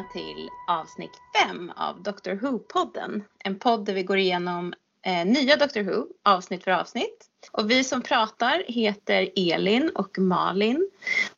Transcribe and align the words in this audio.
välkomna 0.00 0.04
till 0.12 0.48
avsnitt 0.68 1.10
5 1.46 1.72
av 1.76 2.02
Doctor 2.02 2.32
Who-podden. 2.32 3.22
En 3.44 3.58
podd 3.58 3.84
där 3.84 3.94
vi 3.94 4.02
går 4.02 4.18
igenom 4.18 4.74
eh, 5.06 5.26
nya 5.26 5.56
Doctor 5.56 5.80
Who 5.80 6.06
avsnitt 6.24 6.64
för 6.64 6.70
avsnitt. 6.70 7.26
Och 7.52 7.70
vi 7.70 7.84
som 7.84 8.02
pratar 8.02 8.64
heter 8.68 9.28
Elin 9.36 9.90
och 9.94 10.18
Malin. 10.18 10.90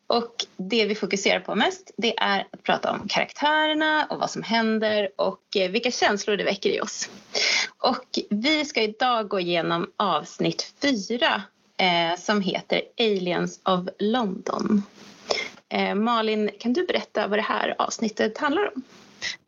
Och 0.06 0.34
det 0.56 0.84
vi 0.84 0.95
fokuserar 0.95 1.41
på 1.41 1.55
mest 1.55 1.91
det 1.97 2.19
är 2.19 2.47
att 2.53 2.62
prata 2.62 2.91
om 2.93 3.09
karaktärerna 3.09 4.06
och 4.11 4.19
vad 4.19 4.30
som 4.30 4.43
händer 4.43 5.09
och 5.17 5.56
eh, 5.56 5.70
vilka 5.70 5.91
känslor 5.91 6.37
det 6.37 6.45
väcker 6.45 6.70
i 6.70 6.81
oss. 6.81 7.11
Och 7.79 8.19
vi 8.31 8.65
ska 8.65 8.83
idag 8.83 9.28
gå 9.28 9.41
igenom 9.41 9.91
avsnitt 9.97 10.75
4 10.83 11.42
eh, 11.77 12.19
som 12.19 12.41
heter 12.41 12.83
Aliens 12.98 13.61
of 13.65 13.89
London. 13.98 14.83
Eh, 15.73 15.95
Malin, 15.95 16.51
kan 16.61 16.73
du 16.73 16.87
berätta 16.87 17.27
vad 17.27 17.39
det 17.39 17.42
här 17.42 17.75
avsnittet 17.78 18.39
handlar 18.39 18.67
om? 18.75 18.83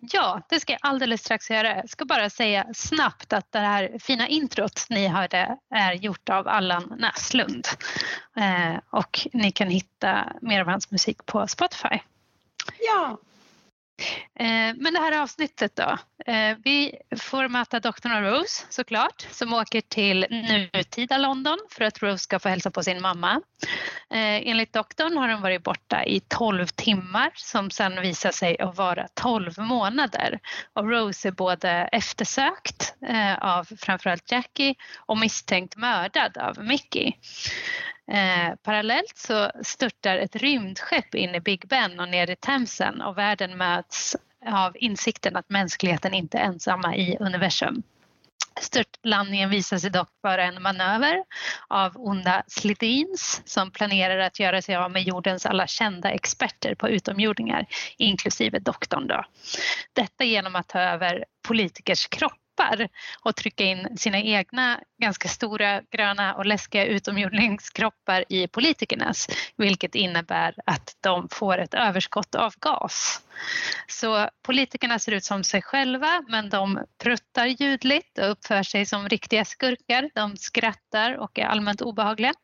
Ja, 0.00 0.42
det 0.48 0.60
ska 0.60 0.72
jag 0.72 0.80
alldeles 0.82 1.20
strax 1.20 1.50
göra. 1.50 1.76
Jag 1.76 1.90
ska 1.90 2.04
bara 2.04 2.30
säga 2.30 2.66
snabbt 2.74 3.32
att 3.32 3.52
det 3.52 3.58
här 3.58 3.98
fina 4.00 4.28
introt 4.28 4.86
ni 4.90 5.08
hörde 5.08 5.56
är 5.70 5.92
gjort 5.92 6.28
av 6.28 6.48
Allan 6.48 6.94
Näslund. 6.98 7.68
Eh, 8.36 8.80
och 8.90 9.28
ni 9.32 9.52
kan 9.52 9.68
hitta 9.68 10.32
mer 10.40 10.60
av 10.60 10.66
hans 10.66 10.90
musik 10.90 11.26
på 11.26 11.46
Spotify. 11.46 11.98
Ja, 12.80 13.18
Eh, 14.40 14.74
men 14.76 14.94
det 14.94 15.00
här 15.00 15.22
avsnittet 15.22 15.76
då. 15.76 15.98
Eh, 16.32 16.56
vi 16.64 16.94
får 17.16 17.48
möta 17.48 17.80
doktorn 17.80 18.12
och 18.12 18.32
Rose 18.32 18.66
såklart 18.70 19.26
som 19.30 19.52
åker 19.52 19.80
till 19.80 20.26
nutida 20.30 21.18
London 21.18 21.58
för 21.70 21.84
att 21.84 22.02
Rose 22.02 22.18
ska 22.18 22.38
få 22.38 22.48
hälsa 22.48 22.70
på 22.70 22.82
sin 22.82 23.02
mamma. 23.02 23.40
Eh, 24.10 24.48
enligt 24.48 24.72
doktorn 24.72 25.16
har 25.16 25.28
hon 25.28 25.42
varit 25.42 25.62
borta 25.62 26.04
i 26.04 26.20
12 26.20 26.66
timmar 26.66 27.30
som 27.34 27.70
sen 27.70 28.00
visar 28.00 28.30
sig 28.30 28.58
att 28.58 28.76
vara 28.76 29.08
12 29.14 29.58
månader. 29.58 30.38
Och 30.72 30.90
Rose 30.90 31.28
är 31.28 31.32
både 31.32 31.70
eftersökt 31.70 32.94
av 33.40 33.64
framförallt 33.78 34.32
Jackie 34.32 34.74
och 34.96 35.18
misstänkt 35.18 35.76
mördad 35.76 36.38
av 36.38 36.64
Mickey. 36.64 37.12
Eh, 38.12 38.54
parallellt 38.62 39.16
så 39.16 39.50
störtar 39.62 40.16
ett 40.16 40.36
rymdskepp 40.36 41.14
in 41.14 41.34
i 41.34 41.40
Big 41.40 41.68
Ben 41.68 42.00
och 42.00 42.08
ner 42.08 42.30
i 42.30 42.36
Themsen 42.36 43.00
och 43.00 43.18
världen 43.18 43.56
möts 43.56 44.16
av 44.46 44.76
insikten 44.76 45.36
att 45.36 45.50
mänskligheten 45.50 46.14
inte 46.14 46.38
är 46.38 46.44
ensamma 46.44 46.96
i 46.96 47.16
universum. 47.20 47.82
Störtlandningen 48.60 49.50
visar 49.50 49.78
sig 49.78 49.90
dock 49.90 50.10
vara 50.20 50.44
en 50.44 50.62
manöver 50.62 51.24
av 51.68 51.92
onda 51.96 52.42
Slidins 52.46 53.42
som 53.44 53.70
planerar 53.70 54.18
att 54.18 54.40
göra 54.40 54.62
sig 54.62 54.76
av 54.76 54.90
med 54.90 55.02
jordens 55.02 55.46
alla 55.46 55.66
kända 55.66 56.10
experter 56.10 56.74
på 56.74 56.88
utomjordingar, 56.88 57.66
inklusive 57.98 58.58
doktorn. 58.58 59.06
Då. 59.06 59.24
Detta 59.92 60.24
genom 60.24 60.56
att 60.56 60.68
ta 60.68 60.80
över 60.80 61.24
politikers 61.48 62.06
kropp 62.06 62.43
kroppar 62.54 62.88
och 63.22 63.36
trycka 63.36 63.64
in 63.64 63.98
sina 63.98 64.18
egna 64.18 64.80
ganska 64.98 65.28
stora 65.28 65.82
gröna 65.90 66.34
och 66.34 66.46
läskiga 66.46 66.84
utomjordingskroppar 66.86 68.24
i 68.28 68.48
politikernas 68.48 69.28
vilket 69.56 69.94
innebär 69.94 70.54
att 70.66 70.96
de 71.00 71.28
får 71.28 71.58
ett 71.58 71.74
överskott 71.74 72.34
av 72.34 72.54
gas. 72.60 73.20
Så 73.88 74.28
politikerna 74.42 74.98
ser 74.98 75.12
ut 75.12 75.24
som 75.24 75.44
sig 75.44 75.62
själva 75.62 76.22
men 76.28 76.50
de 76.50 76.84
pruttar 77.02 77.46
ljudligt 77.46 78.18
och 78.18 78.30
uppför 78.30 78.62
sig 78.62 78.86
som 78.86 79.08
riktiga 79.08 79.44
skurkar. 79.44 80.10
De 80.14 80.36
skrattar 80.36 81.16
och 81.16 81.38
är 81.38 81.44
allmänt 81.44 81.80
obehagliga. 81.80 82.34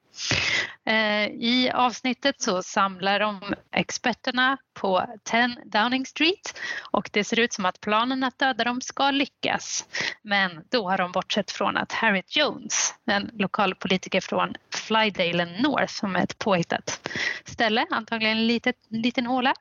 Eh, 0.86 1.26
I 1.26 1.70
avsnittet 1.74 2.42
så 2.42 2.62
samlar 2.62 3.20
de 3.20 3.54
experterna 3.72 4.58
på 4.74 5.06
10 5.24 5.56
Downing 5.64 6.06
Street 6.06 6.60
och 6.90 7.10
det 7.12 7.24
ser 7.24 7.40
ut 7.40 7.52
som 7.52 7.64
att 7.64 7.80
planen 7.80 8.24
att 8.24 8.38
döda 8.38 8.64
dem 8.64 8.80
ska 8.80 9.10
lyckas. 9.10 9.86
Men 10.22 10.64
då 10.70 10.90
har 10.90 10.98
de 10.98 11.12
bortsett 11.12 11.50
från 11.50 11.76
att 11.76 11.92
Harriet 11.92 12.36
Jones, 12.36 12.94
en 13.06 13.30
lokal 13.32 13.74
politiker 13.74 14.20
från 14.20 14.54
Flydale 14.74 15.44
North 15.44 15.92
som 15.92 16.16
är 16.16 16.22
ett 16.22 16.38
påhittat 16.38 17.08
ställe, 17.44 17.86
antagligen 17.90 18.38
en 18.38 18.46
liten, 18.46 18.74
liten 18.88 19.26
håla 19.26 19.54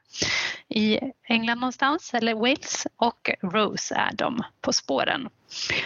i 0.69 0.99
England 1.29 1.59
någonstans 1.59 2.13
eller 2.13 2.33
Wales 2.33 2.87
och 2.97 3.29
Rose 3.41 3.95
är 3.95 4.11
de 4.15 4.43
på 4.61 4.73
spåren. 4.73 5.29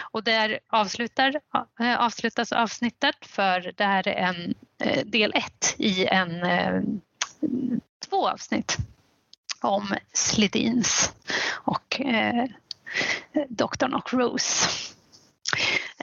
Och 0.01 0.23
där 0.23 0.59
avslutar, 0.69 1.39
eh, 1.79 2.01
avslutas 2.01 2.51
avsnittet 2.51 3.15
för 3.21 3.73
det 3.77 3.83
här 3.83 4.07
är 4.07 4.13
en 4.13 4.55
eh, 4.79 5.05
del 5.05 5.33
ett 5.35 5.75
i 5.77 6.05
en 6.05 6.43
eh, 6.43 6.81
två 8.09 8.29
avsnitt 8.29 8.77
om 9.61 9.95
Slidins 10.13 11.13
och 11.51 12.01
eh, 12.01 12.45
doktorn 13.49 13.93
och 13.93 14.13
Rose. 14.13 14.69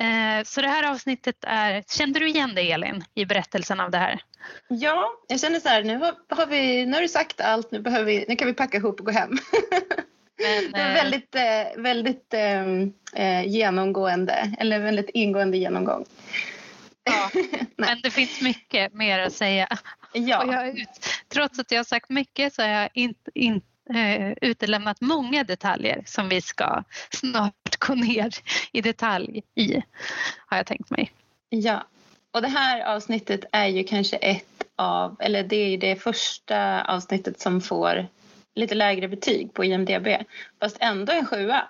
Eh, 0.01 0.45
så 0.45 0.61
det 0.61 0.69
här 0.69 0.91
avsnittet 0.91 1.37
är, 1.43 1.83
kände 1.89 2.19
du 2.19 2.29
igen 2.29 2.55
dig 2.55 2.73
Elin 2.73 3.05
i 3.15 3.25
berättelsen 3.25 3.81
av 3.81 3.91
det 3.91 3.99
här? 3.99 4.21
ja 4.69 5.13
jag 5.29 5.41
känner 5.41 5.61
så 5.61 5.69
här, 5.69 5.83
nu 5.83 5.97
har, 5.97 6.15
har, 6.29 6.47
vi, 6.47 6.87
nu 6.87 6.93
har 6.93 7.01
du 7.01 7.09
sagt 7.09 7.41
allt, 7.41 7.71
nu, 7.71 7.81
behöver 7.81 8.05
vi, 8.05 8.25
nu 8.29 8.37
kan 8.37 8.49
vi 8.49 8.55
packa 8.55 8.79
ihop 8.79 9.01
och 9.01 9.07
gå 9.07 9.13
hem. 9.13 9.39
Men, 10.39 10.65
det 10.73 10.79
var 10.79 10.89
eh, 10.89 10.95
väldigt, 10.95 11.35
eh, 11.35 11.83
väldigt 11.83 12.35
eh, 13.15 13.47
genomgående, 13.47 14.55
eller 14.59 14.79
väldigt 14.79 15.11
ingående 15.15 15.57
genomgång. 15.57 16.05
Ja, 17.05 17.31
men 17.77 18.01
det 18.03 18.11
finns 18.11 18.41
mycket 18.41 18.95
mer 18.95 19.19
att 19.19 19.33
säga. 19.33 19.69
Ja, 20.13 20.53
jag, 20.53 20.85
trots 21.29 21.59
att 21.59 21.71
jag 21.71 21.79
har 21.79 21.85
sagt 21.85 22.11
mycket 22.11 22.55
så 22.55 22.63
har 22.63 22.69
jag 22.69 22.89
inte, 22.95 23.31
inte 23.35 23.67
eh, 23.95 24.33
utelämnat 24.41 25.01
många 25.01 25.45
detaljer 25.45 26.03
som 26.07 26.29
vi 26.29 26.41
ska 26.41 26.85
snart 27.11 27.60
gå 27.87 27.95
ner 27.95 28.35
i 28.73 28.81
detalj 28.81 29.43
i, 29.55 29.83
har 30.47 30.57
jag 30.57 30.67
tänkt 30.67 30.91
mig. 30.91 31.13
ja. 31.49 31.87
Och 32.33 32.43
det 32.43 32.49
här 32.49 32.95
avsnittet 32.95 33.45
är 33.53 33.67
ju 33.67 33.85
kanske 33.85 34.17
ett 34.17 34.65
av, 34.77 35.17
eller 35.21 35.43
det 35.43 35.57
är 35.57 35.69
ju 35.69 35.77
det 35.77 35.97
första 35.97 36.85
avsnittet 36.85 37.41
som 37.41 37.61
får 37.61 38.07
lite 38.55 38.75
lägre 38.75 39.09
betyg 39.09 39.55
på 39.55 39.65
IMDB. 39.65 40.09
Fast 40.61 40.77
ändå 40.81 41.13
en 41.13 41.27
sjua. 41.27 41.69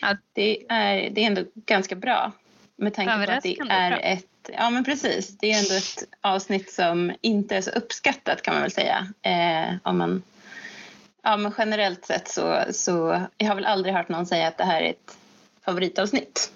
Ja. 0.00 0.16
Det, 0.32 0.64
är, 0.68 1.10
det 1.10 1.22
är 1.22 1.26
ändå 1.26 1.44
ganska 1.54 1.94
bra. 1.94 2.32
Med 2.76 2.94
tanke 2.94 3.26
på 3.26 3.32
att 3.32 3.42
det 3.42 3.58
är 3.58 3.90
bra. 3.90 3.98
ett, 3.98 4.50
ja 4.52 4.70
men 4.70 4.84
precis, 4.84 5.38
det 5.38 5.52
är 5.52 5.58
ändå 5.58 5.74
ett 5.74 6.04
avsnitt 6.20 6.72
som 6.72 7.12
inte 7.20 7.56
är 7.56 7.60
så 7.60 7.70
uppskattat 7.70 8.42
kan 8.42 8.54
man 8.54 8.62
väl 8.62 8.70
säga. 8.70 9.08
Eh, 9.22 9.74
om 9.82 9.98
man, 9.98 10.22
ja 11.22 11.36
men 11.36 11.52
generellt 11.58 12.04
sett 12.04 12.28
så, 12.28 12.64
så, 12.70 13.22
jag 13.36 13.48
har 13.48 13.54
väl 13.54 13.64
aldrig 13.64 13.94
hört 13.94 14.08
någon 14.08 14.26
säga 14.26 14.48
att 14.48 14.58
det 14.58 14.64
här 14.64 14.82
är 14.82 14.90
ett 14.90 15.16
favoritavsnitt. 15.68 16.52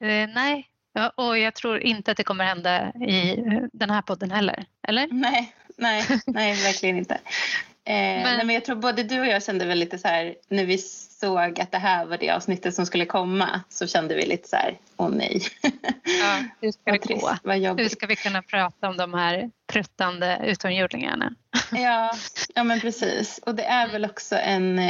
Eh, 0.00 0.28
nej, 0.34 0.68
ja, 0.92 1.08
och 1.08 1.38
jag 1.38 1.54
tror 1.54 1.78
inte 1.78 2.10
att 2.10 2.16
det 2.16 2.24
kommer 2.24 2.44
hända 2.44 2.92
i 3.08 3.30
eh, 3.30 3.62
den 3.72 3.90
här 3.90 4.02
podden 4.02 4.30
heller. 4.30 4.64
Eller? 4.88 5.08
Nej, 5.10 5.54
nej, 5.76 6.04
nej 6.26 6.54
verkligen 6.54 6.98
inte. 6.98 7.14
Eh, 7.14 7.20
men... 7.84 8.22
Nej, 8.22 8.44
men 8.44 8.54
jag 8.54 8.64
tror 8.64 8.76
både 8.76 9.02
du 9.02 9.20
och 9.20 9.26
jag 9.26 9.42
kände 9.42 9.64
väl 9.64 9.78
lite 9.78 9.98
så 9.98 10.08
här 10.08 10.34
när 10.48 10.64
vi 10.64 10.78
såg 10.78 11.60
att 11.60 11.72
det 11.72 11.78
här 11.78 12.06
var 12.06 12.18
det 12.18 12.30
avsnittet 12.30 12.74
som 12.74 12.86
skulle 12.86 13.06
komma 13.06 13.60
så 13.68 13.86
kände 13.86 14.14
vi 14.14 14.26
lite 14.26 14.48
så 14.48 14.56
här, 14.56 14.78
åh 14.96 15.10
nej. 15.10 15.42
Ja, 16.20 16.42
hur 16.60 16.72
ska 16.72 16.92
det 16.92 16.98
gå? 16.98 17.04
trist, 17.04 17.40
vad 17.42 17.80
Hur 17.80 17.88
ska 17.88 18.06
vi 18.06 18.16
kunna 18.16 18.42
prata 18.42 18.88
om 18.88 18.96
de 18.96 19.14
här 19.14 19.50
pruttande 19.66 20.40
utomjordingarna? 20.44 21.34
Ja, 21.72 22.14
ja 22.54 22.64
men 22.64 22.80
precis. 22.80 23.38
Och 23.38 23.54
det 23.54 23.64
är 23.64 23.88
väl 23.88 24.04
också 24.04 24.36
en... 24.36 24.80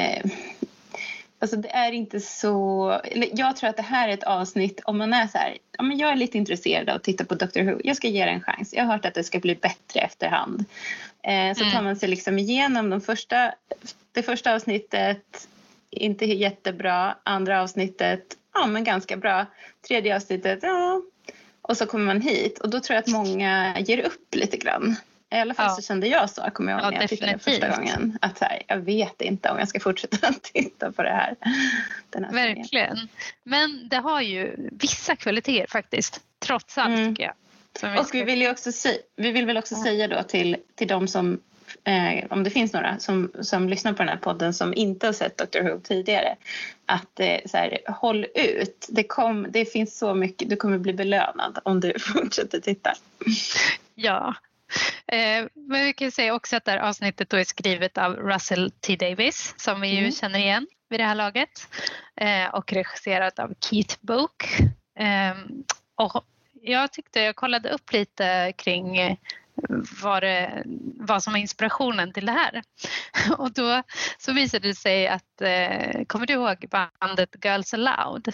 Alltså 1.45 1.57
det 1.57 1.69
är 1.69 1.93
inte 1.93 2.21
så... 2.21 3.01
Jag 3.33 3.57
tror 3.57 3.71
att 3.71 3.77
det 3.77 3.83
här 3.83 4.09
är 4.09 4.13
ett 4.13 4.23
avsnitt 4.23 4.81
om 4.85 4.99
man 4.99 5.13
är 5.13 5.27
så 5.27 5.39
här... 5.39 5.59
Ja, 5.79 5.83
men 5.83 5.99
jag 5.99 6.11
är 6.11 6.17
lite 6.17 6.39
intresserad 6.39 6.89
av 6.89 6.97
att 6.97 7.03
titta 7.03 7.25
på 7.25 7.35
Doctor 7.35 7.63
Who. 7.63 7.81
Jag 7.85 7.97
ska 7.97 8.09
ge 8.09 8.25
det 8.25 8.31
en 8.31 8.41
chans. 8.41 8.73
Jag 8.73 8.85
har 8.85 8.93
hört 8.93 9.05
att 9.05 9.15
det 9.15 9.25
ska 9.25 9.39
bli 9.39 9.55
bättre 9.55 10.01
efterhand. 10.01 10.65
Eh, 11.23 11.55
så 11.55 11.65
tar 11.65 11.71
Mm. 11.71 11.85
man 11.85 11.97
sig 11.97 12.09
liksom 12.09 12.39
igenom 12.39 12.91
de 12.91 13.01
första, 13.01 13.55
det 14.13 14.23
första 14.23 14.55
avsnittet. 14.55 15.49
Inte 15.91 16.27
jättebra. 16.27 17.17
Andra 17.23 17.63
avsnittet, 17.63 18.25
ja 18.55 18.67
men 18.67 18.85
ganska 18.85 19.17
bra. 19.17 19.47
Tredje 19.89 20.17
avsnittet, 20.17 20.59
ja. 20.63 21.03
Och 21.63 21.77
så 21.77 21.87
kommer 21.87 22.05
man 22.05 22.21
hit 22.21 22.59
och 22.59 22.71
då 22.71 22.81
tror 22.81 22.95
jag 22.95 23.03
att 23.03 23.09
många 23.09 23.81
ger 23.81 23.99
upp 23.99 24.35
lite 24.35 24.57
grann. 24.57 24.97
I 25.35 25.41
alla 25.41 25.55
fall 25.55 25.67
Ja. 25.69 25.75
så 25.77 25.83
kände 25.83 26.07
jag 26.07 26.31
så, 26.31 26.43
kommer 26.53 26.73
jag 26.73 26.81
ihåg 26.81 26.87
Ja, 26.87 26.91
när 26.91 27.01
jag 27.01 27.11
tittade 27.11 27.39
första 27.39 27.69
gången. 27.77 28.19
Att 28.23 28.39
här, 28.41 28.63
jag 28.67 28.79
vet 28.79 29.21
inte 29.23 29.51
om 29.51 29.59
jag 29.59 29.69
ska 29.69 29.81
fortsätta 29.81 30.33
titta 30.43 30.93
på 30.93 31.03
det 31.03 31.11
här. 31.11 31.35
Här 31.41 32.31
serien. 32.31 32.33
Verkligen. 32.57 32.99
Men 33.45 33.89
det 33.89 33.97
har 33.97 34.21
ju 34.21 34.69
vissa 34.73 35.17
kvaliteter 35.17 35.67
faktiskt. 35.71 36.21
Trots 36.39 36.79
allt 36.79 36.89
Mm. 36.99 37.15
tycker 37.15 37.25
jag. 37.25 37.35
Vi 37.93 37.99
Och 38.01 38.07
ska- 38.07 38.19
vi 38.19 38.25
vill, 38.25 38.43
ju 38.43 38.51
också 38.51 38.73
säga, 38.73 38.99
vi 39.17 39.31
vill 39.33 39.47
väl 39.47 39.57
också 39.57 39.75
Ja. 39.75 39.83
säga 39.85 40.09
då 40.09 40.23
till, 40.23 40.57
till 40.75 40.89
de 40.89 41.09
som, 41.09 41.41
eh, 41.85 42.25
om 42.31 42.45
det 42.45 42.51
finns 42.51 42.73
några 42.73 42.99
som, 42.99 43.33
som 43.41 43.69
lyssnar 43.69 43.93
på 43.93 43.99
den 43.99 44.09
här 44.09 44.17
podden 44.17 44.55
som 44.55 44.75
inte 44.75 45.07
har 45.07 45.13
sett 45.13 45.39
Dr 45.53 45.61
Who 45.63 45.81
tidigare, 45.81 46.37
att 46.87 47.21
eh, 47.21 47.37
så 47.47 47.57
här, 47.57 47.79
håll 47.89 48.27
ut. 48.35 48.87
Det, 48.91 49.03
kom, 49.05 49.47
det 49.51 49.65
finns 49.65 49.99
så 49.99 50.15
mycket, 50.15 50.51
du 50.51 50.57
kommer 50.57 50.79
bli 50.79 50.93
belönad 50.93 51.59
om 51.65 51.81
du 51.81 51.99
fortsätter 51.99 52.61
titta. 52.61 52.95
Ja. 53.95 54.35
Eh, 55.07 55.47
men 55.55 55.85
vi 55.85 55.93
kan 55.93 56.13
säga 56.13 56.35
också 56.35 56.57
att 56.57 56.65
det 56.65 56.71
här 56.71 56.79
avsnittet 56.79 57.31
då 57.31 57.37
är 57.37 57.45
skrivet 57.45 57.99
av 57.99 58.17
Russell 58.17 58.71
T 58.71 58.97
Davis 58.97 59.55
som 59.57 59.81
vi 59.81 59.89
ju 59.89 59.99
Mm. 59.99 60.13
känner 60.13 60.39
igen 60.39 60.67
vid 60.91 61.01
det 61.01 61.05
här 61.05 61.15
laget 61.15 61.69
eh, 62.17 62.55
och 62.55 62.73
regisserat 62.73 63.39
av 63.39 63.55
Keith 63.61 63.97
Book. 64.01 64.45
Eh, 64.99 65.35
och 65.95 66.25
jag 66.63 66.93
tyckte 66.93 67.21
jag 67.21 67.37
kollade 67.37 67.69
upp 67.71 67.93
lite 67.93 68.53
kring 68.57 68.97
eh, 68.99 69.17
vad, 70.03 70.23
det, 70.23 70.63
vad 71.01 71.23
som 71.23 71.35
är 71.35 71.39
inspirationen 71.39 72.13
till 72.13 72.27
det 72.27 72.33
här. 72.33 72.63
Och 73.39 73.53
då 73.53 73.83
så 74.19 74.33
visade 74.33 74.69
det 74.69 74.75
sig 74.75 75.09
att, 75.09 75.43
kommer 76.07 76.27
du 76.27 76.33
ihåg 76.33 76.67
bandet 76.71 77.45
Girls 77.45 77.75
Aloud? 77.75 78.29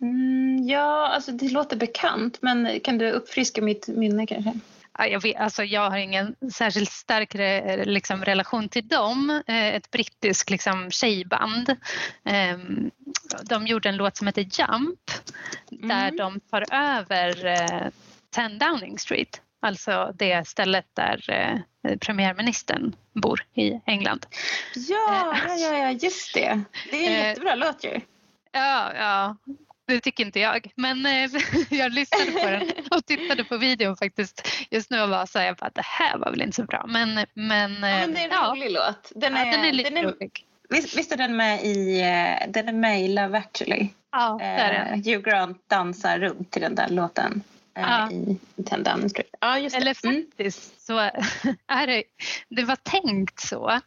Mm, 0.00 0.68
ja, 0.68 1.08
alltså 1.08 1.32
det 1.32 1.48
låter 1.48 1.76
bekant, 1.76 2.42
men 2.42 2.80
kan 2.80 2.98
du 2.98 3.10
uppfriska 3.10 3.62
mitt 3.62 3.88
minne 3.88 4.26
kanske? 4.26 4.52
Ja, 4.98 5.06
jag, 5.06 5.22
vet, 5.22 5.36
alltså 5.36 5.64
jag 5.64 5.90
har 5.90 5.96
ingen 5.98 6.36
särskilt 6.52 6.90
stark 6.90 7.34
re, 7.34 7.84
liksom, 7.84 8.24
relation 8.24 8.68
till 8.68 8.88
dem. 8.88 9.42
Eh, 9.46 9.74
ett 9.74 9.90
brittiskt 9.90 10.50
liksom, 10.50 10.90
tjejband. 10.90 11.68
Eh, 12.24 12.58
de 13.42 13.66
gjorde 13.66 13.88
en 13.88 13.96
låt 13.96 14.16
som 14.16 14.26
heter 14.26 14.42
Jump 14.42 15.00
där 15.70 16.08
Mm. 16.08 16.16
de 16.16 16.40
tar 16.40 16.64
över 16.74 17.46
eh, 17.46 17.88
10 18.34 18.48
Downing 18.48 18.98
Street. 18.98 19.40
Alltså 19.62 20.12
det 20.14 20.48
stället 20.48 20.86
där 20.94 21.30
eh, 21.30 21.96
premiärministern 21.98 22.96
bor 23.12 23.46
i 23.54 23.80
England. 23.86 24.26
Ja, 24.74 25.36
ja, 25.48 25.78
ja, 25.78 25.90
just 25.90 26.34
det. 26.34 26.60
Det 26.90 27.06
är 27.06 27.10
en 27.10 27.20
Eh, 27.22 27.28
jättebra 27.28 27.54
låt 27.54 27.84
ju. 27.84 28.00
Ja, 28.52 28.92
ja. 28.94 29.36
Det 29.86 30.00
tycker 30.00 30.24
inte 30.24 30.40
jag. 30.40 30.70
Men 30.76 31.06
eh, 31.06 31.30
jag 31.70 31.92
lyssnade 31.92 32.30
på 32.32 32.50
den 32.50 32.70
och 32.90 33.06
tittade 33.06 33.44
på 33.44 33.56
videon 33.56 33.96
faktiskt 33.96 34.48
just 34.70 34.90
nu 34.90 35.02
och 35.02 35.08
var 35.08 35.26
så 35.26 35.38
här, 35.38 35.46
jag 35.46 35.56
bara, 35.56 35.70
det 35.74 35.84
här 35.84 36.18
var 36.18 36.30
väl 36.30 36.42
inte 36.42 36.56
så 36.56 36.64
bra. 36.64 36.84
Men, 36.88 37.26
men, 37.34 37.72
Ja, 37.72 37.78
men 37.80 38.14
det 38.14 38.20
är 38.20 38.24
en 38.24 38.30
ja, 38.30 38.50
rolig 38.52 38.70
låt. 38.72 39.12
Den 39.14 39.32
ja, 39.34 39.38
är, 39.40 39.50
den 39.52 39.64
är 39.64 39.72
lite 39.72 39.90
den 39.90 39.98
är, 39.98 40.02
rolig. 40.02 40.46
visst, 40.68 40.98
visst 40.98 41.12
är 41.12 41.16
den 41.16 41.36
med 41.36 41.64
i, 41.64 42.00
eh, 42.00 42.50
den 42.50 42.68
är 42.68 42.72
med 42.72 43.00
i 43.02 43.08
Love 43.08 43.38
actually? 43.38 43.88
Ja, 44.12 44.36
det 44.40 44.44
är 44.44 44.74
Eh, 44.84 44.90
den. 44.90 45.04
Hugh 45.04 45.18
Grant 45.30 45.68
dansar 45.68 46.18
runt 46.18 46.50
till 46.50 46.62
den 46.62 46.74
där 46.74 46.88
låten 46.88 47.42
Ja. 47.76 48.10
i 48.10 48.38
Ten 48.66 48.82
Downing 48.82 49.10
Street. 49.10 49.34
Ja, 49.40 49.58
just 49.58 49.76
det. 49.76 49.80
Eller 49.82 50.06
Mm. 50.06 50.26
faktiskt 50.26 50.86
så 50.86 50.98
är 51.68 51.86
det, 51.86 52.02
det 52.48 52.64
var 52.64 52.76
tänkt 52.76 53.40
så. 53.40 53.80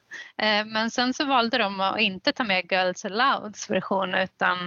Men 0.66 0.92
sen 0.92 1.14
så 1.14 1.26
valde 1.26 1.58
de 1.58 1.80
att 1.80 2.00
inte 2.00 2.32
ta 2.32 2.44
med 2.44 2.72
Girls 2.72 3.06
Alouds 3.06 3.70
version 3.70 4.14
utan 4.16 4.58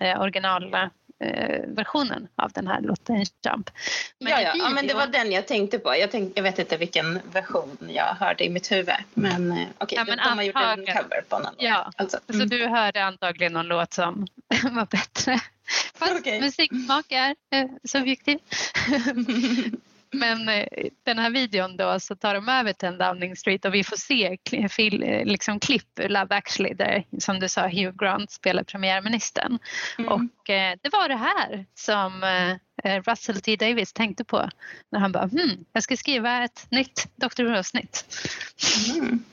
eh, 0.00 0.20
originalversionen 0.20 2.28
av 2.36 2.52
den 2.52 2.66
här 2.66 2.80
låten 2.80 3.16
Jump. 3.46 3.70
ja, 4.18 4.40
ja. 4.40 4.54
i 4.54 4.58
ja, 4.58 4.68
men 4.70 4.86
det 4.86 4.94
var 4.94 5.06
den 5.06 5.32
jag 5.32 5.46
tänkte 5.46 5.78
på. 5.78 5.96
Jag, 5.96 6.10
tänkte, 6.10 6.38
jag 6.38 6.42
vet 6.42 6.58
inte 6.58 6.76
vilken 6.76 7.20
version 7.32 7.78
jag 7.88 8.04
hörde 8.04 8.44
i 8.44 8.50
mitt 8.50 8.72
huvud. 8.72 8.94
Men 9.14 9.52
eh, 9.52 9.66
okej, 9.78 9.98
Ja, 9.98 10.04
de, 10.04 10.10
men 10.10 10.18
de 10.18 10.24
har 10.38 10.42
gjort 10.42 10.56
en 10.56 10.62
antagligen. 10.62 11.02
cover 11.02 11.22
på 11.28 11.38
någon 11.38 11.54
Ja. 11.58 11.92
Alltså. 11.96 12.18
Så 12.28 12.34
Mm. 12.34 12.48
du 12.48 12.66
hörde 12.66 13.04
antagligen 13.04 13.52
någon 13.52 13.66
låt 13.68 13.92
som 13.92 14.26
var 14.70 14.86
bättre. 14.86 15.40
Fast 15.94 16.12
Okej. 16.20 16.40
musiksmak 16.40 17.12
är 17.12 17.30
eh, 17.50 17.66
subjektiv. 17.84 18.38
Men 20.12 20.48
eh, 20.48 20.66
den 21.04 21.18
här 21.18 21.30
videon 21.30 21.76
då 21.76 22.00
så 22.00 22.16
tar 22.16 22.34
de 22.34 22.48
över 22.48 22.72
10 22.72 22.90
Downing 22.90 23.36
Street 23.36 23.64
och 23.64 23.74
vi 23.74 23.84
får 23.84 23.96
se 23.96 24.38
eh, 24.52 25.24
liksom 25.26 25.60
klipp 25.60 25.98
ur 25.98 26.08
Love 26.08 26.36
actually 26.36 26.74
där 26.74 27.04
som 27.18 27.40
du 27.40 27.48
sa 27.48 27.62
Hugh 27.68 27.96
Grant 27.96 28.30
spelar 28.30 28.62
premiärministern. 28.62 29.58
Mm. 29.98 30.12
Och 30.12 30.50
eh, 30.50 30.76
det 30.82 30.88
var 30.92 31.08
det 31.08 31.16
här 31.16 31.66
som 31.74 32.22
eh, 32.84 33.02
Russell 33.02 33.40
T 33.40 33.56
Davis 33.56 33.92
tänkte 33.92 34.24
på 34.24 34.50
när 34.90 35.00
han 35.00 35.12
bara 35.12 35.26
hmm, 35.26 35.64
jag 35.72 35.82
ska 35.82 35.96
skriva 35.96 36.44
ett 36.44 36.66
nytt 36.70 37.08
Dr 37.16 37.42
Who-avsnitt. 37.44 38.04
Mm. 38.94 39.24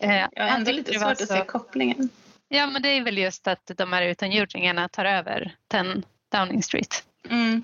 Eh, 0.00 0.26
Jag 0.32 0.42
har 0.44 0.56
ändå 0.56 0.72
lite 0.72 0.92
svårt 0.98 1.12
att 1.12 1.18
så- 1.18 1.26
se 1.26 1.44
kopplingen. 1.44 2.08
Ja 2.48 2.66
men 2.66 2.82
det 2.82 2.88
är 2.88 3.00
väl 3.04 3.18
just 3.18 3.48
att 3.48 3.70
de 3.76 3.92
här 3.92 4.02
utomjordingarna 4.02 4.88
tar 4.88 5.04
över 5.04 5.54
10 5.68 6.02
Downing 6.32 6.62
Street. 6.62 7.04
Mm. 7.28 7.62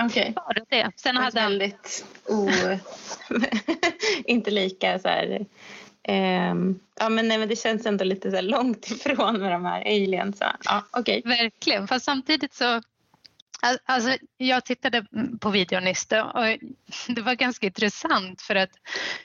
Okej. 0.00 0.32
Bara 0.36 0.64
det. 0.68 0.90
Sen 0.96 1.16
hade 1.16 1.40
han 1.40 1.50
väldigt 1.50 2.04
o... 2.28 2.48
inte 4.24 4.50
lika 4.50 4.98
så 4.98 5.08
här... 5.08 5.46
ehm, 6.02 6.80
ja, 7.00 7.08
men, 7.08 7.28
nej, 7.28 7.38
men 7.38 7.48
det 7.48 7.56
känns 7.56 7.86
ändå 7.86 8.04
lite 8.04 8.30
så 8.30 8.40
långt 8.40 8.90
ifrån 8.90 9.40
med 9.40 9.52
de 9.52 9.64
här 9.64 9.80
aliens. 9.80 10.36
Ja, 10.64 10.84
okej. 10.90 11.22
Verkligen, 11.24 11.88
fast 11.88 12.04
samtidigt 12.04 12.54
så 12.54 12.82
Al- 13.62 13.78
Alltså, 13.84 14.16
jag 14.36 14.64
tittade 14.64 15.06
på 15.40 15.50
videon 15.50 15.84
nyss 15.84 16.06
och 16.34 16.58
det 17.14 17.22
var 17.22 17.34
ganska 17.34 17.66
intressant 17.66 18.42
för 18.42 18.54
att 18.54 18.70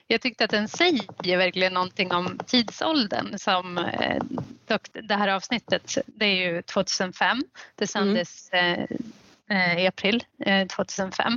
jag 0.08 0.22
tyckte 0.22 0.44
att 0.44 0.52
den 0.52 0.68
säger 0.68 1.38
verkligen 1.38 1.74
någonting 1.74 2.12
om 2.12 2.40
tidsåldern 2.48 3.40
som 3.40 3.78
eh, 3.78 4.24
det 4.94 5.16
här 5.16 5.28
avsnittet, 5.28 5.98
det 6.06 6.26
är 6.26 6.54
ju 6.54 6.62
2005, 6.62 7.44
det 7.76 7.88
sändes 7.88 8.50
eh, 8.50 8.72
eh, 8.72 8.86
i 9.52 9.88
april 9.88 10.24
eh, 10.46 10.68
2005 10.68 11.34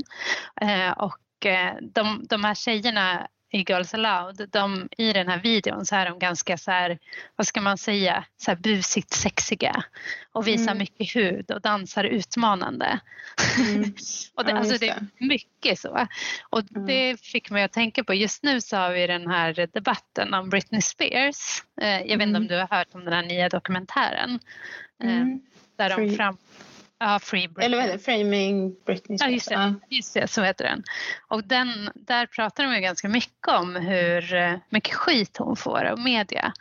eh, 0.60 0.90
och 0.90 1.46
eh, 1.46 1.74
de, 1.82 2.26
de 2.28 2.44
här 2.44 2.54
tjejerna 2.54 3.28
i 3.52 3.58
Girls 3.68 3.94
Aloud, 3.94 4.48
de, 4.52 4.88
i 4.98 5.12
den 5.12 5.28
här 5.28 5.38
videon 5.38 5.86
så 5.86 5.96
är 5.96 6.06
de 6.06 6.18
ganska 6.18 6.56
så 6.58 6.70
här, 6.70 6.98
vad 7.36 7.46
ska 7.46 7.60
man 7.60 7.78
säga, 7.78 8.24
så 8.36 8.50
här 8.50 8.56
busigt 8.58 9.12
sexiga 9.12 9.84
och 10.32 10.46
visar 10.46 10.64
Mm. 10.72 10.78
mycket 10.78 11.16
hud 11.16 11.50
och 11.50 11.60
dansar 11.60 12.04
utmanande. 12.04 13.00
Mm. 13.58 13.82
och 14.34 14.44
det, 14.44 14.50
Ja, 14.50 14.58
alltså 14.58 14.78
det 14.78 14.88
är 14.88 15.06
mycket 15.18 15.78
så. 15.78 16.06
Och 16.50 16.62
Mm. 16.76 16.86
det 16.86 17.20
fick 17.20 17.50
mig 17.50 17.62
att 17.64 17.72
tänka 17.72 18.04
på, 18.04 18.14
just 18.14 18.42
nu 18.42 18.60
så 18.60 18.76
har 18.76 18.92
vi 18.92 19.06
den 19.06 19.30
här 19.30 19.68
debatten 19.72 20.34
om 20.34 20.50
Britney 20.50 20.80
Spears. 20.80 21.62
Eh, 21.80 21.88
jag 21.88 22.02
vet 22.02 22.10
inte 22.12 22.22
Mm. 22.24 22.42
om 22.42 22.46
du 22.46 22.54
har 22.56 22.68
hört 22.78 22.88
om 22.94 23.04
den 23.04 23.12
här 23.14 23.22
nya 23.22 23.48
dokumentären. 23.48 24.40
Eh, 25.02 25.16
Mm. 25.16 25.40
där 25.76 25.90
de 25.96 26.16
fram... 26.16 26.36
Ja, 27.04 27.18
Free 27.18 27.48
Britney. 27.48 27.66
Eller 27.66 27.76
vad 27.76 27.86
heter? 27.86 27.98
Framing 27.98 28.76
Britney 28.86 29.18
Ja, 29.20 29.26
Spears. 29.26 29.32
just 29.32 29.48
det. 29.48 29.74
Just 29.88 30.14
det, 30.14 30.28
så 30.30 30.42
heter 30.42 30.64
den. 30.64 30.82
Och 31.28 31.44
den, 31.44 31.90
där 31.94 32.26
pratar 32.26 32.64
de 32.64 32.74
ju 32.74 32.80
ganska 32.80 33.08
mycket 33.08 33.48
om 33.48 33.76
hur 33.76 34.34
eh, 34.34 34.54
mycket 34.68 34.94
skit 34.94 35.36
hon 35.38 35.56
får 35.56 35.84
av 35.84 35.98
media. 35.98 36.52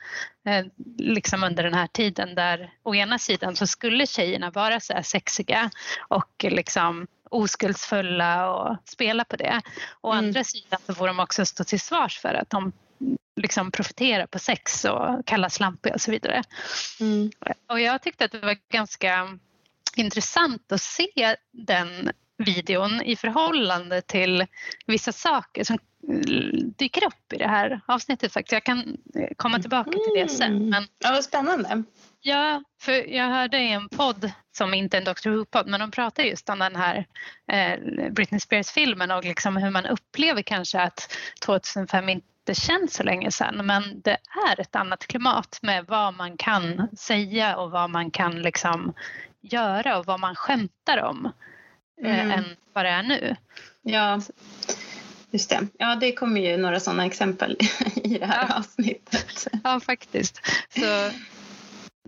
Eh, 0.45 0.65
liksom 0.97 1.43
under 1.43 1.63
den 1.63 1.73
här 1.73 1.87
tiden 1.87 2.35
där 2.35 2.73
å 2.83 2.95
ena 2.95 3.19
sidan 3.19 3.55
så 3.55 3.67
skulle 3.67 4.07
tjejerna 4.07 4.51
vara 4.51 4.79
så 4.79 4.93
här 4.93 5.01
sexiga 5.01 5.69
och 6.07 6.29
liksom 6.43 7.07
oskuldsfulla 7.29 8.49
och 8.53 8.77
spela 8.85 9.23
på 9.25 9.35
det. 9.35 9.61
Å 10.01 10.11
Mm. 10.11 10.25
andra 10.25 10.43
sidan 10.43 10.79
så 10.85 10.93
får 10.93 11.07
de 11.07 11.19
också 11.19 11.45
stå 11.45 11.63
till 11.63 11.79
svars 11.79 12.19
för 12.19 12.33
att 12.33 12.49
de 12.49 12.71
liksom 13.35 13.71
profiterar 13.71 14.25
på 14.27 14.39
sex 14.39 14.85
och 14.85 15.25
kallas 15.25 15.53
slampiga 15.53 15.93
och 15.93 16.01
så 16.01 16.11
vidare. 16.11 16.43
Mm. 16.99 17.31
Och 17.69 17.79
jag 17.79 18.01
tyckte 18.01 18.25
att 18.25 18.31
det 18.31 18.39
var 18.39 18.57
ganska 18.73 19.37
intressant 19.97 20.71
att 20.71 20.81
se 20.81 21.35
den 21.51 22.11
videon 22.37 23.01
i 23.01 23.15
förhållande 23.15 24.01
till 24.01 24.45
vissa 24.85 25.11
saker 25.11 25.63
som 25.63 25.77
dyker 26.77 27.05
upp 27.05 27.33
i 27.33 27.37
det 27.37 27.47
här 27.47 27.81
avsnittet 27.85 28.33
faktiskt. 28.33 28.51
Jag 28.51 28.63
kan 28.63 28.97
eh, 29.15 29.29
komma 29.35 29.59
tillbaka 29.59 29.91
till 29.91 30.13
det 30.15 30.27
sen. 30.27 30.55
Mm. 30.55 30.69
Men 30.69 30.87
Ja, 30.99 31.11
vad 31.11 31.23
spännande. 31.23 31.83
ja, 32.21 32.63
för 32.81 32.91
jag 33.13 33.29
hörde 33.29 33.57
i 33.59 33.71
en 33.71 33.89
podd 33.89 34.31
som 34.51 34.73
inte 34.73 34.97
är 34.97 35.01
en 35.01 35.05
Dr 35.05 35.29
Who-podd 35.29 35.67
men 35.67 35.79
de 35.79 35.91
pratar 35.91 36.23
just 36.23 36.49
om 36.49 36.59
den 36.59 36.75
här 36.75 37.05
eh, 37.47 37.79
Britney 38.11 38.39
Spears-filmen 38.39 39.11
och 39.11 39.23
liksom 39.23 39.57
hur 39.57 39.69
man 39.69 39.85
upplever 39.85 40.41
kanske 40.41 40.81
att 40.81 41.15
2005 41.45 42.09
inte 42.09 42.55
känns 42.55 42.93
så 42.93 43.03
länge 43.03 43.31
sedan 43.31 43.65
men 43.65 44.01
det 44.01 44.17
är 44.49 44.59
ett 44.61 44.75
annat 44.75 45.07
klimat 45.07 45.59
med 45.61 45.85
vad 45.87 46.13
man 46.13 46.37
kan 46.37 46.87
säga 46.97 47.57
och 47.57 47.71
vad 47.71 47.89
man 47.89 48.11
kan 48.11 48.41
liksom 48.41 48.93
göra 49.43 49.97
och 49.97 50.05
vad 50.05 50.19
man 50.19 50.35
skämtar 50.35 50.97
om 51.03 51.25
eh, 52.03 52.19
Mm. 52.19 52.31
än 52.31 52.43
vad 52.73 52.85
det 52.85 52.89
är 52.89 53.03
nu. 53.03 53.35
Ja, 53.81 54.21
just 55.31 55.49
det. 55.49 55.67
Ja, 55.79 55.95
det 55.95 56.11
kommer 56.11 56.41
ju 56.41 56.57
några 56.57 56.79
sådana 56.79 57.05
exempel 57.05 57.57
i 57.95 58.17
det 58.17 58.25
här 58.25 58.45
Ja. 58.49 58.55
avsnittet. 58.57 59.47
Ja, 59.63 59.79
faktiskt. 59.79 60.41
Så, 60.69 61.11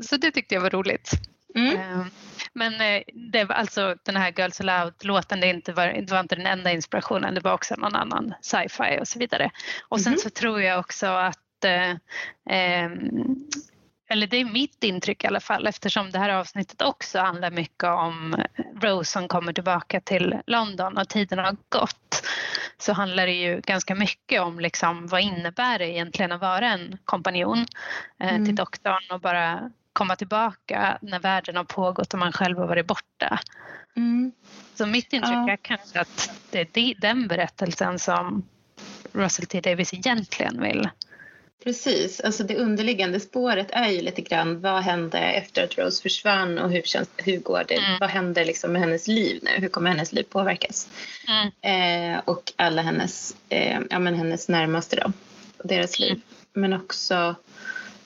så 0.04 0.18
det 0.18 0.32
tyckte 0.32 0.56
jag 0.56 0.62
var 0.62 0.70
roligt. 0.70 1.12
Mm. 1.56 1.78
Eh, 1.78 2.06
Men 2.54 2.74
eh, 2.82 3.04
det 3.32 3.44
var 3.44 3.56
alltså 3.56 3.96
den 4.04 4.16
här 4.16 4.34
Girls 4.38 4.62
Aloud-låten, 4.62 5.40
det, 5.40 5.48
inte 5.48 5.74
var, 5.74 5.88
det 5.88 6.12
var 6.12 6.20
inte 6.20 6.36
den 6.36 6.46
enda 6.48 6.72
inspirationen, 6.72 7.34
det 7.36 7.42
var 7.42 7.54
också 7.54 7.76
någon 7.76 7.96
annan 7.96 8.34
sci-fi 8.42 8.98
och 9.02 9.08
så 9.08 9.20
vidare. 9.20 9.52
Och 9.90 10.02
sen 10.02 10.14
mm 10.14 10.20
så 10.20 10.30
tror 10.30 10.62
jag 10.62 10.80
också 10.80 11.08
att 11.08 11.64
eh, 11.66 11.90
eh, 12.58 12.90
eller 14.08 14.28
det 14.28 14.38
är 14.38 14.46
mitt 14.46 14.84
intryck 14.84 15.24
i 15.24 15.28
alla 15.28 15.40
fall 15.40 15.68
eftersom 15.68 16.12
det 16.12 16.20
här 16.20 16.30
avsnittet 16.30 16.82
också 16.82 17.20
handlar 17.20 17.52
mycket 17.52 17.84
om 17.84 18.44
Rose 18.82 19.12
som 19.12 19.28
kommer 19.28 19.54
tillbaka 19.54 20.02
till 20.02 20.36
London 20.48 20.98
och 20.98 21.10
tiden 21.10 21.40
har 21.40 21.58
gått 21.70 22.24
så 22.78 22.94
handlar 22.94 23.26
det 23.26 23.34
ju 23.34 23.62
ganska 23.62 23.96
mycket 23.96 24.42
om 24.42 24.60
liksom, 24.60 25.08
vad 25.08 25.22
innebär 25.22 25.80
det 25.80 25.90
egentligen 25.90 26.32
att 26.32 26.42
vara 26.42 26.68
en 26.68 26.98
kompanjon 27.06 27.66
eh, 28.20 28.30
mm. 28.30 28.46
till 28.46 28.56
doktorn 28.56 29.12
och 29.12 29.20
bara 29.20 29.72
komma 29.94 30.16
tillbaka 30.16 30.98
när 31.02 31.20
världen 31.20 31.56
har 31.56 31.64
pågått 31.64 32.14
och 32.14 32.20
man 32.20 32.32
själv 32.32 32.58
har 32.58 32.68
varit 32.68 32.88
borta. 32.88 33.40
Mm. 33.96 34.32
Så 34.76 34.86
mitt 34.86 35.14
intryck 35.14 35.34
ja. 35.34 35.52
är 35.52 35.58
kanske 35.58 36.00
att 36.00 36.32
det 36.52 36.78
är 36.78 37.02
den 37.02 37.28
berättelsen 37.28 38.00
som 38.00 38.48
Russell 39.14 39.46
T 39.46 39.62
Davis 39.62 39.94
egentligen 39.94 40.62
vill 40.62 40.90
Precis, 41.64 42.20
alltså 42.20 42.44
det 42.44 42.56
underliggande 42.56 43.20
spåret 43.20 43.68
är 43.72 43.90
ju 43.90 44.02
lite 44.02 44.22
grann 44.22 44.62
vad 44.62 44.84
hände 44.84 45.20
efter 45.20 45.64
att 45.64 45.78
Rose 45.78 46.02
försvann 46.02 46.60
och 46.60 46.72
hur, 46.72 46.82
känns, 46.82 47.10
hur 47.18 47.38
går 47.38 47.64
det, 47.68 47.76
mm. 47.76 47.98
vad 48.00 48.10
händer 48.10 48.46
liksom 48.46 48.72
med 48.72 48.82
hennes 48.82 49.08
liv 49.08 49.40
nu, 49.44 49.52
hur 49.52 49.68
kommer 49.68 49.90
hennes 49.90 50.14
liv 50.14 50.24
påverkas? 50.24 50.90
Mm. 51.28 52.14
Eh, 52.16 52.22
och 52.26 52.54
alla 52.56 52.82
hennes, 52.82 53.36
eh, 53.50 53.80
ja 53.90 54.00
men 54.00 54.16
hennes 54.16 54.50
närmaste 54.50 54.96
då, 54.96 55.12
deras 55.64 56.00
liv. 56.00 56.12
Mm. 56.12 56.22
Men 56.54 56.74
också 56.74 57.36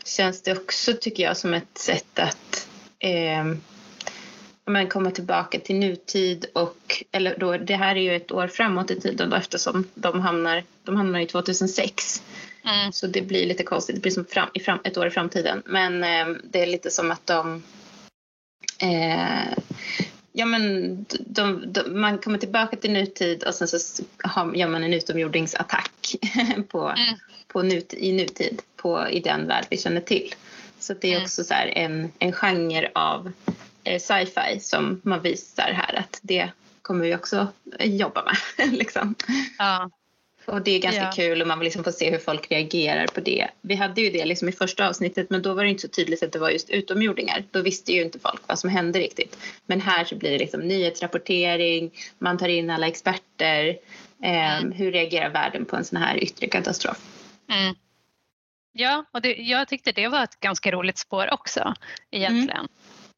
känns 0.06 0.42
det 0.42 0.52
också 0.52 0.94
tycker 0.94 1.24
jag 1.24 1.38
som 1.38 1.54
ett 1.54 1.78
sätt 1.78 2.20
att 2.20 2.68
eh, 3.00 3.46
men 4.70 4.88
komma 4.88 5.12
tillbaka 5.12 5.60
till 5.60 5.76
nutid 5.76 6.46
och 6.54 7.04
eller 7.12 7.38
då, 7.38 7.58
det 7.58 7.76
här 7.76 7.96
är 7.96 8.02
ju 8.02 8.16
ett 8.16 8.32
år 8.32 8.48
framåt 8.48 8.92
i 8.92 9.02
tiden 9.02 9.30
då, 9.30 9.36
eftersom 9.36 9.88
de 9.94 10.22
hamnar, 10.22 10.64
de 10.84 10.96
hamnar 10.96 11.20
i 11.20 11.26
2006. 11.26 12.24
Mm. 12.64 12.92
Så 12.92 13.08
det 13.08 13.22
blir 13.22 13.46
lite 13.46 13.64
konstigt, 13.64 13.96
det 13.96 14.02
blir 14.02 14.12
som 14.12 14.26
fram, 14.26 14.50
i 14.54 14.60
fram, 14.60 14.80
ett 14.84 14.98
år 14.98 15.08
i 15.08 15.10
framtiden. 15.10 15.64
Men 15.66 16.04
eh, 16.04 16.38
det 16.44 16.62
är 16.62 16.68
lite 16.68 16.92
som 16.92 17.12
att 17.12 17.28
de 17.28 17.64
eh, 18.82 19.58
Ja 20.32 20.46
men 20.46 21.06
de, 21.20 21.74
de, 21.74 22.02
man 22.02 22.18
kommer 22.18 22.38
tillbaka 22.38 22.78
till 22.78 22.92
nutid 22.92 23.44
och 23.44 23.56
sen 23.56 23.68
så 23.68 24.04
har, 24.24 24.54
gör 24.54 24.68
man 24.68 24.84
en 24.84 24.94
utomjordingsattack 24.94 26.16
på, 26.70 26.88
mm. 26.88 27.16
på 27.48 27.62
nut, 27.62 27.94
i 27.94 28.12
nutid 28.12 28.62
på, 28.76 29.08
i 29.10 29.20
den 29.20 29.48
värld 29.48 29.66
vi 29.70 29.78
känner 29.78 30.02
till. 30.02 30.36
Så 30.80 30.94
det 30.94 31.08
är 31.08 31.12
mm. 31.12 31.24
också 31.24 31.44
så 31.44 31.54
en, 31.54 32.12
en 32.20 32.34
genre 32.34 32.92
av 32.96 33.32
eh, 33.84 34.00
sci-fi 34.00 34.60
som 34.60 35.02
man 35.04 35.22
visar 35.22 35.72
här 35.72 36.00
att 36.00 36.20
det 36.22 36.50
kommer 36.82 37.06
vi 37.06 37.16
också 37.16 37.48
jobba 37.80 38.24
med. 38.24 38.72
liksom. 38.74 39.16
Ja. 39.58 39.90
Och 40.50 40.62
det 40.62 40.72
är 40.72 40.80
ganska 40.80 41.04
ja. 41.04 41.12
kul 41.12 41.42
och 41.42 41.48
man 41.48 41.60
vill 41.60 41.66
liksom 41.66 41.84
få 41.84 41.92
se 41.92 42.12
hur 42.12 42.18
folk 42.18 42.52
reagerar 42.52 43.08
på 43.08 43.20
det. 43.22 43.48
Vi 43.62 43.76
hade 43.76 44.02
ju 44.02 44.10
det 44.10 44.26
liksom 44.26 44.50
i 44.50 44.52
första 44.52 44.90
avsnittet 44.90 45.30
men 45.30 45.42
då 45.42 45.54
var 45.54 45.64
det 45.64 45.70
inte 45.70 45.82
så 45.82 45.88
tydligt 45.88 46.24
att 46.24 46.32
det 46.32 46.40
var 46.40 46.50
just 46.50 46.70
utomjordingar. 46.70 47.44
Då 47.52 47.62
visste 47.62 47.92
ju 47.92 48.02
inte 48.02 48.20
folk 48.20 48.42
vad 48.48 48.60
som 48.60 48.70
hände 48.70 49.00
riktigt. 49.00 49.38
Men 49.66 49.82
här 49.82 50.06
så 50.06 50.16
blir 50.16 50.32
det 50.32 50.38
liksom 50.38 50.62
nyhetsrapportering, 50.62 51.92
man 52.18 52.38
tar 52.38 52.48
in 52.48 52.70
alla 52.70 52.88
experter. 52.88 53.68
Eh, 54.24 54.58
mm. 54.58 54.72
Hur 54.72 54.92
reagerar 54.92 55.30
världen 55.30 55.66
på 55.66 55.76
en 55.76 55.86
sån 55.86 56.02
här 56.02 56.24
yttre 56.24 56.48
katastrof? 56.48 56.98
Mm. 57.52 57.76
Ja, 58.72 59.06
och 59.12 59.22
det, 59.22 59.34
jag 59.34 59.68
tyckte 59.68 59.92
det 59.92 60.08
var 60.08 60.24
ett 60.24 60.40
ganska 60.40 60.72
roligt 60.72 60.98
spår 60.98 61.34
också 61.34 61.74
egentligen. 62.12 62.68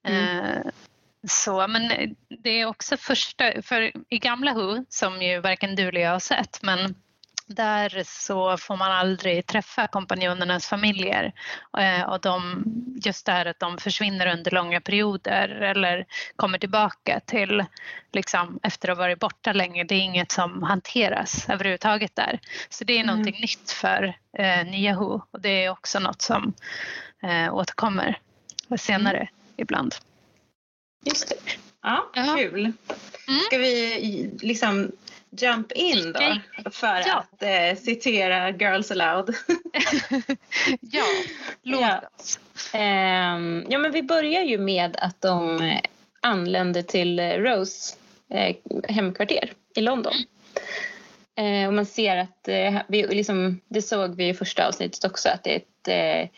Mm. 0.04 0.40
Eh, 0.40 0.72
så, 1.28 1.68
men 1.68 2.16
det 2.30 2.50
är 2.50 2.66
också 2.66 2.98
första, 2.98 3.62
för 3.62 3.92
i 4.10 4.20
gamla 4.20 4.54
Who 4.54 4.86
som 4.90 5.22
ju 5.22 5.40
varken 5.40 5.76
du 5.76 5.88
eller 5.88 6.02
jag 6.02 6.12
har 6.12 6.20
sett 6.20 6.64
men 6.64 6.96
där 7.56 8.04
så 8.06 8.58
får 8.58 8.78
man 8.78 8.92
aldrig 8.92 9.46
träffa 9.46 9.88
kompanjonernas 9.88 10.68
familjer 10.68 11.34
eh, 11.78 12.10
och 12.10 12.22
de, 12.22 12.64
just 13.06 13.26
det 13.26 13.32
här 13.32 13.46
att 13.46 13.60
de 13.60 13.78
försvinner 13.78 14.28
under 14.28 14.52
långa 14.52 14.82
perioder 14.82 15.50
eller 15.50 16.06
kommer 16.36 16.58
tillbaka 16.58 17.20
till 17.26 17.66
liksom, 18.12 18.60
efter 18.64 18.90
att 18.90 18.98
ha 18.98 19.04
varit 19.04 19.20
borta 19.20 19.54
länge. 19.54 19.84
Det 19.84 19.96
är 19.96 20.00
inget 20.00 20.32
som 20.32 20.64
hanteras 20.64 21.50
överhuvudtaget 21.50 22.16
där. 22.16 22.40
Så 22.70 22.84
det 22.84 22.94
är 22.94 23.04
mm. 23.04 23.08
någonting 23.08 23.42
nytt 23.42 23.72
för 23.72 24.18
eh, 24.38 24.66
nya 24.66 24.96
Who 24.96 25.22
och 25.32 25.42
det 25.42 25.66
är 25.66 25.70
också 25.70 26.00
något 26.00 26.22
som 26.22 26.54
eh, 27.24 27.54
återkommer 27.54 28.20
senare 28.78 29.18
mm. 29.18 29.30
ibland. 29.58 29.96
Just 31.06 31.30
det. 31.30 31.36
Ja, 31.82 32.12
ja. 32.14 32.36
kul. 32.38 32.60
Mm. 33.28 33.40
Ska 33.48 33.58
vi 33.58 34.30
liksom 34.42 34.92
jump 35.32 35.72
in 35.72 36.14
då 36.14 36.40
för 36.72 37.04
ja. 37.08 37.18
att 37.18 37.44
eh, 37.44 37.84
citera 37.84 38.50
Girls 38.50 38.92
Aloud? 38.92 39.30
ja, 40.82 41.04
låt 41.64 41.82
ja. 41.82 42.02
oss. 42.20 42.40
Eh, 42.74 43.40
ja, 43.70 43.78
men 43.80 43.92
vi 43.92 44.04
börjar 44.04 44.44
ju 44.44 44.58
med 44.58 44.96
att 45.00 45.22
de 45.22 45.60
anländer 46.22 46.82
till 46.82 47.20
Rose 47.20 47.96
eh, 48.30 48.56
hemkvarter 48.90 49.54
i 49.76 49.82
London. 49.82 50.14
Eh, 51.36 51.68
och 51.68 51.74
man 51.74 51.86
ser 51.86 52.18
att, 52.18 52.48
eh, 52.48 52.82
vi, 52.88 53.08
liksom, 53.08 53.62
det 53.68 53.82
såg 53.82 54.16
vi 54.16 54.30
i 54.30 54.34
första 54.34 54.68
avsnittet 54.68 55.06
också, 55.06 55.30
att 55.30 55.44
det 55.44 55.52
är 55.52 55.58
ett 55.58 55.88
eh, 55.88 56.30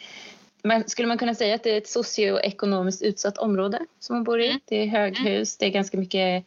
men 0.66 0.90
skulle 0.90 1.08
man 1.08 1.18
kunna 1.18 1.36
säga 1.36 1.56
att 1.56 1.64
det 1.64 1.72
är 1.72 1.78
ett 1.78 1.90
socioekonomiskt 1.90 3.02
utsatt 3.02 3.38
område 3.38 3.80
som 4.00 4.16
man 4.16 4.24
bor 4.24 4.42
i? 4.42 4.48
Mm. 4.48 4.60
Det 4.66 4.76
är 4.76 4.88
höghus, 4.88 5.58
det 5.58 5.66
är 5.66 5.70
ganska 5.70 5.98
mycket 5.98 6.46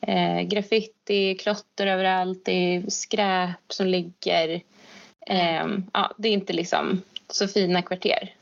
eh, 0.00 0.40
graffiti, 0.40 1.34
klotter 1.34 1.86
överallt, 1.86 2.44
det 2.44 2.52
är 2.52 2.90
skräp 2.90 3.72
som 3.72 3.86
ligger. 3.86 4.62
Eh, 5.26 5.66
ja, 5.92 6.14
det 6.18 6.28
är 6.28 6.32
inte 6.32 6.52
liksom 6.52 7.02
så 7.28 7.48
fina 7.48 7.82
kvarter. 7.82 8.34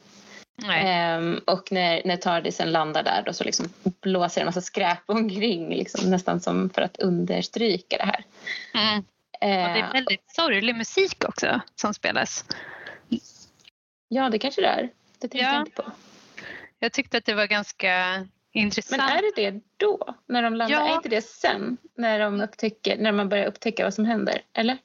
Eh, 0.65 1.21
och 1.45 1.73
när, 1.73 2.03
när 2.05 2.17
Tardisen 2.17 2.73
landar 2.73 3.03
där 3.03 3.23
då 3.27 3.33
så 3.33 3.45
liksom 3.45 3.69
blåser 3.83 4.41
det 4.41 4.43
en 4.43 4.47
massa 4.47 4.61
skräp 4.61 5.03
omkring 5.07 5.69
liksom, 5.75 6.11
nästan 6.11 6.41
som 6.41 6.71
för 6.71 6.83
att 6.83 6.97
understryka 6.97 7.97
det 7.97 8.05
här. 8.05 8.25
Mm. 8.75 9.05
Och 9.41 9.75
det 9.75 9.81
är 9.81 9.93
väldigt 9.93 10.31
sorglig 10.31 10.77
musik 10.77 11.25
också 11.29 11.61
som 11.75 11.95
spelas. 11.95 12.45
Ja, 14.09 14.31
det 14.31 14.39
kanske 14.39 14.61
det 14.61 14.69
är. 14.69 14.83
Det 15.19 15.29
tänkte 15.29 15.39
ja. 15.39 15.53
jag 15.53 15.63
inte 15.63 15.83
på. 15.83 15.93
Jag 16.79 16.93
tyckte 16.93 17.19
att 17.19 17.25
det 17.25 17.35
var 17.35 17.47
ganska 17.47 18.27
intressant. 18.57 19.03
Men 19.03 19.19
är 19.19 19.23
det 19.23 19.51
det 19.51 19.61
då? 19.77 20.15
När 20.27 20.43
de 20.43 20.55
landar? 20.55 20.77
Ja. 20.77 20.89
Är 20.89 20.95
inte 20.95 21.09
det 21.09 21.25
sen? 21.25 21.77
När, 21.97 22.19
de 22.19 22.41
upptäcker, 22.41 22.97
när 22.99 23.13
man 23.13 23.29
börjar 23.29 23.47
upptäcka 23.47 23.85
vad 23.85 23.95
som 23.95 24.05
händer? 24.05 24.43
Eller? 24.53 24.79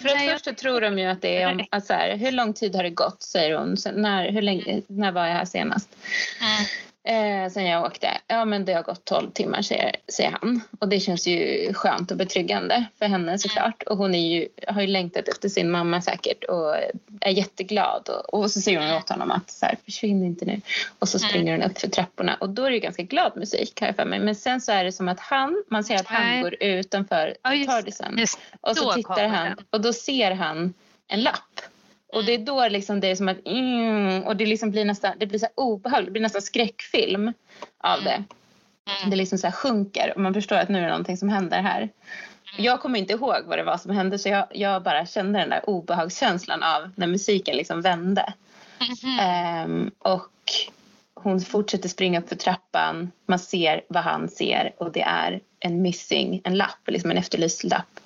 För 0.00 0.08
att 0.08 0.30
först 0.30 0.44
så 0.44 0.54
tror 0.54 0.80
de 0.80 0.98
ju 0.98 1.06
att 1.06 1.22
det 1.22 1.42
är 1.42 1.50
om, 1.50 1.64
att 1.70 1.86
så 1.86 1.92
här, 1.92 2.16
hur 2.16 2.32
lång 2.32 2.52
tid 2.52 2.76
har 2.76 2.82
det 2.82 2.90
gått 2.90 3.22
säger 3.22 3.58
hon. 3.58 3.76
Sen, 3.76 3.94
när, 3.94 4.32
hur 4.32 4.42
länge, 4.42 4.82
när 4.86 5.12
var 5.12 5.26
jag 5.26 5.34
här 5.34 5.44
senast? 5.44 5.96
Mm 6.40 6.64
eh, 7.04 7.50
sen 7.50 7.66
jag 7.66 7.84
åkte. 7.84 8.08
Ja, 8.26 8.44
men 8.44 8.64
det 8.64 8.72
har 8.72 8.82
gått 8.82 9.04
12 9.04 9.30
timmar 9.30 9.62
säger, 9.62 9.96
säger 10.08 10.30
han. 10.40 10.60
Och 10.78 10.88
det 10.88 11.00
känns 11.00 11.26
ju 11.26 11.72
skönt 11.74 12.10
och 12.10 12.16
betryggande 12.16 12.84
för 12.98 13.06
henne 13.06 13.38
såklart. 13.38 13.82
Och 13.82 13.96
hon 13.96 14.14
är 14.14 14.32
ju, 14.32 14.48
har 14.68 14.80
ju 14.80 14.86
längtat 14.86 15.28
efter 15.28 15.48
sin 15.48 15.70
mamma 15.70 16.02
säkert 16.02 16.44
och 16.44 16.76
är 17.20 17.30
jätteglad. 17.30 18.08
Och, 18.08 18.34
och 18.34 18.50
så 18.50 18.60
säger 18.60 18.80
hon 18.80 18.96
åt 18.96 19.08
honom 19.08 19.30
att 19.30 19.50
så 19.50 19.66
här, 19.66 19.76
försvinn 19.84 20.24
inte 20.24 20.44
nu. 20.44 20.60
Och 20.98 21.08
så 21.08 21.18
springer 21.18 21.52
hon 21.52 21.70
upp 21.70 21.78
för 21.78 21.88
trapporna 21.88 22.34
och 22.34 22.48
då 22.48 22.64
är 22.64 22.70
det 22.70 22.74
ju 22.74 22.80
ganska 22.80 23.02
glad 23.02 23.32
musik 23.36 23.80
har 23.80 23.86
jag 23.86 23.96
för 23.96 24.04
mig. 24.04 24.20
Men 24.20 24.34
sen 24.34 24.60
så 24.60 24.72
är 24.72 24.84
det 24.84 24.92
som 24.92 25.08
att 25.08 25.20
han, 25.20 25.64
man 25.68 25.84
ser 25.84 25.94
att 25.94 26.06
han 26.06 26.42
går 26.42 26.62
utanför 26.62 27.36
ja, 27.42 27.50
Tardisen. 27.66 28.18
Och 28.60 28.76
så 28.76 28.92
tittar 28.92 29.26
han 29.26 29.56
och 29.70 29.80
då 29.80 29.92
ser 29.92 30.30
han 30.30 30.74
en 31.08 31.22
lapp 31.22 31.60
och 32.12 32.24
det 32.24 32.34
är 32.34 32.38
då 32.38 32.68
liksom 32.68 33.00
det 33.00 33.10
är 33.10 33.14
som 33.14 33.28
att 33.28 33.46
mm, 33.46 34.22
och 34.22 34.36
det 34.36 34.46
liksom 34.46 34.70
blir 34.70 34.84
nästan 34.84 35.12
det 35.18 35.26
blir 35.26 35.38
så 35.38 35.46
obehagligt, 35.54 36.06
det 36.06 36.12
blir 36.12 36.22
nästan 36.22 36.42
skräckfilm 36.42 37.32
av 37.78 38.04
det. 38.04 38.24
Mm. 39.00 39.10
Det 39.10 39.16
liksom 39.16 39.38
så 39.38 39.46
här 39.46 39.54
sjunker 39.54 40.12
och 40.14 40.20
man 40.20 40.34
förstår 40.34 40.56
att 40.56 40.68
nu 40.68 40.78
är 40.78 40.82
det 40.82 40.88
någonting 40.88 41.16
som 41.16 41.28
händer 41.28 41.62
här. 41.62 41.78
Mm. 41.78 42.64
Jag 42.64 42.80
kommer 42.80 42.98
inte 42.98 43.12
ihåg 43.12 43.36
vad 43.46 43.58
det 43.58 43.64
var 43.64 43.78
som 43.78 43.90
hände 43.90 44.18
så 44.18 44.28
jag, 44.28 44.46
jag 44.50 44.82
bara 44.82 45.06
kände 45.06 45.38
den 45.38 45.50
där 45.50 45.68
obehagskänslan 45.70 46.62
av 46.62 46.90
när 46.96 47.06
musiken 47.06 47.56
liksom 47.56 47.80
vände. 47.80 48.32
Mm. 49.04 49.64
Um, 49.64 49.90
och 49.98 50.30
hon 51.14 51.40
fortsätter 51.40 51.88
springa 51.88 52.20
upp 52.20 52.28
för 52.28 52.36
trappan. 52.36 53.10
Man 53.26 53.38
ser 53.38 53.84
vad 53.88 54.02
han 54.02 54.28
ser 54.28 54.72
och 54.78 54.92
det 54.92 55.02
är 55.02 55.40
en 55.60 55.82
missing, 55.82 56.40
en 56.44 56.56
lapp, 56.56 56.80
liksom 56.86 57.10
en 57.10 57.18
efterlyst 57.18 57.64
lapp 57.64 58.00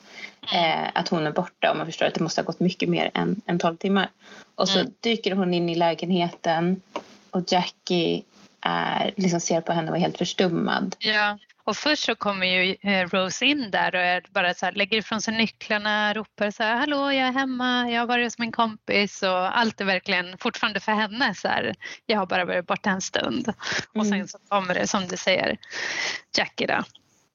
eh, 0.52 0.88
att 0.94 1.08
hon 1.08 1.26
är 1.26 1.32
borta 1.32 1.70
och 1.70 1.76
man 1.76 1.86
förstår 1.86 2.06
att 2.06 2.14
det 2.14 2.22
måste 2.22 2.40
ha 2.40 2.46
gått 2.46 2.60
mycket 2.60 2.88
mer 2.88 3.10
än, 3.14 3.40
än 3.46 3.58
12 3.58 3.76
timmar. 3.76 4.08
Och 4.54 4.68
så 4.68 4.78
mm. 4.78 4.92
dyker 5.00 5.32
hon 5.34 5.54
in 5.54 5.68
i 5.68 5.74
lägenheten 5.74 6.80
och 7.30 7.42
Jackie 7.52 8.22
är, 8.60 9.12
liksom 9.16 9.40
ser 9.40 9.60
på 9.60 9.72
henne 9.72 9.90
och 9.90 9.96
är 9.96 10.00
helt 10.00 10.18
förstummad. 10.18 10.96
Ja, 10.98 11.38
Och 11.64 11.76
först 11.76 12.04
så 12.04 12.14
kommer 12.14 12.46
ju 12.46 12.76
eh, 12.80 13.08
Rose 13.08 13.44
in 13.44 13.70
där 13.70 13.94
och 13.94 14.00
är 14.00 14.22
bara 14.30 14.54
så 14.54 14.66
här, 14.66 14.72
lägger 14.72 14.98
ifrån 14.98 15.22
sig 15.22 15.34
nycklarna, 15.36 16.14
ropar 16.14 16.50
så 16.50 16.62
här, 16.62 16.76
hallå 16.76 16.96
jag 16.96 17.28
är 17.28 17.32
hemma, 17.32 17.90
jag 17.90 18.00
har 18.00 18.06
varit 18.06 18.26
hos 18.26 18.38
min 18.38 18.52
kompis 18.52 19.22
och 19.22 19.58
allt 19.58 19.80
är 19.80 19.84
verkligen 19.84 20.38
fortfarande 20.38 20.80
för 20.80 20.92
henne 20.92 21.34
så 21.34 21.48
här, 21.48 21.74
jag 22.06 22.18
har 22.18 22.26
bara 22.26 22.44
varit 22.44 22.66
borta 22.66 22.90
en 22.90 23.00
stund. 23.00 23.52
Och 23.94 24.04
sen 24.06 24.14
Mm. 24.14 24.28
så 24.28 24.38
kommer 24.48 24.74
det 24.74 24.86
som 24.86 25.08
du 25.08 25.16
säger, 25.16 25.56
Jackie 26.36 26.66
då. 26.66 26.82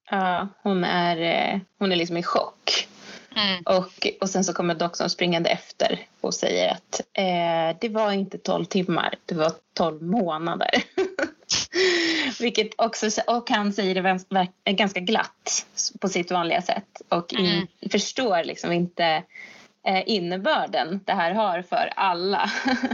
Ja, 0.09 0.47
hon 0.63 0.83
är, 0.83 1.17
eh, 1.17 1.59
hon 1.79 1.91
är 1.91 1.95
liksom 1.95 2.17
i 2.17 2.23
chock. 2.23 2.87
Mm. 3.35 3.63
Och, 3.65 4.07
och 4.21 4.29
sen 4.29 4.43
så 4.43 4.53
kommer 4.53 4.75
doktorn 4.75 5.09
springande 5.09 5.49
efter 5.49 5.99
och 6.21 6.33
säger 6.33 6.71
att 6.71 7.01
eh, 7.13 7.77
det 7.81 7.89
var 7.89 8.11
inte 8.11 8.37
12 8.37 8.65
timmar, 8.65 9.15
det 9.25 9.35
var 9.35 9.51
12 9.73 10.03
månader. 10.03 10.83
Vilket 12.39 12.69
också, 12.77 13.09
och 13.27 13.49
han 13.49 13.73
säger 13.73 13.95
det 14.63 14.71
ganska 14.71 14.99
glatt 14.99 15.65
på 15.99 16.09
sitt 16.09 16.31
vanliga 16.31 16.61
sätt 16.61 17.01
och 17.09 17.33
in, 17.33 17.45
Mm. 17.45 17.67
förstår 17.91 18.43
liksom 18.43 18.71
inte 18.71 19.23
eh, 19.87 20.03
innebörden 20.05 20.99
det 21.05 21.13
här 21.13 21.31
har 21.31 21.61
för 21.61 21.93
alla. 21.95 22.51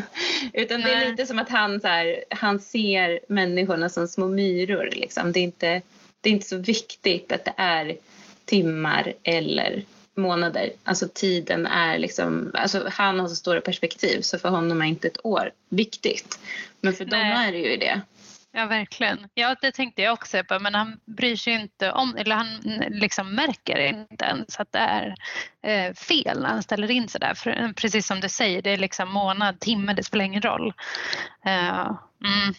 Utan 0.53 0.81
det 0.81 0.91
är 0.91 0.95
Nej. 0.95 1.11
lite 1.11 1.25
som 1.25 1.39
att 1.39 1.49
han, 1.49 1.81
så 1.81 1.87
här, 1.87 2.23
han 2.29 2.59
ser 2.59 3.19
människorna 3.29 3.89
som 3.89 4.07
små 4.07 4.27
myror. 4.27 4.89
Liksom. 4.91 5.31
Det, 5.31 5.39
är 5.39 5.43
inte, 5.43 5.81
det 6.21 6.29
är 6.29 6.33
inte 6.33 6.47
så 6.47 6.57
viktigt 6.57 7.31
att 7.31 7.45
det 7.45 7.53
är 7.57 7.97
timmar 8.45 9.13
eller 9.23 9.83
månader. 10.17 10.69
Alltså 10.83 11.07
tiden 11.13 11.65
är 11.65 11.97
liksom, 11.97 12.51
alltså 12.53 12.89
han 12.91 13.19
har 13.19 13.27
så 13.27 13.35
stora 13.35 13.61
perspektiv 13.61 14.21
så 14.21 14.39
för 14.39 14.49
honom 14.49 14.81
är 14.81 14.85
inte 14.85 15.07
ett 15.07 15.25
år 15.25 15.51
viktigt. 15.69 16.39
Men 16.81 16.93
för 16.93 17.05
dem 17.05 17.19
Nej. 17.19 17.47
är 17.47 17.51
det 17.51 17.57
ju 17.57 17.77
det. 17.77 18.01
Ja, 18.51 18.65
verkligen. 18.65 19.29
Ja, 19.33 19.55
det 19.61 19.71
tänkte 19.71 20.01
jag 20.01 20.13
också 20.13 20.43
på, 20.43 20.59
men 20.59 20.75
han 20.75 20.99
bryr 21.05 21.35
sig 21.35 21.53
inte 21.53 21.91
om, 21.91 22.15
eller 22.15 22.35
han 22.35 22.47
liksom 22.89 23.35
märker 23.35 23.77
inte 23.77 24.25
ens 24.25 24.59
att 24.59 24.71
det 24.71 24.79
är 24.79 25.15
eh, 25.61 25.93
fel 25.93 26.41
när 26.41 26.49
han 26.49 26.63
ställer 26.63 26.91
in 26.91 27.07
sig 27.07 27.21
där. 27.21 27.33
För, 27.33 27.73
precis 27.73 28.07
som 28.07 28.19
du 28.19 28.29
säger, 28.29 28.61
det 28.61 28.69
är 28.69 28.77
liksom 28.77 29.09
månad, 29.09 29.59
timme, 29.59 29.93
det 29.93 30.03
spelar 30.03 30.25
ingen 30.25 30.41
roll. 30.41 30.73
Eh, 31.45 31.91
mm. 32.25 32.53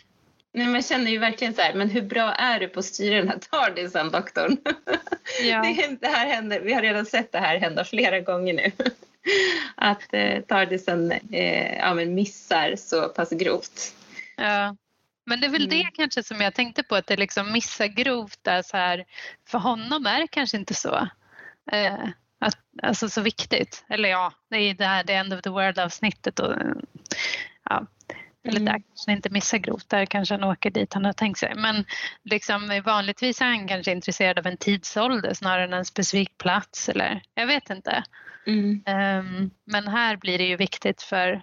Nej, 0.52 0.66
men 0.66 0.74
jag 0.74 0.84
känner 0.84 1.10
ju 1.10 1.18
verkligen 1.18 1.54
så 1.54 1.60
här, 1.60 1.74
men 1.74 1.90
hur 1.90 2.02
bra 2.02 2.32
är 2.32 2.60
du 2.60 2.68
på 2.68 2.78
att 2.78 2.84
styra 2.84 3.16
den 3.18 3.28
här 3.28 3.38
tardisen 3.38 4.10
doktorn? 4.10 4.56
Ja. 5.42 5.62
Det, 6.00 6.08
här 6.08 6.26
händer, 6.26 6.60
vi 6.60 6.72
har 6.72 6.82
redan 6.82 7.06
sett 7.06 7.32
det 7.32 7.38
här 7.38 7.58
hända 7.58 7.84
flera 7.84 8.20
gånger 8.20 8.54
nu. 8.54 8.72
Att 9.74 10.14
eh, 10.14 10.40
tardisen 10.40 11.12
eh, 11.32 11.78
ja, 11.78 11.94
missar 11.94 12.76
så 12.76 13.08
pass 13.08 13.30
grovt. 13.30 13.94
Ja. 14.36 14.76
Men 15.26 15.40
det 15.40 15.46
är 15.46 15.50
väl 15.50 15.64
Mm. 15.64 15.78
det 15.78 15.90
kanske 15.94 16.22
som 16.22 16.40
jag 16.40 16.54
tänkte 16.54 16.82
på, 16.82 16.94
att 16.96 17.06
det 17.06 17.16
liksom 17.16 17.52
missar 17.52 17.86
grovt 17.86 18.46
är 18.46 18.62
så 18.62 18.76
här, 18.76 19.04
för 19.48 19.58
honom 19.58 20.06
är 20.06 20.20
det 20.20 20.28
kanske 20.28 20.56
inte 20.56 20.74
så. 20.74 21.08
Eh, 21.72 22.08
att, 22.38 22.58
alltså 22.82 23.08
så 23.08 23.20
viktigt. 23.20 23.84
Eller 23.88 24.08
ja, 24.08 24.32
det 24.50 24.56
är 24.56 24.74
det 24.74 24.84
här 24.84 25.04
The 25.04 25.12
End 25.12 25.34
of 25.34 25.42
the 25.42 25.50
World-avsnittet 25.50 26.40
ja, 27.64 27.86
eller 28.44 28.60
Mm. 28.60 28.64
där 28.72 28.82
kanske 28.88 29.12
inte 29.12 29.30
missar 29.30 29.58
grovt, 29.58 29.88
där 29.88 30.06
kanske 30.06 30.34
han 30.34 30.44
åker 30.44 30.70
dit 30.70 30.94
han 30.94 31.04
har 31.04 31.12
tänkt 31.12 31.38
sig. 31.38 31.52
Men 31.56 31.84
liksom, 32.24 32.82
vanligtvis 32.84 33.40
är 33.40 33.44
han 33.46 33.68
kanske 33.68 33.92
intresserad 33.92 34.38
av 34.38 34.46
en 34.46 34.56
tidsålder 34.56 35.34
snarare 35.34 35.64
än 35.64 35.72
en 35.72 35.84
specifik 35.84 36.38
plats 36.38 36.88
eller 36.88 37.22
jag 37.34 37.46
vet 37.46 37.70
inte. 37.70 38.04
Mm. 38.46 38.82
Ehm, 38.86 39.50
men 39.64 39.88
här 39.88 40.16
blir 40.16 40.38
det 40.38 40.44
ju 40.44 40.56
viktigt 40.56 41.02
för 41.02 41.42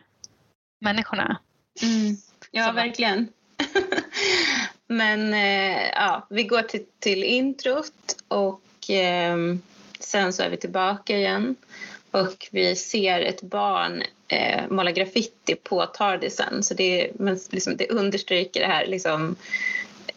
människorna. 0.82 1.38
Mm. 1.84 2.16
Ja, 2.52 2.66
Som- 2.66 2.76
verkligen. 2.76 3.28
Men 4.88 5.34
eh, 5.34 5.90
ja, 5.94 6.28
vi 6.30 6.44
går 6.44 6.62
till, 6.62 6.86
till 7.00 7.24
introt 7.24 7.94
och 8.28 8.62
ehm, 8.90 9.62
sen 10.00 10.34
så 10.34 10.44
är 10.44 10.50
vi 10.50 10.58
tillbaka 10.58 11.18
igen. 11.18 11.56
Och 12.12 12.48
vi 12.52 12.76
ser 12.76 13.22
ett 13.22 13.42
barn 13.42 14.04
eh, 14.28 14.64
måla 14.70 14.92
graffiti 14.92 15.56
på 15.56 15.86
tardisen. 15.86 16.64
Så 16.64 16.74
det, 16.74 17.12
men 17.20 17.40
liksom, 17.52 17.78
det 17.78 17.90
understryker 17.90 18.60
det 18.60 18.68
här 18.68 18.86
liksom, 18.86 19.36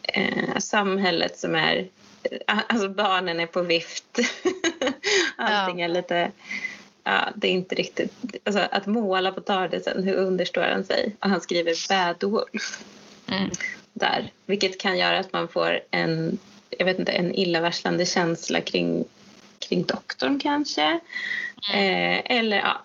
eh, 0.02 0.58
samhället 0.58 1.38
som 1.38 1.54
är... 1.54 1.86
eh, 2.22 2.58
Alltså 2.68 2.88
barnen 2.88 3.40
är 3.40 3.46
på 3.46 3.62
vift. 3.62 4.18
Allting 5.36 5.80
är 5.80 5.88
lite... 5.88 6.30
Ja, 7.04 7.28
det 7.36 7.48
är 7.48 7.52
inte 7.52 7.74
riktigt... 7.74 8.12
Alltså, 8.44 8.62
att 8.70 8.86
måla 8.86 9.32
på 9.32 9.40
tardisen, 9.40 10.02
hur 10.02 10.14
understår 10.14 10.62
han 10.62 10.84
sig? 10.84 11.16
Och 11.20 11.30
han 11.30 11.40
skriver 11.40 11.88
Bad 11.88 12.30
Wolf 12.30 12.84
Mm. 13.30 13.50
där. 13.92 14.30
Vilket 14.46 14.80
kan 14.80 14.98
göra 14.98 15.18
att 15.18 15.32
man 15.32 15.48
får 15.48 15.80
en, 15.90 16.38
jag 16.70 16.84
vet 16.84 16.98
inte, 16.98 17.12
en 17.12 17.34
illavarslande 17.34 18.06
känsla 18.06 18.60
kring, 18.60 19.04
kring 19.58 19.82
doktorn 19.84 20.38
kanske. 20.40 21.00
Eh, 21.74 22.36
eller 22.36 22.56
ja, 22.56 22.82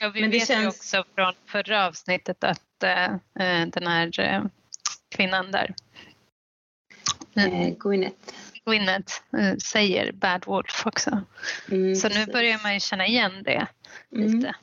Ja, 0.00 0.08
vi 0.08 0.20
Men 0.20 0.30
det 0.30 0.38
vet 0.38 0.50
ju 0.50 0.54
känns- 0.54 0.74
också 0.76 1.04
från 1.14 1.34
förra 1.46 1.86
avsnittet 1.86 2.44
att 2.44 2.82
eh, 2.82 3.12
den 3.66 3.86
här 3.86 4.20
eh, 4.20 4.42
kvinnan 5.08 5.50
där, 5.52 5.74
eh, 7.36 7.68
Gwyneth. 7.78 8.16
Gwyneth, 8.64 9.12
säger 9.64 10.12
Bad 10.12 10.46
Wolf 10.46 10.86
också. 10.86 11.20
Mm, 11.70 11.94
Så 11.96 12.08
nu 12.08 12.14
precis. 12.14 12.32
börjar 12.32 12.60
man 12.62 12.74
ju 12.74 12.80
känna 12.80 13.06
igen 13.06 13.42
det 13.42 13.66
Mm, 14.12 14.34
lite. 14.38 14.54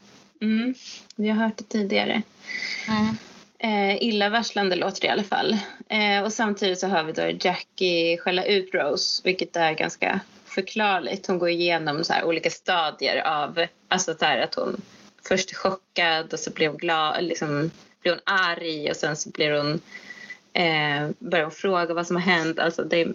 mm. 0.41 0.73
Vi 1.15 1.29
har 1.29 1.43
hört 1.45 1.57
det 1.57 1.63
tidigare. 1.63 2.21
Mm. 2.87 3.15
Eh, 3.59 4.03
illavarslande 4.03 4.75
låter 4.75 5.01
det 5.01 5.07
i 5.07 5.09
alla 5.09 5.23
fall. 5.23 5.57
Eh, 5.89 6.23
och 6.23 6.33
samtidigt 6.33 6.79
så 6.79 6.87
hör 6.87 7.03
vi 7.03 7.11
då 7.11 7.29
Jackie 7.47 8.17
skälla 8.17 8.43
ut 8.45 8.69
Rose, 8.73 9.21
vilket 9.25 9.55
är 9.55 9.73
ganska 9.73 10.19
förklarligt. 10.45 11.27
Hon 11.27 11.39
går 11.39 11.49
igenom 11.49 12.03
så 12.03 12.13
olika 12.23 12.49
stadier 12.49 13.21
av, 13.27 13.65
alltså 13.87 14.13
så 14.19 14.25
här 14.25 14.37
att 14.41 14.55
hon 14.55 14.81
först 15.27 15.55
chockad 15.55 16.33
och 16.33 16.39
så 16.39 16.51
blir 16.51 16.67
hon 16.67 16.77
glad, 16.77 17.23
liksom 17.23 17.71
blir 18.01 18.11
hon 18.11 18.21
arg 18.23 18.89
och 18.89 18.95
sen 18.95 19.15
så 19.15 19.29
blir 19.29 19.51
hon, 19.51 19.81
eh, 20.53 21.09
börjar 21.19 21.45
hon 21.45 21.51
fråga 21.51 21.93
vad 21.93 22.07
som 22.07 22.15
har 22.15 22.23
hänt. 22.23 22.59
Alltså 22.59 22.83
det, 22.83 23.07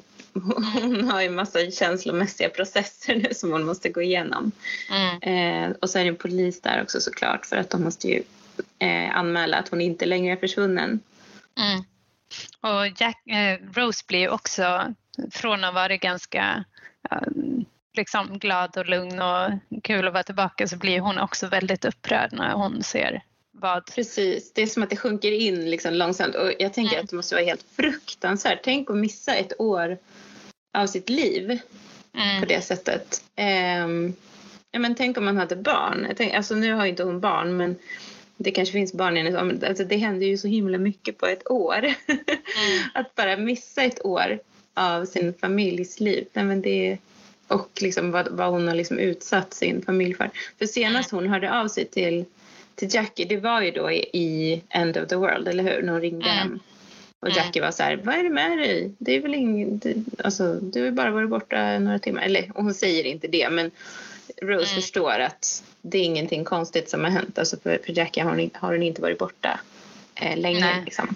hon 0.83 1.09
har 1.09 1.23
ju 1.23 1.31
massa 1.31 1.71
känslomässiga 1.71 2.49
processer 2.49 3.17
nu 3.17 3.35
som 3.35 3.53
hon 3.53 3.65
måste 3.65 3.89
gå 3.89 4.03
igenom. 4.03 4.53
Mm. 4.91 5.23
Eh, 5.23 5.77
och 5.81 5.91
så 5.91 5.99
är 5.99 6.03
det 6.03 6.09
en 6.09 6.17
polis 6.17 6.61
där 6.61 6.83
också 6.83 7.01
såklart 7.01 7.47
för 7.47 7.57
att 7.57 7.71
de 7.71 7.85
måste 7.85 8.09
ju 8.09 8.23
eh, 8.79 9.17
anmäla 9.17 9.57
att 9.57 9.69
hon 9.69 9.81
inte 9.81 10.07
längre 10.07 10.33
är 10.33 10.37
försvunnen. 10.37 11.01
Mm. 11.59 11.85
Och 12.61 13.01
Jack, 13.01 13.27
eh, 13.27 13.59
Rose 13.75 14.05
blir 14.09 14.19
ju 14.19 14.29
också, 14.29 14.95
från 15.31 15.65
att 15.65 15.75
vara 15.75 15.97
ganska 15.97 16.65
eh, 17.11 17.19
liksom 17.99 18.39
glad 18.39 18.77
och 18.77 18.87
lugn 18.87 19.21
och 19.23 19.51
kul 19.83 20.07
att 20.07 20.13
vara 20.13 20.23
tillbaka 20.23 20.69
så 20.69 20.77
blir 20.77 21.01
hon 21.01 21.19
också 21.19 21.47
väldigt 21.47 21.85
upprörd 21.85 22.33
när 22.33 22.53
hon 22.53 22.83
ser 22.83 23.23
vad... 23.53 23.87
Precis, 23.87 24.53
det 24.53 24.63
är 24.63 24.67
som 24.67 24.83
att 24.83 24.91
det 24.91 24.97
sjunker 24.97 25.33
in 25.33 25.71
liksom 25.71 25.95
långsamt 25.95 26.35
och 26.35 26.53
jag 26.59 26.75
tänker 26.75 26.95
Mm. 26.95 27.05
att 27.05 27.11
det 27.11 27.17
måste 27.17 27.35
vara 27.35 27.45
helt 27.45 27.65
fruktansvärt. 27.77 28.61
Tänk 28.65 28.91
att 28.91 28.97
missa 28.97 29.35
ett 29.35 29.61
år 29.61 29.99
av 30.79 30.87
sitt 30.87 31.09
liv 31.09 31.59
på 32.13 32.19
Mm. 32.19 32.45
det 32.49 32.61
sättet. 32.61 33.23
Ehm, 33.37 34.15
ja, 34.71 34.79
men 34.79 34.95
tänk 34.95 35.19
om 35.19 35.25
man 35.25 35.37
hade 35.37 35.57
barn. 35.57 36.05
Jag 36.09 36.17
tänk, 36.17 36.35
alltså, 36.35 36.55
nu 36.55 36.73
har 36.73 36.87
inte 36.87 37.03
hon 37.05 37.21
barn 37.21 37.57
men 37.57 37.77
det 38.37 38.51
kanske 38.51 38.73
finns 38.73 38.93
barn 38.93 39.17
i 39.17 39.23
hennes 39.23 39.63
alltså, 39.65 39.85
Det 39.85 39.97
händer 39.97 40.27
ju 40.27 40.39
så 40.39 40.49
himla 40.49 40.79
mycket 40.79 41.19
på 41.19 41.27
ett 41.27 41.51
år. 41.51 41.79
Mm. 41.79 41.95
att 42.95 43.15
bara 43.15 43.37
missa 43.37 43.83
ett 43.83 44.05
år 44.05 44.39
av 44.75 45.05
sin 45.05 45.35
familjs 45.35 46.01
liv. 46.01 46.27
Nej, 46.33 46.45
men 46.45 46.63
det, 46.63 46.99
och 47.49 47.71
liksom 47.81 48.11
vad, 48.11 48.29
vad 48.29 48.51
hon 48.51 48.69
har 48.69 48.75
liksom 48.75 48.99
utsatt 48.99 49.55
sin 49.55 49.83
familj 49.83 50.15
för. 50.15 50.31
För 50.59 50.67
senast 50.67 51.11
hon 51.11 51.27
hörde 51.29 51.61
av 51.61 51.69
sig 51.69 51.85
till, 51.85 52.25
till 52.75 52.95
Jackie, 52.95 53.27
det 53.27 53.37
var 53.37 53.63
ju 53.63 53.71
då 53.71 53.91
i, 53.91 53.99
i 54.13 54.63
End 54.69 54.97
of 54.97 55.09
the 55.09 55.17
World, 55.17 55.49
eller 55.49 55.63
hur? 55.65 55.83
När 55.83 55.93
hon 55.93 56.01
ringde 56.03 56.25
Mm. 56.27 56.37
hem. 56.39 56.61
Och 57.21 57.29
Mm. 57.29 57.37
Jackie 57.39 57.63
var 57.63 57.71
så 57.71 57.83
här, 57.83 57.97
vad 57.97 58.15
är 58.15 58.23
det 58.23 58.31
med 58.31 58.59
dig? 58.59 58.93
Det 58.99 59.17
är 59.17 59.21
väl 59.21 59.35
ingen, 59.35 59.79
det, 59.79 59.95
alltså, 60.25 60.55
du 60.55 60.79
har 60.81 60.87
ju 60.87 60.93
bara 60.93 61.11
varit 61.11 61.31
borta 61.31 61.79
några 61.79 61.99
timmar. 61.99 62.23
Eller 62.23 62.51
och 62.55 62.65
hon 62.65 62.75
säger 62.75 63.05
inte 63.05 63.29
det, 63.29 63.51
men 63.51 63.71
Rose 64.43 64.71
Mm. 64.73 64.83
förstår 64.83 65.19
att 65.21 65.65
det 65.83 65.99
är 65.99 66.03
ingenting 66.05 66.45
konstigt 66.45 66.91
som 66.91 67.05
har 67.05 67.11
hänt. 67.11 67.39
Alltså 67.39 67.57
för, 67.63 67.79
för 67.87 67.99
Jackie 67.99 68.23
har 68.25 68.31
hon, 68.31 68.51
har 68.55 68.73
hon 68.73 68.83
inte 68.83 69.03
varit 69.03 69.19
borta 69.19 69.61
eh, 70.15 70.37
länge. 70.37 70.83
Liksom. 70.85 71.15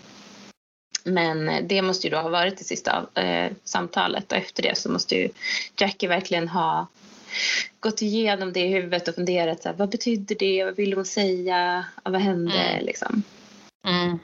Men 1.04 1.48
eh, 1.48 1.64
det 1.64 1.82
måste 1.82 2.06
ju 2.06 2.10
då 2.10 2.16
ha 2.16 2.28
varit 2.28 2.58
det 2.58 2.64
sista 2.64 3.06
eh, 3.14 3.52
samtalet 3.64 4.32
och 4.32 4.38
efter 4.38 4.62
det 4.62 4.78
så 4.78 4.90
måste 4.90 5.14
ju 5.14 5.28
Jackie 5.76 6.08
verkligen 6.08 6.48
ha 6.48 6.86
gått 7.80 8.02
igenom 8.02 8.52
det 8.52 8.60
i 8.60 8.68
huvudet 8.68 9.08
och 9.08 9.14
funderat 9.14 9.62
så 9.62 9.68
här, 9.68 9.76
vad 9.76 9.88
betyder 9.88 10.34
det, 10.34 10.64
vad 10.64 10.76
ville 10.76 10.96
hon 10.96 11.04
säga, 11.04 11.84
vad 12.02 12.20
hände 12.20 12.58
Mm. 12.58 12.84
liksom. 12.84 13.22
Mm. 13.86 14.18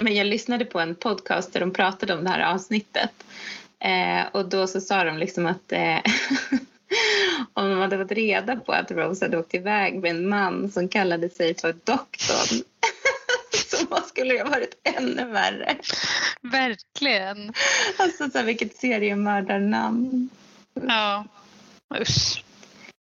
Men 0.00 0.14
jag 0.14 0.26
lyssnade 0.26 0.64
på 0.64 0.80
en 0.80 0.94
podcast 0.94 1.52
där 1.52 1.60
de 1.60 1.70
pratade 1.70 2.14
om 2.14 2.24
det 2.24 2.30
här 2.30 2.54
avsnittet. 2.54 3.24
Eh, 3.78 4.26
och 4.32 4.48
då 4.48 4.66
så 4.66 4.80
sa 4.80 5.04
de 5.04 5.18
liksom 5.18 5.46
att 5.46 5.72
eh, 5.72 5.98
om 7.52 7.70
de 7.70 7.78
hade 7.78 7.98
fått 7.98 8.12
reda 8.12 8.56
på 8.56 8.72
att 8.72 8.90
Rose 8.90 9.24
hade 9.24 9.38
åkt 9.38 9.54
iväg 9.54 10.00
med 10.00 10.10
en 10.10 10.28
man 10.28 10.70
som 10.70 10.88
kallade 10.88 11.28
sig 11.28 11.54
för 11.54 11.74
doktorn 11.84 12.62
Så 13.70 13.96
skulle 14.06 14.34
det 14.34 14.42
ha 14.42 14.50
varit 14.50 14.80
ännu 14.98 15.24
värre. 15.24 15.76
Verkligen. 16.42 17.52
Alltså 17.98 18.30
så 18.30 18.38
här, 18.38 18.44
vilket 18.44 18.76
seriemördarnamn. 18.76 20.28
Ja, 20.88 21.24
usch. 22.00 22.44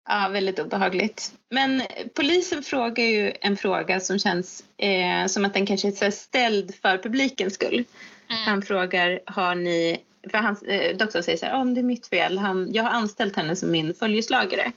Ja, 0.10 0.30
väldigt 0.32 0.60
obehagligt. 0.60 1.32
Men 1.50 1.82
polisen 2.16 2.64
frågar 2.64 3.04
ju 3.06 3.34
en 3.42 3.58
fråga 3.58 4.00
som 4.00 4.20
känns 4.20 4.64
eh, 4.78 5.26
som 5.28 5.46
att 5.46 5.54
den 5.54 5.66
kanske 5.66 5.88
är 5.88 6.12
ställd 6.12 6.76
för 6.82 6.98
publikens 6.98 7.54
skull. 7.54 7.84
Mm. 8.30 8.44
Han 8.46 8.62
frågar, 8.62 9.20
har 9.26 9.56
ni... 9.56 9.98
För 10.32 10.38
han, 10.38 10.58
eh, 10.68 10.98
doktorn 10.98 11.24
säger 11.24 11.38
så 11.38 11.46
här, 11.46 11.56
om 11.56 11.74
det 11.74 11.82
är 11.82 11.84
mitt 11.84 12.08
fel. 12.08 12.38
Han, 12.38 12.74
jag 12.74 12.84
har 12.84 12.90
anställt 12.90 13.36
henne 13.36 13.56
som 13.56 13.72
min 13.72 13.94
följeslagare. 13.94 14.72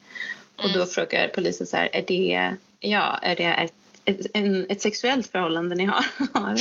Och 0.56 0.68
då 0.68 0.74
Mm. 0.74 0.88
frågar 0.88 1.28
polisen 1.28 1.66
så 1.66 1.76
här, 1.76 1.88
är 1.92 2.02
det, 2.06 2.54
ja, 2.80 3.18
är 3.22 3.36
det 3.36 3.44
ett, 3.44 3.74
ett, 4.06 4.26
en, 4.34 4.66
ett 4.68 4.80
sexuellt 4.80 5.26
förhållande 5.26 5.74
ni 5.74 5.84
har? 5.84 6.04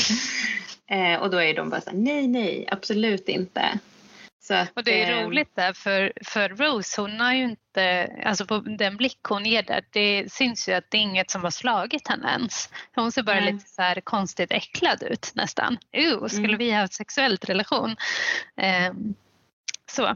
eh, 0.92 1.22
och 1.22 1.30
då 1.30 1.42
är 1.42 1.54
de 1.54 1.70
bara 1.70 1.82
så 1.82 1.90
här, 1.90 1.98
nej, 1.98 2.28
nej, 2.28 2.68
absolut 2.72 3.30
inte. 3.30 3.80
Att, 4.50 4.72
Och 4.74 4.84
det 4.84 5.04
är 5.04 5.22
eh, 5.22 5.26
roligt 5.26 5.56
där 5.56 5.74
för, 5.74 6.14
för 6.26 6.50
Rose 6.50 7.02
hon 7.02 7.20
har 7.20 7.34
ju 7.34 7.44
inte, 7.44 8.12
alltså 8.26 8.46
på 8.46 8.58
den 8.60 8.98
blick 8.98 9.20
hon 9.24 9.46
ger 9.46 9.64
där, 9.64 9.84
det 9.90 10.34
syns 10.34 10.70
ju 10.70 10.74
att 10.74 10.92
det 10.92 10.98
är 10.98 11.02
inget 11.02 11.32
som 11.32 11.44
har 11.44 11.52
slagit 11.52 12.08
henne 12.08 12.32
ens. 12.32 12.70
Hon 12.96 13.12
ser 13.12 13.24
bara 13.24 13.40
Nej. 13.40 13.54
lite 13.54 13.70
så 13.70 13.82
här 13.82 14.02
konstigt 14.02 14.52
äcklad 14.52 15.04
ut 15.04 15.32
nästan. 15.36 15.78
Uh, 15.98 16.28
skulle 16.28 16.48
Mm. 16.48 16.58
vi 16.58 16.72
ha 16.72 16.80
haft 16.80 16.94
sexuellt 16.94 17.50
relation? 17.50 17.96
Ehm, 18.58 19.16
så. 19.92 20.16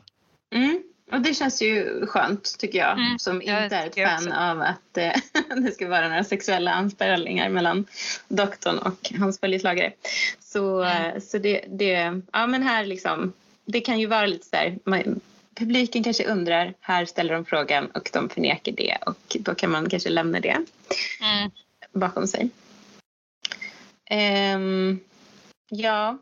Mm. 0.55 0.83
Och 1.11 1.21
det 1.21 1.33
känns 1.33 1.61
ju 1.61 2.05
skönt 2.05 2.57
tycker 2.59 2.79
jag 2.79 2.91
Mm, 2.99 3.19
som 3.19 3.41
jag 3.45 3.63
inte 3.63 3.75
är 3.75 3.87
ett 3.87 3.95
fan 3.95 4.27
också. 4.27 4.39
av 4.39 4.61
att 4.61 4.97
eh, 4.97 5.13
det 5.63 5.71
ska 5.71 5.87
vara 5.87 6.07
några 6.09 6.23
sexuella 6.23 6.71
anspelningar 6.71 7.49
mellan 7.49 7.85
doktorn 8.27 8.77
och 8.77 9.11
hans 9.19 9.39
följeslagare. 9.39 9.93
Så, 10.39 10.83
Mm. 10.83 11.05
eh, 11.15 11.19
så 11.21 11.37
det, 11.37 11.65
det, 11.67 12.21
ja 12.33 12.47
men 12.47 12.63
här 12.63 12.85
liksom, 12.85 13.33
det 13.65 13.81
kan 13.81 13.99
ju 13.99 14.05
vara 14.05 14.25
lite 14.25 14.45
så 14.47 14.55
här, 14.55 14.77
man, 14.83 15.19
publiken 15.55 16.03
kanske 16.03 16.23
undrar, 16.27 16.73
här 16.79 17.05
ställer 17.05 17.33
de 17.33 17.45
frågan 17.45 17.85
och 17.91 18.09
de 18.13 18.29
förnekar 18.29 18.71
det 18.71 18.97
och 19.05 19.37
då 19.39 19.55
kan 19.55 19.71
man 19.71 19.89
kanske 19.89 20.09
lämna 20.09 20.39
det 20.39 20.57
Mm. 21.21 21.51
bakom 21.91 22.27
sig. 22.27 22.49
Ehm, 24.09 24.99
ja, 25.69 26.17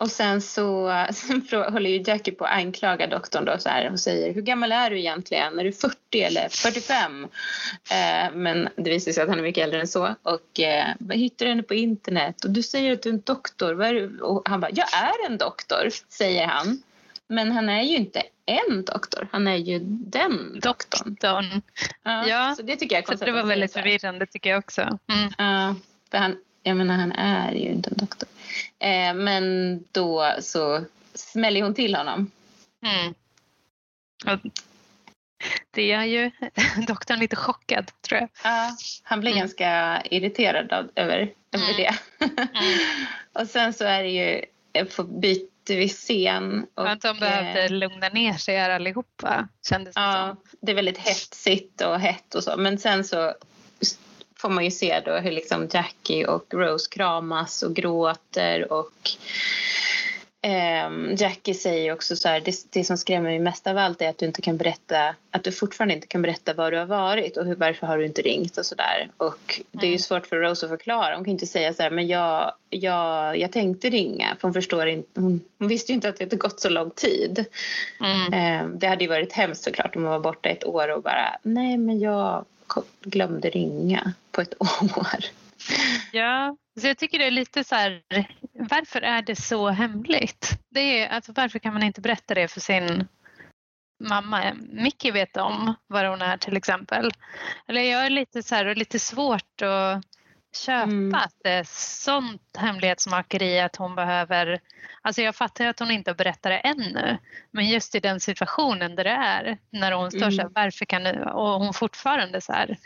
och 0.00 0.10
sen 0.10 0.40
så 0.40 0.92
sen 1.12 1.46
håller 1.50 1.90
ju 1.90 2.02
Jackie 2.06 2.34
på 2.34 2.44
att 2.44 2.52
anklaga 2.52 3.06
doktorn 3.06 3.44
då 3.44 3.58
så 3.58 3.68
här 3.68 3.92
och 3.92 4.00
säger 4.00 4.34
hur 4.34 4.42
gammal 4.42 4.72
är 4.72 4.90
du 4.90 4.98
egentligen? 4.98 5.58
Är 5.58 5.64
du 5.64 5.72
40 5.72 6.22
eller 6.22 6.48
45? 6.48 7.24
Eh, 7.90 8.34
men 8.34 8.68
det 8.76 8.90
visar 8.90 9.12
sig 9.12 9.22
att 9.22 9.28
han 9.28 9.38
är 9.38 9.42
mycket 9.42 9.64
äldre 9.64 9.80
än 9.80 9.88
så. 9.88 10.14
Och 10.22 10.60
eh, 10.60 10.86
hittar 11.10 11.46
henne 11.46 11.62
på 11.62 11.74
internet? 11.74 12.44
Och 12.44 12.50
du 12.50 12.62
säger 12.62 12.92
att 12.92 13.02
du 13.02 13.08
är 13.08 13.12
en 13.14 13.20
doktor. 13.20 13.74
Vad 13.74 13.88
är 13.88 13.94
du? 13.94 14.20
Och 14.20 14.48
han 14.48 14.60
bara, 14.60 14.70
jag 14.70 14.94
är 14.94 15.26
en 15.30 15.38
doktor, 15.38 15.88
säger 16.08 16.46
han. 16.46 16.82
Men 17.28 17.52
han 17.52 17.68
är 17.68 17.82
ju 17.82 17.96
inte 17.96 18.22
en 18.46 18.84
doktor, 18.84 19.28
han 19.32 19.48
är 19.48 19.56
ju 19.56 19.78
den 19.84 20.60
doktorn. 20.60 21.14
Doktorn. 21.14 21.62
Ja, 22.02 22.28
Ja, 22.28 22.54
så 22.56 22.62
det 22.62 22.76
tycker 22.76 22.96
jag 22.96 23.02
är 23.02 23.02
Så 23.02 23.08
konstigt 23.08 23.26
det 23.26 23.32
att 23.32 23.44
var 23.44 23.48
väldigt 23.48 23.72
så 23.72 23.78
förvirrande 23.78 24.26
tycker 24.26 24.50
jag 24.50 24.58
också. 24.58 24.80
Mm. 24.80 25.32
Ja, 25.38 25.74
för 26.10 26.18
han, 26.18 26.36
jag 26.62 26.76
menar 26.76 26.94
han 26.96 27.12
är 27.12 27.52
ju 27.52 27.68
inte 27.68 27.90
en 27.90 27.96
doktor. 27.96 28.28
Eh, 28.78 29.14
men 29.14 29.78
då 29.92 30.34
så 30.40 30.84
smäller 31.14 31.62
hon 31.62 31.74
till 31.74 31.94
honom. 31.94 32.30
Mm. 32.82 33.14
Det 35.70 35.86
gör 35.86 36.02
ju 36.02 36.30
doktorn 36.86 37.18
lite 37.18 37.36
chockad 37.36 37.90
tror 38.00 38.20
jag. 38.20 38.28
Ja, 38.44 38.76
han 39.02 39.20
blir 39.20 39.30
Mm. 39.30 39.40
ganska 39.40 40.02
irriterad 40.10 40.72
av, 40.72 40.90
över, 40.94 41.32
över 41.52 41.64
Mm. 41.70 41.76
det. 41.76 41.94
Mm. 42.24 42.78
och 43.32 43.46
sen 43.48 43.72
så 43.72 43.84
är 43.84 44.02
det 44.02 44.08
ju, 44.10 44.44
eh, 44.72 45.04
byter 45.06 45.76
vi 45.76 45.88
scen. 45.88 46.66
Och, 46.74 46.90
att 46.90 47.00
de 47.00 47.18
behövde 47.18 47.64
eh, 47.64 47.70
lugna 47.70 48.08
ner 48.08 48.32
sig 48.32 48.56
här 48.56 48.70
allihopa 48.70 49.48
kändes 49.68 49.94
det 49.94 50.00
Ja, 50.00 50.36
som. 50.36 50.58
det 50.60 50.72
är 50.72 50.76
väldigt 50.76 50.98
hetsigt 50.98 51.80
och 51.80 52.00
hett 52.00 52.34
och 52.34 52.44
så. 52.44 52.56
Men 52.56 52.78
sen 52.78 53.04
så 53.04 53.34
får 54.40 54.48
man 54.48 54.64
ju 54.64 54.70
se 54.70 55.00
då 55.04 55.12
hur 55.12 55.30
liksom 55.32 55.68
Jackie 55.72 56.26
och 56.26 56.54
Rose 56.54 56.90
kramas 56.90 57.62
och 57.62 57.74
gråter 57.76 58.72
och 58.72 59.10
ehm, 60.42 61.14
Jackie 61.18 61.54
säger 61.54 61.92
också 61.92 62.16
så 62.16 62.28
här, 62.28 62.40
det, 62.40 62.54
det 62.70 62.84
som 62.84 62.98
skrämmer 62.98 63.30
mig 63.30 63.38
mest 63.38 63.66
av 63.66 63.78
allt 63.78 64.02
är 64.02 64.08
att 64.08 64.18
du 64.18 64.26
inte 64.26 64.42
kan 64.42 64.56
berätta, 64.56 65.14
att 65.30 65.44
du 65.44 65.52
fortfarande 65.52 65.94
inte 65.94 66.06
kan 66.06 66.22
berätta 66.22 66.54
var 66.54 66.70
du 66.70 66.78
har 66.78 66.86
varit 66.86 67.36
och 67.36 67.46
hur, 67.46 67.54
varför 67.54 67.86
har 67.86 67.98
du 67.98 68.06
inte 68.06 68.22
ringt 68.22 68.58
och 68.58 68.66
sådär. 68.66 69.10
Och 69.16 69.60
det 69.72 69.78
är 69.86 69.86
ju 69.86 69.88
Mm. 69.88 69.98
svårt 69.98 70.26
för 70.26 70.36
Rose 70.36 70.66
att 70.66 70.70
förklara. 70.70 71.14
Hon 71.14 71.24
kan 71.24 71.32
inte 71.32 71.46
säga 71.46 71.74
så 71.74 71.82
här, 71.82 71.90
men 71.90 72.06
jag, 72.06 72.52
jag, 72.70 73.38
jag 73.38 73.52
tänkte 73.52 73.90
ringa. 73.90 74.36
För 74.40 74.42
hon 74.48 74.54
förstår 74.54 74.86
inte, 74.88 75.20
hon, 75.20 75.40
hon 75.58 75.68
visste 75.68 75.92
ju 75.92 75.94
inte 75.94 76.08
att 76.08 76.16
det 76.16 76.24
hade 76.24 76.36
gått 76.36 76.60
så 76.60 76.68
lång 76.68 76.90
tid. 76.90 77.44
Mm. 78.00 78.32
Eh, 78.32 78.68
Det 78.78 78.86
hade 78.86 79.04
ju 79.04 79.10
varit 79.10 79.32
hemskt 79.32 79.64
såklart 79.64 79.96
om 79.96 80.02
man 80.02 80.10
var 80.12 80.20
borta 80.20 80.48
ett 80.48 80.64
år 80.64 80.88
och 80.88 81.02
bara 81.02 81.36
nej 81.42 81.76
men 81.76 82.00
jag 82.00 82.44
glömde 83.00 83.50
ringa 83.50 84.12
på 84.30 84.40
ett 84.40 84.54
år. 84.60 85.24
Ja, 86.12 86.56
så 86.80 86.86
jag 86.86 86.98
tycker 86.98 87.18
det 87.18 87.26
är 87.26 87.30
lite 87.30 87.64
så 87.64 87.74
här, 87.74 88.02
varför 88.52 89.00
är 89.00 89.22
det 89.22 89.36
så 89.36 89.68
hemligt? 89.68 90.58
Det 90.68 90.80
är, 90.80 91.08
alltså, 91.08 91.32
varför 91.32 91.58
kan 91.58 91.72
man 91.72 91.82
inte 91.82 92.00
berätta 92.00 92.34
det 92.34 92.48
för 92.48 92.60
sin 92.60 93.08
mamma? 94.04 94.52
Micke 94.72 95.04
vet 95.04 95.36
om 95.36 95.74
var 95.86 96.04
hon 96.04 96.22
är 96.22 96.36
till 96.36 96.56
exempel. 96.56 97.10
Eller 97.68 97.80
jag 97.80 98.06
är 98.06 98.10
lite 98.10 98.42
så 98.42 98.54
här, 98.54 98.66
och 98.66 98.76
lite 98.76 98.98
svårt 98.98 99.62
att 99.62 100.04
köpa 100.56 100.82
Mm. 100.82 101.14
att 101.14 101.34
det 101.44 101.50
är 101.50 101.64
sånt 102.04 102.42
hemlighetsmakeri 102.58 103.60
att 103.60 103.76
hon 103.76 103.94
behöver, 103.94 104.60
alltså 105.02 105.22
jag 105.22 105.34
fattar 105.36 105.66
att 105.66 105.78
hon 105.78 105.90
inte 105.90 106.14
berättar 106.14 106.50
det 106.50 106.58
ännu, 106.58 107.18
men 107.50 107.68
just 107.68 107.94
i 107.94 108.00
den 108.00 108.20
situationen 108.20 108.96
där 108.96 109.04
det 109.04 109.10
är, 109.10 109.58
när 109.70 109.92
hon 109.92 110.10
står 110.10 110.20
så 110.20 110.24
här, 110.36 110.40
Mm. 110.40 110.52
varför 110.54 110.84
kan 110.84 111.04
du, 111.04 111.22
och 111.22 111.60
hon 111.60 111.74
fortfarande 111.74 112.40
så 112.40 112.52
här, 112.52 112.76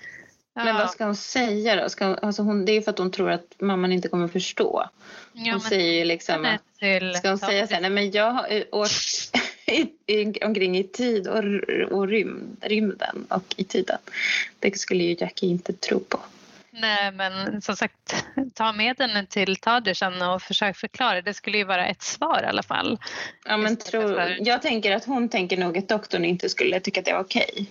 Men 0.56 0.66
ja, 0.66 0.72
vad 0.72 0.90
ska 0.90 1.04
hon 1.04 1.16
säga 1.16 1.82
då? 1.82 1.88
Ska 1.88 2.06
hon, 2.06 2.18
alltså 2.22 2.42
hon, 2.42 2.64
det 2.64 2.72
är 2.72 2.80
för 2.82 2.90
att 2.90 2.98
hon 2.98 3.10
tror 3.10 3.30
att 3.30 3.54
mamman 3.58 3.92
inte 3.92 4.08
kommer 4.08 4.28
förstå. 4.28 4.88
Hon 5.32 5.44
ja, 5.44 5.52
men 5.52 5.60
säger 5.60 5.92
ju 5.92 6.04
liksom 6.04 6.42
det 6.42 6.50
att, 6.52 6.78
till- 6.78 7.14
ska 7.14 7.28
hon 7.28 7.38
säga 7.38 7.66
så 7.66 7.74
här, 7.74 7.80
nej 7.80 7.90
men 7.90 8.10
jag 8.10 8.30
har 8.32 8.64
åkt 8.72 9.36
i, 9.66 9.88
i, 10.06 10.44
omkring 10.44 10.78
i 10.78 10.84
tid 10.84 11.28
och, 11.28 11.44
och 11.92 12.08
rymd, 12.08 12.56
rymden 12.60 13.26
och 13.28 13.54
i 13.56 13.64
tiden. 13.64 13.98
Det 14.58 14.78
skulle 14.78 15.04
ju 15.04 15.16
Jackie 15.18 15.50
inte 15.50 15.72
tro 15.72 16.00
på. 16.00 16.20
Nej 16.76 17.12
men 17.12 17.62
som 17.62 17.76
sagt, 17.76 18.24
ta 18.54 18.72
med 18.72 18.96
den 18.96 19.26
till 19.26 19.56
Tadersen 19.56 20.22
och 20.22 20.42
försök 20.42 20.76
förklara. 20.76 21.22
Det 21.22 21.34
skulle 21.34 21.58
ju 21.58 21.64
vara 21.64 21.86
ett 21.86 22.02
svar 22.02 22.40
i 22.44 22.46
alla 22.46 22.62
fall. 22.62 22.98
Ja, 23.44 23.56
men 23.56 23.76
för- 23.76 24.36
jag 24.40 24.62
tänker 24.62 24.96
att 24.96 25.04
hon 25.04 25.28
tänker 25.28 25.56
nog 25.56 25.78
att 25.78 25.88
doktorn 25.88 26.24
inte 26.24 26.48
skulle 26.48 26.80
tycka 26.80 27.00
att 27.00 27.06
det 27.06 27.12
var 27.12 27.20
okej. 27.20 27.70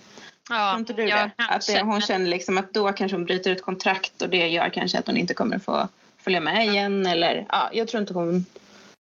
Ja, 0.50 0.70
Tror 0.70 0.80
inte 0.80 0.92
du 0.92 1.02
ja, 1.08 1.16
det? 1.16 1.22
Att 1.22 1.48
kanske. 1.48 1.72
det, 1.72 1.82
hon 1.82 2.00
känner 2.00 2.26
liksom 2.26 2.58
att 2.58 2.74
då 2.74 2.92
kanske 2.92 3.16
hon 3.16 3.24
bryter 3.24 3.52
ett 3.52 3.62
kontrakt 3.62 4.22
och 4.22 4.28
det 4.28 4.48
gör 4.48 4.68
kanske 4.68 4.98
att 4.98 5.06
hon 5.06 5.16
inte 5.16 5.34
kommer 5.34 5.58
få 5.58 5.88
följa 6.18 6.40
med 6.40 6.66
igen 6.66 7.06
eller 7.06 7.46
ja, 7.48 7.70
jag 7.72 7.88
tror 7.88 8.00
inte 8.00 8.14
hon 8.14 8.46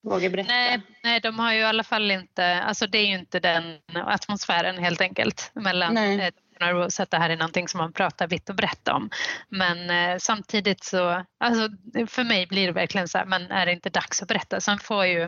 vågar 0.04 0.30
berätta. 0.30 0.54
Nej, 0.54 0.82
nej, 1.04 1.20
de 1.20 1.40
har 1.40 1.54
ju 1.54 1.60
i 1.60 1.64
alla 1.64 1.84
fall 1.84 2.12
inte, 2.12 2.62
alltså 2.62 2.88
det 2.88 2.98
är 2.98 3.06
ju 3.06 3.14
inte 3.14 3.40
den 3.40 3.64
atmosfären 3.94 4.78
helt 4.78 5.02
enkelt 5.02 5.52
mellan 5.54 5.94
Nej. 5.94 6.32
Doktorn 6.62 6.78
och 6.78 6.84
Rose 6.84 7.04
att 7.04 7.12
det 7.12 7.18
här 7.18 7.30
är 7.30 7.38
någonting 7.38 7.68
som 7.68 7.78
man 7.78 7.94
pratar 7.94 8.28
vitt 8.28 8.50
och 8.50 8.56
brett 8.56 8.88
om. 8.88 9.10
Men 9.50 9.90
eh, 9.90 10.18
samtidigt 10.18 10.84
så, 10.84 11.26
alltså 11.40 11.70
för 12.08 12.24
mig 12.24 12.48
blir 12.48 12.68
det 12.68 12.74
verkligen 12.74 13.08
så 13.08 13.18
här, 13.18 13.26
men 13.26 13.52
är 13.52 13.66
det 13.66 13.72
inte 13.72 13.90
dags 13.90 14.22
att 14.22 14.28
berätta? 14.28 14.62
Sen 14.62 14.80
får 14.80 15.06
ju 15.06 15.22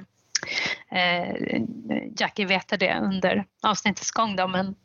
eh, 0.91 1.62
Jackie 2.17 2.46
veta 2.46 2.78
det 2.78 3.00
under 3.00 3.46
avsnittets 3.63 4.12
gång 4.12 4.36
då, 4.36 4.48
men 4.48 4.76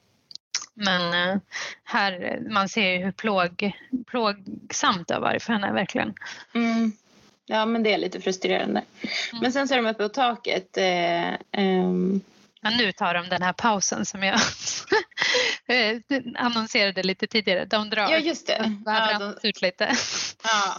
men 0.81 1.31
eh, 1.31 1.41
här, 1.85 2.41
man 2.51 2.69
ser 2.69 2.91
ju 2.91 3.05
hur 3.05 3.13
plåg, 3.13 3.73
plågsamt 4.07 5.09
det 5.09 5.15
har 5.15 5.21
varit 5.21 5.43
för 5.43 5.53
henne 5.53 5.73
verkligen. 5.73 6.15
Mm. 6.55 6.93
Ja, 7.47 7.67
men 7.67 7.83
det 7.83 7.93
är 7.93 7.99
lite 7.99 8.21
frustrerande. 8.21 8.83
Mm. 9.33 9.43
Men 9.43 9.53
sen 9.53 9.69
så 9.69 9.75
är 9.75 9.83
de 9.83 9.91
uppe 9.91 10.03
på 10.03 10.09
taket. 10.09 10.77
Eh, 10.77 11.35
ehm, 11.53 12.21
Men 12.61 12.77
nu 12.77 12.93
tar 12.93 13.15
de 13.15 13.29
den 13.29 13.43
här 13.43 13.53
pausen 13.53 14.05
som 14.07 14.23
jag 14.23 14.35
eh, 15.67 15.97
annonserade 16.37 17.03
lite 17.03 17.27
tidigare. 17.27 17.65
De 17.65 17.91
drar. 17.91 18.11
ja, 18.11 18.19
just 18.19 18.47
det. 18.47 18.59
De 18.63 18.83
Ja, 18.87 19.19
de, 19.19 19.49
ut 19.49 19.63
lite. 19.63 19.97
ja. 20.45 20.77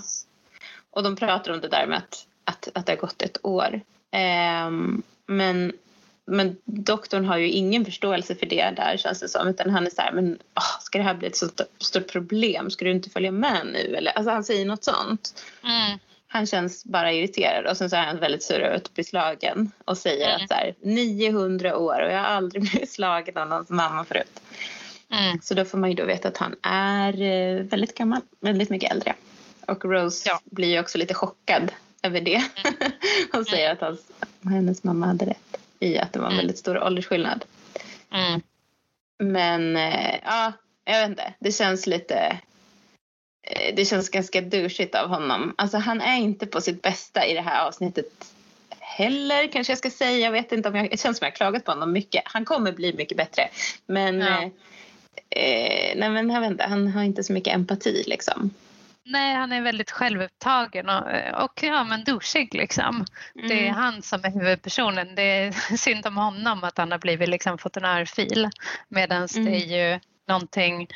Och 0.92 1.04
de 1.04 1.16
pratar 1.16 1.52
om 1.54 1.60
det 1.62 1.68
där 1.68 1.88
med 1.88 1.98
att, 1.98 2.26
att, 2.44 2.70
att 2.74 2.86
det 2.86 2.92
har 2.92 2.98
gått 2.98 3.22
ett 3.22 3.38
år. 3.46 3.82
Ehm, 4.12 5.04
men, 5.26 5.74
men 6.26 6.58
doktorn 6.66 7.26
har 7.26 7.38
ju 7.38 7.50
ingen 7.50 7.86
förståelse 7.86 8.36
för 8.36 8.46
det 8.46 8.70
där 8.76 8.98
känns 8.98 9.20
det 9.20 9.30
som. 9.30 9.48
Utan 9.48 9.70
han 9.70 9.86
är 9.86 9.90
så 9.90 10.02
här, 10.02 10.12
men 10.12 10.38
åh, 10.56 10.80
ska 10.82 10.98
det 10.98 11.04
här 11.04 11.14
bli 11.14 11.28
ett 11.28 11.38
så 11.38 11.46
st- 11.46 11.64
stort 11.80 12.12
problem? 12.12 12.70
Ska 12.72 12.86
du 12.86 12.92
inte 12.92 13.10
följa 13.10 13.32
med 13.32 13.68
nu? 13.74 13.96
Eller, 13.96 14.12
alltså 14.12 14.32
han 14.32 14.44
säger 14.44 14.66
något 14.66 14.84
sånt. 14.84 15.44
Mm. 15.64 16.00
Han 16.32 16.46
känns 16.46 16.86
bara 16.86 17.14
irriterad 17.14 17.66
och 17.66 17.78
sen 17.78 17.90
så 17.90 17.96
är 17.96 18.02
han 18.06 18.20
väldigt 18.20 18.44
sur 18.44 18.60
över 18.60 18.76
att 18.76 18.94
bli 18.94 19.04
slagen 19.04 19.72
och 19.86 19.98
säger 19.98 20.28
Mm. 20.30 20.42
att 20.44 20.50
så 20.50 20.54
här, 20.56 20.76
900 20.82 21.78
år 21.78 22.02
och 22.02 22.12
jag 22.12 22.18
har 22.20 22.26
aldrig 22.26 22.62
blivit 22.70 22.92
slagen 22.92 23.38
av 23.38 23.48
någons 23.50 23.70
mamma 23.70 24.06
förut. 24.06 24.40
Mm. 25.12 25.40
Så 25.42 25.54
då 25.54 25.66
får 25.66 25.78
man 25.78 25.90
ju 25.90 25.96
då 25.96 26.06
veta 26.06 26.28
att 26.28 26.38
han 26.38 26.56
är 26.64 27.22
eh, 27.22 27.64
väldigt 27.64 27.98
gammal, 27.98 28.22
väldigt 28.40 28.70
mycket 28.70 28.92
äldre. 28.92 29.14
Och 29.68 29.86
Rose 29.86 30.30
Ja. 30.30 30.40
blir 30.46 30.68
ju 30.68 30.80
också 30.80 30.98
lite 30.98 31.14
chockad 31.14 31.72
över 32.04 32.22
det. 32.22 32.44
Hon 33.32 33.46
säger 33.46 33.72
att 33.72 33.82
hans, 33.82 34.00
hennes 34.44 34.84
mamma 34.84 35.06
hade 35.06 35.26
rätt 35.26 35.58
i 35.80 35.98
att 35.98 36.14
det 36.14 36.20
var 36.20 36.26
en 36.26 36.32
Mm. 36.34 36.38
väldigt 36.38 36.58
stor 36.58 36.84
åldersskillnad. 36.84 37.46
Mm. 38.14 38.42
Men 39.24 39.76
eh, 39.76 40.16
ja, 40.26 40.54
jag 40.86 41.00
vet 41.02 41.10
inte. 41.10 41.34
Det 41.40 41.52
känns 41.52 41.88
lite... 41.88 42.38
eh, 43.50 43.76
Det 43.76 43.86
känns 43.86 44.10
ganska 44.10 44.42
douchigt 44.42 44.96
av 44.96 45.08
honom. 45.10 45.54
Alltså 45.58 45.78
han 45.78 46.02
är 46.02 46.18
inte 46.18 46.46
på 46.46 46.62
sitt 46.62 46.82
bästa 46.82 47.26
i 47.26 47.34
det 47.34 47.42
här 47.42 47.68
avsnittet 47.68 48.06
heller 48.80 49.48
kanske 49.52 49.72
jag 49.72 49.78
ska 49.78 49.90
säga. 49.90 50.18
Jag 50.18 50.32
vet 50.32 50.52
inte 50.52 50.70
om 50.70 50.76
jag... 50.76 50.90
Det 50.92 51.00
känns 51.00 51.18
som 51.18 51.26
jag 51.26 51.36
klagat 51.36 51.66
på 51.66 51.72
honom 51.72 51.92
mycket. 51.92 52.22
Han 52.26 52.46
kommer 52.46 52.72
bli 52.72 52.94
mycket 52.94 53.18
bättre. 53.18 53.50
Men... 53.86 54.20
Ja. 54.20 54.42
Eh, 55.30 55.44
eh, 55.44 55.98
nej 55.98 56.10
men 56.10 56.30
jag 56.30 56.42
vet 56.42 56.52
inte. 56.52 56.64
Han 56.64 56.88
har 56.88 57.04
inte 57.04 57.24
så 57.24 57.34
mycket 57.34 57.54
empati 57.54 58.04
liksom. 58.08 58.50
Nej, 59.04 59.36
han 59.36 59.52
är 59.52 59.62
väldigt 59.62 59.92
självupptagen 59.92 60.90
och, 60.90 61.04
och 61.44 61.64
ja, 61.64 61.84
men 61.84 62.04
douchig 62.04 62.54
liksom. 62.56 63.06
Det 63.34 63.54
är 63.54 63.64
Mm. 63.64 63.74
han 63.74 64.02
som 64.02 64.20
är 64.24 64.32
huvudpersonen. 64.32 65.16
Det 65.16 65.22
är 65.22 65.52
synd 65.78 66.08
om 66.08 66.18
honom 66.18 66.64
att 66.64 66.78
han 66.78 66.92
har 66.92 67.00
blivit 67.00 67.30
liksom 67.30 67.58
fått 67.58 67.78
en 67.78 67.86
örfil. 67.86 68.50
Medan 68.88 69.28
Mm. 69.36 69.46
det 69.46 69.58
är 69.58 69.92
ju 69.94 70.00
någonting, 70.30 70.88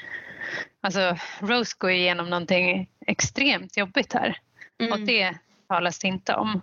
alltså 0.81 1.17
Rose 1.39 1.75
går 1.77 1.91
igenom 1.91 2.29
någonting 2.29 2.89
extremt 3.07 3.77
jobbigt 3.77 4.13
här. 4.13 4.37
Och 4.79 4.85
Mm. 4.85 5.05
det 5.05 5.33
talas 5.67 5.99
det 5.99 6.07
inte 6.07 6.35
om. 6.35 6.61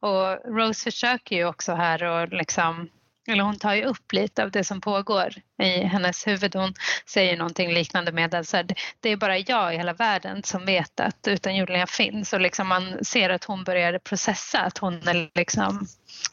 Och 0.00 0.56
Rose 0.56 0.84
försöker 0.84 1.36
ju 1.36 1.44
också 1.44 1.74
här 1.74 2.02
och 2.02 2.28
liksom 2.28 2.88
eller 3.28 3.44
hon 3.44 3.58
tar 3.58 3.74
ju 3.74 3.84
upp 3.84 4.12
lite 4.12 4.42
av 4.42 4.50
det 4.50 4.64
som 4.64 4.80
pågår 4.80 5.34
i 5.62 5.84
hennes 5.84 6.26
huvud. 6.26 6.54
Hon 6.54 6.74
säger 7.06 7.36
någonting 7.36 7.72
liknande 7.72 8.12
med 8.12 8.34
att 8.34 8.52
här, 8.52 8.66
det 9.00 9.08
är 9.08 9.16
bara 9.16 9.38
jag 9.38 9.74
i 9.74 9.76
hela 9.76 9.92
världen 9.92 10.42
som 10.42 10.64
vet 10.64 11.00
att 11.00 11.28
utan 11.28 11.56
Julia 11.56 11.86
finns 11.86 12.32
och 12.32 12.40
liksom 12.40 12.68
man 12.68 13.04
ser 13.04 13.30
att 13.30 13.44
hon 13.44 13.64
börjar 13.64 13.98
processa 13.98 14.60
att 14.60 14.78
hon 14.78 15.08
är 15.08 15.30
liksom 15.34 15.86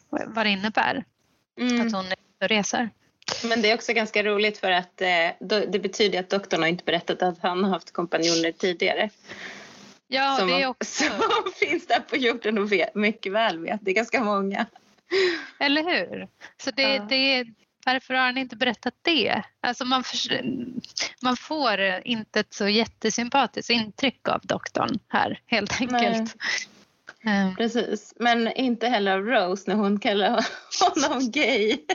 vad 0.09 0.45
det 0.45 0.49
innebär 0.49 1.03
Mm. 1.59 1.87
att 1.87 1.93
hon 1.93 2.05
är 2.05 2.17
och 2.41 2.49
reser. 2.49 2.89
Men 3.43 3.61
det 3.61 3.71
är 3.71 3.75
också 3.75 3.93
ganska 3.93 4.23
roligt 4.23 4.57
för 4.57 4.71
att 4.71 5.01
eh, 5.01 5.29
det 5.69 5.79
betyder 5.81 6.19
att 6.19 6.29
doktorn 6.29 6.61
har 6.61 6.67
inte 6.69 6.83
berättat 6.83 7.21
att 7.21 7.39
han 7.41 7.63
har 7.63 7.71
haft 7.71 7.93
kompanjoner 7.93 8.51
tidigare. 8.51 9.09
Ja, 10.07 10.35
som, 10.39 10.47
det 10.47 10.61
är 10.61 10.67
också, 10.67 11.03
som 11.03 11.51
finns 11.59 11.87
där 11.87 11.99
på 11.99 12.15
jorden 12.17 12.57
och 12.57 12.71
vet, 12.71 12.95
mycket 12.95 13.31
väl 13.31 13.59
vet. 13.59 13.79
Det 13.81 13.91
är 13.91 13.95
ganska 13.95 14.23
många. 14.23 14.65
eller 15.59 15.83
hur? 15.83 16.27
Så 16.63 16.71
det, 16.71 16.81
Ja. 16.95 17.05
det 17.09 17.15
är, 17.15 17.47
varför 17.85 18.13
har 18.13 18.21
han 18.21 18.37
inte 18.37 18.55
berättat 18.55 18.93
det? 19.01 19.43
Alltså 19.61 19.85
man, 19.85 20.03
förs- 20.03 20.29
man 21.21 21.37
får 21.37 21.79
inte 22.05 22.39
ett 22.39 22.53
så 22.53 22.67
jättesympatiskt 22.67 23.69
intryck 23.69 24.27
av 24.27 24.41
doktorn 24.43 24.99
här 25.07 25.41
helt 25.45 25.81
enkelt. 25.81 26.35
Eh, 27.25 27.55
Precis. 27.55 28.13
Men 28.19 28.51
inte 28.51 28.87
heller 28.87 29.11
av 29.17 29.25
Rose 29.25 29.63
när 29.67 29.75
hon 29.75 29.99
kallar 29.99 30.45
honom 30.79 31.31
gay. 31.31 31.77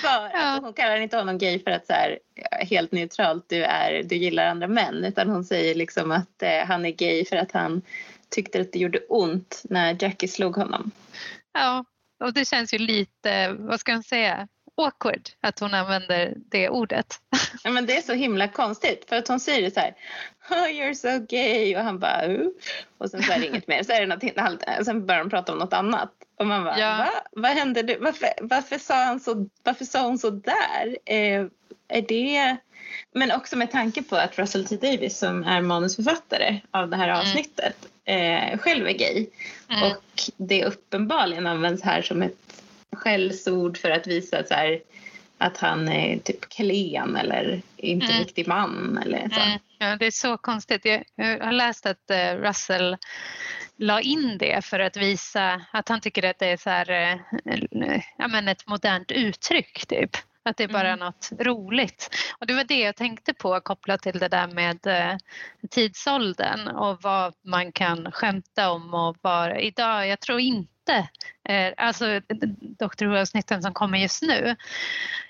för, 0.00 0.08
Ja. 0.08 0.30
alltså, 0.34 0.64
hon 0.66 0.72
kallar 0.72 0.96
inte 1.00 1.16
honom 1.16 1.38
gay 1.38 1.58
för 1.58 1.70
att 1.70 1.86
så 1.86 1.92
här, 1.92 2.18
helt 2.60 2.92
neutralt 2.92 3.48
du, 3.48 3.64
är, 3.64 4.02
du 4.02 4.16
gillar 4.16 4.46
andra 4.46 4.66
män. 4.68 5.04
Utan 5.04 5.28
hon 5.30 5.44
säger 5.44 5.74
liksom 5.74 6.10
att 6.10 6.42
eh, 6.42 6.66
han 6.66 6.84
är 6.86 6.90
gay 6.90 7.24
för 7.24 7.36
att 7.36 7.52
han 7.52 7.82
tyckte 8.28 8.60
att 8.60 8.72
det 8.72 8.78
gjorde 8.78 8.98
ont 9.08 9.62
när 9.64 9.96
Jackie 10.00 10.28
slog 10.28 10.56
honom. 10.56 10.90
Ja, 11.52 11.84
och 12.24 12.32
det 12.32 12.44
känns 12.48 12.74
ju 12.74 12.78
lite, 12.78 13.52
vad 13.52 13.80
ska 13.80 13.92
man 13.92 14.02
säga, 14.02 14.48
awkward 14.76 15.28
att 15.40 15.60
hon 15.60 15.74
använder 15.74 16.34
det 16.36 16.68
ordet. 16.68 17.20
Ja, 17.64 17.70
men 17.70 17.86
det 17.86 17.96
är 17.96 18.02
så 18.02 18.12
himla 18.12 18.48
konstigt 18.48 19.04
för 19.08 19.16
att 19.16 19.28
hon 19.28 19.40
säger 19.40 19.70
så 19.70 19.80
här 19.80 19.94
oh, 20.50 20.66
you're 20.68 20.94
so 20.94 21.26
gay 21.28 21.76
och 21.76 21.82
han 21.82 21.98
bara 21.98 22.26
uh. 22.28 22.48
och 22.98 23.10
sen 23.10 23.22
så 23.22 23.32
är 23.32 23.38
det 23.38 23.46
inget 23.46 23.68
mer 23.68 23.82
så 23.82 23.92
är 23.92 24.00
det 24.00 24.06
någonting, 24.06 24.32
sen 24.84 25.06
börjar 25.06 25.20
de 25.20 25.30
prata 25.30 25.52
om 25.52 25.58
något 25.58 25.72
annat 25.72 26.12
och 26.38 26.46
man 26.46 26.64
bara 26.64 26.78
Ja. 26.78 26.96
va? 26.96 27.10
Vad 27.32 27.50
hände 27.50 27.82
nu? 27.82 27.96
Varför, 28.00 28.28
varför, 28.40 28.78
sa 28.78 28.94
han 28.94 29.20
så, 29.20 29.48
varför 29.62 29.84
sa 29.84 30.02
hon 30.02 30.18
så 30.18 30.30
där? 30.30 30.98
Eh, 31.04 31.46
är 31.88 32.02
det 32.08 32.56
men 33.12 33.32
också 33.32 33.56
med 33.56 33.70
tanke 33.70 34.02
på 34.02 34.16
att 34.16 34.38
Russell 34.38 34.66
T 34.66 34.76
Davis 34.76 35.18
som 35.18 35.44
är 35.44 35.60
manusförfattare 35.60 36.60
av 36.70 36.88
det 36.90 36.96
här 36.96 37.08
Mm. 37.08 37.20
avsnittet 37.20 37.76
eh, 38.04 38.58
själv 38.58 38.86
är 38.86 38.92
gay 38.92 39.26
Mm. 39.70 39.82
och 39.82 40.22
det 40.36 40.64
uppenbarligen 40.64 41.46
används 41.46 41.82
här 41.82 42.02
som 42.02 42.22
ett 42.22 42.63
skällsord 42.96 43.78
för 43.78 43.90
att 43.90 44.06
visa 44.06 44.44
så 44.44 44.54
här, 44.54 44.80
att 45.38 45.58
han 45.58 45.88
är 45.88 46.18
typ 46.18 46.48
klen 46.48 47.16
eller 47.16 47.62
inte 47.76 48.06
Mm. 48.06 48.18
riktig 48.18 48.48
man 48.48 48.98
eller 49.04 49.28
så. 49.28 49.40
Mm, 49.40 49.58
ja, 49.78 49.96
det 49.96 50.06
är 50.06 50.10
så 50.10 50.36
konstigt. 50.36 50.84
Jag, 50.84 51.04
har 51.40 51.52
läst 51.52 51.86
att 51.86 52.10
eh, 52.10 52.34
Russell 52.34 52.96
la 53.76 54.00
in 54.00 54.38
det 54.38 54.64
för 54.64 54.80
att 54.80 54.96
visa 54.96 55.60
att 55.72 55.88
han 55.88 56.00
tycker 56.00 56.22
att 56.30 56.38
det 56.38 56.46
är 56.46 56.56
så 56.56 56.70
här, 56.70 56.90
eh, 56.90 58.00
ja, 58.18 58.28
men 58.28 58.48
ett 58.48 58.66
modernt 58.66 59.10
uttryck. 59.10 59.86
Typ. 59.86 60.10
Att 60.46 60.56
det 60.56 60.64
är 60.64 60.68
bara 60.68 60.88
Mm. 60.88 60.98
något 60.98 61.30
roligt. 61.40 62.10
Och 62.38 62.46
det 62.46 62.54
var 62.54 62.64
det 62.64 62.80
jag 62.80 62.96
tänkte 62.96 63.34
på 63.34 63.60
kopplat 63.60 64.02
till 64.02 64.18
det 64.18 64.28
där 64.28 64.46
med 64.46 64.86
eh, 64.86 65.16
tidsåldern 65.70 66.68
och 66.68 67.02
vad 67.02 67.34
man 67.44 67.72
kan 67.72 68.12
skämta 68.12 68.70
om 68.70 68.94
och 68.94 69.16
vad 69.20 69.60
idag, 69.60 70.08
jag 70.08 70.20
tror 70.20 70.40
inte 70.40 70.73
eh, 70.92 71.72
alltså 71.76 72.20
Dr 72.78 73.06
Who-avsnitten 73.06 73.62
som 73.62 73.74
kommer 73.74 73.98
just 73.98 74.22
nu 74.22 74.56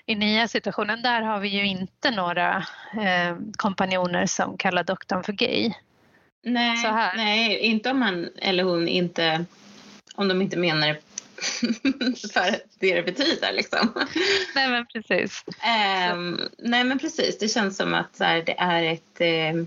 i 0.05 0.15
nya 0.15 0.47
situationen, 0.47 1.01
där 1.01 1.21
har 1.21 1.39
vi 1.39 1.47
ju 1.47 1.67
inte 1.67 2.11
några 2.11 2.57
eh, 2.93 3.37
kompanjoner 3.57 4.25
som 4.25 4.57
kallar 4.57 4.83
doktorn 4.83 5.23
för 5.23 5.33
gay. 5.33 5.73
Nej, 6.43 6.77
nej, 7.15 7.59
inte 7.59 7.91
om 7.91 8.01
han 8.01 8.29
eller 8.37 8.63
hon 8.63 8.87
inte, 8.87 9.45
om 10.15 10.27
de 10.27 10.41
inte 10.41 10.57
menar 10.57 10.87
det 12.21 12.33
för 12.33 12.55
det 12.79 12.95
det 12.95 13.03
betyder 13.03 13.53
liksom. 13.53 13.93
Nej 14.55 14.69
men 14.69 14.85
precis. 14.85 15.43
Ehm, 15.61 16.41
nej 16.57 16.83
men 16.83 16.99
precis, 16.99 17.37
det 17.37 17.47
känns 17.47 17.77
som 17.77 17.93
att 17.93 18.15
så 18.15 18.23
här, 18.23 18.43
det 18.45 18.55
är 18.59 18.83
ett, 18.83 19.21
eh, 19.21 19.63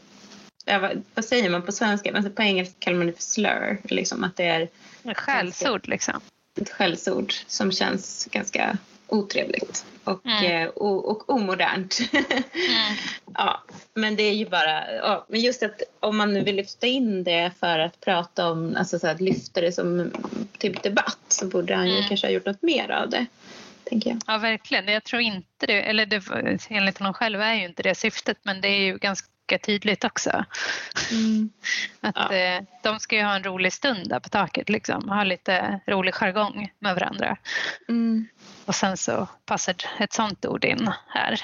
vad, 1.15 1.25
säger 1.25 1.51
man 1.51 1.63
på 1.63 1.73
svenska? 1.73 2.13
Alltså, 2.17 2.31
på 2.31 2.43
engelska 2.43 2.75
kallar 2.79 2.99
man 2.99 3.07
det 3.07 3.13
för 3.13 3.23
slur, 3.23 3.79
liksom 3.85 4.25
att 4.25 4.37
det 4.37 4.45
är 4.45 4.69
Skällsord 5.15 5.89
liksom. 5.89 6.21
ett 6.61 6.71
skällsord 6.71 7.33
som 7.47 7.73
känns 7.73 8.29
ganska 8.31 8.79
otrevligt 9.07 9.85
och, 10.05 10.27
Mm. 10.27 10.45
eh, 10.63 10.69
och, 10.69 11.11
och 11.11 11.31
omodernt. 11.31 11.99
Mm. 12.13 12.97
ja, 13.35 13.63
men 13.95 14.17
det 14.17 14.23
är 14.23 14.33
ju 14.35 14.49
bara, 14.49 14.95
ja, 14.97 15.27
men 15.29 15.41
just 15.41 15.63
att 15.63 15.83
om 16.01 16.17
man 16.17 16.35
nu 16.35 16.41
vill 16.41 16.57
lyfta 16.57 16.87
in 16.87 17.25
det 17.25 17.51
för 17.61 17.79
att 17.79 18.01
prata 18.01 18.51
om, 18.51 18.77
alltså 18.79 18.99
så 18.99 19.09
att 19.09 19.21
lyfta 19.21 19.61
det 19.61 19.73
som 19.73 20.11
typ 20.59 20.83
debatt 20.83 21.19
så 21.29 21.47
borde 21.47 21.75
han 21.75 21.87
ju 21.89 21.97
Mm. 21.97 22.09
kanske 22.09 22.27
ha 22.27 22.33
gjort 22.33 22.47
något 22.47 22.63
mer 22.63 22.91
av 22.91 23.11
det, 23.11 23.27
tänker 23.85 24.11
jag. 24.11 24.21
Ja 24.27 24.39
verkligen, 24.39 24.89
jag 24.89 25.05
tror 25.05 25.23
inte 25.23 25.67
det, 25.67 25.83
eller 25.83 26.07
det, 26.07 26.23
enligt 26.69 26.99
honom 26.99 27.15
själv 27.15 27.41
är 27.41 27.55
ju 27.55 27.65
inte 27.65 27.83
det 27.83 27.95
syftet 27.95 28.39
men 28.43 28.61
det 28.61 28.69
är 28.69 28.81
ju 28.81 28.99
ganska 28.99 29.29
tydligt 29.57 30.05
också. 30.05 30.31
Att 32.01 32.17
Ja. 32.17 32.33
eh, 32.35 32.63
de 32.83 33.01
ska 33.01 33.17
ju 33.17 33.23
ha 33.23 33.35
en 33.37 33.45
rolig 33.45 33.73
stund 33.73 34.09
där 34.09 34.21
på 34.21 34.29
taket 34.29 34.69
liksom, 34.69 35.09
ha 35.09 35.25
lite 35.25 35.81
rolig 35.87 36.15
jargong 36.15 36.73
med 36.79 36.95
varandra. 36.95 37.37
Mm. 37.89 38.29
Och 38.65 38.75
sen 38.75 38.97
så 38.97 39.29
passar 39.47 39.75
ett 39.99 40.13
sånt 40.13 40.47
ord 40.47 40.65
in 40.65 40.91
här. 41.09 41.41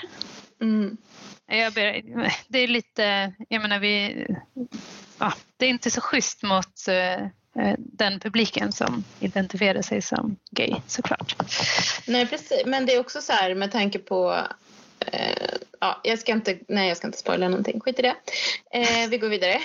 Mm. 0.61 0.97
Jag 1.47 1.73
ber, 1.73 2.03
det 2.49 2.59
är 2.59 2.69
lite, 2.69 3.33
jag 3.49 3.63
menar 3.63 3.79
vi, 3.79 4.27
ja, 5.19 5.33
det 5.57 5.67
är 5.67 5.71
inte 5.71 5.91
så 5.91 6.01
schysst 6.01 6.43
mot 6.43 6.89
eh, 6.89 7.23
eh, 7.65 7.75
den 7.79 8.21
publiken 8.21 8.73
som 8.73 9.05
identifierar 9.21 9.83
sig 9.83 10.03
som 10.03 10.37
gay 10.51 10.75
såklart. 10.87 11.37
Nej 12.07 12.27
precis, 12.27 12.63
men 12.67 12.87
det 12.87 12.95
är 12.95 13.01
också 13.01 13.21
så 13.21 13.33
här 13.33 13.55
med 13.55 13.73
tanke 13.73 13.99
på 13.99 14.47
eh, 15.13 15.57
ja, 15.81 16.01
jag 16.05 16.19
ska 16.19 16.33
inte, 16.33 16.59
nej 16.69 16.89
jag 16.89 16.97
ska 16.97 17.07
inte 17.07 17.19
spoila 17.19 17.49
någonting, 17.49 17.81
skit 17.81 17.99
i 17.99 18.03
det. 18.03 18.15
Eh, 18.71 19.09
vi 19.11 19.19
går 19.19 19.29
vidare. 19.29 19.61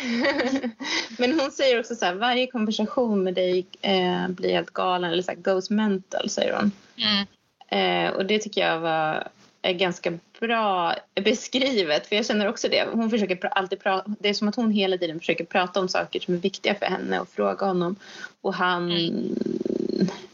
men 1.17 1.39
hon 1.39 1.51
säger 1.51 1.79
också 1.79 1.95
så 1.95 2.05
här, 2.05 2.13
varje 2.13 2.47
konversation 2.47 3.23
med 3.23 3.33
dig 3.33 3.65
eh, 3.81 4.27
blir 4.27 4.53
helt 4.53 4.73
galen 4.73 5.11
eller 5.11 5.23
så 5.23 5.31
här, 5.31 5.37
goes 5.37 5.69
mental 5.69 6.29
säger 6.29 6.53
hon. 6.53 6.71
Mm. 6.97 7.25
Eh, 7.71 8.13
och 8.13 8.25
det 8.25 8.39
tycker 8.39 8.61
jag 8.61 8.79
var 8.79 9.27
är 9.61 9.73
ganska 9.73 10.13
bra 10.39 10.95
beskrivet. 11.15 12.07
För 12.07 12.15
jag 12.15 12.25
känner 12.25 12.47
också 12.47 12.67
det. 12.67 12.87
Hon 12.91 13.09
försöker 13.09 13.47
alltid 13.47 13.79
prata, 13.79 14.15
det 14.19 14.29
är 14.29 14.33
som 14.33 14.47
att 14.47 14.55
hon 14.55 14.71
hela 14.71 14.97
tiden 14.97 15.19
försöker 15.19 15.45
prata 15.45 15.79
om 15.79 15.89
saker 15.89 16.19
som 16.19 16.33
är 16.33 16.37
viktiga 16.37 16.75
för 16.75 16.85
henne 16.85 17.19
och 17.19 17.29
fråga 17.29 17.65
honom. 17.65 17.95
Och 18.41 18.53
han 18.53 18.89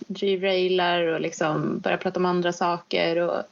derailar 0.07 1.01
och 1.01 1.21
liksom 1.21 1.79
börjar 1.79 1.97
prata 1.97 2.19
om 2.19 2.25
andra 2.25 2.53
saker. 2.53 3.17
Och, 3.17 3.43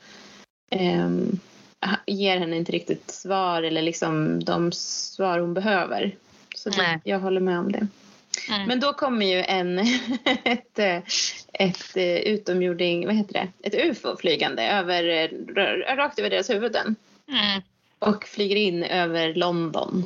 ger 2.06 2.38
henne 2.38 2.58
inte 2.58 2.72
riktigt 2.72 3.12
svar 3.12 3.64
eller 3.64 3.82
liksom 3.82 4.44
de 4.44 4.72
svar 4.72 5.40
hon 5.40 5.54
behöver. 5.54 6.16
Så 6.56 6.70
det, 6.70 7.00
jag 7.04 7.20
håller 7.20 7.42
med 7.42 7.60
om 7.60 7.72
det. 7.72 7.88
Mm. 8.50 8.68
Men 8.68 8.80
då 8.80 8.94
kommer 8.94 9.26
ju 9.26 9.44
en, 9.44 9.80
ett, 10.44 10.80
eh, 10.80 10.98
ett 11.54 11.98
eh, 11.98 12.18
utomjording, 12.18 13.06
vad 13.06 13.16
heter 13.16 13.34
det, 13.34 13.48
ett 13.68 13.86
ufo 13.90 14.18
flygande 14.18 14.68
över, 14.68 15.04
eh, 15.04 15.96
rakt 15.96 16.20
över 16.20 16.30
deras 16.30 16.50
huvuden 16.50 16.96
Mm. 17.28 17.62
och 18.00 18.24
flyger 18.24 18.56
in 18.56 18.84
över 18.84 19.34
London. 19.34 20.04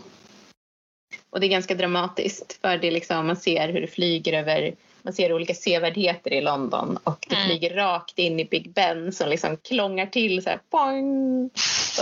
Och 1.29 1.39
det 1.39 1.45
är 1.45 1.49
ganska 1.49 1.75
dramatiskt 1.75 2.61
för 2.61 2.77
det 2.77 2.91
liksom, 2.91 3.27
man 3.27 3.35
ser 3.35 3.69
hur 3.69 3.81
det 3.81 3.87
flyger 3.87 4.33
över 4.33 4.75
man 5.07 5.13
ser 5.13 5.33
olika 5.33 5.53
sevärdheter 5.53 6.33
i 6.33 6.41
London 6.41 6.97
och 7.03 7.25
det 7.29 7.35
Mm. 7.35 7.47
flyger 7.47 7.73
rakt 7.75 8.19
in 8.19 8.39
i 8.39 8.45
Big 8.45 8.69
Ben 8.73 9.11
som 9.11 9.29
liksom 9.29 9.57
klångar 9.57 10.05
till 10.05 10.43
så 10.43 10.49
här 10.49 10.59
poing, 10.69 11.43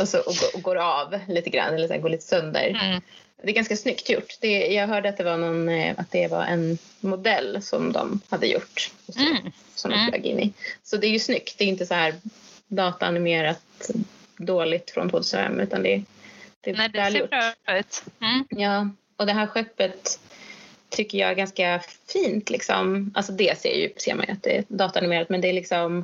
och, 0.02 0.08
så, 0.08 0.20
och, 0.20 0.26
går- 0.36 0.56
och 0.56 0.62
går 0.62 0.76
av 0.76 1.20
lite 1.28 1.50
grann 1.50 1.74
eller 1.74 1.88
så 1.88 1.94
här, 1.94 2.02
går 2.02 2.10
lite 2.10 2.24
sönder. 2.26 2.70
Mm. 2.70 3.02
Det 3.44 3.50
är 3.52 3.56
ganska 3.56 3.76
snyggt 3.78 4.10
gjort. 4.10 4.38
Det, 4.41 4.68
jag 4.68 4.88
hörde 4.88 5.10
att 5.10 5.18
det 5.18 5.24
var 5.24 5.38
någon, 5.38 5.70
eh, 5.70 5.94
att 5.98 6.12
det 6.12 6.28
var 6.28 6.44
en 6.44 6.78
modell 7.00 7.62
som 7.62 7.91
de 7.91 8.20
hade 8.30 8.48
gjort. 8.48 8.91
Så, 9.13 9.20
Mm. 9.20 9.52
Som 9.76 9.91
de 9.91 9.98
Mm. 9.98 10.10
flög 10.12 10.26
in 10.26 10.39
i. 10.39 10.54
Så 10.84 10.98
det 10.98 11.08
är 11.08 11.12
ju 11.12 11.20
snyggt. 11.20 11.58
Det 11.58 11.63
är 11.63 11.68
inte 11.68 11.86
så 11.86 11.94
här 11.94 12.13
dataanimerat 12.68 13.91
dåligt 14.38 14.91
från 14.91 15.10
2005 15.10 15.60
utan 15.60 15.84
det, 15.84 16.04
det 16.62 16.70
är 16.72 16.76
Nej, 16.78 16.89
det 16.89 17.12
ser 17.12 17.20
gjort. 17.20 17.30
bra 17.65 17.78
ut. 17.80 18.04
Mm. 18.22 18.46
Ja, 18.50 18.89
och 19.18 19.26
det 19.26 19.34
här 19.34 19.48
skeppet 19.48 20.20
tycker 20.95 21.17
jag 21.17 21.38
ganska 21.38 21.81
fint. 22.08 22.49
Liksom. 22.49 23.12
Alltså 23.15 23.31
det 23.31 23.60
ser, 23.60 23.73
ju, 23.73 23.89
ser 23.97 24.15
man 24.15 24.25
ju 24.25 24.34
att 24.34 24.43
det 24.43 24.58
är 24.58 24.63
datanimerat 24.67 25.29
men 25.29 25.41
det 25.41 25.49
är 25.49 25.53
liksom 25.53 25.97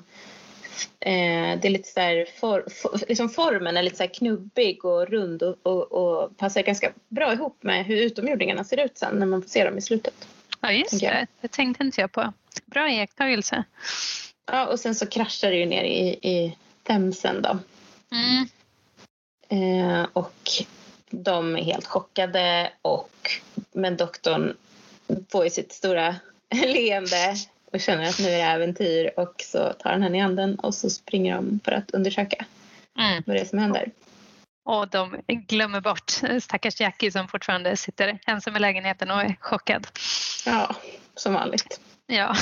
eh, 1.00 1.60
det 1.62 1.66
är 1.66 1.70
lite 1.70 1.90
så 1.90 2.00
här 2.00 2.28
for, 2.40 2.66
for, 2.70 3.00
liksom 3.08 3.30
formen 3.30 3.78
är 3.78 3.84
lite 3.84 3.96
så 3.98 4.04
här 4.04 4.14
knubbig 4.14 4.86
och 4.86 5.08
rund 5.08 5.44
och, 5.44 5.56
och, 5.64 5.92
och 5.92 6.38
passar 6.38 6.62
ganska 6.62 6.92
bra 7.08 7.34
ihop 7.34 7.64
med 7.64 7.86
hur 7.86 7.98
utomjordingarna 7.98 8.64
ser 8.64 8.86
ut 8.86 8.98
sen 8.98 9.16
när 9.16 9.26
man 9.26 9.42
får 9.42 9.50
se 9.50 9.64
dem 9.64 9.78
i 9.78 9.82
slutet. 9.82 10.28
Ja, 10.62 10.72
just 10.72 10.90
Tänker 10.90 11.08
jag. 11.08 11.16
det. 11.16 11.28
Det 11.42 11.48
tänkte 11.48 11.84
inte 11.84 12.02
jag 12.02 12.12
på. 12.12 12.34
Bra 12.66 12.90
iakttagelse. 12.90 13.64
Ja, 14.52 14.68
och 14.68 14.80
sen 14.80 14.96
så 14.96 15.08
kraschar 15.08 15.52
det 15.52 15.58
ju 15.58 15.66
ner 15.66 15.84
i, 15.84 16.08
i 16.22 16.58
Themsen 16.84 17.42
då. 17.42 17.58
Mm. 18.12 18.48
Eh, 19.50 20.08
och 20.14 20.50
de 21.10 21.56
är 21.56 21.64
helt 21.64 21.88
chockade 21.88 22.72
och 22.82 23.42
men 23.72 23.98
doktorn 23.98 24.54
får 25.32 25.44
ju 25.44 25.50
sitt 25.50 25.72
stora 25.72 26.16
leende 26.66 27.36
och 27.74 27.80
känner 27.80 28.10
att 28.10 28.20
nu 28.20 28.26
är 28.26 28.38
det 28.38 28.44
äventyr 28.44 29.12
och 29.18 29.36
så 29.46 29.74
tar 29.74 29.90
han 29.92 30.02
henne 30.02 30.18
i 30.18 30.22
anden 30.22 30.56
och 30.56 30.76
så 30.76 30.90
springer 30.90 31.36
de 31.36 31.60
för 31.66 31.72
att 31.72 31.92
undersöka 31.92 32.46
Mm. 33.00 33.24
vad 33.26 33.36
det 33.36 33.42
är 33.42 33.46
som 33.46 33.60
händer. 33.60 33.92
Och 34.66 34.88
de 34.90 35.22
glömmer 35.28 35.82
bort 35.82 36.12
stackars 36.44 36.82
Jackie 36.82 37.12
som 37.12 37.28
fortfarande 37.28 37.78
sitter 37.78 38.20
ensam 38.26 38.56
i 38.56 38.60
lägenheten 38.60 39.12
och 39.12 39.22
är 39.22 39.36
chockad. 39.40 39.88
Ja, 40.46 40.76
som 41.16 41.34
vanligt. 41.34 41.80
Ja. 42.08 42.36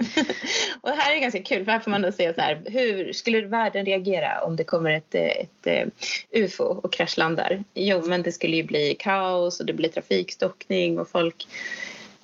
Och 0.80 0.90
här 0.90 1.16
är 1.16 1.20
ganska 1.20 1.42
kul 1.42 1.64
för 1.64 1.72
här 1.72 1.80
får 1.80 1.90
man 1.90 2.02
då 2.02 2.12
se 2.12 2.34
så 2.34 2.40
här, 2.40 2.62
hur 2.66 3.12
skulle 3.12 3.40
världen 3.40 3.86
reagera 3.86 4.40
om 4.42 4.56
det 4.56 4.64
kommer 4.64 4.90
ett, 4.90 5.14
eh, 5.14 5.22
ett, 5.22 5.66
eh, 5.66 5.86
ufo 6.30 6.64
och 6.64 6.92
kraschlandar? 6.92 7.64
Jo, 7.74 8.02
men 8.06 8.22
det 8.22 8.32
skulle 8.32 8.56
ju 8.56 8.62
bli 8.62 8.96
kaos 8.98 9.60
och 9.60 9.66
det 9.66 9.72
blir 9.72 9.88
trafikstockning 9.88 10.98
och 10.98 11.10
folk 11.10 11.48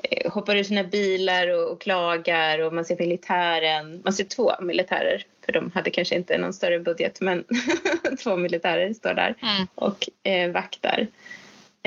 eh, 0.03 0.33
hoppar 0.33 0.57
ur 0.57 0.65
sina 0.65 0.85
bilar 0.85 1.49
och, 1.49 1.73
och 1.73 1.81
klagar 1.81 2.59
och 2.59 2.75
man 2.75 2.85
ser 2.85 2.97
militären, 2.99 4.01
man 4.05 4.12
ser 4.12 4.25
två 4.25 4.53
militärer 4.61 5.25
för 5.45 5.53
de 5.53 5.71
hade 5.75 5.91
kanske 5.91 6.15
inte 6.15 6.39
någon 6.39 6.53
större 6.53 6.81
budget 6.81 7.21
men 7.21 7.45
två 8.23 8.37
militärer 8.37 8.93
står 8.93 9.15
där 9.15 9.35
Mm. 9.43 9.67
och 9.75 10.09
eh, 10.23 10.51
vaktar. 10.51 11.07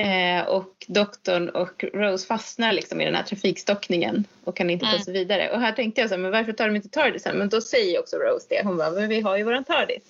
Eh, 0.00 0.44
och 0.46 0.84
doktorn 0.88 1.48
och 1.48 1.84
Rose 1.94 2.26
fastnar 2.26 2.72
liksom 2.72 3.00
i 3.00 3.04
den 3.04 3.14
här 3.14 3.22
trafikstockningen 3.22 4.24
och 4.44 4.56
kan 4.56 4.70
inte 4.70 4.84
ta 4.84 4.90
Mm. 4.92 5.02
sig 5.04 5.14
vidare. 5.14 5.50
Och 5.50 5.60
här 5.60 5.72
tänkte 5.72 6.00
jag 6.00 6.10
så 6.10 6.14
här, 6.14 6.22
men 6.22 6.30
varför 6.30 6.52
tar 6.52 6.66
de 6.66 6.76
inte 6.76 6.88
TARDISen? 6.88 7.36
Men 7.38 7.48
då 7.48 7.60
säger 7.60 8.00
också 8.00 8.16
Rose 8.16 8.46
det. 8.48 8.62
Hon 8.64 8.76
bara, 8.76 8.90
men 8.90 9.08
vi 9.08 9.20
har 9.20 9.36
ju 9.36 9.42
våran 9.44 9.64
TARDIS. 9.64 10.02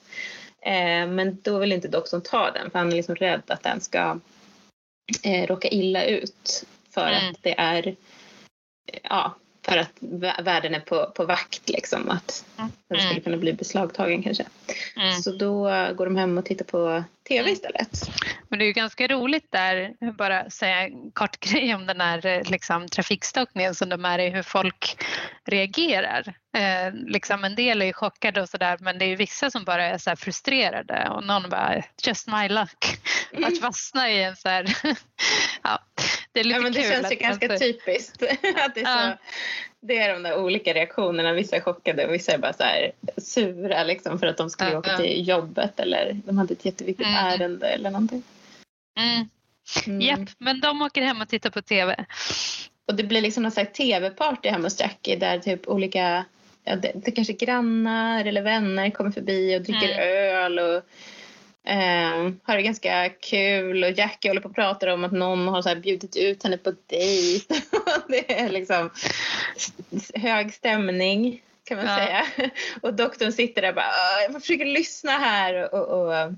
Eh, 0.63 1.07
men 1.09 1.39
då 1.43 1.59
vill 1.59 1.73
inte 1.73 1.89
doktorn 1.89 2.21
ta 2.21 2.51
den 2.51 2.71
för 2.71 2.79
han 2.79 2.93
är 2.93 2.97
liksom 2.97 3.15
rädd 3.15 3.43
att 3.47 3.63
den 3.63 3.81
ska 3.81 4.19
eh, 5.23 5.47
råka 5.47 5.69
illa 5.69 6.05
ut. 6.05 6.65
För 6.91 7.09
Mm. 7.09 7.31
att 7.31 7.43
det 7.43 7.55
är, 7.59 7.97
ja, 9.03 9.35
för 9.71 9.77
att 9.77 10.01
vä- 10.01 10.43
världen 10.43 10.75
är 10.75 10.81
på, 10.81 11.07
på 11.15 11.25
vakt 11.25 11.69
liksom. 11.69 12.11
Att 12.11 12.45
den 12.57 12.71
skulle 12.99 13.11
Mm. 13.11 13.23
kunna 13.23 13.37
bli 13.37 13.53
beslagtagen 13.53 14.23
kanske. 14.23 14.45
Mm. 14.97 15.23
Så 15.23 15.33
då 15.33 15.63
går 15.95 16.05
de 16.05 16.17
hem 16.17 16.39
och 16.39 16.45
tittar 16.45 16.65
på 16.65 17.05
TV 17.29 17.51
istället. 17.51 18.11
Men 18.49 18.59
det 18.59 18.65
är 18.65 18.67
ju 18.67 18.73
ganska 18.73 19.07
roligt 19.07 19.47
där, 19.53 19.95
bara 20.13 20.51
säga 20.51 20.81
en 20.83 21.11
kort 21.11 21.41
grej 21.41 21.75
om 21.75 21.87
den 21.87 22.01
här 22.01 22.27
eh, 22.27 22.43
liksom, 22.51 22.89
trafikstockningen 22.89 23.75
som 23.75 23.89
de 23.89 24.05
är 24.05 24.19
i, 24.19 24.29
hur 24.31 24.43
folk 24.43 24.97
reagerar. 25.45 26.35
Eh, 26.57 26.93
liksom 27.07 27.45
en 27.45 27.55
del 27.55 27.83
är 27.83 27.87
ju 27.87 27.93
chockade 27.93 28.43
och 28.43 28.49
sådär 28.49 28.77
men 28.81 28.99
det 28.99 29.05
är 29.05 29.09
ju 29.09 29.17
vissa 29.17 29.51
som 29.51 29.65
bara 29.65 29.85
är 29.85 29.99
så 29.99 30.17
frustrerade 30.17 31.09
och 31.09 31.25
någon 31.25 31.51
bara 31.51 31.83
just 32.07 32.27
my 32.29 32.49
luck. 32.49 32.99
Att 33.45 33.59
fastna 33.61 34.11
i 34.11 34.23
en 34.23 34.37
så 34.37 34.49
här, 34.49 34.77
ja 35.63 35.79
det 36.33 36.41
är 36.41 36.45
lite 36.45 36.57
Ja, 36.57 36.63
men 36.63 36.73
det 36.73 36.83
kul. 36.83 36.91
känns 36.91 37.13
ju 37.13 37.17
ganska 37.17 37.49
man- 37.49 37.59
typiskt. 37.59 38.23
att 38.57 38.75
det, 38.75 38.81
är 38.81 38.85
så, 38.85 39.09
Ja. 39.09 39.17
det 39.81 39.99
är 39.99 40.13
de 40.15 40.23
där 40.23 40.39
olika 40.39 40.75
reaktionerna. 40.75 41.33
Vissa 41.33 41.57
är 41.57 41.61
chockade 41.61 42.07
och 42.07 42.15
vissa 42.15 42.33
är 42.33 42.39
bara 42.39 42.53
så 42.53 42.63
här 42.63 42.93
sura 43.17 43.85
liksom, 43.85 44.19
för 44.19 44.27
att 44.27 44.37
de 44.37 44.51
skulle 44.51 44.71
Ja, 44.71 44.79
åka 44.79 44.91
ja. 44.91 44.97
till 44.97 45.29
jobbet 45.29 45.81
eller 45.81 46.13
de 46.25 46.39
hade 46.39 46.53
ett 46.53 46.65
jätteviktigt 46.65 47.07
Mm. 47.07 47.19
ärende 47.27 47.69
eller 47.69 47.91
någonting. 47.91 48.23
Mm. 48.99 49.29
Mm. 49.87 50.01
Japp, 50.01 50.29
men 50.39 50.61
de 50.61 50.83
åker 50.83 51.03
hem 51.03 51.21
och 51.21 51.29
tittar 51.29 51.51
på 51.51 51.63
TV. 51.63 52.05
Och 52.89 52.95
det 52.95 53.03
blir 53.05 53.21
liksom 53.21 53.43
någon 53.43 53.53
så 53.53 53.61
här 53.61 53.67
tv-party 53.67 54.49
hemma 54.49 54.65
hos 54.67 54.81
Jackie 54.81 55.17
där 55.17 55.39
typ 55.39 55.69
olika, 55.69 56.25
ja, 56.65 56.77
det, 56.77 56.93
det 56.95 57.11
kanske 57.11 57.33
grannar 57.33 58.25
eller 58.25 58.43
vänner 58.43 58.91
kommer 58.91 59.11
förbi 59.11 59.57
och 59.59 59.63
dricker 59.63 59.89
Mm. 59.89 60.37
öl 60.37 60.59
och 60.59 60.83
ehm, 61.65 62.41
har 62.45 62.57
det 62.57 62.63
ganska 62.63 63.09
kul 63.09 63.85
och 63.85 63.91
Jackie 63.91 64.31
håller 64.31 64.41
på 64.41 64.49
och 64.49 64.55
pratar 64.55 64.87
om 64.87 65.05
att 65.05 65.13
någon 65.13 65.49
har 65.49 65.63
så 65.63 65.69
här 65.69 65.77
bjudit 65.77 66.17
ut 66.17 66.43
henne 66.43 66.57
på 66.57 66.73
dejt. 66.87 67.55
det 68.09 68.41
är 68.41 68.49
liksom 68.51 68.91
hög 70.15 70.55
stämning 70.55 71.43
kan 71.65 71.77
man 71.77 71.87
Ja. 71.87 71.97
säga. 71.97 72.51
Och 72.83 72.95
doktorn 72.95 73.33
sitter 73.33 73.63
där 73.63 73.69
och 73.69 73.75
bara 73.75 73.85
"Åh, 73.85 74.33
jag 74.33 74.41
försöker 74.43 74.65
lyssna 74.67 75.11
här 75.13 75.75
och, 75.75 75.89
och 76.09 76.33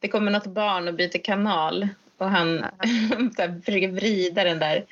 det 0.00 0.08
kommer 0.08 0.30
något 0.30 0.46
barn 0.46 0.88
och 0.88 0.94
byter 0.94 1.24
kanal 1.24 1.88
och 2.18 2.30
han 2.30 2.58
här, 3.38 3.60
försöker 3.64 3.88
vrida 3.88 4.44
den 4.44 4.58
där 4.58 4.84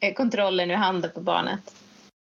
eh, 0.00 0.14
kontrollen 0.14 0.70
ur 0.70 0.74
handen 0.74 1.10
på 1.14 1.20
barnet. 1.20 1.60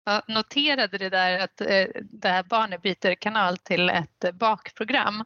Jag 0.05 0.23
noterade 0.29 0.99
det 0.99 1.09
där 1.09 1.39
att 1.39 1.61
eh, 1.61 1.87
det 2.03 2.29
här 2.29 2.43
barnet 2.43 2.83
byter 2.83 3.15
kanal 3.15 3.57
till 3.59 3.89
ett 3.91 4.25
eh, 4.25 4.33
bakprogram. 4.33 5.25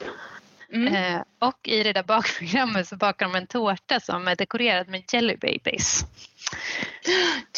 Mm. 0.72 0.94
Eh, 0.94 1.22
och 1.38 1.68
i 1.68 1.82
det 1.82 1.92
där 1.92 2.02
bakprogrammet 2.02 2.88
så 2.88 2.96
bakar 2.96 3.26
de 3.26 3.34
en 3.34 3.46
tårta 3.46 4.00
som 4.00 4.28
är 4.28 4.36
dekorerad 4.36 4.88
med 4.88 5.02
jelly 5.12 5.36
babies. 5.36 6.04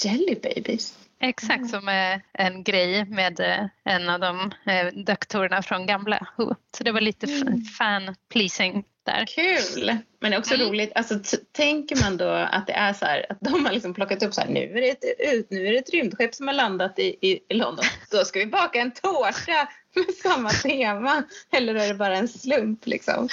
Jelly 0.05 0.35
babies. 0.43 0.99
Exakt 1.21 1.59
Mm. 1.59 1.69
som 1.69 1.89
är 1.89 2.21
en 2.33 2.65
grej 2.65 3.05
med 3.05 3.41
eh, 3.41 3.67
en 3.85 4.09
av 4.09 4.21
de 4.21 4.53
eh, 4.67 4.87
doktorerna 5.05 5.63
från 5.63 5.87
gamla 5.87 6.27
Who. 6.37 6.55
Så 6.77 6.85
det 6.85 6.93
var 6.93 7.01
lite 7.01 7.27
Mm. 7.27 7.61
fan 7.65 8.15
pleasing 8.33 8.85
där. 9.07 9.27
Kul! 9.27 9.97
Men 10.21 10.31
det 10.31 10.37
är 10.37 10.39
också 10.39 10.55
Mm. 10.55 10.69
roligt, 10.69 10.93
alltså, 10.95 11.19
tänker 11.53 11.97
man 12.05 12.17
då 12.17 12.29
att 12.31 12.67
det 12.67 12.73
är 12.73 12.93
så 12.93 13.05
här 13.05 13.27
att 13.29 13.39
de 13.41 13.65
har 13.67 13.73
liksom 13.73 13.95
plockat 13.95 14.23
upp 14.23 14.35
så 14.35 14.41
här 14.41 14.49
nu 14.49 14.61
är 14.61 14.81
det 14.81 14.89
ett, 14.91 15.05
ut, 15.19 15.47
nu 15.51 15.67
är 15.67 15.73
det 15.73 15.79
ett 15.79 15.91
rymdskepp 15.91 16.35
som 16.35 16.47
har 16.47 16.55
landat 16.55 16.99
i, 16.99 17.17
i, 17.21 17.41
i 17.49 17.55
London. 17.55 17.85
Då 18.11 18.25
ska 18.25 18.39
vi 18.39 18.47
baka 18.47 18.81
en 18.81 18.91
tårta 18.91 19.69
med 19.95 20.15
samma 20.23 20.51
tema. 20.51 21.23
Eller 21.51 21.75
är 21.75 21.89
det 21.89 21.95
bara 21.95 22.17
en 22.17 22.29
slump 22.29 22.87
liksom? 22.87 23.29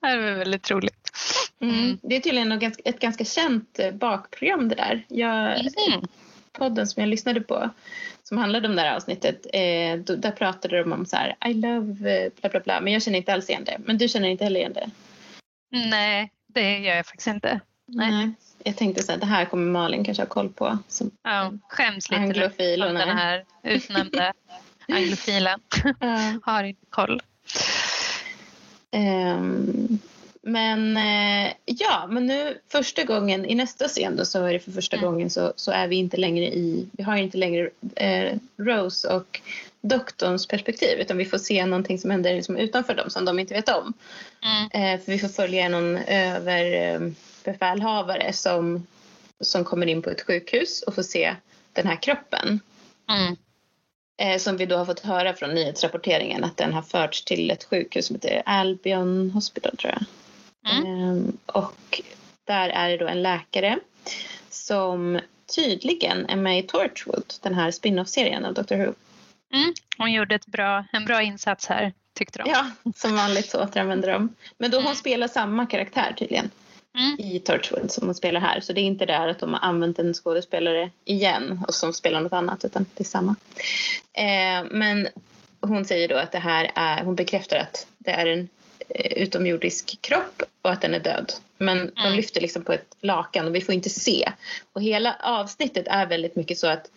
Det 0.00 0.16
var 0.16 0.32
väldigt 0.38 0.70
roligt. 0.70 1.10
Mm. 1.60 1.74
Mm. 1.74 1.98
Det 2.02 2.16
är 2.16 2.20
tydligen 2.20 2.52
ett 2.84 2.98
ganska 3.00 3.24
känt 3.24 3.78
eh, 3.78 3.90
bakprogram 3.90 4.68
det 4.68 4.74
där. 4.74 5.04
Jag, 5.08 5.60
Mm. 5.60 6.06
podden 6.52 6.86
som 6.86 7.00
jag 7.00 7.08
lyssnade 7.08 7.40
på 7.40 7.70
som 8.22 8.38
handlade 8.38 8.68
om 8.68 8.76
det 8.76 8.82
här 8.82 8.96
avsnittet, 8.96 9.46
eh, 9.52 10.16
där 10.16 10.30
pratade 10.30 10.82
de 10.82 10.92
om 10.92 11.06
så 11.06 11.16
här 11.16 11.36
I 11.48 11.54
love 11.54 12.22
eh, 12.24 12.32
bla 12.40 12.50
bla 12.50 12.60
bla, 12.60 12.80
men 12.80 12.92
jag 12.92 13.02
känner 13.02 13.18
inte 13.18 13.32
alls 13.32 13.50
igen 13.50 13.64
det. 13.64 13.76
Men 13.84 13.98
du 13.98 14.08
känner 14.08 14.28
inte 14.28 14.44
heller 14.44 14.60
igen 14.60 14.72
det? 14.72 14.90
Nej, 15.70 16.32
det 16.54 16.78
gör 16.78 16.94
jag 16.96 17.06
faktiskt 17.06 17.26
inte. 17.28 17.60
Nej. 17.86 18.30
Jag 18.64 18.76
tänkte 18.76 19.02
så 19.02 19.12
här, 19.12 19.18
det 19.18 19.26
här 19.26 19.44
kommer 19.44 19.70
Malin 19.72 20.04
kanske 20.04 20.22
ha 20.22 20.28
koll 20.28 20.48
på. 20.48 20.78
Som, 20.88 21.10
Ja, 21.22 21.52
skäms 21.68 22.10
lite 22.10 22.22
Anglofil 22.22 22.80
nej. 22.80 22.92
den 23.06 23.18
här 23.18 23.44
utnämnda 23.62 24.32
anglofilen. 24.88 25.60
Ja. 26.00 26.34
Har 26.52 26.64
inte 26.64 26.86
koll. 26.90 27.20
Ehm, 28.90 29.98
men 30.42 30.96
eh, 30.96 31.52
ja, 31.64 32.06
men 32.10 32.26
nu 32.26 32.58
första 32.68 33.04
gången 33.04 33.46
i 33.46 33.54
nästa 33.54 33.88
scen 33.88 34.16
då 34.16 34.24
så 34.24 34.44
är 34.44 34.52
det 34.52 34.58
för 34.58 34.72
första 34.72 34.96
Mm. 34.96 35.10
gången 35.10 35.30
så, 35.30 35.52
så 35.56 35.70
är 35.70 35.88
vi 35.88 35.96
inte 35.96 36.16
längre 36.16 36.44
i, 36.44 36.88
vi 36.92 37.02
har 37.02 37.16
inte 37.16 37.38
längre 37.38 37.70
eh, 37.96 38.36
Rose 38.56 39.08
och 39.08 39.40
doktorns 39.80 40.46
perspektiv 40.46 40.98
utan 41.00 41.16
vi 41.16 41.24
får 41.24 41.38
se 41.38 41.66
någonting 41.66 41.98
som 41.98 42.10
händer 42.10 42.34
liksom 42.34 42.56
utanför 42.56 42.94
dem 42.94 43.10
som 43.10 43.24
de 43.24 43.38
inte 43.38 43.54
vet 43.54 43.68
om. 43.68 43.92
Mm. 44.42 44.64
Eh, 44.72 45.00
för 45.04 45.12
vi 45.12 45.18
får 45.18 45.28
följa 45.28 45.68
någon 45.68 45.96
överbefälhavare 45.96 48.32
som, 48.32 48.86
som 49.40 49.64
kommer 49.64 49.86
in 49.86 50.02
på 50.02 50.10
ett 50.10 50.26
sjukhus 50.26 50.82
och 50.82 50.94
får 50.94 51.02
se 51.02 51.34
den 51.72 51.86
här 51.86 52.02
kroppen. 52.02 52.60
Mm. 53.10 53.36
Eh, 54.16 54.38
som 54.38 54.56
vi 54.56 54.66
då 54.66 54.76
har 54.76 54.84
fått 54.84 55.00
höra 55.00 55.34
från 55.34 55.54
nyhetsrapporteringen 55.54 56.44
att 56.44 56.56
den 56.56 56.72
har 56.72 56.82
förts 56.82 57.24
till 57.24 57.50
ett 57.50 57.64
sjukhus 57.64 58.06
som 58.06 58.16
heter 58.16 58.42
Albion 58.46 59.30
Hospital 59.30 59.76
tror 59.76 59.92
jag. 59.92 60.04
Mm. 60.72 60.86
Ehm, 60.86 61.36
och 61.46 62.00
där 62.44 62.68
är 62.68 62.90
det 62.90 62.96
då 62.96 63.06
en 63.08 63.22
läkare 63.22 63.78
som 64.50 65.20
tydligen 65.54 66.26
är 66.26 66.36
med 66.36 66.58
i 66.58 66.62
Torchwood, 66.62 67.34
den 67.42 67.54
här 67.54 67.70
spin-off-serien 67.70 68.44
av 68.44 68.54
Doctor 68.54 68.76
Who. 68.76 68.92
Mm, 69.54 69.74
hon 69.98 70.12
gjorde 70.12 70.34
ett 70.34 70.46
bra, 70.46 70.84
en 70.92 71.04
bra 71.04 71.22
insats 71.22 71.66
här 71.66 71.92
tyckte 72.14 72.38
de. 72.38 72.50
Ja, 72.50 72.70
som 72.96 73.16
vanligt 73.16 73.50
så 73.50 73.62
återanvänder 73.62 74.12
de. 74.12 74.34
Men 74.58 74.70
då 74.70 74.76
hon 74.76 74.84
Mm. 74.84 74.96
spelar 74.96 75.28
samma 75.28 75.66
karaktär 75.66 76.14
tydligen 76.18 76.50
Mm. 76.98 77.16
i 77.20 77.38
Torchwood 77.38 77.90
som 77.90 78.06
hon 78.06 78.14
spelar 78.14 78.40
här. 78.40 78.60
Så 78.60 78.72
det 78.72 78.80
är 78.80 78.84
inte 78.84 79.06
där 79.06 79.28
att 79.28 79.38
de 79.38 79.52
har 79.52 79.60
använt 79.60 79.98
en 79.98 80.14
skådespelare 80.14 80.90
igen 81.04 81.60
och 81.68 81.74
som 81.74 81.92
spelar 81.92 82.20
något 82.20 82.32
annat 82.32 82.64
utan 82.64 82.86
det 82.94 83.02
är 83.02 83.04
samma. 83.04 83.36
Eh, 84.12 84.64
men 84.70 85.08
hon 85.60 85.84
säger 85.84 86.08
då 86.08 86.16
att 86.16 86.32
det 86.32 86.38
här 86.38 86.70
är, 86.74 87.04
hon 87.04 87.14
bekräftar 87.14 87.56
att 87.56 87.86
det 87.98 88.10
är 88.10 88.26
en 88.26 88.48
eh, 88.88 89.12
utomjordisk 89.12 89.98
kropp 90.00 90.42
och 90.62 90.70
att 90.70 90.80
den 90.80 90.94
är 90.94 91.00
död. 91.00 91.32
Men 91.58 91.78
de 91.94 92.00
Mm. 92.02 92.16
lyfter 92.16 92.40
liksom 92.40 92.64
på 92.64 92.72
ett 92.72 92.96
lakan 93.00 93.46
och 93.46 93.54
vi 93.54 93.60
får 93.60 93.74
inte 93.74 93.90
se. 93.90 94.32
Och 94.72 94.82
hela 94.82 95.16
avsnittet 95.22 95.88
är 95.88 96.06
väldigt 96.06 96.36
mycket 96.36 96.58
så 96.58 96.66
att 96.66 96.90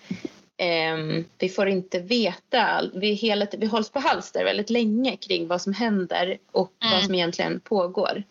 ehm, 0.58 1.26
vi 1.38 1.50
får 1.50 1.68
inte 1.70 2.00
veta. 2.00 2.82
Vi, 2.94 3.14
hela, 3.14 3.48
vi 3.58 3.66
hålls 3.66 3.90
på 3.90 4.00
halster 4.00 4.44
väldigt 4.44 4.70
länge 4.70 5.18
kring 5.18 5.48
vad 5.48 5.62
som 5.62 5.74
händer 5.74 6.38
och 6.52 6.72
Mm. 6.84 6.94
vad 6.96 7.04
som 7.06 7.16
egentligen 7.16 7.60
pågår. 7.60 8.24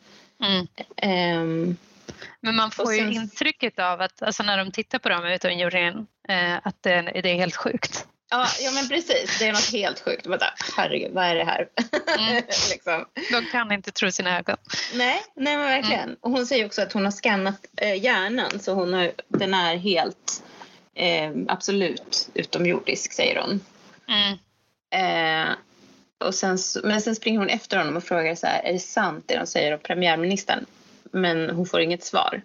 Mm. 0.42 0.66
Ehm, 0.96 1.76
Men 2.40 2.56
man 2.56 2.70
får 2.70 2.94
ju 2.94 2.98
sen- 2.98 3.12
intrycket 3.12 3.78
av 3.78 4.00
att 4.00 4.22
alltså 4.22 4.42
när 4.42 4.58
de 4.58 4.72
tittar 4.72 4.98
på 4.98 5.08
dem 5.08 5.24
utomjordingen 5.26 6.06
eh, 6.28 6.54
att 6.62 6.82
det, 6.82 7.02
det 7.22 7.30
är 7.30 7.34
helt 7.34 7.56
sjukt. 7.56 8.06
ja, 8.30 8.46
ja, 8.60 8.70
men 8.70 8.88
precis. 8.88 9.38
Det 9.38 9.46
är 9.48 9.52
något 9.52 9.72
helt 9.72 10.00
sjukt. 10.00 10.26
Bara, 10.26 10.54
herregud, 10.76 11.12
vad 11.12 11.24
är 11.24 11.34
det 11.34 11.44
här? 11.44 11.68
Mm. 12.18 12.34
liksom. 12.70 13.04
De 13.30 13.46
kan 13.52 13.72
inte 13.72 13.90
tro 13.90 14.10
sina 14.10 14.38
ögon. 14.38 14.56
Nej, 14.94 15.22
nej 15.36 15.56
men 15.56 15.66
verkligen. 15.66 16.16
Och 16.20 16.30
hon 16.30 16.46
säger 16.46 16.66
också 16.66 16.82
att 16.82 16.92
hon 16.92 17.04
har 17.04 17.12
skannat 17.12 17.66
eh, 17.76 18.02
hjärnan 18.04 18.60
så 18.60 18.74
hon 18.74 18.92
har, 18.94 19.12
den 19.28 19.54
är 19.54 19.76
helt 19.76 20.42
eh, 20.94 21.30
absolut 21.48 22.28
utomjordisk 22.34 23.12
säger 23.12 23.40
hon. 23.40 23.60
Mm. 24.08 24.38
Och 26.24 26.34
sen, 26.34 26.58
men 26.84 27.00
sen 27.00 27.16
springer 27.16 27.38
hon 27.38 27.48
efter 27.48 27.76
honom 27.78 27.96
och 27.96 28.04
frågar 28.04 28.34
så 28.34 28.46
här, 28.46 28.62
är 28.62 28.72
det 28.72 28.78
sant 28.78 29.24
det 29.26 29.38
de 29.38 29.46
säger 29.46 29.74
om 29.74 29.80
premiärministern? 29.80 30.66
Men 31.10 31.50
hon 31.50 31.66
får 31.66 31.80
inget 31.80 32.04
svar. 32.04 32.42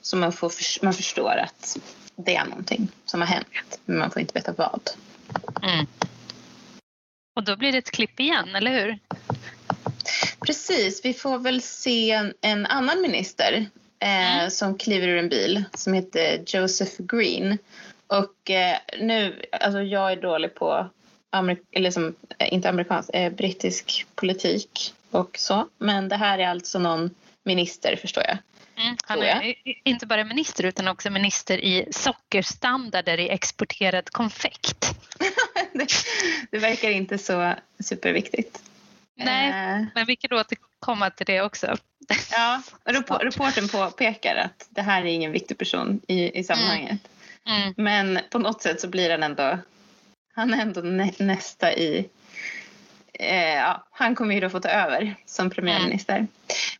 Så 0.00 0.16
man, 0.16 0.32
får, 0.32 0.52
man 0.84 0.94
förstår 0.94 1.36
att 1.36 1.78
det 2.16 2.36
är 2.36 2.44
någonting 2.44 2.88
som 3.04 3.20
har 3.20 3.28
hänt. 3.28 3.80
Men 3.84 3.98
man 3.98 4.10
får 4.10 4.20
inte 4.20 4.34
veta 4.34 4.52
vad. 4.52 4.90
Mm. 5.62 5.86
Och 7.36 7.44
då 7.44 7.56
blir 7.56 7.72
det 7.72 7.78
ett 7.78 7.90
klipp 7.90 8.20
igen, 8.20 8.54
eller 8.54 8.70
hur? 8.70 8.98
Precis, 10.46 11.04
vi 11.04 11.14
får 11.14 11.38
väl 11.38 11.62
se 11.62 12.10
en, 12.10 12.34
en 12.40 12.66
annan 12.66 13.02
minister 13.02 13.66
eh, 13.98 14.38
Mm. 14.38 14.50
som 14.50 14.78
kliver 14.78 15.08
ur 15.08 15.18
en 15.18 15.28
bil 15.28 15.64
som 15.74 15.92
heter 15.92 16.44
Joseph 16.46 16.92
Green. 16.98 17.58
Och 18.06 18.50
eh, 18.50 18.76
nu, 19.00 19.42
alltså 19.50 19.80
jag 19.82 20.12
är 20.12 20.16
dålig 20.16 20.54
på, 20.54 20.88
amerik- 21.32 21.66
eller 21.72 21.90
som, 21.90 22.14
eh, 22.38 22.54
inte 22.54 22.68
amerikansk, 22.68 23.10
eh, 23.12 23.32
brittisk 23.32 24.06
politik 24.14 24.94
och 25.10 25.38
så. 25.38 25.68
Men 25.78 26.08
det 26.08 26.16
här 26.16 26.38
är 26.38 26.48
alltså 26.48 26.78
någon 26.78 27.10
minister 27.42 27.96
förstår 27.96 28.24
jag. 28.24 28.38
Mm. 28.76 28.96
Han 29.04 29.22
är 29.22 29.54
inte 29.84 30.06
bara 30.06 30.24
minister 30.24 30.64
utan 30.64 30.88
också 30.88 31.10
minister 31.10 31.58
i 31.58 31.88
sockerstandarder 31.90 33.20
i 33.20 33.28
exporterad 33.28 34.10
konfekt. 34.10 34.94
det, 35.72 35.88
det 36.50 36.58
verkar 36.58 36.90
inte 36.90 37.18
så 37.18 37.54
superviktigt. 37.78 38.62
Nej, 39.14 39.48
Eh, 39.48 39.86
men 39.94 40.06
vi 40.06 40.16
kan 40.16 40.38
återkomma 40.38 41.10
till 41.10 41.26
det 41.26 41.42
också. 41.42 41.76
ja, 42.32 42.62
reporten 42.84 43.68
påpekar 43.68 44.36
att 44.36 44.66
det 44.70 44.82
här 44.82 45.02
är 45.02 45.06
ingen 45.06 45.32
viktig 45.32 45.58
person 45.58 46.00
i, 46.08 46.38
i 46.38 46.44
sammanhanget. 46.44 47.00
Mm. 47.46 47.74
Men 47.76 48.18
på 48.30 48.38
något 48.38 48.62
sätt 48.62 48.80
så 48.80 48.88
blir 48.88 49.10
han 49.10 49.22
ändå, 49.22 49.58
han 50.34 50.54
är 50.54 50.62
ändå 50.62 50.80
nä, 50.80 51.12
nästa 51.18 51.72
i, 51.74 52.08
eh, 53.12 53.54
ja, 53.54 53.86
han 53.90 54.14
kommer 54.14 54.34
ju 54.34 54.40
då 54.40 54.50
få 54.50 54.60
ta 54.60 54.68
över 54.68 55.14
som 55.26 55.50
premiärminister. 55.50 56.26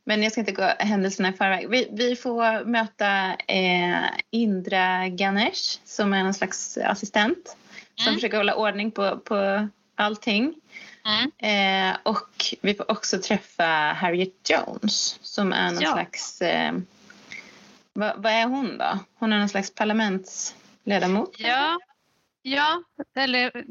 Men 0.05 0.23
jag 0.23 0.33
ska 0.33 0.41
inte 0.41 0.53
gå 0.53 0.73
händelserna 0.79 1.29
i 1.29 1.33
förväg. 1.33 1.69
Vi, 1.71 1.89
vi 1.93 2.17
får 2.17 2.65
möta 2.65 3.35
eh, 3.49 4.05
Indra 4.31 5.09
Ganesh 5.09 5.79
som 5.85 6.13
är 6.13 6.23
någon 6.25 6.35
slags 6.35 6.77
assistent 6.79 7.57
som 7.95 8.07
Mm. 8.07 8.15
försöker 8.15 8.37
hålla 8.37 8.55
ordning 8.55 8.91
på, 8.91 9.19
på 9.19 9.69
allting. 9.95 10.55
Mm. 11.05 11.91
Eh, 11.93 11.97
och 12.03 12.29
vi 12.61 12.75
får 12.75 12.91
också 12.91 13.19
träffa 13.19 13.65
Harriet 13.93 14.51
Jones 14.51 15.19
som 15.23 15.53
är 15.53 15.71
någon 15.71 15.83
Ja. 15.83 15.93
slags... 15.93 16.43
Eh, 16.43 16.73
vad, 17.93 18.23
vad 18.23 18.33
är 18.33 18.45
hon 18.47 18.79
då? 18.79 18.99
Hon 19.15 19.33
är 19.33 19.39
någon 19.39 19.49
slags 19.49 19.75
parlamentsledamot? 19.75 21.35
Ja, 21.39 21.79
ja, 22.43 22.83
eller 23.17 23.65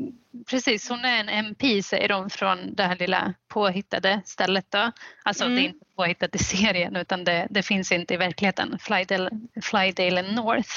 precis. 0.50 0.90
Hon 0.90 1.06
är 1.06 1.20
en 1.20 1.30
MP 1.30 1.84
säger 1.84 2.08
de 2.08 2.30
från 2.30 2.76
det 2.76 2.84
här 2.84 2.98
lilla 2.98 3.34
påhittade 3.48 4.22
stället. 4.26 4.72
Då. 4.72 4.92
Alltså 5.24 5.44
Mm. 5.44 5.56
det 5.56 5.62
är 5.62 5.66
inte 5.66 5.86
påhittat 5.96 6.36
i 6.36 6.38
serien 6.38 6.96
utan 6.96 7.24
det, 7.24 7.48
det 7.50 7.64
finns 7.64 7.92
inte 7.92 8.14
i 8.14 8.18
verkligheten. 8.18 8.78
Flydale, 8.80 9.30
Flydale 9.62 10.22
North. 10.22 10.70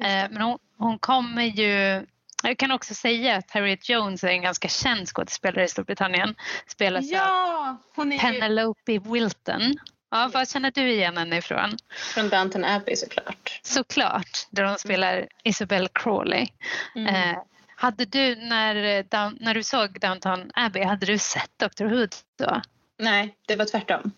Eh, 0.00 0.30
men 0.30 0.42
hon, 0.42 0.58
hon 0.78 0.98
kommer 0.98 1.42
ju 1.42 2.06
jag 2.42 2.58
kan 2.58 2.70
också 2.70 2.94
säga 2.94 3.36
att 3.36 3.50
Harriet 3.50 3.88
Jones 3.88 4.24
är 4.24 4.28
en 4.28 4.42
ganska 4.42 4.68
känd 4.68 5.08
skådespelare 5.08 5.64
i 5.64 5.68
Storbritannien. 5.68 6.34
Spelas 6.66 7.04
av 7.04 7.10
Ja, 7.12 7.76
hon 7.96 8.12
är 8.12 8.16
ju 8.16 8.20
Penelope 8.20 8.98
Wilton. 8.98 9.74
Ja, 10.10 10.30
vad 10.34 10.48
känner 10.48 10.70
du 10.70 10.90
igen 10.92 11.16
henne 11.16 11.36
ifrån? 11.36 11.76
från 12.14 12.28
Downton 12.28 12.64
Abbey 12.64 12.96
såklart. 12.96 13.60
Såklart, 13.62 14.46
där 14.50 14.64
hon 14.64 14.78
spelar 14.78 15.28
Isabel 15.44 15.88
Crawley. 15.92 16.48
Mm. 16.94 17.14
Eh, 17.14 17.38
hade 17.76 18.04
du, 18.04 18.36
när, 18.36 18.76
eh, 18.98 19.04
down, 19.08 19.38
när 19.40 19.54
du 19.54 19.62
såg 19.62 20.00
Downton 20.00 20.50
Abbey, 20.54 20.84
hade 20.84 21.06
du 21.06 21.18
sett 21.18 21.50
Dr 21.56 21.84
Who 21.84 22.06
då? 22.38 22.62
Nej, 22.98 23.36
det 23.46 23.56
var 23.56 23.64
tvärtom. 23.64 24.12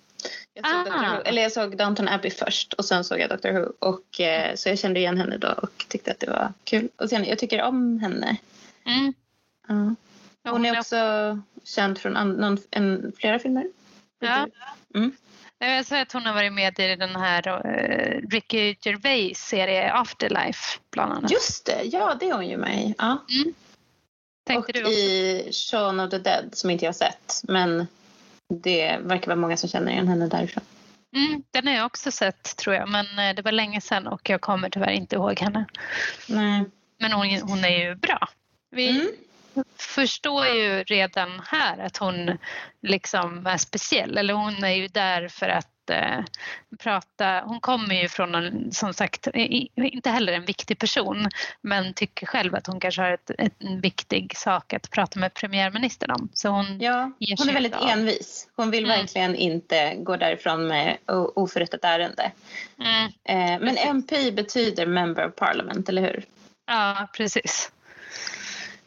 Jag 0.55 0.67
såg, 0.71 0.95
Ah. 0.95 1.17
Who, 1.17 1.23
eller 1.25 1.43
jag 1.43 1.53
såg 1.53 1.77
Downton 1.77 2.09
Abbey 2.09 2.31
först 2.31 2.73
och 2.73 2.85
sen 2.85 3.05
såg 3.05 3.21
jag 3.21 3.31
Doctor 3.31 3.53
Who. 3.53 3.73
Och, 3.79 4.21
eh, 4.21 4.55
så 4.55 4.69
jag 4.69 4.79
kände 4.79 5.01
igen 5.01 5.19
henne 5.19 5.37
då 5.37 5.49
och 5.49 5.85
tyckte 5.89 6.11
att 6.11 6.21
det 6.21 6.31
var 6.31 6.53
kul. 6.65 6.89
Och 6.97 7.09
sen, 7.11 7.25
jag 7.25 7.39
tycker 7.39 7.63
om 7.63 7.99
henne. 7.99 8.37
Mm. 8.85 9.15
Ja. 9.69 9.95
Ja, 10.43 10.51
Hon 10.51 10.67
är 10.67 10.79
också 10.79 11.41
känd 11.65 11.99
från 11.99 12.17
an, 12.17 12.33
någon, 12.33 12.59
en, 12.71 13.13
flera 13.17 13.39
filmer. 13.39 13.67
Ja. 14.19 14.47
Mm. 14.95 15.13
Jag 15.63 15.87
säger 15.87 16.03
att 16.03 16.13
hon 16.13 16.27
har 16.27 16.35
varit 16.35 16.53
med 16.53 16.79
i 16.79 16.97
den 16.97 17.17
här 17.17 17.49
uh, 17.49 18.29
Ricky 18.31 18.77
Gervais 18.81 19.39
serie 19.39 19.93
Afterlife 19.93 20.79
bland 20.91 21.13
annat. 21.13 21.31
Just 21.31 21.67
det, 21.67 21.83
ja 21.85 22.17
det 22.21 22.29
är 22.29 22.35
hon 22.35 22.49
ju 22.49 22.57
med 22.57 22.85
i. 22.85 22.95
Ja. 22.99 23.19
Tänkte 24.47 24.73
och 24.73 24.73
du 24.73 24.81
också? 24.81 24.93
i 24.93 25.51
Shaun 25.53 26.01
of 26.01 26.11
the 26.11 26.19
Dead 26.19 26.45
som 26.53 26.71
inte 26.71 26.85
jag 26.85 26.89
har 26.89 26.95
sett. 26.95 27.41
Men 27.43 27.87
det 28.55 28.99
verkar 29.03 29.27
vara 29.27 29.37
många 29.37 29.57
som 29.57 29.69
känner 29.69 29.93
igen 29.93 30.09
henne 30.09 30.27
därifrån. 30.27 30.65
Mm, 31.17 31.43
den 31.51 31.67
har 31.67 31.75
jag 31.75 31.87
också 31.87 32.11
sett 32.13 32.57
tror 32.57 32.77
jag 32.77 32.89
men 32.89 33.19
eh, 33.19 33.35
det 33.35 33.43
var 33.43 33.53
länge 33.53 33.81
sedan 33.81 34.07
och 34.07 34.31
jag 34.31 34.41
kommer 34.41 34.71
tyvärr 34.71 34.91
inte 34.91 35.17
ihåg 35.17 35.41
henne. 35.41 35.65
Nej. 36.29 36.65
Men 36.99 37.13
hon, 37.13 37.41
hon 37.43 37.65
är 37.65 37.79
ju 37.79 37.95
bra. 37.95 38.29
Vi 38.71 38.89
Mm. 38.89 39.09
Förstår 39.79 40.47
ju 40.47 40.83
redan 40.83 41.41
här 41.47 41.79
att 41.79 41.97
hon 41.97 42.39
liksom 42.83 43.47
är 43.47 43.57
speciell. 43.57 44.19
Eller 44.19 44.35
hon 44.35 44.65
är 44.65 44.75
ju 44.75 44.89
där 44.89 45.29
för 45.29 45.49
att 45.49 45.91
eh, 45.91 46.25
prata. 46.79 47.43
Hon 47.47 47.61
kommer 47.61 47.95
ju 48.03 48.09
från 48.09 48.35
en, 48.35 48.73
som 48.73 48.95
sagt, 48.95 49.27
inte 49.77 50.11
heller 50.11 50.33
en 50.33 50.45
viktig 50.45 50.79
person 50.79 51.29
men 51.61 51.95
tycker 51.95 52.27
själv 52.27 52.55
att 52.55 52.67
hon 52.67 52.81
kanske 52.81 53.03
har 53.03 53.13
ett, 53.13 53.31
ett, 53.39 53.53
en 53.59 53.81
viktig 53.81 54.37
sak 54.37 54.73
att 54.73 54.91
prata 54.91 55.19
med 55.21 55.35
premiärministern 55.35 56.11
om. 56.11 56.29
Så 56.35 56.49
hon, 56.49 56.79
Ja, 56.81 57.11
hon 57.39 57.49
är 57.49 57.53
väldigt 57.53 57.75
av. 57.75 57.89
envis. 57.89 58.49
Hon 58.57 58.71
vill 58.71 58.85
Mm. 58.85 58.99
verkligen 58.99 59.35
inte 59.35 59.95
gå 59.95 60.17
därifrån 60.17 60.67
med 60.67 60.97
oförrättat 61.35 61.85
ärende. 61.85 62.33
mm, 62.79 63.05
Eh, 63.25 63.61
men. 63.61 63.77
MP 63.77 64.31
betyder 64.33 64.87
Member 64.87 65.29
of 65.29 65.35
Parliament, 65.37 65.89
eller 65.89 66.03
hur? 66.03 66.25
ja 66.67 67.09
precis. 67.17 67.73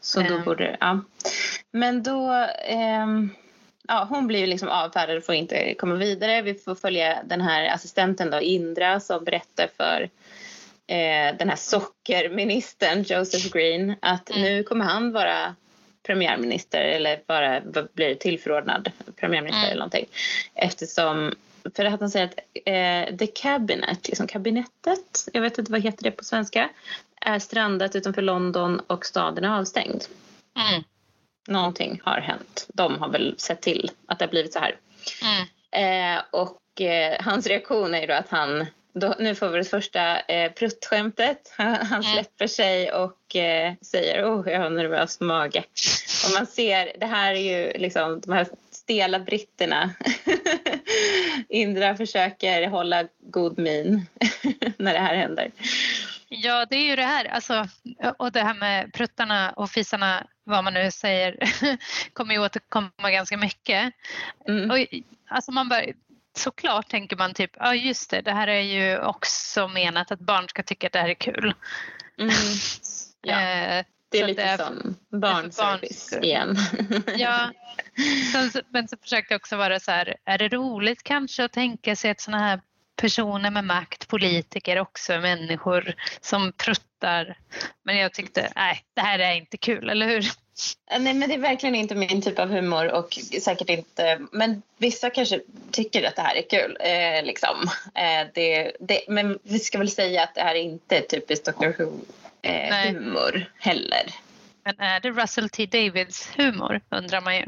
Så 0.04 0.20
då 0.20 0.38
borde 0.38 0.76
ja. 0.80 1.00
Men 1.70 2.02
då, 2.02 2.46
ehm, 2.64 3.30
ja 3.88 4.06
hon 4.10 4.26
blir 4.26 4.46
liksom 4.46 4.68
avfärdad 4.68 5.16
och 5.16 5.24
får 5.24 5.34
inte 5.34 5.74
komma 5.74 5.94
vidare. 5.94 6.42
Vi 6.42 6.54
får 6.54 6.74
följa 6.74 7.22
den 7.24 7.40
här 7.40 7.74
assistenten 7.74 8.30
då, 8.30 8.40
Indra, 8.40 9.00
som 9.00 9.24
berättar 9.24 9.68
för 9.76 10.02
eh, 10.86 11.36
den 11.38 11.48
här 11.48 11.56
sockerministern 11.56 13.02
Joseph 13.02 13.48
Green 13.52 13.94
att 14.00 14.30
Mm. 14.30 14.42
nu 14.42 14.62
kommer 14.62 14.84
han 14.84 15.12
vara 15.12 15.54
premiärminister 16.06 16.80
eller 16.80 17.20
bara 17.26 17.60
blir 17.92 18.14
tillförordnad 18.14 18.90
premiärminister 19.16 19.58
Mm. 19.60 19.70
eller 19.70 19.78
någonting. 19.80 20.06
Eftersom, 20.54 21.34
för 21.76 21.84
att 21.84 22.00
han 22.00 22.10
säger 22.10 22.26
att 22.26 22.38
eh, 22.64 23.16
the 23.16 23.26
cabinet, 23.26 24.08
liksom 24.08 24.26
kabinettet, 24.26 25.28
jag 25.32 25.42
vet 25.42 25.58
inte 25.58 25.72
vad 25.72 25.82
heter 25.82 26.02
det 26.04 26.10
på 26.10 26.24
svenska, 26.24 26.68
är 27.24 27.38
strandat 27.38 27.96
utanför 27.96 28.22
London 28.22 28.80
och 28.86 29.06
staden 29.06 29.44
är 29.44 29.58
avstängd. 29.58 30.04
Mm, 30.70 30.82
Någonting 31.48 32.00
har 32.04 32.20
hänt. 32.20 32.66
De 32.74 32.98
har 32.98 33.08
väl 33.08 33.34
sett 33.38 33.62
till 33.62 33.90
att 34.06 34.18
det 34.18 34.24
har 34.24 34.30
blivit 34.30 34.52
så 34.52 34.58
här. 34.58 34.76
mm, 35.22 35.46
Eh, 35.76 36.22
och 36.32 36.80
eh, 36.80 37.16
hans 37.20 37.46
reaktion 37.46 37.94
är 37.94 38.00
ju 38.00 38.06
då 38.06 38.14
att 38.14 38.28
han 38.28 38.66
då, 38.92 39.14
nu 39.18 39.34
får 39.34 39.48
vi 39.48 39.58
det 39.58 39.64
första 39.64 40.20
eh, 40.20 40.52
pruttskämtet. 40.52 41.54
Han, 41.56 41.74
han 41.86 42.00
Mm. 42.00 42.12
släpper 42.14 42.46
sig 42.46 42.92
och 42.92 43.36
eh, 43.36 43.72
säger 43.82 44.24
oh, 44.24 44.48
jag 44.50 44.60
har 44.60 44.70
nervös 44.70 45.20
mage. 45.20 45.64
Och 46.26 46.32
man 46.38 46.46
ser, 46.46 46.92
det 47.00 47.06
här 47.06 47.32
är 47.34 47.38
ju 47.72 47.78
liksom 47.78 48.20
de 48.20 48.32
här 48.32 48.46
stela 48.70 49.18
britterna. 49.18 49.90
Indra 51.48 51.96
försöker 51.96 52.68
hålla 52.68 53.04
god 53.20 53.58
min 53.58 54.06
när 54.76 54.92
det 54.92 54.98
här 54.98 55.14
händer. 55.16 55.50
Ja, 56.42 56.66
det 56.70 56.76
är 56.76 56.84
ju 56.84 56.96
det 56.96 57.02
här. 57.04 57.24
Alltså, 57.24 57.68
och 58.18 58.32
det 58.32 58.40
här 58.42 58.54
med 58.54 58.92
pruttarna 58.92 59.50
och 59.50 59.70
fisarna, 59.70 60.26
vad 60.44 60.64
man 60.64 60.74
nu 60.74 60.90
säger, 60.90 61.36
kommer 62.12 62.34
ju 62.34 62.40
återkomma 62.40 63.10
ganska 63.10 63.36
mycket. 63.36 63.92
Mm. 64.48 64.70
Och, 64.70 64.78
alltså 65.28 65.52
man 65.52 65.68
bara, 65.68 65.82
såklart 66.36 66.88
tänker 66.88 67.16
man 67.16 67.34
typ, 67.34 67.50
ja 67.56 67.74
just 67.74 68.10
det, 68.10 68.20
det 68.20 68.32
här 68.32 68.48
är 68.48 68.60
ju 68.60 68.98
också 68.98 69.68
menat 69.68 70.10
att 70.10 70.20
barn 70.20 70.48
ska 70.48 70.62
tycka 70.62 70.86
att 70.86 70.92
det 70.92 70.98
här 71.00 71.08
är 71.08 71.14
kul. 71.14 71.54
Mm. 72.18 72.34
Ja, 73.26 73.40
Eh, 73.40 73.84
det 74.10 74.20
är 74.20 74.26
lite 74.26 74.42
det 74.42 74.48
är 74.48 74.56
för- 74.58 74.64
som 74.64 74.96
barnservice 75.20 76.12
barns- 76.12 76.24
igen. 76.24 76.56
Ja, 77.16 77.50
men 78.68 78.88
så 78.88 78.96
försökte 79.02 79.34
jag 79.34 79.38
också 79.38 79.56
vara 79.56 79.80
så 79.80 79.90
här, 79.90 80.16
är 80.24 80.38
det 80.38 80.48
roligt 80.48 81.02
kanske 81.02 81.44
att 81.44 81.52
tänka 81.52 81.96
sig 81.96 82.10
att 82.10 82.20
sådana 82.20 82.42
här 82.42 82.60
personer 82.96 83.50
med 83.50 83.64
makt, 83.64 84.08
politiker 84.08 84.78
också 84.78 85.12
människor 85.20 85.94
som 86.20 86.52
pruttar. 86.52 87.38
Men 87.82 87.96
jag 87.96 88.12
tyckte, 88.12 88.52
nej, 88.56 88.84
det 88.94 89.00
här 89.00 89.18
är 89.18 89.34
inte 89.34 89.56
kul, 89.56 89.90
eller 89.90 90.06
hur? 90.08 90.24
Ja, 90.90 90.98
Nej 90.98 91.14
men 91.14 91.28
det 91.28 91.34
är 91.34 91.38
verkligen 91.38 91.74
inte 91.74 91.94
min 91.94 92.22
typ 92.22 92.38
av 92.38 92.48
humor 92.48 92.92
och 92.92 93.18
säkert 93.42 93.68
inte, 93.68 94.20
men 94.32 94.62
vissa 94.78 95.10
kanske 95.10 95.40
tycker 95.70 96.04
att 96.08 96.16
det 96.16 96.22
här 96.22 96.36
är 96.36 96.48
kul. 96.50 96.76
Eh, 96.80 97.24
liksom. 97.24 97.70
eh, 97.94 98.26
det, 98.34 98.72
det, 98.80 99.04
men 99.08 99.38
vi 99.42 99.58
ska 99.58 99.78
väl 99.78 99.90
säga 99.90 100.22
att 100.22 100.34
det 100.34 100.40
här 100.40 100.54
är 100.54 100.62
inte 100.62 101.00
typiskt 101.00 101.46
Doctor 101.46 101.74
Who 101.78 102.00
eh, 102.42 103.42
heller. 103.58 104.10
Men 104.64 104.80
är 104.80 105.00
det 105.00 105.10
Russell 105.10 105.48
T 105.48 105.66
Davids 105.66 106.28
humor, 106.36 106.80
undrar 106.90 107.20
man 107.20 107.36
ju. 107.36 107.46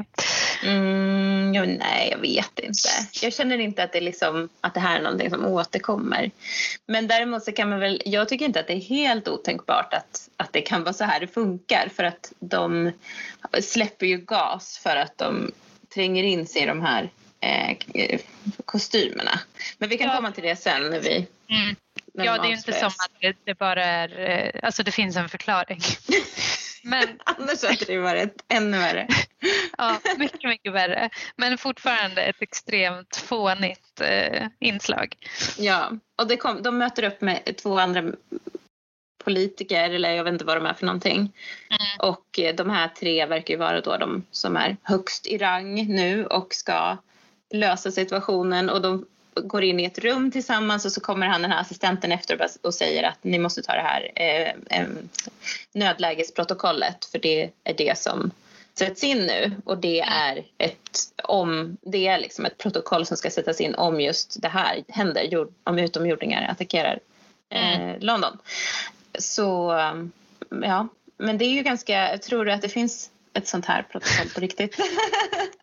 Mm, 0.63 1.51
nej, 1.51 2.07
jag 2.11 2.17
vet 2.17 2.59
inte. 2.59 2.89
Jag 3.21 3.33
känner 3.33 3.57
inte 3.57 3.83
att 3.83 3.93
det, 3.93 4.01
liksom, 4.01 4.49
att 4.61 4.73
det 4.73 4.79
här 4.79 4.99
är 4.99 5.03
någonting 5.03 5.29
som 5.29 5.45
återkommer. 5.45 6.31
Men 6.85 7.07
däremot 7.07 7.43
så 7.43 7.51
kan 7.51 7.69
man 7.69 7.79
väl, 7.79 8.01
jag 8.05 8.29
tycker 8.29 8.45
inte 8.45 8.59
att 8.59 8.67
det 8.67 8.73
är 8.73 8.81
helt 8.81 9.27
otänkbart 9.27 9.93
att, 9.93 10.29
att 10.37 10.53
det 10.53 10.61
kan 10.61 10.83
vara 10.83 10.93
så 10.93 11.03
här 11.03 11.19
det 11.19 11.27
funkar. 11.27 11.89
För 11.95 12.03
att 12.03 12.33
de 12.39 12.91
släpper 13.61 14.05
ju 14.05 14.17
gas 14.17 14.77
för 14.77 14.95
att 14.95 15.17
de 15.17 15.51
tränger 15.93 16.23
in 16.23 16.47
sig 16.47 16.61
i 16.61 16.65
de 16.65 16.81
här 16.81 17.09
eh, 17.39 18.19
kostymerna. 18.65 19.39
Men 19.77 19.89
vi 19.89 19.97
kan 19.97 20.07
Ja. 20.07 20.15
komma 20.15 20.31
till 20.31 20.43
det 20.43 20.55
sen 20.55 20.89
när 20.89 20.99
vi 20.99 21.27
Mm. 21.49 21.75
när 22.13 22.25
Ja, 22.25 22.31
de 22.31 22.37
det 22.37 22.47
är 22.47 22.49
ju 22.49 22.55
inte 22.57 22.73
som 22.73 22.87
att 22.87 23.11
det, 23.21 23.35
det 23.43 23.57
bara 23.57 23.85
är, 23.85 24.29
eh, 24.29 24.59
alltså 24.63 24.83
det 24.83 24.91
finns 24.91 25.15
en 25.17 25.29
förklaring. 25.29 25.79
Men 26.83 27.07
Annars 27.23 27.63
hade 27.63 27.85
det 27.85 27.97
varit 27.97 28.43
ännu 28.47 28.77
värre. 28.77 29.07
Ja, 29.77 29.99
mycket, 30.17 30.43
mycket 30.43 30.73
värre. 30.73 31.09
Men 31.35 31.57
fortfarande 31.57 32.21
ett 32.21 32.41
extremt 32.41 33.15
fånigt 33.15 34.01
eh, 34.01 34.47
inslag. 34.59 35.15
Ja, 35.57 35.91
och 36.15 36.39
kom, 36.39 36.63
de 36.63 36.77
möter 36.77 37.03
upp 37.03 37.21
med 37.21 37.57
två 37.57 37.79
andra 37.79 38.11
politiker 39.23 39.89
eller 39.89 40.11
jag 40.11 40.23
vet 40.23 40.33
inte 40.33 40.45
vad 40.45 40.57
de 40.57 40.65
är 40.65 40.73
för 40.73 40.85
någonting. 40.85 41.17
Mm. 41.17 42.11
Och 42.11 42.39
eh, 42.39 42.55
de 42.55 42.69
här 42.69 42.87
tre 42.87 43.25
verkar 43.25 43.53
ju 43.53 43.57
vara 43.57 43.81
då 43.81 43.97
de 43.97 44.23
som 44.31 44.57
är 44.57 44.77
högst 44.83 45.27
i 45.27 45.37
rang 45.37 45.87
nu 45.87 46.25
och 46.25 46.53
ska 46.53 46.97
lösa 47.53 47.91
situationen 47.91 48.69
och 48.69 48.81
de 48.81 49.05
går 49.35 49.63
in 49.63 49.79
i 49.79 49.83
ett 49.83 49.99
rum 49.99 50.31
tillsammans 50.31 50.85
och 50.85 50.91
så 50.91 51.01
kommer 51.01 51.27
han 51.27 51.41
den 51.41 51.51
här 51.51 51.61
assistenten 51.61 52.11
efter 52.11 52.47
och 52.61 52.73
säger 52.73 53.03
att 53.03 53.23
ni 53.23 53.39
måste 53.39 53.61
ta 53.61 53.73
det 53.73 53.81
här 53.81 54.11
eh, 54.15 54.79
eh, 54.79 54.87
nödlägesprotokollet 55.73 57.05
för 57.05 57.19
det 57.19 57.49
är 57.63 57.73
det 57.77 57.97
som 57.97 58.31
sätts 58.77 59.03
in 59.03 59.17
nu 59.17 59.51
och 59.65 59.77
det 59.77 59.99
är 59.99 60.45
ett 60.57 61.13
om 61.23 61.77
det 61.81 62.07
är 62.07 62.19
liksom 62.19 62.45
ett 62.45 62.57
protokoll 62.57 63.05
som 63.05 63.17
ska 63.17 63.29
sättas 63.29 63.61
in 63.61 63.75
om 63.75 64.01
just 64.01 64.41
det 64.41 64.47
här 64.47 64.83
händer 64.87 65.23
jord, 65.23 65.53
om 65.63 65.79
utomjordingar 65.79 66.51
attackerar 66.51 66.99
eh, 67.49 67.99
London. 67.99 68.37
Så 69.19 69.71
um, 69.71 70.11
ja, 70.49 70.87
men 71.17 71.37
det 71.37 71.45
är 71.45 71.49
ju 71.53 71.63
ganska, 71.63 72.17
tror 72.17 72.45
du 72.45 72.51
att 72.51 72.61
det 72.61 72.69
finns 72.69 73.09
ett 73.33 73.47
sånt 73.47 73.65
här 73.65 73.83
protokoll 73.83 74.29
på 74.29 74.39
riktigt? 74.39 74.77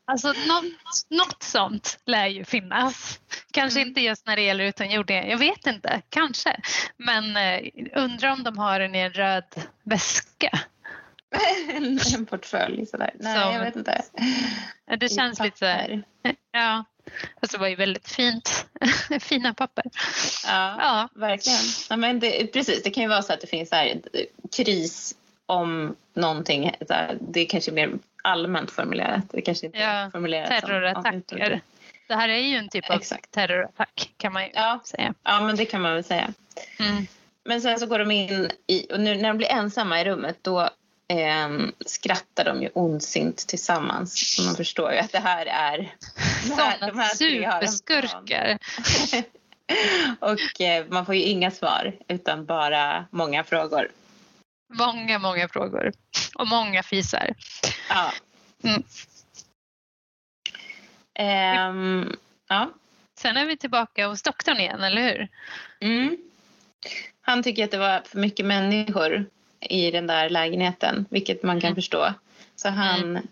Alltså 0.07 0.29
något, 0.29 0.65
något 1.09 1.43
sånt 1.43 1.99
lär 2.05 2.27
ju 2.27 2.45
finnas. 2.45 3.21
Kanske 3.53 3.81
Mm. 3.81 3.89
inte 3.89 4.01
just 4.01 4.27
när 4.27 4.37
det 4.37 4.43
gäller 4.43 4.65
utomjordingar, 4.65 5.25
jag 5.25 5.39
vet 5.39 5.67
inte, 5.67 6.03
kanske. 6.09 6.61
Men 6.97 7.37
eh, 7.37 7.71
undrar 7.95 8.33
om 8.33 8.43
de 8.43 8.59
har 8.59 8.81
den 8.81 8.95
i 8.95 8.99
en 8.99 9.13
röd 9.13 9.45
väska. 9.83 10.61
En, 11.77 11.99
en 12.15 12.27
portfölj 12.27 12.87
sådär. 12.87 13.11
Nej, 13.15 13.41
Som- 13.43 13.53
jag 13.53 13.61
vet 13.61 13.77
inte. 13.77 14.03
Det 14.99 15.09
känns 15.09 15.41
lite 15.41 15.59
så 15.59 15.65
här, 15.65 16.03
papper. 16.23 16.37
ja. 16.53 16.85
Alltså 17.41 17.57
det 17.57 17.61
var 17.61 17.69
ju 17.69 17.75
väldigt 17.75 18.09
fint, 18.09 18.67
fina 19.21 19.55
papper. 19.55 19.85
Ja, 20.47 20.77
Ja, 20.79 21.09
verkligen. 21.15 21.59
Ja, 21.91 21.97
men 21.97 22.21
det, 22.21 22.47
precis, 22.53 22.83
det 22.83 22.91
kan 22.91 23.03
ju 23.03 23.09
vara 23.09 23.23
så 23.23 23.33
att 23.33 23.41
det 23.41 23.47
finns 23.47 23.69
så 23.69 23.75
här, 23.77 24.01
kris 24.57 25.15
om 25.47 25.97
någonting. 26.15 26.73
Här, 26.91 27.19
det 27.21 27.41
är 27.41 27.47
kanske 27.47 27.73
mer 27.73 27.91
allmänt 28.23 28.71
formulerat. 28.71 29.23
Det 29.31 29.41
kanske 29.43 29.67
inte 29.67 29.79
Ja, 29.79 30.09
formulerat 30.13 30.49
som- 30.49 30.61
terrorattacker. 30.69 31.19
utomjordingar. 31.19 31.61
Det 32.09 32.15
här 32.15 32.29
är 32.29 32.39
ju 32.39 32.57
en 32.57 32.69
typ 32.69 32.91
av 32.91 32.97
Exakt. 32.97 33.31
terrorattack 33.31 34.13
kan 34.17 34.33
man 34.33 34.43
ju 34.45 34.51
Ja. 34.55 34.81
säga. 34.85 35.15
Ja, 35.23 35.41
men 35.41 35.57
det 35.57 35.65
kan 35.65 35.81
man 35.83 35.95
väl 35.95 36.05
säga. 36.05 36.33
Mm. 36.79 37.07
Men 37.45 37.61
sen 37.61 37.79
så 37.79 37.87
går 37.87 37.99
de 37.99 38.11
in 38.11 38.51
i, 38.67 38.93
och 38.93 39.01
nu 39.01 39.15
när 39.17 39.29
de 39.29 39.37
blir 39.39 39.53
ensamma 39.53 40.01
i 40.01 40.05
rummet 40.05 40.39
då 40.43 40.71
ehm, 41.09 41.73
skrattar 41.87 42.45
de 42.45 42.63
ju 42.63 42.69
ondsint 42.75 43.37
tillsammans. 43.37 44.35
Så 44.37 44.43
man 44.43 44.55
förstår 44.55 44.93
ju 44.93 44.99
att 44.99 45.13
det 45.13 45.19
här 45.19 45.47
är... 45.47 45.79
det 46.49 46.55
här- 46.55 46.91
de 46.91 46.99
här 46.99 47.15
superskurkar. 47.15 48.59
och 50.21 50.61
eh, 50.61 50.87
man 50.89 51.07
får 51.07 51.15
ju 51.15 51.23
inga 51.23 51.51
svar 51.51 51.97
utan 52.09 52.47
bara 52.47 53.05
många 53.11 53.45
frågor. 53.45 53.89
Många, 54.73 55.19
många 55.19 55.49
frågor. 55.49 55.93
Och 56.35 56.47
många 56.47 56.83
fisar. 56.83 57.35
Ja. 57.89 58.13
Mm. 58.63 58.83
Ehm, 61.15 62.17
ja. 62.49 62.71
Sen 63.19 63.37
är 63.37 63.47
vi 63.47 63.57
tillbaka 63.57 64.07
hos 64.07 64.23
doktorn 64.23 64.57
igen, 64.61 64.81
eller 64.81 65.03
hur? 65.03 65.29
Mm. 65.81 66.17
Han 67.21 67.43
tycker 67.43 67.65
att 67.65 67.71
det 67.71 67.79
var 67.79 68.01
för 68.01 68.19
mycket 68.19 68.47
människor 68.47 69.27
i 69.71 69.91
den 69.91 70.07
där 70.07 70.31
lägenheten, 70.31 71.07
vilket 71.11 71.43
man 71.43 71.61
kan 71.61 71.69
Mm. 71.69 71.75
förstå. 71.75 72.15
Så 72.57 72.69
han, 72.69 73.29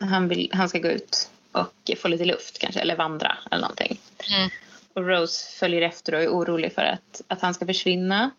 han, 0.00 0.28
vill, 0.28 0.50
han 0.52 0.68
ska 0.68 0.78
gå 0.78 0.88
ut 0.88 1.30
och 1.52 1.90
få 1.96 2.08
lite 2.08 2.24
luft 2.24 2.58
kanske, 2.58 2.80
eller 2.80 2.96
vandra 2.96 3.36
eller 3.50 3.62
någonting. 3.62 4.00
Mm. 4.30 4.50
Och 4.94 5.06
Rose 5.08 5.58
följer 5.58 5.82
efter 5.82 6.14
och 6.14 6.22
är 6.22 6.28
orolig 6.28 6.72
för 6.74 6.82
att, 6.82 7.22
att 7.28 7.40
han 7.40 7.54
ska 7.54 7.66
försvinna. 7.66 8.30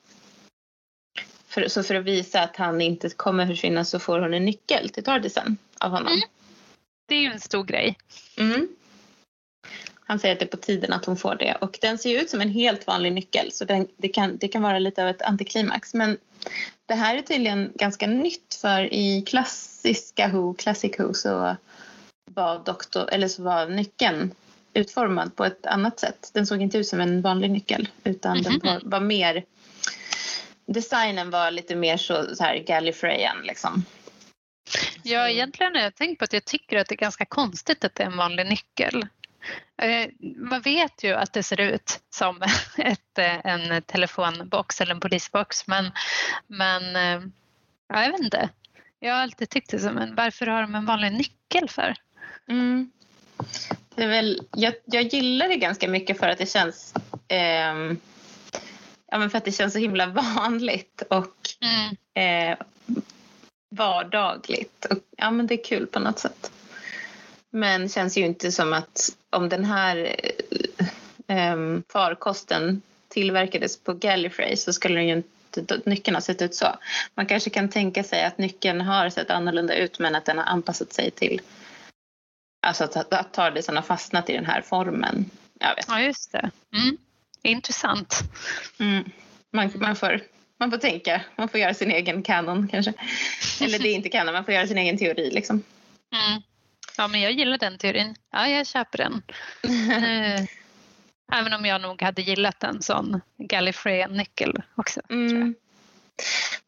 För, 1.48 1.68
så 1.68 1.84
för 1.84 1.96
att 1.96 2.06
visa 2.06 2.42
att 2.42 2.56
han 2.56 2.82
inte 2.82 3.10
kommer 3.10 3.48
försvinna 3.48 3.86
så 3.86 4.00
får 4.00 4.20
hon 4.20 4.34
en 4.34 4.46
nyckel 4.46 4.90
till 4.90 5.04
Tardisen 5.04 5.58
av 5.78 5.92
honom. 5.92 6.08
Mm. 6.14 6.30
Det 7.08 7.16
är 7.16 7.20
ju 7.20 7.32
en 7.32 7.40
stor 7.40 7.64
grej. 7.64 7.98
Mm. 8.38 8.68
Han 10.06 10.20
säger 10.20 10.34
att 10.36 10.40
det 10.40 10.46
är 10.46 10.58
på 10.58 10.58
tiden 10.58 10.94
att 10.94 11.06
hon 11.06 11.18
får 11.18 11.36
det. 11.36 11.58
Och 11.62 11.78
den 11.82 11.98
ser 11.98 12.10
ju 12.10 12.20
ut 12.20 12.30
som 12.30 12.42
en 12.42 12.50
helt 12.50 12.88
vanlig 12.88 13.14
nyckel 13.14 13.52
så 13.52 13.66
den, 13.66 13.88
det, 13.98 14.08
kan, 14.08 14.38
det 14.38 14.48
kan 14.48 14.62
vara 14.62 14.80
lite 14.80 15.04
av 15.04 15.10
ett 15.10 15.22
antiklimax. 15.22 15.94
Men 15.94 16.18
det 16.86 16.94
här 16.94 17.18
är 17.18 17.22
tydligen 17.22 17.72
ganska 17.76 18.08
nytt 18.08 18.56
för 18.62 18.94
i 18.94 19.22
klassiska 19.22 20.28
Who, 20.28 20.54
Classic 20.54 21.00
Who 21.00 21.14
så 21.14 21.56
var, 22.32 22.64
doktor, 22.66 23.10
eller 23.12 23.28
så 23.28 23.44
var 23.44 23.68
nyckeln 23.68 24.36
utformad 24.74 25.36
på 25.36 25.46
ett 25.46 25.66
annat 25.66 26.00
sätt. 26.00 26.32
Den 26.34 26.48
såg 26.48 26.62
inte 26.62 26.78
ut 26.78 26.88
som 26.88 27.00
en 27.00 27.22
vanlig 27.22 27.52
nyckel 27.52 27.88
utan 28.04 28.42
den 28.42 28.54
Mhm. 28.54 28.62
var, 28.64 28.82
var 28.84 29.00
mer 29.00 29.44
Designen 30.66 31.30
var 31.30 31.52
lite 31.52 31.76
mer 31.76 31.98
så, 31.98 32.36
så 32.36 32.44
här 32.44 32.58
Gallifreyan 32.58 33.42
liksom. 33.44 33.86
Ja, 35.04 35.30
egentligen 35.30 35.76
har 35.76 35.82
jag 35.82 35.96
tänkt 35.96 36.20
på 36.20 36.26
att 36.26 36.34
jag 36.34 36.46
tycker 36.46 36.78
att 36.78 36.88
det 36.88 36.96
är 36.96 36.98
ganska 36.98 37.26
konstigt 37.26 37.84
att 37.84 37.96
det 37.96 38.04
är 38.04 38.08
en 38.08 38.18
vanlig 38.18 38.46
nyckel. 38.46 39.08
Eh, 39.78 40.10
Man 40.38 40.62
vet 40.62 41.04
ju 41.04 41.14
att 41.14 41.34
det 41.34 41.44
ser 41.44 41.62
ut 41.62 42.00
som 42.10 42.42
ett, 42.78 43.18
eh, 43.18 43.46
en 43.46 43.82
telefonbox 43.82 44.82
eller 44.82 44.92
en 44.94 45.00
polisbox 45.00 45.68
men, 45.68 45.92
men 46.48 46.96
eh, 46.96 47.28
ja, 47.88 48.04
jag 48.04 48.12
vet 48.12 48.22
inte. 48.22 48.50
Jag 49.00 49.14
har 49.14 49.22
alltid 49.22 49.50
tyckt 49.50 49.72
det 49.72 49.80
som 49.80 49.98
en, 49.98 50.16
varför 50.16 50.48
har 50.48 50.62
de 50.62 50.76
en 50.76 50.86
vanlig 50.86 51.12
nyckel 51.12 51.70
för? 51.70 51.96
Mm. 52.48 52.92
Det 53.96 54.04
är 54.04 54.08
väl, 54.08 54.42
jag, 54.56 54.74
jag 54.86 55.04
gillar 55.04 55.48
det 55.48 55.56
ganska 55.56 55.88
mycket 55.88 56.20
för 56.20 56.30
att 56.30 56.38
det 56.38 56.50
känns 56.52 56.94
ehm, 57.28 57.98
ja, 59.08 59.18
men 59.18 59.30
för 59.30 59.38
att 59.38 59.46
det 59.46 59.52
känns 59.52 59.74
så 59.74 59.80
himla 59.80 60.06
vanligt 60.08 61.04
och 61.10 61.36
Mm. 61.62 62.52
eh, 62.52 62.58
vardagligt. 63.70 64.86
Och, 64.86 64.98
ja, 65.18 65.32
men 65.32 65.48
det 65.48 65.54
är 65.54 65.64
kul 65.64 65.88
på 65.88 66.00
något 66.00 66.20
sätt. 66.20 66.52
Men 67.56 67.90
känns 67.90 68.18
ju 68.18 68.26
inte 68.26 68.52
som 68.52 68.74
att 68.74 69.10
om 69.30 69.50
den 69.50 69.66
här 69.66 70.16
ehm, 71.28 71.84
farkosten 71.90 72.82
tillverkades 73.08 73.78
på 73.78 73.94
Gallifrey 73.94 74.56
så 74.56 74.74
skulle 74.74 74.96
den 74.96 75.08
ju 75.08 75.14
inte 75.14 75.80
nyckeln 75.86 76.16
ha 76.16 76.22
sett 76.22 76.42
ut 76.42 76.56
så. 76.56 76.68
Man 77.16 77.26
kanske 77.26 77.50
kan 77.50 77.70
tänka 77.70 78.04
sig 78.04 78.24
att 78.24 78.38
nyckeln 78.38 78.82
har 78.82 79.10
sett 79.10 79.30
annorlunda 79.30 79.76
ut 79.76 80.00
men 80.00 80.16
att 80.16 80.26
den 80.26 80.38
har 80.38 80.46
anpassat 80.46 80.94
sig 80.94 81.12
till 81.12 81.42
Alltså 82.64 82.84
att, 82.84 83.14
att 83.14 83.34
TARDISen 83.34 83.76
har 83.76 83.84
fastnat 83.84 84.30
i 84.30 84.34
den 84.34 84.46
här 84.46 84.62
formen. 84.62 85.30
Jag 85.60 85.76
vet. 85.76 85.86
Ja, 85.88 86.02
just 86.02 86.32
det. 86.32 86.52
Mm. 86.76 86.98
Intressant. 87.42 88.20
Mm. 88.80 89.04
Man, 89.52 89.72
man, 89.76 89.96
får, 89.96 90.22
man 90.60 90.72
får 90.72 90.78
tänka, 90.78 91.22
man 91.36 91.50
får 91.50 91.60
göra 91.60 91.74
sin 91.74 91.92
egen 91.92 92.24
kanon 92.24 92.68
kanske. 92.68 92.94
Eller 93.62 93.80
det 93.80 93.90
är 93.90 93.96
inte 93.96 94.10
kanon, 94.10 94.34
man 94.34 94.46
får 94.46 94.54
göra 94.54 94.68
sin 94.68 94.78
egen 94.78 94.98
teori 94.98 95.32
liksom. 95.32 95.64
Mm. 96.14 96.42
Ja, 96.98 97.08
men 97.08 97.22
jag 97.22 97.32
gillar 97.32 97.58
den 97.58 97.78
teorin. 97.78 98.16
Ja, 98.32 98.48
jag 98.48 98.68
köper 98.68 98.98
den. 98.98 99.22
Eh, 100.04 100.46
Även 101.32 101.54
om 101.54 101.66
jag 101.66 101.82
nog 101.82 102.02
hade 102.02 102.22
gillat 102.22 102.64
en 102.64 102.82
sån 102.82 103.22
Gallifreyan-nyckel 103.38 104.62
också. 104.76 105.02
Mm. 105.10 105.56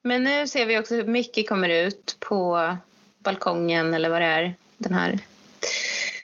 Men 0.02 0.24
nu 0.24 0.48
ser 0.48 0.66
vi 0.66 0.80
också 0.80 0.96
hur 0.96 1.04
Mickey 1.06 1.44
kommer 1.44 1.70
ut 1.70 2.18
på 2.20 2.78
balkongen 3.20 3.94
eller 3.94 4.10
vad 4.10 4.22
det 4.22 4.26
är. 4.26 4.56
Den 4.78 4.94
här 4.94 5.20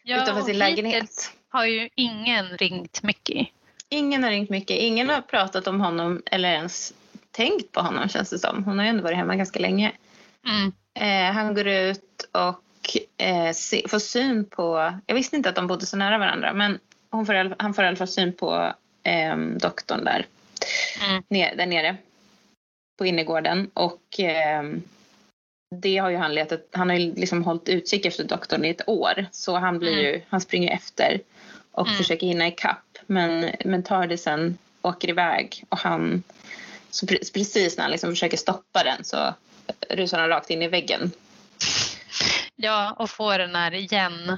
ja, 0.04 0.24
utanför 0.24 0.42
sin 0.44 0.58
lägenhet. 0.58 1.32
har 1.50 1.66
ju 1.66 1.90
ingen 1.96 2.58
ringt 2.58 3.04
Mickey. 3.04 3.46
Ingen 3.90 4.24
har 4.24 4.32
ringt 4.32 4.50
Mickey. 4.50 4.74
Ingen 4.78 5.10
har 5.10 5.22
pratat 5.22 5.68
om 5.68 5.82
honom 5.82 6.22
eller 6.26 6.50
ens 6.50 6.94
tänkt 7.32 7.72
på 7.72 7.82
honom 7.82 8.10
känns 8.10 8.30
det 8.30 8.40
som. 8.40 8.64
Hon 8.64 8.78
har 8.78 8.86
ju 8.86 8.90
ändå 8.90 9.04
varit 9.04 9.18
hemma 9.18 9.36
ganska 9.36 9.60
länge. 9.60 9.92
Mm. 10.48 10.72
Eh, 10.94 11.34
han 11.34 11.56
går 11.56 11.68
ut 11.68 12.30
och 12.32 12.64
eh, 13.18 13.52
se, 13.54 13.88
får 13.88 14.00
syn 14.00 14.46
på... 14.46 14.94
Jag 15.06 15.16
visste 15.16 15.36
inte 15.36 15.50
att 15.50 15.56
de 15.56 15.68
bodde 15.68 15.86
så 15.86 15.98
nära 15.98 16.18
varandra 16.18 16.54
men 16.54 16.80
hon 17.10 17.26
får, 17.26 17.56
han 17.60 17.74
får 17.74 17.84
i 17.84 17.88
alla 17.88 17.98
fall 17.98 18.08
syn 18.08 18.34
på 18.34 18.74
eh, 19.04 19.38
doktorn 19.38 20.04
där, 20.04 20.26
mm. 21.10 21.24
ner, 21.28 21.56
där 21.56 21.66
nere 21.66 21.98
på 22.98 23.06
innergården. 23.06 23.70
Och 23.74 24.20
eh, 24.20 24.64
det 25.76 25.98
har 25.98 26.10
ju 26.10 26.18
han 26.18 26.34
letat, 26.34 26.68
han 26.72 26.90
har 26.90 26.98
ju 26.98 27.14
liksom 27.16 27.44
hållit 27.44 27.70
utkik 27.70 28.06
efter 28.06 28.24
doktorn 28.24 28.66
i 28.66 28.70
ett 28.70 28.90
år 28.90 29.26
så 29.32 29.58
han 29.58 29.80
blir 29.80 29.92
mm. 29.92 30.04
ju, 30.04 30.22
han 30.30 30.42
springer 30.42 30.72
efter 30.72 31.22
och 31.72 31.88
mm. 31.88 31.98
försöker 31.98 32.28
hinna 32.28 32.48
ikapp 32.48 32.98
men, 33.06 33.52
men 33.66 33.84
tar 33.84 34.08
det 34.08 34.18
sen 34.18 34.58
åker 34.82 35.10
iväg 35.10 35.64
och 35.70 35.78
han 35.78 36.24
så 36.90 37.08
precis 37.08 37.78
när 37.78 37.84
han 37.84 37.92
liksom 37.92 38.10
försöker 38.10 38.38
stoppa 38.38 38.84
den 38.84 39.04
så 39.04 39.34
rusar 39.90 40.20
han 40.20 40.30
rakt 40.30 40.50
in 40.50 40.62
i 40.62 40.68
väggen. 40.68 41.12
Ja, 42.62 42.96
och 43.00 43.10
får 43.10 43.38
den 43.38 43.56
här 43.56 43.74
igen 43.74 44.38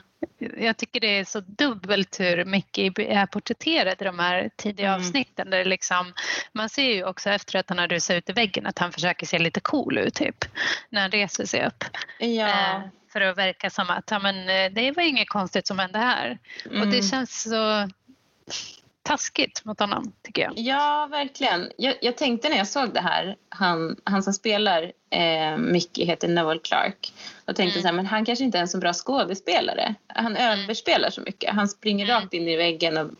jag 0.57 0.77
tycker 0.77 0.99
det 0.99 1.19
är 1.19 1.25
så 1.25 1.39
dubbelt 1.39 2.19
hur 2.19 2.45
Mickey 2.45 2.91
är 2.97 3.25
porträtterad 3.25 4.01
i 4.01 4.05
de 4.05 4.19
här 4.19 4.49
tidiga 4.55 4.87
mm. 4.87 4.99
avsnitten. 4.99 5.49
Där 5.49 5.65
liksom, 5.65 6.13
man 6.51 6.69
ser 6.69 6.93
ju 6.93 7.03
också 7.03 7.29
efter 7.29 7.59
att 7.59 7.69
han 7.69 7.77
har 7.77 7.87
rusat 7.87 8.15
ut 8.15 8.29
i 8.29 8.33
väggen 8.33 8.65
att 8.65 8.79
han 8.79 8.91
försöker 8.91 9.25
se 9.25 9.39
lite 9.39 9.59
cool 9.59 9.97
ut 9.97 10.13
typ 10.13 10.45
när 10.89 11.01
han 11.01 11.11
reser 11.11 11.45
sig 11.45 11.65
upp. 11.67 11.83
Ja. 12.19 12.49
Eh, 12.49 12.81
för 13.13 13.21
att 13.21 13.37
verka 13.37 13.69
som 13.69 13.89
att 13.89 14.11
ja, 14.11 14.19
men, 14.19 14.49
eh, 14.49 14.71
det 14.71 14.91
var 14.91 15.03
inget 15.03 15.29
konstigt 15.29 15.67
som 15.67 15.79
hände 15.79 15.99
här. 15.99 16.37
Mm. 16.65 16.81
Och 16.81 16.87
det 16.87 16.97
mm. 16.97 17.09
känns 17.09 17.43
så 17.43 17.89
taskigt 19.03 19.65
mot 19.65 19.79
honom 19.79 20.11
tycker 20.21 20.41
jag. 20.41 20.53
Ja, 20.55 21.07
verkligen. 21.11 21.71
Jag, 21.77 21.95
jag 22.01 22.17
tänkte 22.17 22.49
när 22.49 22.57
jag 22.57 22.67
såg 22.67 22.93
det 22.93 22.99
här, 22.99 23.35
han, 23.49 23.95
han 24.03 24.23
som 24.23 24.33
spelar 24.33 24.91
eh, 25.09 25.57
Mickey 25.57 26.05
heter 26.05 26.27
Noel 26.27 26.59
Clark. 26.59 27.13
Och 27.45 27.55
tänkte 27.55 27.79
mm. 27.79 27.81
så 27.81 27.87
här, 27.87 27.95
men 27.95 28.05
han 28.05 28.25
kanske 28.25 28.45
inte 28.45 28.57
är 28.57 28.61
en 28.61 28.67
så 28.67 28.77
bra 28.77 28.93
skådespelare. 28.93 29.95
Han 30.07 30.37
mm. 30.37 30.59
överspelar 30.59 31.09
så 31.09 31.21
mycket. 31.21 31.53
Han 31.53 31.67
springer 31.67 32.05
mm. 32.05 32.21
rakt 32.21 32.33
in 32.33 32.47
i 32.47 32.55
väggen 32.55 32.97
och 32.97 33.11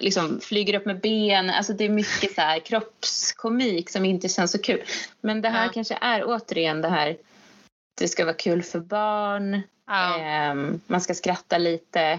liksom 0.00 0.40
flyger 0.40 0.74
upp 0.74 0.86
med 0.86 1.00
ben. 1.00 1.50
Alltså 1.50 1.72
det 1.72 1.84
är 1.84 1.88
mycket 1.88 2.34
så 2.34 2.40
här 2.40 2.58
kroppskomik 2.58 3.90
som 3.90 4.04
inte 4.04 4.28
känns 4.28 4.52
så 4.52 4.58
kul. 4.58 4.82
Men 5.20 5.42
det 5.42 5.48
här 5.48 5.66
ja. 5.66 5.72
kanske 5.72 5.98
är 6.00 6.24
återigen 6.26 6.80
det 6.80 6.88
här 6.88 7.16
det 7.98 8.08
ska 8.08 8.24
vara 8.24 8.34
kul 8.34 8.62
för 8.62 8.80
barn. 8.80 9.62
Ja. 9.86 10.18
Eh, 10.18 10.54
man 10.86 11.00
ska 11.00 11.14
skratta 11.14 11.58
lite. 11.58 12.18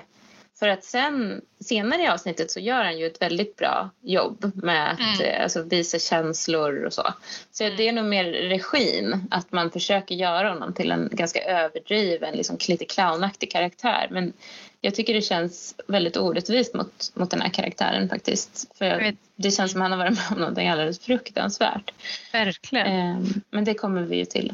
För 0.60 0.68
att 0.68 0.84
sen 0.84 1.42
senare 1.60 2.02
i 2.02 2.08
avsnittet 2.08 2.52
så 2.52 2.60
gör 2.60 2.84
han 2.84 3.00
ju 3.00 3.08
ett 3.08 3.22
väldigt 3.22 3.56
bra 3.56 3.90
jobb 4.02 4.52
med 4.56 4.92
att 4.92 5.00
mm. 5.00 5.22
Eh, 5.22 5.44
alltså, 5.44 5.64
visa 5.64 6.00
känslor 6.00 6.84
och 6.84 6.94
så. 6.94 7.14
Så 7.52 7.64
mm. 7.64 7.78
det 7.78 7.88
är 7.88 7.92
nog 7.92 8.06
mer 8.06 8.24
regin, 8.24 9.28
att 9.32 9.52
man 9.52 9.72
försöker 9.72 10.16
göra 10.16 10.50
honom 10.50 10.74
till 10.74 10.92
en 10.92 11.10
ganska 11.12 11.44
överdriven, 11.44 12.36
liksom 12.36 12.58
lite 12.68 12.86
clownaktig 12.86 13.52
karaktär. 13.52 14.08
Men 14.12 14.34
jag 14.82 14.96
tycker 14.96 15.14
det 15.14 15.22
känns 15.22 15.76
väldigt 15.88 16.18
orättvist 16.18 16.74
mot, 16.74 17.12
mot 17.14 17.32
den 17.32 17.42
här 17.42 17.50
karaktären 17.50 18.10
faktiskt. 18.10 18.78
För 18.78 19.16
det 19.36 19.52
känns 19.52 19.72
som 19.72 19.82
att 19.82 19.90
han 19.90 20.00
har 20.00 20.06
varit 20.06 20.18
med 20.18 20.32
om 20.32 20.42
något 20.42 20.72
alldeles 20.72 21.00
fruktansvärt. 21.00 21.94
Verkligen. 22.32 22.88
Eh, 22.88 23.18
men 23.50 23.64
det 23.64 23.74
kommer 23.74 24.02
vi 24.02 24.18
ju 24.18 24.26
till 24.26 24.54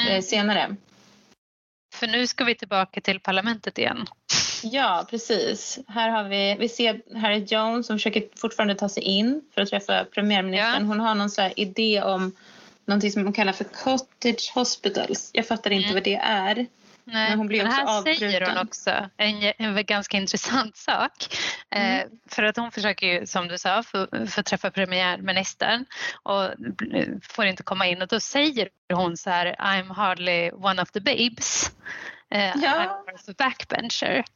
mm. 0.00 0.16
Eh, 0.16 0.22
senare. 0.22 0.76
För 1.94 2.06
nu 2.06 2.26
ska 2.26 2.44
vi 2.44 2.54
tillbaka 2.54 3.00
till 3.00 3.20
parlamentet 3.20 3.78
igen. 3.78 4.06
Ja, 4.62 5.06
precis. 5.10 5.78
Här 5.88 6.10
har 6.10 6.24
vi, 6.24 6.56
vi 6.58 6.68
ser 6.68 7.18
Harry 7.18 7.44
Jones 7.48 7.86
som 7.86 7.96
försöker 7.96 8.22
fortfarande 8.36 8.74
ta 8.74 8.88
sig 8.88 9.02
in 9.02 9.42
för 9.54 9.60
att 9.60 9.68
träffa 9.68 10.04
premiärministern. 10.04 10.82
Ja. 10.82 10.88
Hon 10.88 11.00
har 11.00 11.14
någon 11.14 11.30
sån 11.30 11.50
idé 11.56 12.02
om 12.02 12.32
någonting 12.84 13.12
som 13.12 13.24
hon 13.24 13.32
kallar 13.32 13.52
för 13.52 13.64
cottage 13.64 14.52
hospitals. 14.54 15.30
Jag 15.32 15.46
fattar 15.46 15.70
inte 15.70 15.88
mm. 15.88 15.94
vad 15.94 16.04
det 16.04 16.14
är. 16.14 16.66
Nej, 17.12 17.30
men 17.30 17.38
hon 17.38 17.46
blir 17.46 17.62
men 17.62 17.72
här 17.72 17.98
avbruten. 17.98 18.30
säger 18.30 18.46
hon 18.48 18.58
också 18.58 18.90
en, 19.16 19.52
en 19.58 19.84
ganska 19.84 20.16
intressant 20.16 20.76
sak. 20.76 21.12
Mm. 21.70 22.00
Eh, 22.00 22.06
för 22.30 22.42
att 22.42 22.56
hon 22.56 22.70
försöker 22.72 23.06
ju, 23.06 23.26
som 23.26 23.48
du 23.48 23.58
sa, 23.58 23.82
få, 23.82 24.06
få 24.28 24.42
träffa 24.42 24.70
premiärministern 24.70 25.86
och 26.22 26.50
får 27.22 27.46
inte 27.46 27.62
komma 27.62 27.86
in 27.86 28.02
och 28.02 28.08
då 28.08 28.20
säger 28.20 28.68
hon 28.92 29.16
så 29.16 29.30
här 29.30 29.56
I'm 29.58 29.94
hardly 29.94 30.50
one 30.50 30.82
of 30.82 30.90
the 30.90 31.00
babes. 31.00 31.72
Eh, 32.30 32.52
ja. 32.62 33.04
I'm 33.06 33.34
backbencher. 33.38 34.24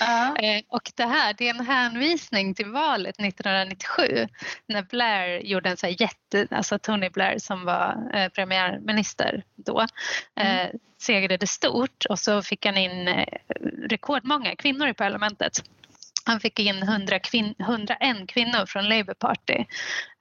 Ja. 0.00 0.36
eh, 0.42 0.62
och 0.68 0.92
det 0.94 1.04
här 1.04 1.34
det 1.38 1.48
är 1.48 1.54
en 1.54 1.66
hänvisning 1.66 2.54
till 2.54 2.66
valet 2.66 3.20
1997 3.20 4.28
när 4.66 4.82
Blair 4.82 5.46
gjorde 5.46 5.70
en 5.70 5.76
så 5.76 5.86
jätte, 5.86 6.46
alltså 6.50 6.78
Tony 6.78 7.10
Blair 7.10 7.38
som 7.38 7.64
var 7.64 8.10
eh, 8.14 8.28
premiärminister 8.28 9.44
då, 9.56 9.86
mm. 10.34 10.66
Eh, 10.66 10.70
segrade 10.98 11.46
stort 11.46 12.04
och 12.08 12.18
så 12.18 12.42
fick 12.42 12.66
han 12.66 12.76
in 12.76 13.08
eh, 13.08 13.26
rekordmånga 13.88 14.56
kvinnor 14.56 14.88
i 14.88 14.94
parlamentet. 14.94 15.62
Han 16.28 16.40
fick 16.40 16.58
in 16.58 16.82
100 16.82 17.18
kvin 17.18 17.54
101 17.58 18.28
kvinnor 18.28 18.66
från 18.66 18.88
Labour 18.88 19.14
Party 19.14 19.64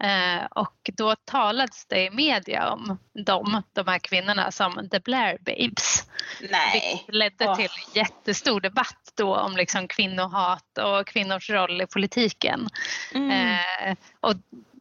eh, 0.03 0.45
och 0.49 0.89
då 0.93 1.15
talades 1.15 1.85
det 1.85 2.05
i 2.05 2.09
media 2.09 2.69
om 2.69 2.97
dem, 3.25 3.63
de 3.73 3.87
här 3.87 3.99
kvinnorna 3.99 4.51
som 4.51 4.89
the 4.89 4.99
Blair 4.99 5.37
Babes. 5.41 6.09
Nej. 6.51 7.03
Det 7.07 7.13
ledde 7.13 7.55
till 7.55 7.69
jättestor 7.93 8.61
debatt 8.61 9.13
då 9.15 9.35
om 9.35 9.57
liksom 9.57 9.87
kvinnohat 9.87 10.77
och 10.77 11.07
kvinnors 11.07 11.49
roll 11.49 11.81
i 11.81 11.87
politiken. 11.87 12.69
Mm. 13.13 13.31
Eh, 13.31 13.95
och, 14.19 14.33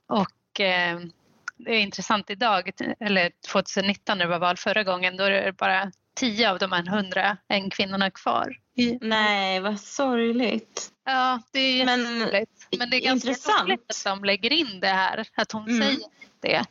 och 0.06 0.60
eh, 0.60 1.00
det 1.56 1.74
är 1.74 1.80
intressant 1.80 2.30
idag, 2.30 2.70
eller 3.00 3.30
2019 3.52 4.18
när 4.18 4.24
det 4.24 4.30
var 4.30 4.38
val 4.38 4.56
förra 4.56 4.84
gången, 4.84 5.16
då 5.16 5.24
är 5.24 5.30
det 5.30 5.52
bara 5.52 5.92
tio 6.16 6.50
av 6.50 6.58
de 6.58 6.72
här 6.72 6.82
hundra 6.82 7.36
en 7.48 7.70
kvinnorna 7.70 8.10
kvar. 8.10 8.56
Nej, 9.00 9.60
vad 9.60 9.80
sorgligt. 9.80 10.90
Ja, 11.04 11.42
det 11.52 11.80
är. 11.80 11.84
Men, 11.84 12.18
Men 12.78 12.90
det 12.90 12.96
är 12.96 13.00
ganska 13.00 13.30
roligt 13.30 13.80
att 13.90 14.04
de 14.04 14.24
lägger 14.24 14.52
in 14.52 14.80
det 14.80 14.86
här, 14.86 15.28
att 15.34 15.52
hon 15.52 15.68
mm. 15.68 15.82
säger 15.82 16.08
det. 16.40 16.64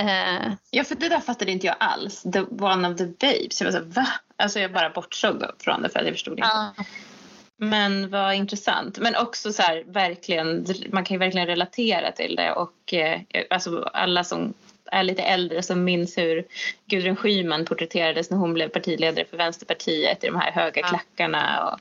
Uh, 0.00 0.52
ja, 0.70 0.84
för 0.84 0.94
det 0.94 1.08
där 1.08 1.20
fattade 1.20 1.52
inte 1.52 1.66
jag 1.66 1.76
alls. 1.80 2.22
The 2.22 2.40
one 2.40 2.88
of 2.88 2.98
the 2.98 3.06
babes. 3.06 3.60
Jag 3.60 3.72
var 3.72 3.80
så 3.80 3.84
va? 3.84 4.06
Alltså 4.36 4.60
jag 4.60 4.72
bara 4.72 4.90
bortsåg 4.90 5.44
från 5.58 5.82
det 5.82 5.88
för 5.88 5.98
att 5.98 6.06
jag 6.06 6.14
förstod 6.14 6.38
inte. 6.38 6.48
Uh. 6.78 6.86
Men 7.56 8.10
vad 8.10 8.34
intressant. 8.34 8.98
Men 8.98 9.16
också 9.16 9.52
så 9.52 9.62
här, 9.62 9.84
verkligen, 9.86 10.66
man 10.92 11.04
kan 11.04 11.14
ju 11.14 11.18
verkligen 11.18 11.46
relatera 11.46 12.12
till 12.12 12.36
det 12.36 12.52
och 12.52 12.94
eh, 12.94 13.20
alltså 13.50 13.82
alla 13.82 14.24
som 14.24 14.54
är 14.90 15.02
lite 15.02 15.22
äldre 15.22 15.62
som 15.62 15.84
minns 15.84 16.18
hur 16.18 16.44
Gudrun 16.86 17.16
Schyman 17.16 17.64
porträtterades 17.64 18.30
när 18.30 18.38
hon 18.38 18.54
blev 18.54 18.68
partiledare 18.68 19.24
för 19.24 19.36
Vänsterpartiet 19.36 20.24
i 20.24 20.26
de 20.26 20.36
här 20.36 20.52
höga 20.52 20.82
klackarna. 20.82 21.68
Och, 21.68 21.80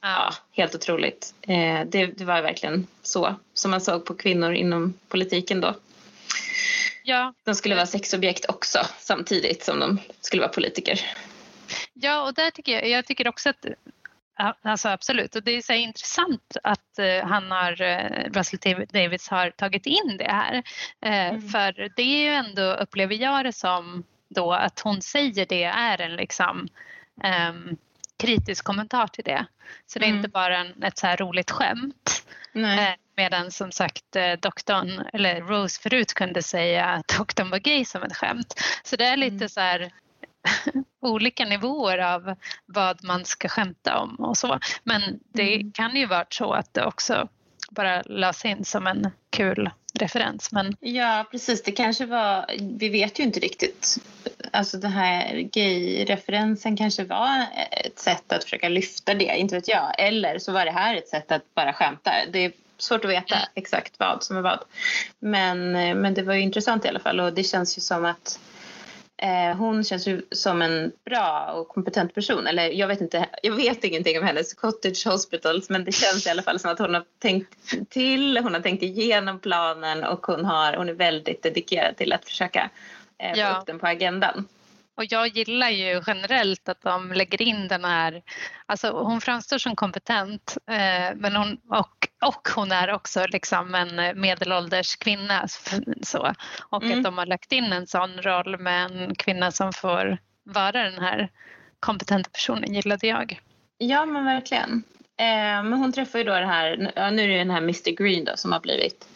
ja. 0.00 0.34
helt 0.52 0.74
otroligt. 0.74 1.34
Eh, 1.42 1.80
det, 1.86 2.06
det, 2.06 2.24
var 2.24 2.42
verkligen 2.42 2.86
så 3.02 3.34
som 3.54 3.70
man 3.70 3.80
såg 3.80 4.04
på 4.04 4.14
kvinnor 4.14 4.52
inom 4.52 4.94
politiken 5.08 5.60
då. 5.60 5.74
Ja. 7.02 7.34
De 7.44 7.54
skulle 7.54 7.74
vara 7.74 7.86
sexobjekt 7.86 8.46
också 8.48 8.78
samtidigt 8.98 9.64
som 9.64 9.80
de 9.80 9.98
skulle 10.20 10.42
vara 10.42 10.52
politiker. 10.52 11.00
Ja, 11.92 12.22
och 12.22 12.34
där 12.34 12.50
tycker 12.50 12.72
jag, 12.72 12.88
jag 12.88 13.06
tycker 13.06 13.28
också 13.28 13.48
att 13.48 13.66
Alltså 14.62 14.88
absolut, 14.88 15.36
och 15.36 15.42
det 15.42 15.50
är 15.50 15.62
så 15.62 15.72
intressant 15.72 16.56
att 16.62 16.98
uh, 17.00 17.28
han 17.28 17.50
har, 17.50 17.82
uh, 17.82 18.32
Russell 18.32 18.86
Davids 18.92 19.28
har 19.28 19.50
tagit 19.50 19.86
in 19.86 20.16
det 20.18 20.30
här. 20.30 20.54
Uh, 21.06 21.12
mm. 21.12 21.48
För 21.48 21.92
det 21.96 22.02
är 22.02 22.22
ju 22.22 22.28
ändå, 22.28 22.62
upplever 22.62 23.14
jag 23.14 23.44
det 23.44 23.52
som 23.52 24.04
då, 24.28 24.52
att 24.52 24.80
hon 24.80 25.02
säger 25.02 25.46
det 25.46 25.64
är 25.64 26.00
en 26.00 26.16
liksom 26.16 26.68
um, 27.50 27.76
kritisk 28.18 28.64
kommentar 28.64 29.06
till 29.06 29.24
det. 29.24 29.46
Så 29.86 29.98
det 29.98 30.04
är 30.04 30.08
mm. 30.08 30.18
inte 30.18 30.28
bara 30.28 30.58
en, 30.58 30.82
ett 30.82 30.98
så 30.98 31.06
här 31.06 31.16
roligt 31.16 31.50
skämt. 31.50 32.24
Medan 33.16 33.50
som 33.50 33.72
sagt 33.72 34.16
eh, 34.16 34.32
doktorn, 34.32 35.06
eller 35.12 35.40
Rose 35.40 35.80
förut 35.80 36.14
kunde 36.14 36.42
säga 36.42 36.86
att 36.86 37.08
doktorn 37.18 37.50
var 37.50 37.58
gay 37.58 37.84
som 37.84 38.02
ett 38.02 38.16
skämt. 38.16 38.54
Så 38.84 38.96
det 38.96 39.04
är 39.04 39.16
lite 39.16 39.34
mm. 39.34 39.48
så 39.48 39.60
här 39.60 39.92
olika 41.00 41.44
nivåer 41.44 41.98
av 41.98 42.34
vad 42.66 43.04
man 43.04 43.24
ska 43.24 43.48
skämta 43.48 43.98
om 43.98 44.14
och 44.14 44.36
så. 44.36 44.58
Men 44.84 45.02
det 45.32 45.54
mm. 45.54 45.72
kan 45.72 45.96
ju 45.96 46.06
vara 46.06 46.26
så 46.30 46.52
att 46.52 46.74
det 46.74 46.84
också 46.84 47.28
bara 47.70 48.02
lades 48.02 48.44
in 48.44 48.64
som 48.64 48.86
en 48.86 49.10
kul 49.30 49.70
referens. 49.94 50.52
Men... 50.52 50.76
Ja 50.80 51.26
precis, 51.30 51.62
det 51.62 51.72
kanske 51.72 52.06
var, 52.06 52.46
vi 52.78 52.88
vet 52.88 53.18
ju 53.18 53.22
inte 53.22 53.40
riktigt. 53.40 53.98
Alltså 54.50 54.78
den 54.78 54.92
här 54.92 55.48
gay-referensen 55.52 56.76
kanske 56.76 57.04
var 57.04 57.46
ett 57.70 57.98
sätt 57.98 58.32
att 58.32 58.44
försöka 58.44 58.68
lyfta 58.68 59.14
det, 59.14 59.36
inte 59.36 59.54
vet 59.54 59.68
jag. 59.68 59.94
Eller 59.98 60.38
så 60.38 60.52
var 60.52 60.64
det 60.64 60.70
här 60.70 60.96
ett 60.96 61.08
sätt 61.08 61.32
att 61.32 61.54
bara 61.54 61.72
skämta. 61.72 62.12
Det 62.32 62.38
är 62.38 62.52
svårt 62.78 63.04
att 63.04 63.10
veta 63.10 63.34
mm. 63.34 63.48
exakt 63.54 63.94
vad 63.98 64.22
som 64.22 64.36
är 64.36 64.40
vad. 64.40 64.58
Men, 65.18 65.72
men 66.00 66.14
det 66.14 66.22
var 66.22 66.34
ju 66.34 66.40
intressant 66.40 66.84
i 66.84 66.88
alla 66.88 67.00
fall 67.00 67.20
och 67.20 67.32
det 67.32 67.44
känns 67.44 67.78
ju 67.78 67.80
som 67.80 68.04
att 68.04 68.40
hon 69.56 69.84
känns 69.84 70.08
ju 70.08 70.22
som 70.30 70.62
en 70.62 70.92
bra 71.04 71.52
och 71.52 71.68
kompetent 71.68 72.14
person. 72.14 72.46
Eller 72.46 72.68
jag 72.70 72.88
vet 72.88 73.00
inte, 73.00 73.26
jag 73.42 73.52
vet 73.52 73.84
ingenting 73.84 74.18
om 74.18 74.24
hennes 74.24 74.54
cottage 74.54 75.06
hospitals 75.06 75.70
men 75.70 75.84
det 75.84 75.92
känns 75.92 76.26
i 76.26 76.30
alla 76.30 76.42
fall 76.42 76.58
som 76.58 76.70
att 76.70 76.78
hon 76.78 76.94
har 76.94 77.04
tänkt 77.18 77.90
till, 77.90 78.38
hon 78.38 78.54
har 78.54 78.60
tänkt 78.60 78.82
igenom 78.82 79.38
planen 79.38 80.04
och 80.04 80.26
hon, 80.26 80.44
har, 80.44 80.72
hon 80.72 80.88
är 80.88 80.92
väldigt 80.92 81.42
dedikerad 81.42 81.96
till 81.96 82.12
att 82.12 82.24
försöka 82.24 82.70
eh, 83.18 83.34
få 83.34 83.40
ja. 83.40 83.58
upp 83.58 83.66
den 83.66 83.78
på 83.78 83.86
agendan. 83.86 84.48
Och 84.98 85.04
jag 85.08 85.28
gillar 85.28 85.70
ju 85.70 86.02
generellt 86.06 86.68
att 86.68 86.82
de 86.82 87.12
lägger 87.12 87.42
in 87.42 87.68
den 87.68 87.84
här, 87.84 88.22
alltså 88.66 88.90
hon 88.90 89.20
framstår 89.20 89.58
som 89.58 89.76
kompetent 89.76 90.56
eh, 90.66 91.16
men 91.16 91.36
hon, 91.36 91.58
och, 91.68 92.08
och 92.24 92.48
hon 92.54 92.72
är 92.72 92.92
också 92.92 93.26
liksom 93.26 93.74
en 93.74 94.20
medelålders 94.20 94.96
kvinna. 94.96 95.48
Så. 96.02 96.34
Och 96.70 96.82
mm. 96.82 96.98
att 96.98 97.04
de 97.04 97.18
har 97.18 97.26
lagt 97.26 97.52
in 97.52 97.72
en 97.72 97.86
sån 97.86 98.22
roll 98.22 98.58
med 98.58 98.84
en 98.84 99.14
kvinna 99.14 99.50
som 99.50 99.72
får 99.72 100.18
vara 100.44 100.72
den 100.72 100.98
här 100.98 101.30
kompetenta 101.80 102.30
personen 102.30 102.74
gillade 102.74 103.06
jag. 103.06 103.40
Ja 103.78 104.06
men 104.06 104.24
verkligen. 104.24 104.82
Eh, 105.16 105.62
men 105.62 105.72
hon 105.72 105.92
träffar 105.92 106.18
ju 106.18 106.24
då 106.24 106.32
det 106.32 106.46
här, 106.46 106.76
nu 107.10 107.22
är 107.22 107.28
det 107.28 107.38
den 107.38 107.50
här 107.50 107.58
Mr 107.58 107.90
Green 107.90 108.24
då 108.24 108.32
som 108.36 108.52
har 108.52 108.60
blivit 108.60 109.08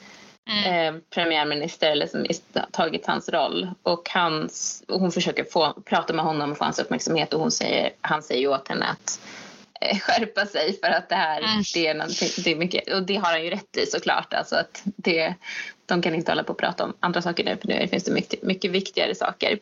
Mm. 0.50 0.94
Eh, 0.94 1.00
premiärminister 1.10 1.90
eller 1.90 2.06
som 2.06 2.26
tagit 2.70 3.06
hans 3.06 3.28
roll. 3.28 3.70
Och, 3.82 4.10
hans, 4.10 4.84
och 4.88 5.00
hon 5.00 5.12
försöker 5.12 5.44
få, 5.44 5.72
prata 5.84 6.12
med 6.12 6.24
honom 6.24 6.52
och 6.52 6.58
få 6.58 6.64
hans 6.64 6.78
uppmärksamhet 6.78 7.34
och 7.34 7.40
hon 7.40 7.50
säger, 7.50 7.90
han 8.00 8.22
säger 8.22 8.48
åt 8.48 8.68
henne 8.68 8.86
att 8.86 9.20
eh, 9.80 9.98
skärpa 9.98 10.46
sig 10.46 10.78
för 10.80 10.90
att 10.90 11.08
det 11.08 11.14
här 11.14 11.38
mm. 11.38 11.62
det 11.74 11.86
är 11.86 11.94
det 12.44 12.50
är 12.50 12.56
mycket, 12.56 12.92
och 12.92 13.02
det 13.02 13.16
har 13.16 13.30
han 13.30 13.44
ju 13.44 13.50
rätt 13.50 13.76
i 13.76 13.86
såklart. 13.86 14.34
Alltså 14.34 14.56
att 14.56 14.82
det, 14.84 15.34
de 15.86 16.02
kan 16.02 16.14
inte 16.14 16.30
hålla 16.30 16.44
på 16.44 16.52
och 16.52 16.58
prata 16.58 16.84
om 16.84 16.96
andra 17.00 17.22
saker 17.22 17.44
nu 17.44 17.56
för 17.56 17.68
nu 17.68 17.88
finns 17.88 18.04
det 18.04 18.12
mycket, 18.12 18.42
mycket 18.42 18.70
viktigare 18.70 19.14
saker 19.14 19.58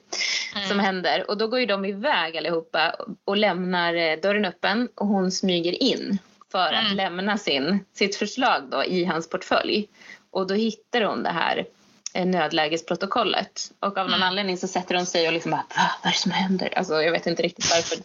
mm. 0.57 0.69
som 0.69 0.79
händer. 0.79 1.31
Och 1.31 1.39
då 1.39 1.47
går 1.47 1.61
ju 1.61 1.67
de 1.67 1.85
iväg 1.85 2.37
allihopa 2.37 2.97
och 3.25 3.37
lämnar 3.37 3.95
eh, 3.95 4.17
dörren 4.23 4.45
öppen 4.45 4.89
och 4.95 5.07
hon 5.07 5.31
smyger 5.31 5.83
in 5.83 6.19
för 6.53 6.73
att 6.73 6.85
mm. 6.85 6.97
lämna 6.97 7.39
sin, 7.39 7.85
sitt 7.93 8.17
förslag 8.17 8.63
då 8.71 8.85
i 8.85 9.05
hans 9.05 9.29
portfölj. 9.29 9.89
Och 10.31 10.47
då 10.47 10.55
hittar 10.55 11.01
hon 11.01 11.23
det 11.23 11.31
här 11.31 11.67
eh, 12.15 12.27
nödlägesprotokollet. 12.27 13.73
Och 13.81 13.99
av 13.99 14.07
någon 14.07 14.15
mm. 14.15 14.29
anledning 14.29 14.57
så 14.57 14.69
sätter 14.69 14.95
hon 14.95 15.07
sig 15.07 15.27
och 15.27 15.33
liksom 15.33 15.51
bara, 15.51 15.65
vad 15.77 16.11
är 16.11 16.11
det 16.11 16.19
som 16.19 16.33
händer? 16.33 16.79
Alltså 16.79 17.03
jag 17.03 17.13
vet 17.13 17.27
inte 17.27 17.43
riktigt 17.43 17.71
varför. 17.71 17.99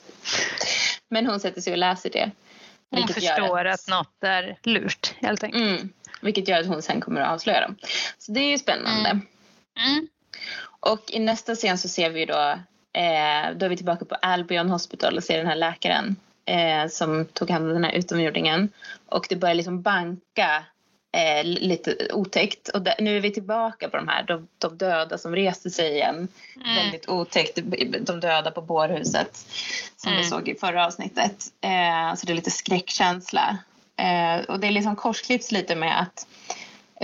Men 1.10 1.28
hon 1.28 1.40
sätter 1.40 1.62
sig 1.62 1.74
och 1.74 1.80
läser 1.80 2.10
det. 2.10 2.32
Hon 2.92 3.08
förstår 3.08 3.66
att... 3.66 3.80
att 3.80 3.90
något 3.90 4.24
är 4.24 4.58
lurt 4.64 5.14
helt 5.18 5.44
enkelt. 5.44 5.64
Mm, 5.64 5.90
vilket 6.22 6.48
gör 6.48 6.60
att 6.60 6.68
hon 6.68 6.82
sen 6.82 7.02
kommer 7.02 7.22
att 7.22 7.34
avslöja 7.34 7.62
dem. 7.62 7.76
Så 8.18 8.32
det 8.32 8.40
är 8.40 8.50
ju 8.50 8.58
spännande. 8.58 9.10
Mm. 9.10 9.28
Mm. 9.80 10.08
Och 10.80 11.12
i 11.12 11.20
nästa 11.20 11.56
scen 11.56 11.78
så 11.78 11.90
ser 11.90 12.10
vi 12.10 12.26
då, 12.26 12.40
eh, 12.94 13.56
då 13.56 13.66
är 13.66 13.70
vi 13.70 13.78
tillbaka 13.78 14.06
på 14.06 14.16
Albion 14.16 14.70
Hospital 14.70 15.18
och 15.18 15.24
ser 15.24 15.38
den 15.38 15.48
här 15.48 15.56
läkaren 15.56 16.16
eh, 16.46 16.88
som 16.90 17.26
tog 17.26 17.50
hand 17.50 17.68
om 17.68 17.74
den 17.74 17.84
här 17.84 17.92
utomjordingen. 17.92 18.70
Och 19.06 19.26
det 19.30 19.36
börjar 19.36 19.56
liksom 19.56 19.82
banka 19.82 20.64
eh, 21.16 21.44
lite 21.44 21.98
otäckt. 22.14 22.70
Och 22.70 22.82
där, 22.82 22.96
nu 23.00 23.18
är 23.18 23.22
vi 23.22 23.32
tillbaka 23.32 23.90
på 23.90 23.98
de 23.98 24.08
här 24.08 24.24
de, 24.24 24.48
de 24.58 24.78
döda 24.78 25.18
som 25.18 25.36
reste 25.36 25.70
sig 25.70 25.92
igen. 25.92 26.28
Mm. 26.56 26.76
Väldigt 26.76 27.10
otäckt. 27.10 27.60
De 28.02 28.20
döda 28.20 28.52
på 28.52 28.62
bårhuset 28.62 29.46
som 29.96 30.12
mm. 30.12 30.24
vi 30.24 30.30
såg 30.30 30.50
i 30.50 30.56
förra 30.56 30.86
avsnittet. 30.86 31.46
Eh, 31.62 32.16
så 32.16 32.26
det 32.26 32.34
är 32.34 32.36
lite 32.36 32.52
skräckkänsla. 32.52 33.58
Eh, 33.98 34.46
och 34.46 34.60
det 34.60 34.68
är 34.68 34.72
liksom 34.72 34.96
korsklipps 34.96 35.52
lite 35.52 35.76
med 35.76 36.02
att 36.02 36.28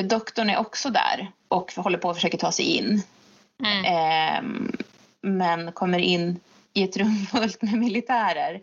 doktorn 0.03 0.49
är 0.49 0.57
också 0.57 0.89
där 0.89 1.31
och 1.47 1.73
håller 1.75 1.97
på 1.97 2.09
att 2.09 2.15
försöka 2.15 2.37
ta 2.37 2.51
sig 2.51 2.65
in. 2.65 3.03
Mm. 3.63 3.85
Eh, 3.85 4.71
men 5.21 5.71
kommer 5.71 5.99
in 5.99 6.39
i 6.73 6.83
ett 6.83 6.97
rum 6.97 7.25
fullt 7.31 7.61
med 7.61 7.73
militärer 7.73 8.61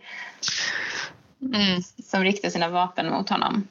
mm. 1.42 1.82
som 1.82 2.24
riktar 2.24 2.50
sina 2.50 2.68
vapen 2.68 3.10
mot 3.10 3.28
honom. 3.28 3.68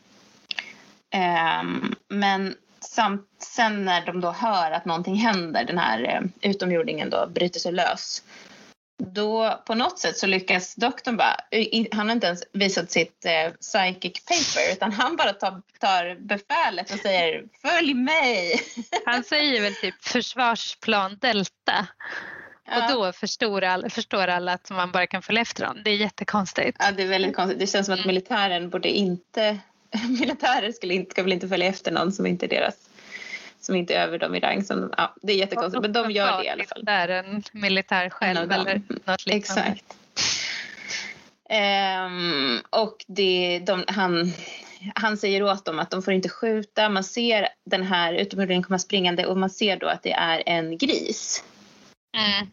Um, 1.16 1.96
men 2.10 2.56
samt, 2.80 3.28
sen 3.40 3.86
när 3.86 4.06
de 4.06 4.22
då 4.22 4.32
hör 4.32 4.72
att 4.72 4.86
någonting 4.86 5.16
händer, 5.16 5.64
den 5.64 5.78
här 5.78 6.04
eh, 6.04 6.50
utomjordingen 6.50 7.10
då 7.10 7.28
bryter 7.28 7.60
sig 7.60 7.72
lös. 7.72 8.24
Då 9.04 9.62
på 9.66 9.76
något 9.76 10.00
sätt 10.00 10.18
så 10.18 10.28
lyckas 10.28 10.76
doktorn 10.76 11.18
bara, 11.18 11.36
han 11.92 12.08
har 12.08 12.16
inte 12.16 12.28
ens 12.28 12.44
visat 12.54 12.92
sitt 12.92 13.26
eh, 13.26 13.54
psychic 13.54 14.26
paper 14.26 14.74
utan 14.74 14.92
han 14.92 15.16
bara 15.16 15.34
tar, 15.34 15.62
tar 15.80 16.16
befälet 16.16 16.94
och 16.94 17.00
säger 17.00 17.44
följ 17.62 17.94
mig. 17.94 18.62
Han 19.06 19.24
säger 19.24 19.62
väl 19.62 19.76
typ 19.76 20.04
försvarsplan 20.04 21.18
delta. 21.22 21.88
Ja. 22.66 22.86
Och 22.86 22.92
då 22.92 23.14
förstår 23.14 23.64
alla, 23.64 23.90
förstår 23.90 24.28
alla 24.28 24.54
att 24.54 24.70
man 24.70 24.92
bara 24.92 25.08
kan 25.08 25.22
följa 25.22 25.42
efter 25.42 25.66
dem. 25.66 25.82
Det 25.84 25.92
är 25.92 25.96
jättekonstigt. 25.96 26.78
Ja, 26.80 26.92
det 26.92 27.04
är 27.04 27.08
väldigt 27.08 27.36
konstigt. 27.36 27.60
Det 27.60 27.68
känns 27.68 27.86
som 27.86 27.94
att 27.94 28.00
mm. 28.00 28.08
militären 28.08 28.70
borde 28.70 28.90
inte 28.90 29.58
militärer 30.20 30.72
skulle 30.72 30.94
inte, 30.94 31.12
ska 31.12 31.24
väl 31.24 31.34
inte 31.34 31.48
följa 31.48 31.68
efter 31.68 31.92
någon 31.92 32.12
som 32.12 32.26
inte 32.26 32.46
är 32.46 32.50
deras 32.50 32.90
som 33.60 33.76
inte 33.76 33.96
är 33.96 34.08
över 34.08 34.18
dem 34.18 34.36
i 34.36 34.40
rang. 34.40 34.64
Som, 34.64 34.94
ja, 34.98 35.16
det 35.22 35.34
är 35.34 35.38
jättekonstigt 35.38 35.82
men 35.82 35.94
de 35.94 36.12
gör 36.12 36.38
det 36.38 36.46
i 36.46 36.50
alla 36.50 36.64
fall. 36.64 36.86
Det 36.86 36.92
är 36.92 37.08
en 37.08 37.44
militär 37.52 38.10
själv 38.10 38.52
eller 38.52 38.82
något 39.06 39.26
liknande. 39.26 39.62
Exakt. 39.72 39.98
Um, 41.50 42.62
och 42.70 43.06
det, 43.08 43.60
de, 43.60 43.84
han, 43.88 44.34
han 44.96 45.18
säger 45.18 45.44
åt 45.44 45.66
dem 45.66 45.80
att 45.80 45.92
de 45.92 46.02
får 46.02 46.14
inte 46.14 46.30
skjuta. 46.30 46.90
Man 46.90 47.04
ser 47.04 47.48
den 47.66 47.84
här 47.84 48.14
utomjordingen 48.14 48.64
komma 48.64 48.80
springande 48.80 49.26
och 49.26 49.38
man 49.38 49.50
ser 49.50 49.78
då 49.78 49.88
att 49.88 50.04
det 50.04 50.12
är 50.12 50.44
en 50.46 50.78
gris. 50.78 51.44
Mm. 52.18 52.48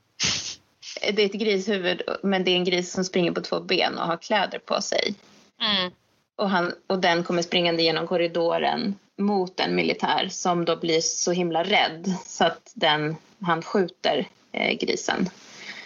Det 1.14 1.22
är 1.22 1.26
ett 1.26 1.32
grishuvud 1.32 2.02
men 2.22 2.44
det 2.44 2.50
är 2.50 2.56
en 2.56 2.64
gris 2.64 2.92
som 2.92 3.04
springer 3.04 3.32
på 3.32 3.40
två 3.40 3.60
ben 3.60 3.98
och 3.98 4.06
har 4.06 4.16
kläder 4.16 4.58
på 4.58 4.80
sig. 4.82 5.14
Mm. 5.60 5.92
Och, 6.36 6.50
han, 6.50 6.72
och 6.86 6.98
den 6.98 7.24
kommer 7.24 7.42
springande 7.42 7.82
genom 7.82 8.06
korridoren 8.06 8.98
mot 9.16 9.60
en 9.60 9.74
militär 9.74 10.28
som 10.30 10.64
då 10.64 10.76
blir 10.76 11.00
så 11.00 11.32
himla 11.32 11.64
rädd 11.64 12.14
så 12.26 12.44
att 12.44 12.72
den, 12.74 13.16
han 13.40 13.62
skjuter 13.62 14.28
eh, 14.52 14.76
grisen. 14.78 15.28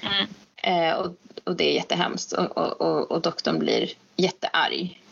Mm. 0.03 0.26
Eh, 0.57 0.94
och, 0.94 1.16
och 1.44 1.57
det 1.57 1.70
är 1.70 1.74
jättehemskt 1.74 2.32
och, 2.32 2.59
och, 2.59 2.80
och, 2.80 3.11
och 3.11 3.22
doktorn 3.22 3.59
blir 3.59 3.90
jättearg. 4.16 5.03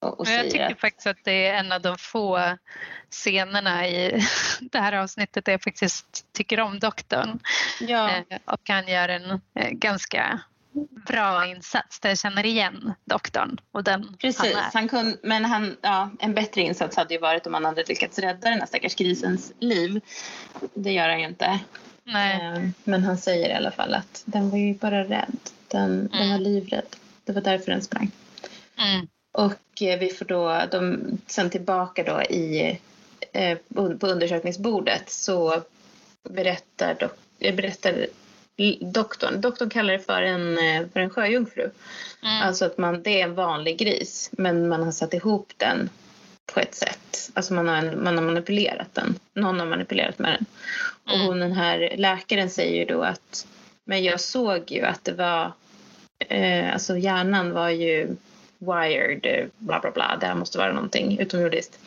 Och, 0.00 0.20
och 0.20 0.28
jag 0.28 0.50
tycker 0.50 0.72
att... 0.72 0.80
faktiskt 0.80 1.06
att 1.06 1.24
det 1.24 1.46
är 1.46 1.54
en 1.54 1.72
av 1.72 1.82
de 1.82 1.98
få 1.98 2.56
scenerna 3.10 3.88
i 3.88 4.24
det 4.60 4.78
här 4.78 4.92
avsnittet 4.92 5.44
där 5.44 5.52
jag 5.52 5.62
faktiskt 5.62 6.26
tycker 6.32 6.60
om 6.60 6.78
doktorn. 6.78 7.38
Ja. 7.80 8.10
Eh, 8.10 8.38
och 8.44 8.60
han 8.68 8.88
gör 8.88 9.08
en 9.08 9.30
eh, 9.30 9.70
ganska 9.70 10.40
bra 11.06 11.46
insats 11.46 12.00
där 12.00 12.08
jag 12.08 12.18
känner 12.18 12.46
igen 12.46 12.92
doktorn 13.04 13.58
och 13.72 13.84
den 13.84 14.16
Precis, 14.20 14.54
han, 14.54 14.70
han 14.72 14.88
kunde, 14.88 15.16
men 15.22 15.44
han, 15.44 15.76
ja, 15.80 16.10
en 16.18 16.34
bättre 16.34 16.60
insats 16.60 16.96
hade 16.96 17.14
ju 17.14 17.20
varit 17.20 17.46
om 17.46 17.54
han 17.54 17.64
hade 17.64 17.84
lyckats 17.84 18.18
rädda 18.18 18.50
den 18.50 18.60
här 18.60 18.66
stackars 18.66 18.94
grisens 18.94 19.52
liv. 19.60 20.00
Det 20.74 20.92
gör 20.92 21.08
han 21.08 21.20
ju 21.20 21.26
inte. 21.26 21.60
Nej. 22.04 22.40
Eh, 22.42 22.68
men 22.84 23.04
han 23.04 23.18
säger 23.18 23.48
i 23.48 23.52
alla 23.52 23.70
fall 23.70 23.94
att 23.94 24.22
den 24.24 24.50
var 24.50 24.58
ju 24.58 24.74
bara 24.74 25.04
rädd. 25.04 25.38
Den, 25.68 25.90
mm. 25.90 26.08
den 26.10 26.30
var 26.30 26.38
livrädd. 26.38 26.96
Det 27.24 27.32
var 27.32 27.40
därför 27.40 27.70
den 27.70 27.82
sprang. 27.82 28.10
Mm. 28.76 29.08
Och 29.32 29.82
eh, 29.82 29.98
vi 29.98 30.08
får 30.08 30.24
då, 30.24 30.62
de, 30.70 31.00
sen 31.26 31.50
tillbaka 31.50 32.02
då 32.02 32.22
i, 32.22 32.78
eh, 33.32 33.58
på 33.74 34.06
undersökningsbordet 34.06 35.10
så 35.10 35.62
berättar, 36.30 36.94
dock, 36.94 37.18
berättar 37.38 38.06
doktorn. 38.80 39.40
Doktorn 39.40 39.70
kallar 39.70 39.92
det 39.92 39.98
för 39.98 40.22
en, 40.22 40.58
eh, 40.58 40.86
för 40.92 41.00
en 41.00 41.10
sjöjungfru. 41.10 41.70
Mm. 42.22 42.42
Alltså 42.42 42.64
att 42.64 42.78
man, 42.78 43.02
det 43.02 43.20
är 43.20 43.24
en 43.24 43.34
vanlig 43.34 43.78
gris 43.78 44.30
men 44.32 44.68
man 44.68 44.82
har 44.82 44.92
satt 44.92 45.14
ihop 45.14 45.52
den 45.56 45.90
på 46.54 46.60
ett 46.60 46.74
sätt. 46.74 47.30
Alltså 47.34 47.54
man 47.54 47.68
har, 47.68 47.96
man 47.96 48.18
har 48.18 48.24
manipulerat 48.24 48.94
den. 48.94 49.18
Någon 49.34 49.60
har 49.60 49.66
manipulerat 49.66 50.18
med 50.18 50.30
den. 50.32 50.46
Mm. 51.06 51.20
Och 51.20 51.26
hon, 51.26 51.40
den 51.40 51.52
här 51.52 51.94
läkaren 51.96 52.50
säger 52.50 52.78
ju 52.78 52.84
då 52.84 53.02
att 53.02 53.46
men 53.84 54.04
jag 54.04 54.20
såg 54.20 54.70
ju 54.70 54.82
att 54.82 55.04
det 55.04 55.12
var 55.12 55.52
eh, 56.18 56.72
alltså 56.72 56.98
hjärnan 56.98 57.52
var 57.52 57.68
ju 57.68 58.16
wired 58.58 59.50
bla 59.58 59.80
bla 59.80 59.90
bla. 59.90 60.16
Det 60.20 60.26
här 60.26 60.34
måste 60.34 60.58
vara 60.58 60.72
någonting 60.72 61.18
utomjordiskt. 61.18 61.78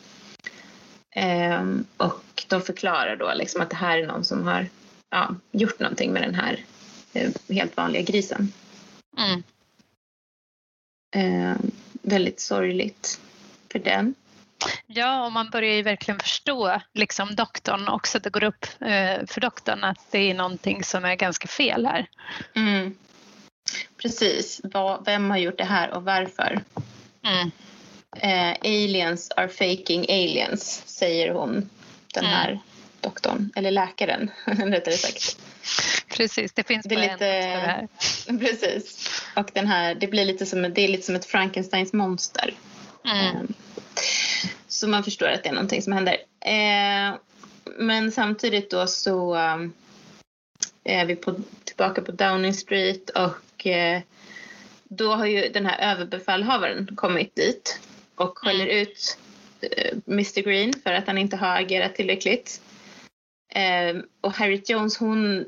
Ehm, 1.10 1.84
och 1.96 2.44
de 2.48 2.62
förklarar 2.62 3.16
då 3.16 3.32
liksom 3.34 3.62
att 3.62 3.70
det 3.70 3.76
här 3.76 3.98
är 3.98 4.06
någon 4.06 4.24
som 4.24 4.46
har 4.46 4.66
ja, 5.12 5.34
gjort 5.50 5.78
någonting 5.80 6.12
med 6.12 6.22
den 6.22 6.34
här 6.34 6.64
eh, 7.12 7.30
helt 7.48 7.76
vanliga 7.76 8.02
grisen. 8.02 8.52
Mm. 9.18 9.42
Ehm, 11.16 11.70
väldigt 12.02 12.40
sorgligt 12.40 13.20
för 13.72 13.78
den. 13.78 14.14
Ja, 14.86 15.26
och 15.26 15.32
man 15.32 15.50
börjar 15.50 15.74
ju 15.74 15.82
verkligen 15.82 16.20
förstå 16.20 16.80
liksom 16.92 17.34
doktorn 17.34 17.88
också. 17.88 18.18
Det 18.18 18.30
går 18.30 18.44
upp 18.44 18.66
eh, 18.80 19.26
för 19.26 19.40
doktorn 19.40 19.84
att 19.84 20.06
det 20.10 20.18
är 20.30 20.34
någonting 20.34 20.84
som 20.84 21.04
är 21.04 21.14
ganska 21.14 21.48
fel 21.48 21.86
här. 21.86 22.06
Mm. 22.54 22.94
Precis. 23.96 24.60
Vad- 24.64 25.04
Vem 25.04 25.30
har 25.30 25.38
gjort 25.38 25.58
det 25.58 25.64
här 25.64 25.90
och 25.90 26.04
varför? 26.04 26.60
Mm. 27.22 27.50
Eh, 28.16 28.56
aliens 28.60 29.30
are 29.36 29.48
faking 29.48 30.04
aliens, 30.08 30.82
säger 30.86 31.32
hon, 31.32 31.70
den 32.14 32.24
Mm. 32.24 32.36
här 32.36 32.60
doktorn, 33.02 33.50
eller 33.56 33.70
läkaren 33.70 34.30
rättare 34.46 34.94
sagt. 34.94 35.38
Precis, 36.08 36.52
det 36.52 36.66
finns 36.66 36.86
Det 36.86 36.94
bara 36.94 37.02
lite- 37.12 37.26
en 37.26 37.60
för 37.60 37.66
det 37.66 37.72
här. 37.72 37.88
Precis. 38.38 39.10
Och 39.36 39.50
den 39.54 39.66
här, 39.66 39.94
det 39.94 40.06
blir 40.06 40.24
lite 40.24 40.46
som, 40.46 40.62
det 40.62 40.80
är 40.80 40.88
lite 40.88 41.02
som 41.06 41.14
ett 41.14 41.24
Frankensteins 41.26 41.92
monster. 41.92 42.54
Mm. 43.04 43.26
Eh, 43.36 43.42
Så 44.68 44.88
man 44.88 45.04
förstår 45.04 45.26
att 45.28 45.42
det 45.42 45.48
är 45.48 45.52
någonting 45.52 45.82
som 45.82 45.92
händer. 45.92 46.16
Eh, 46.40 47.14
men 47.78 48.12
samtidigt 48.12 48.70
då 48.70 48.86
så 48.86 49.34
eh, 49.36 49.58
är 50.84 51.04
vi 51.04 51.16
på, 51.16 51.34
tillbaka 51.64 52.02
på 52.02 52.12
Downing 52.12 52.54
Street 52.54 53.10
och 53.10 53.66
eh, 53.66 54.00
då 54.84 55.14
har 55.14 55.26
ju 55.26 55.48
den 55.48 55.66
här 55.66 55.92
överbefälhavaren 55.92 56.88
kommit 56.96 57.34
dit 57.36 57.80
och 58.14 58.38
skäller 58.38 58.66
ut 58.66 59.18
eh, 59.60 59.96
Mr 60.08 60.42
Green 60.42 60.72
för 60.82 60.92
att 60.92 61.06
han 61.06 61.18
inte 61.18 61.36
har 61.36 61.56
agerat 61.60 61.94
tillräckligt. 61.94 62.60
Eh, 63.54 63.96
och 64.20 64.32
Harriet 64.32 64.68
Jones 64.70 64.96
hon 64.98 65.44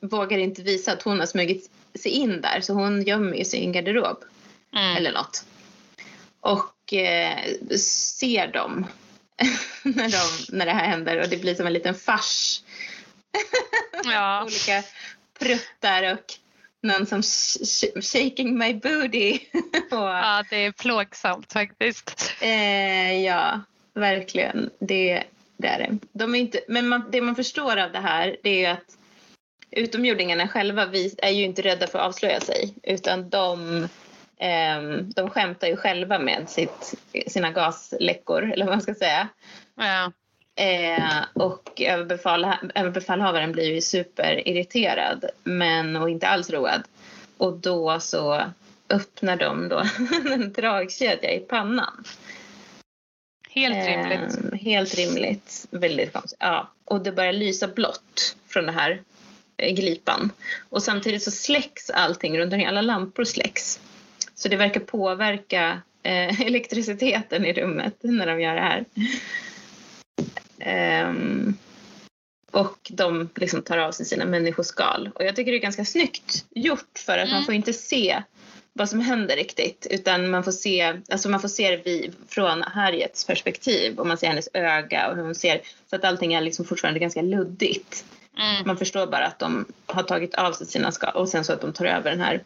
vågar 0.00 0.38
inte 0.38 0.62
visa 0.62 0.92
att 0.92 1.02
hon 1.02 1.18
har 1.20 1.26
smugit 1.26 1.70
sig 1.94 2.10
in 2.10 2.40
där 2.40 2.60
så 2.60 2.72
hon 2.74 3.02
gömmer 3.02 3.44
sig 3.44 3.60
i 3.60 3.64
en 3.64 3.72
garderob 3.72 4.24
Mm. 4.76 4.96
eller 4.96 5.12
något. 5.12 5.44
Och 6.40 6.92
eh, 6.92 7.38
ser 7.78 8.46
dem 8.52 8.86
när, 9.82 10.08
de, 10.08 10.56
när 10.56 10.66
det 10.66 10.72
här 10.72 10.86
händer 10.86 11.20
och 11.20 11.28
det 11.28 11.36
blir 11.36 11.54
som 11.54 11.66
en 11.66 11.72
liten 11.72 11.94
fars. 11.94 12.60
Ja. 14.04 14.42
Olika 14.46 14.82
pruttar 15.38 16.12
och 16.12 16.34
någon 16.80 17.06
som 17.06 17.20
sh- 17.20 17.62
sh- 17.62 18.00
shaking 18.02 18.58
my 18.58 18.74
booty. 18.74 19.38
och, 19.90 19.96
ja, 19.98 20.44
det 20.50 20.56
är 20.56 20.72
plågsamt 20.72 21.52
faktiskt. 21.52 22.32
eh, 22.40 23.12
ja, 23.24 23.60
verkligen. 23.94 24.70
Det, 24.80 25.24
det 25.56 25.68
är 25.68 25.78
det. 25.78 25.98
De 26.12 26.34
är 26.34 26.38
inte, 26.38 26.60
men 26.68 26.88
man, 26.88 27.04
det 27.10 27.20
man 27.20 27.36
förstår 27.36 27.76
av 27.76 27.92
det 27.92 27.98
här 27.98 28.36
det 28.42 28.64
är 28.64 28.72
att 28.72 28.96
utomjordingarna 29.70 30.48
själva 30.48 30.86
vis, 30.86 31.14
är 31.18 31.30
ju 31.30 31.44
inte 31.44 31.62
rädda 31.62 31.86
för 31.86 31.98
att 31.98 32.04
avslöja 32.04 32.40
sig 32.40 32.74
utan 32.82 33.30
de, 33.30 33.88
ehm, 34.38 35.10
de 35.10 35.30
skämtar 35.30 35.66
ju 35.66 35.76
själva 35.76 36.18
med 36.18 36.48
sitt, 36.48 36.94
sina 37.26 37.50
gasläckor 37.50 38.52
eller 38.52 38.64
vad 38.64 38.74
man 38.74 38.82
ska 38.82 38.94
säga. 38.94 39.28
Ja. 39.74 40.12
Eh, 40.54 41.24
och 41.34 41.80
överbefäl, 41.80 42.46
överbefälhavaren 42.74 43.52
blir 43.52 43.74
ju 43.74 43.80
superirriterad 43.80 45.24
men 45.44 45.96
och 45.96 46.10
inte 46.10 46.28
alls 46.28 46.50
road. 46.50 46.82
Och 47.36 47.52
då 47.52 48.00
så 48.00 48.42
öppnar 48.88 49.36
de 49.36 49.68
då 49.68 49.82
en 50.32 50.52
dragkedja 50.52 51.32
i 51.32 51.40
pannan. 51.40 52.04
Helt 53.54 53.86
rimligt. 53.86 54.38
Eh, 54.52 54.58
helt 54.58 54.94
rimligt. 54.94 55.66
Väldigt 55.70 56.12
konstigt. 56.12 56.38
Ja. 56.40 56.70
Och 56.84 57.02
det 57.02 57.12
börjar 57.12 57.32
lysa 57.32 57.68
blått 57.68 58.36
från 58.48 58.66
det 58.66 58.72
här 58.72 59.02
eh, 59.56 59.74
glipan. 59.74 60.30
Och 60.68 60.82
samtidigt 60.82 61.22
så 61.22 61.30
släcks 61.30 61.90
allting 61.90 62.38
runt 62.38 62.52
omkring. 62.52 62.66
Alla 62.68 62.82
lampor 62.82 63.24
släcks. 63.24 63.80
Så 64.34 64.48
det 64.48 64.56
verkar 64.56 64.80
påverka 64.80 65.80
eh, 66.02 66.40
elektriciteten 66.46 67.44
i 67.46 67.52
rummet 67.52 67.94
när 68.00 68.26
de 68.26 68.40
gör 68.40 68.54
det 68.54 68.60
här. 68.60 68.84
Ehm, 70.58 71.56
och 72.50 72.78
de 72.90 73.28
liksom 73.34 73.62
tar 73.62 73.78
av 73.78 73.92
sig 73.92 74.06
sina 74.06 74.24
människoskal. 74.24 75.10
Och 75.14 75.24
jag 75.24 75.36
tycker 75.36 75.52
det 75.52 75.58
är 75.58 75.62
ganska 75.62 75.84
snyggt 75.84 76.44
gjort 76.50 76.98
för 76.98 77.18
att 77.18 77.28
man 77.28 77.36
Mm. 77.36 77.44
får 77.44 77.54
inte 77.54 77.72
se 77.72 78.22
vad 78.72 78.88
som 78.88 79.00
händer 79.00 79.36
riktigt 79.36 79.86
utan 79.90 80.30
man 80.30 80.44
får 80.44 80.52
se, 80.52 81.00
alltså 81.10 81.28
man 81.28 81.40
får 81.40 81.48
se 81.48 81.70
det 81.70 81.86
vid, 81.86 82.14
från 82.28 82.62
Harriets 82.62 83.24
perspektiv 83.24 83.98
och 83.98 84.06
man 84.06 84.18
ser 84.18 84.26
hennes 84.26 84.48
öga 84.54 85.08
och 85.08 85.16
hur 85.16 85.22
hon 85.22 85.34
ser 85.34 85.60
så 85.90 85.96
att 85.96 86.04
allting 86.04 86.34
är 86.34 86.40
liksom 86.40 86.64
fortfarande 86.64 87.00
ganska 87.00 87.22
luddigt. 87.22 88.04
Mm. 88.38 88.66
Man 88.66 88.76
förstår 88.76 89.06
bara 89.06 89.26
att 89.26 89.38
de 89.38 89.66
har 89.86 90.02
tagit 90.02 90.34
av 90.34 90.52
sig 90.52 90.66
sina 90.66 90.92
skal 90.92 91.14
och 91.14 91.28
sen 91.28 91.44
så 91.44 91.52
att 91.52 91.60
de 91.60 91.72
tar 91.72 91.84
över 91.84 92.10
den 92.10 92.20
här 92.20 92.42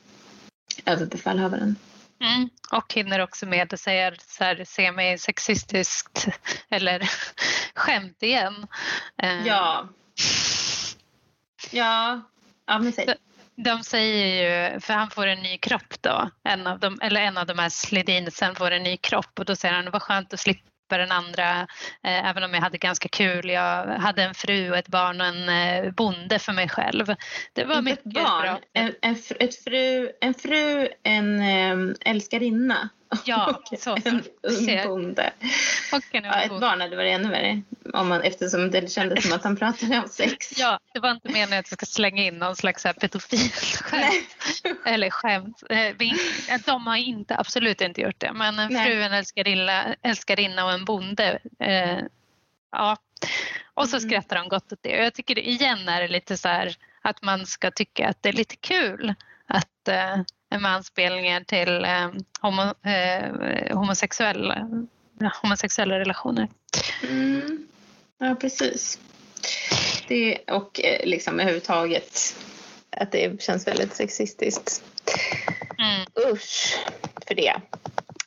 överbefälhavaren. 0.87 1.77
Mm. 2.21 2.49
Och 2.73 2.95
hinner 2.95 3.21
också 3.21 3.47
med 3.47 3.73
att 3.73 3.81
säga 3.81 4.15
så 4.27 4.45
här 4.45 4.65
semi-sexistiskt 4.65 6.29
eller 6.69 7.11
skämt 7.75 8.23
igen. 8.23 8.67
Eh, 9.23 9.47
Ja. 9.47 9.89
Ja, 11.71 12.21
ja 12.67 12.79
men 12.79 12.93
säg. 12.93 13.15
De 13.57 13.83
säger 13.83 14.27
ju, 14.27 14.81
för 14.81 14.95
han 14.95 15.11
får 15.11 15.27
en 15.27 15.43
ny 15.43 15.59
kropp 15.59 16.03
då, 16.03 16.31
en 16.45 16.67
av 16.67 16.79
dem, 16.79 16.99
eller 17.03 17.21
en 17.21 17.39
av 17.39 17.47
de 17.47 17.59
här 17.59 17.69
slidinsen 17.69 18.55
får 18.55 18.71
en 18.71 18.83
ny 18.83 18.97
kropp 18.97 19.39
och 19.39 19.45
då 19.45 19.57
säger 19.57 19.75
han 19.75 19.85
det 19.85 19.91
var 19.91 20.01
skönt 20.01 20.33
att 20.33 20.41
slippa 20.41 20.63
den 20.89 21.13
andra, 21.13 21.61
eh, 22.03 22.29
även 22.31 22.43
om 22.43 22.55
jag 22.55 22.61
hade 22.61 22.79
ganska 22.79 23.09
kul. 23.09 23.51
Jag 23.51 23.87
hade 23.87 24.23
en 24.23 24.35
fru 24.35 24.71
och 24.71 24.77
ett 24.77 24.89
barn 24.89 25.21
och 25.21 25.27
en 25.27 25.49
eh, 25.49 25.93
bonde 25.93 26.39
för 26.39 26.53
mig 26.53 26.69
själv. 26.69 27.07
Det 27.53 27.65
var 27.65 27.79
Inte 27.79 27.91
ett 27.93 28.05
mycket 28.05 28.25
barn, 28.25 28.43
bra. 28.43 28.61
en, 28.73 28.93
en, 29.03 29.17
fru, 29.65 30.11
en 30.21 30.35
fru, 30.35 30.89
en 31.03 31.41
um, 31.73 31.95
älskarinna 32.01 32.89
Ja, 33.25 33.61
och 33.73 33.79
så. 33.79 33.97
en 34.05 34.23
ung 34.43 34.83
bonde. 34.87 35.33
Och 35.93 36.15
en 36.15 36.25
Ja, 36.25 36.41
ett 36.41 36.61
barn 36.61 36.81
hade 36.81 36.97
varit 36.97 37.13
ännu 37.15 37.29
värre 37.31 37.63
om 37.95 38.09
man, 38.09 38.23
eftersom 38.23 38.71
det 38.71 38.91
kändes 38.93 39.25
som 39.25 39.33
att 39.33 39.45
han 39.45 39.57
pratade 39.57 39.99
om 39.99 40.09
sex. 40.09 40.53
Ja, 40.59 40.81
det 40.95 41.01
var 41.01 41.11
inte 41.11 41.29
meningen 41.29 41.59
att 41.59 41.71
jag 41.71 41.79
ska 41.79 41.87
slänga 41.87 42.23
in 42.23 42.39
någon 42.39 42.57
slags 42.57 42.83
pedofilskämt. 42.83 44.37
Eller 44.87 45.11
skämt. 45.11 45.63
Eh, 45.71 46.59
De 46.67 46.87
har 46.87 46.97
inte, 46.97 47.37
absolut 47.37 47.81
inte 47.81 48.01
gjort 48.01 48.21
det. 48.21 48.33
Men 48.33 48.59
en 48.59 48.69
fru, 48.85 49.03
en 49.03 49.13
älskarinna, 49.13 49.95
älskarinna 50.03 50.65
och 50.65 50.73
en 50.73 50.85
bonde. 50.85 51.39
Eh, 51.61 51.99
ja. 52.73 52.97
Och 53.75 53.89
så 53.89 53.97
Mm. 53.97 54.09
skrattar 54.09 54.37
de 54.37 54.49
gott 54.49 54.73
åt 54.73 54.83
det. 54.83 54.99
Och 54.99 55.05
jag 55.05 55.15
tycker 55.15 55.39
igen 55.39 55.89
är 55.89 56.01
det 56.03 56.09
lite 56.09 56.37
så 56.37 56.49
här 56.49 56.77
att 57.03 57.23
man 57.23 57.47
ska 57.47 57.71
tycka 57.71 58.09
att 58.09 58.23
det 58.23 58.29
är 58.29 58.33
lite 58.33 58.57
kul 58.57 59.15
att 59.47 59.89
eh, 59.89 60.17
med 60.51 60.73
anspelningar 60.73 61.41
till 61.41 61.85
eh, 61.85 62.09
homo, 62.41 62.63
eh, 62.63 63.77
homosexuella, 63.79 64.69
homosexuella 65.43 65.99
relationer. 65.99 66.49
Mm. 67.09 67.67
Ja, 68.19 68.35
precis. 68.41 68.99
Det, 70.09 70.39
och 70.47 70.81
eh, 70.81 71.07
liksom 71.07 71.35
överhuvudtaget 71.41 72.37
att 72.91 73.13
det 73.13 73.43
känns 73.43 73.67
väldigt 73.67 73.95
sexistiskt. 73.95 74.83
Mm. 75.79 76.33
Usch 76.33 76.79
för 77.27 77.35
det. 77.35 77.55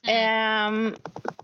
Ehm, 0.08 0.96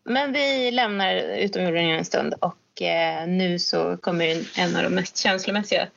men 0.04 0.34
vi 0.34 0.72
lämnar 0.72 1.16
utomjordingarna 1.16 1.98
en 1.98 2.06
stund 2.06 2.34
och 2.34 2.82
eh, 2.82 3.28
nu 3.28 3.60
så 3.60 3.98
kommer 3.98 4.60
en 4.60 4.76
av 4.76 4.84
de 4.84 4.90
mest 4.90 5.18
känslomässiga 5.18 5.88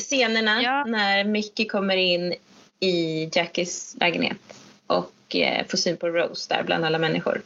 scenerna 0.00 0.62
Ja. 0.62 0.84
när 0.84 1.24
Mickey 1.24 1.64
kommer 1.68 1.96
in 1.96 2.34
i 2.80 3.28
Jackies 3.32 3.96
lägenhet 4.00 4.38
och 4.86 5.36
eh, 5.36 5.66
får 5.66 5.78
syn 5.78 5.96
på 5.96 6.08
Rose 6.08 6.54
där 6.54 6.62
bland 6.62 6.84
alla 6.84 6.98
människor. 6.98 7.42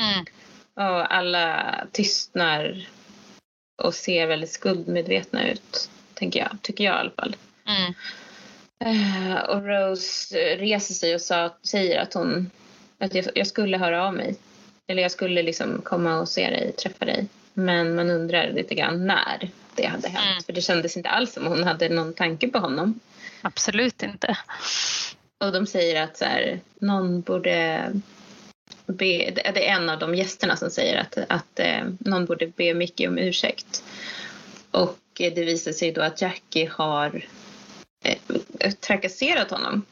Mm. 0.00 0.24
Och 0.74 1.14
alla 1.14 1.76
tystnar 1.92 2.88
och 3.82 3.94
ser 3.94 4.26
väldigt 4.26 4.50
skuldmedvetna 4.50 5.48
ut, 5.48 5.90
tänker 6.14 6.40
jag. 6.40 6.62
Tycker 6.62 6.84
jag 6.84 6.94
i 6.94 6.98
alla 6.98 7.10
fall. 7.10 7.36
Mm. 7.66 7.94
Eh, 8.84 9.38
och 9.38 9.66
Rose 9.66 10.36
reser 10.56 10.94
sig 10.94 11.14
och 11.14 11.20
sa, 11.20 11.56
säger 11.62 12.00
att 12.00 12.14
hon 12.14 12.50
att 13.00 13.14
jag, 13.14 13.24
jag 13.34 13.46
skulle 13.46 13.78
höra 13.78 14.06
av 14.06 14.14
mig. 14.14 14.36
Eller 14.86 15.02
jag 15.02 15.10
skulle 15.10 15.42
liksom 15.42 15.80
komma 15.82 16.20
och 16.20 16.28
se 16.28 16.50
dig, 16.50 16.72
träffa 16.72 17.04
dig. 17.04 17.26
Men 17.54 17.94
man 17.94 18.10
undrar 18.10 18.50
lite 18.50 18.74
grann 18.74 19.06
när 19.06 19.50
det 19.74 19.86
hade 19.86 20.08
hänt. 20.08 20.26
Mm. 20.26 20.42
För 20.42 20.52
det 20.52 20.60
kändes 20.60 20.96
inte 20.96 21.08
alls 21.08 21.32
som 21.32 21.46
hon 21.46 21.64
hade 21.64 21.88
någon 21.88 22.14
tanke 22.14 22.48
på 22.48 22.58
honom. 22.58 23.00
Absolut 23.42 24.02
inte. 24.02 24.38
Och 25.38 25.52
de 25.52 25.66
säger 25.66 26.02
att 26.02 26.16
så 26.16 26.24
här, 26.24 26.60
någon 26.78 27.20
borde 27.20 27.90
be, 28.86 29.30
det 29.30 29.68
är 29.68 29.76
en 29.76 29.90
av 29.90 29.98
de 29.98 30.14
gästerna 30.14 30.56
som 30.56 30.70
säger 30.70 31.00
att, 31.00 31.18
att 31.28 31.58
eh, 31.58 31.84
någon 31.98 32.26
borde 32.26 32.46
be 32.46 32.74
Mickey 32.74 33.08
om 33.08 33.18
ursäkt. 33.18 33.84
Och 34.70 34.98
det 35.14 35.44
visar 35.44 35.72
sig 35.72 35.92
då 35.92 36.02
att 36.02 36.22
Jackie 36.22 36.70
har 36.72 37.24
eh, 38.04 38.72
trakasserat 38.72 39.50
honom 39.50 39.84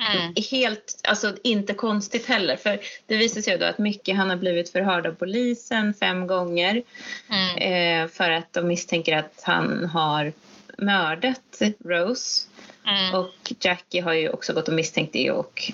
Mm. 0.00 0.34
Helt, 0.50 1.00
alltså 1.08 1.36
inte 1.42 1.74
konstigt 1.74 2.26
heller 2.26 2.56
för 2.56 2.80
det 3.06 3.16
visar 3.16 3.40
sig 3.40 3.58
då 3.58 3.66
att 3.66 3.78
Mickey 3.78 4.12
han 4.12 4.30
har 4.30 4.36
blivit 4.36 4.70
förhörd 4.70 5.06
av 5.06 5.12
polisen 5.12 5.94
fem 5.94 6.26
gånger 6.26 6.82
mm. 7.28 7.56
eh, 7.56 8.08
för 8.08 8.30
att 8.30 8.52
de 8.52 8.68
misstänker 8.68 9.16
att 9.16 9.40
han 9.42 9.84
har 9.84 10.32
mördat 10.78 11.62
Rose. 11.84 12.46
Mm. 12.86 13.14
Och 13.14 13.52
Jackie 13.60 14.02
har 14.02 14.12
ju 14.12 14.28
också 14.28 14.52
gått 14.52 14.68
och 14.68 14.74
misstänkt 14.74 15.12
det 15.12 15.30
och 15.30 15.72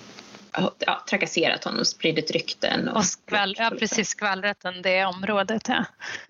ja, 0.79 1.05
trakasserat 1.11 1.65
honom, 1.65 1.85
spridit 1.85 2.31
rykten. 2.31 2.89
Och, 2.89 2.97
och 2.97 3.05
skvall, 3.05 3.55
ja, 3.59 3.73
precis 3.79 4.09
skvallrat 4.09 4.65
om 4.65 4.83
det 4.83 5.05
området. 5.05 5.69
Ja. 5.69 5.85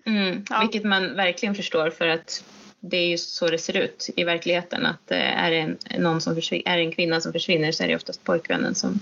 Mm, 0.05 0.45
ja. 0.49 0.59
Vilket 0.61 0.83
man 0.83 1.15
verkligen 1.15 1.55
förstår 1.55 1.89
för 1.89 2.07
att 2.07 2.43
det 2.79 2.97
är 2.97 3.07
ju 3.07 3.17
så 3.17 3.47
det 3.47 3.57
ser 3.57 3.77
ut 3.77 4.09
i 4.15 4.23
verkligheten. 4.23 4.85
Att 4.85 5.11
eh, 5.11 5.43
är 5.43 5.51
det 5.51 5.57
en, 5.57 5.77
någon 5.97 6.21
som 6.21 6.37
är 6.37 6.77
en 6.77 6.91
kvinna 6.91 7.21
som 7.21 7.33
försvinner 7.33 7.71
så 7.71 7.83
är 7.83 7.87
det 7.87 7.95
oftast 7.95 8.23
pojkvännen 8.23 8.75
som 8.75 8.99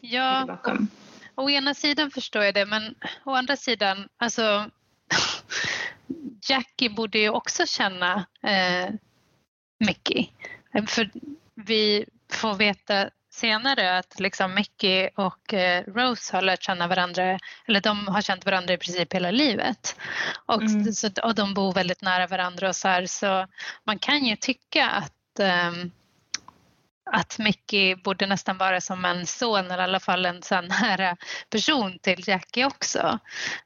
ja, 0.00 0.40
ligger 0.40 0.46
bakom. 0.46 0.88
Å, 1.34 1.42
å 1.42 1.50
ena 1.50 1.74
sidan 1.74 2.10
förstår 2.10 2.44
jag 2.44 2.54
det 2.54 2.66
men 2.66 2.94
å 3.24 3.34
andra 3.34 3.56
sidan, 3.56 4.08
alltså 4.16 4.70
Jackie 6.48 6.90
borde 6.90 7.18
ju 7.18 7.28
också 7.30 7.66
känna 7.66 8.26
eh, 8.42 8.94
Mickey. 9.78 10.30
För 10.86 11.10
vi 11.54 12.04
får 12.32 12.54
veta 12.54 13.10
senare 13.30 13.98
att 13.98 14.20
liksom 14.20 14.54
Mickey 14.54 15.08
och 15.16 15.54
eh, 15.54 15.84
Rose 15.86 16.36
har 16.36 16.42
lärt 16.42 16.62
känna 16.62 16.86
varandra, 16.86 17.38
eller 17.66 17.80
de 17.80 18.08
har 18.08 18.22
känt 18.22 18.44
varandra 18.44 18.74
i 18.74 18.78
princip 18.78 19.14
hela 19.14 19.30
livet. 19.30 19.96
Och, 20.46 20.62
mm. 20.62 20.92
så, 20.92 21.10
och 21.22 21.34
de 21.34 21.54
bor 21.54 21.72
väldigt 21.72 22.02
nära 22.02 22.26
varandra 22.26 22.68
och 22.68 22.76
så 22.76 22.88
här, 22.88 23.06
så 23.06 23.46
man 23.84 23.98
kan 23.98 24.24
ju 24.24 24.36
tycka 24.36 24.88
att 24.88 25.40
um, 25.40 25.90
att 27.12 27.38
Mickey 27.38 27.94
borde 27.94 28.26
nästan 28.26 28.58
vara 28.58 28.80
som 28.80 29.04
en 29.04 29.26
son 29.26 29.70
eller 29.70 29.78
i 29.78 29.84
alla 29.84 30.00
fall 30.00 30.26
en 30.26 30.42
så 30.42 30.60
nära 30.60 31.16
person 31.50 31.98
till 31.98 32.28
Jackie 32.28 32.66
också. 32.66 33.18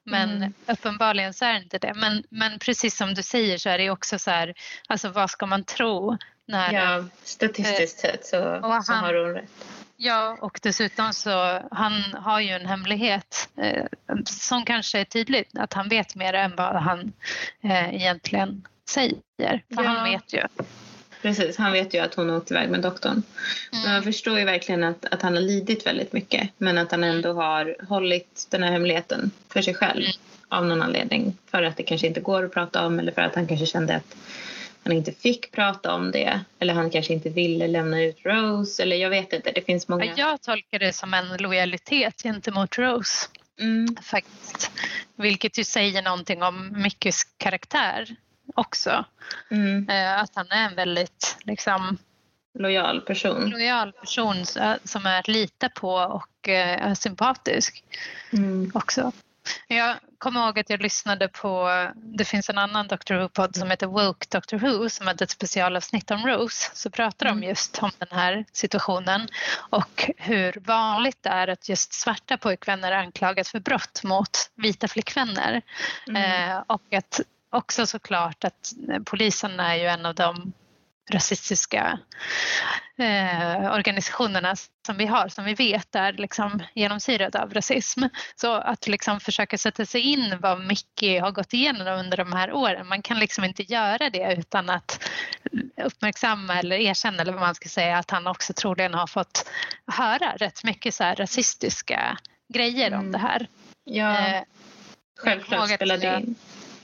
Men 0.05 0.30
mm. 0.30 0.53
uppenbarligen 0.66 1.34
så 1.34 1.44
är 1.44 1.53
det 1.53 1.59
inte 1.59 1.78
det. 1.78 1.94
Men, 1.94 2.24
men 2.30 2.59
precis 2.59 2.96
som 2.96 3.14
du 3.14 3.22
säger 3.22 3.59
så 3.59 3.68
är 3.68 3.78
det 3.78 3.90
också 3.90 4.18
så 4.18 4.30
här, 4.30 4.55
alltså 4.88 5.09
vad 5.09 5.30
ska 5.30 5.46
man 5.46 5.64
tro? 5.64 6.18
När, 6.47 6.72
ja, 6.72 7.05
statistiskt 7.22 8.05
eh, 8.05 8.11
sett 8.11 8.26
så, 8.26 8.61
han, 8.62 8.82
så 8.82 8.93
har 8.93 9.14
hon 9.14 9.34
rätt. 9.34 9.51
Ja, 9.97 10.36
och 10.40 10.59
dessutom 10.62 11.12
så 11.12 11.61
han 11.70 11.93
har 12.14 12.40
ju 12.40 12.51
en 12.51 12.66
hemlighet 12.66 13.49
eh, 13.57 13.84
som 14.24 14.64
kanske 14.64 15.01
är 15.01 15.05
tydlig, 15.05 15.49
att 15.55 15.72
han 15.72 15.88
vet 15.88 16.14
mer 16.14 16.32
än 16.32 16.57
vad 16.57 16.76
han 16.76 17.12
eh, 17.62 17.95
egentligen 17.95 18.66
säger. 18.88 19.18
För 19.74 19.82
ja. 19.82 19.88
han 19.88 20.11
vet 20.11 20.32
ju. 20.32 20.43
Precis, 21.22 21.59
han 21.59 21.72
vet 21.72 21.95
ju 21.95 21.99
att 21.99 22.14
hon 22.14 22.28
har 22.28 22.36
åkt 22.36 22.51
iväg 22.51 22.70
med 22.70 22.80
doktorn. 22.80 23.12
Mm. 23.12 23.84
Men 23.84 23.93
man 23.93 24.03
förstår 24.03 24.38
ju 24.38 24.45
verkligen 24.45 24.84
att, 24.84 25.05
att 25.05 25.22
han 25.22 25.34
har 25.34 25.40
lidit 25.40 25.86
väldigt 25.86 26.12
mycket 26.12 26.51
men 26.59 26.78
att 26.78 26.90
han 26.90 27.05
ändå 27.05 27.32
har 27.32 27.76
hållit 27.88 28.47
den 28.51 28.62
här 28.62 28.72
hemligheten 28.72 29.30
för 29.49 29.62
sig 29.62 29.74
själv 29.74 30.05
mm. 30.05 30.12
av 30.49 30.66
någon 30.66 30.82
anledning. 30.82 31.36
För 31.51 31.62
att 31.62 31.76
det 31.76 31.82
kanske 31.82 32.07
inte 32.07 32.20
går 32.20 32.45
att 32.45 32.53
prata 32.53 32.86
om 32.86 32.99
eller 32.99 33.12
för 33.12 33.22
att 33.22 33.34
han 33.34 33.47
kanske 33.47 33.66
kände 33.66 33.97
att 33.97 34.16
han 34.83 34.93
inte 34.93 35.12
fick 35.12 35.53
prata 35.53 35.95
om 35.95 36.11
det 36.11 36.41
eller 36.59 36.74
han 36.74 36.91
kanske 36.91 37.12
inte 37.12 37.30
ville 37.30 37.66
lämna 37.66 38.03
ut 38.03 38.16
Rose 38.24 38.83
eller 38.83 38.97
jag 38.97 39.11
vet 39.11 39.33
inte. 39.33 39.53
Det 39.53 39.66
finns 39.66 39.89
många. 39.89 40.14
Jag 40.16 40.43
tolkar 40.43 40.78
det 40.78 40.93
som 40.93 41.14
en 41.14 41.37
lojalitet 41.37 42.22
gentemot 42.22 42.78
Rose. 42.78 43.28
Mm. 43.61 43.97
Faktiskt. 44.03 44.70
Vilket 45.16 45.59
ju 45.59 45.64
säger 45.64 46.03
någonting 46.03 46.43
om 46.43 46.83
Mickys 46.83 47.24
karaktär 47.37 48.16
också. 48.55 49.05
Mm. 49.51 49.89
Eh, 49.89 50.20
att 50.20 50.30
han 50.35 50.51
är 50.51 50.68
en 50.68 50.74
väldigt 50.74 51.37
liksom, 51.45 51.99
lojal 52.59 53.01
person. 53.01 53.51
Lojal 53.51 53.93
person 53.93 54.45
som 54.85 55.07
är 55.07 55.18
att 55.18 55.28
lita 55.28 55.68
på 55.68 55.95
och 55.95 56.49
eh, 56.49 56.87
är 56.87 56.95
sympatisk 56.95 57.85
mm. 58.33 58.70
också. 58.74 59.12
Jag 59.68 59.97
kommer 60.22 60.46
ihåg 60.46 60.58
att 60.58 60.70
jag 60.70 60.82
lyssnade 60.82 61.28
på, 61.28 61.70
det 61.94 62.24
finns 62.24 62.50
en 62.50 62.58
annan 62.58 62.86
Doctor 62.86 63.14
Who-podd 63.14 63.56
som 63.56 63.70
heter 63.70 63.86
Woke 63.86 64.26
Doctor 64.30 64.58
Who 64.58 64.88
som 64.88 65.06
hade 65.06 65.24
ett 65.24 65.30
specialavsnitt 65.30 66.10
om 66.10 66.26
Rose. 66.26 66.70
Så 66.74 66.90
pratar 66.90 67.26
de 67.26 67.32
mm. 67.32 67.48
just 67.48 67.78
om 67.82 67.90
den 67.98 68.18
här 68.18 68.44
situationen 68.52 69.28
och 69.70 70.10
hur 70.16 70.62
vanligt 70.66 71.22
det 71.22 71.28
är 71.28 71.48
att 71.48 71.68
just 71.68 71.92
svarta 71.92 72.36
pojkvänner 72.36 72.92
anklagas 72.92 73.50
för 73.50 73.60
brott 73.60 74.00
mot 74.04 74.50
vita 74.54 74.88
flickvänner. 74.88 75.62
Mm. 76.08 76.50
Eh, 76.50 76.62
och 76.66 76.94
att 76.94 77.20
också 77.50 77.86
såklart 77.86 78.44
att 78.44 78.72
polisen 79.04 79.60
är 79.60 79.74
ju 79.74 79.86
en 79.86 80.06
av 80.06 80.14
de 80.14 80.52
rasistiska 81.11 81.98
eh, 82.98 83.72
organisationerna 83.72 84.55
som 84.86 84.96
vi 84.96 85.07
har, 85.07 85.28
som 85.28 85.44
vi 85.44 85.55
vet 85.55 85.94
är 85.94 86.12
liksom 86.12 86.62
genomsyrade 86.74 87.42
av 87.42 87.55
rasism. 87.55 88.03
Så 88.34 88.55
att 88.55 88.88
liksom 88.88 89.20
försöka 89.20 89.59
sätta 89.59 89.86
sig 89.86 90.00
in 90.00 90.38
vad 90.40 90.61
Mickey 90.61 91.18
har 91.18 91.30
gått 91.30 91.53
igenom 91.53 91.98
under 91.98 92.16
de 92.16 92.32
här 92.32 92.53
åren, 92.53 92.86
man 92.86 93.03
kan 93.03 93.18
liksom 93.18 93.44
inte 93.44 93.62
göra 93.62 94.11
det 94.11 94.36
utan 94.38 94.70
att 94.70 95.09
uppmärksamma 95.84 96.59
eller 96.59 96.76
erkänna, 96.76 97.22
eller 97.22 97.32
vad 97.32 97.40
man 97.40 97.55
ska 97.55 97.68
säga, 97.68 97.98
att 97.98 98.11
han 98.11 98.26
också 98.26 98.53
troligen 98.53 98.94
har 98.94 99.07
fått 99.07 99.50
höra 99.86 100.36
rätt 100.36 100.64
mycket 100.64 100.94
så 100.94 101.05
rasistiska 101.05 102.18
grejer 102.55 102.86
mm. 102.86 103.00
om 103.00 103.12
det 103.12 103.18
här. 103.18 103.46
Ja, 103.84 104.18
eh, 104.18 104.42
självklart 105.18 105.70
spelar 105.70 105.98
det 105.98 106.16
in. 106.20 106.34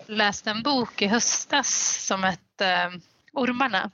Jag 0.07 0.17
läste 0.17 0.51
en 0.51 0.63
bok 0.63 1.03
i 1.03 1.07
höstas 1.07 1.99
som 2.07 2.25
hette 2.25 2.67
eh, 2.67 2.91
Ormarna 3.33 3.91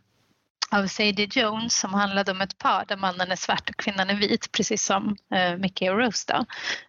av 0.71 0.87
Sadie 0.87 1.29
Jones 1.31 1.79
som 1.79 1.95
handlade 1.95 2.31
om 2.33 2.41
ett 2.41 2.59
par 2.59 2.85
där 2.89 2.97
mannen 2.97 3.33
är 3.33 3.37
svart 3.37 3.71
och 3.71 3.77
kvinnan 3.77 4.11
är 4.11 4.15
vit 4.15 4.53
precis 4.53 4.85
som 4.85 5.17
eh, 5.35 5.57
Mickey 5.57 5.89
och 5.89 5.99
Rose. 5.99 6.33
Då. 6.33 6.45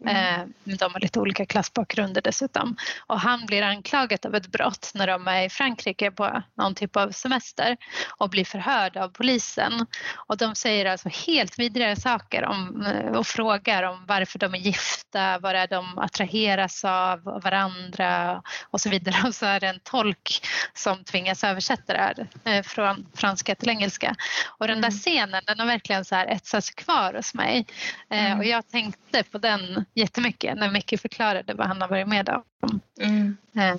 Mm. 0.09 0.15
Eh, 0.15 0.76
de 0.76 0.93
har 0.93 0.99
lite 0.99 1.19
olika 1.19 1.45
klassbakgrunder 1.45 2.21
dessutom. 2.21 2.76
Och 3.07 3.19
han 3.19 3.45
blir 3.45 3.61
anklagad 3.61 4.26
av 4.26 4.36
ett 4.36 4.47
brott 4.47 4.91
när 4.93 5.07
de 5.07 5.28
är 5.28 5.43
i 5.43 5.49
Frankrike 5.49 6.11
på 6.11 6.43
någon 6.57 6.76
typ 6.76 6.95
av 6.95 7.11
semester 7.11 7.78
och 8.17 8.30
blir 8.30 8.45
förhörd 8.45 8.97
av 8.97 9.09
polisen. 9.09 9.86
Och 10.15 10.38
de 10.38 10.55
säger 10.55 10.86
alltså 10.86 11.09
helt 11.09 11.59
vidriga 11.59 11.95
saker 11.95 12.45
om, 12.45 12.86
eh, 12.86 13.11
och 13.11 13.28
frågar 13.28 13.84
om 13.84 14.05
varför 14.07 14.39
de 14.39 14.53
är 14.53 14.59
gifta, 14.59 15.39
vad 15.39 15.55
är 15.55 15.67
de 15.67 15.97
attraheras 15.97 16.86
av 16.86 17.23
varandra 17.23 18.41
och 18.71 18.82
så 18.82 18.89
vidare. 18.89 19.15
Och 19.26 19.36
så 19.36 19.45
är 19.45 19.59
det 19.59 19.67
en 19.67 19.80
tolk 19.80 20.45
som 20.73 21.03
tvingas 21.03 21.43
översätta 21.43 21.93
det 21.93 21.99
här 21.99 22.28
eh, 22.45 22.63
från 22.63 23.05
franska 23.15 23.55
till 23.55 23.64
engelska. 23.68 24.16
Och 24.57 24.68
den 24.68 24.82
där 24.82 24.89
mm. 24.89 24.99
scenen 24.99 25.41
den 25.47 25.59
har 25.59 25.66
verkligen 25.66 26.05
så 26.05 26.16
här 26.16 26.28
etsat 26.28 26.63
sig 26.66 26.76
kvar 26.76 27.13
hos 27.13 27.34
mig. 27.34 27.66
Eh, 28.09 28.26
mm. 28.26 28.39
och 28.39 28.45
jag 28.45 28.68
tänkte 28.68 29.24
på 29.24 29.38
den 29.38 29.86
jättemycket 29.93 30.57
när 30.57 30.72
Micke 30.72 31.01
förklarade 31.01 31.53
vad 31.53 31.68
han 31.68 31.82
har 31.82 31.88
varit 31.88 32.07
med 32.07 32.30
om. 32.30 32.80
Mm. 33.01 33.38
Eh, 33.55 33.76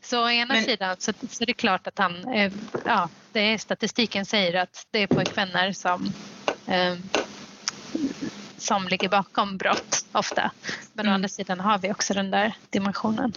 så 0.00 0.24
å 0.24 0.30
ena 0.30 0.54
Men... 0.54 0.64
sidan 0.64 0.96
så, 0.98 1.12
så 1.30 1.42
är 1.42 1.46
det 1.46 1.52
klart 1.52 1.86
att 1.86 1.98
han, 1.98 2.28
eh, 2.28 2.52
ja, 2.84 3.08
det 3.32 3.40
är, 3.40 3.58
statistiken 3.58 4.26
säger 4.26 4.54
att 4.62 4.86
det 4.90 5.02
är 5.02 5.06
pojkvänner 5.06 5.72
som 5.72 6.12
eh, 6.66 6.94
som 8.60 8.88
ligger 8.88 9.08
bakom 9.08 9.56
brott 9.56 10.04
ofta. 10.12 10.50
Men 10.92 11.06
mm. 11.06 11.12
å 11.12 11.14
andra 11.14 11.28
sidan 11.28 11.60
har 11.60 11.78
vi 11.78 11.92
också 11.92 12.14
den 12.14 12.30
där 12.30 12.54
dimensionen. 12.70 13.32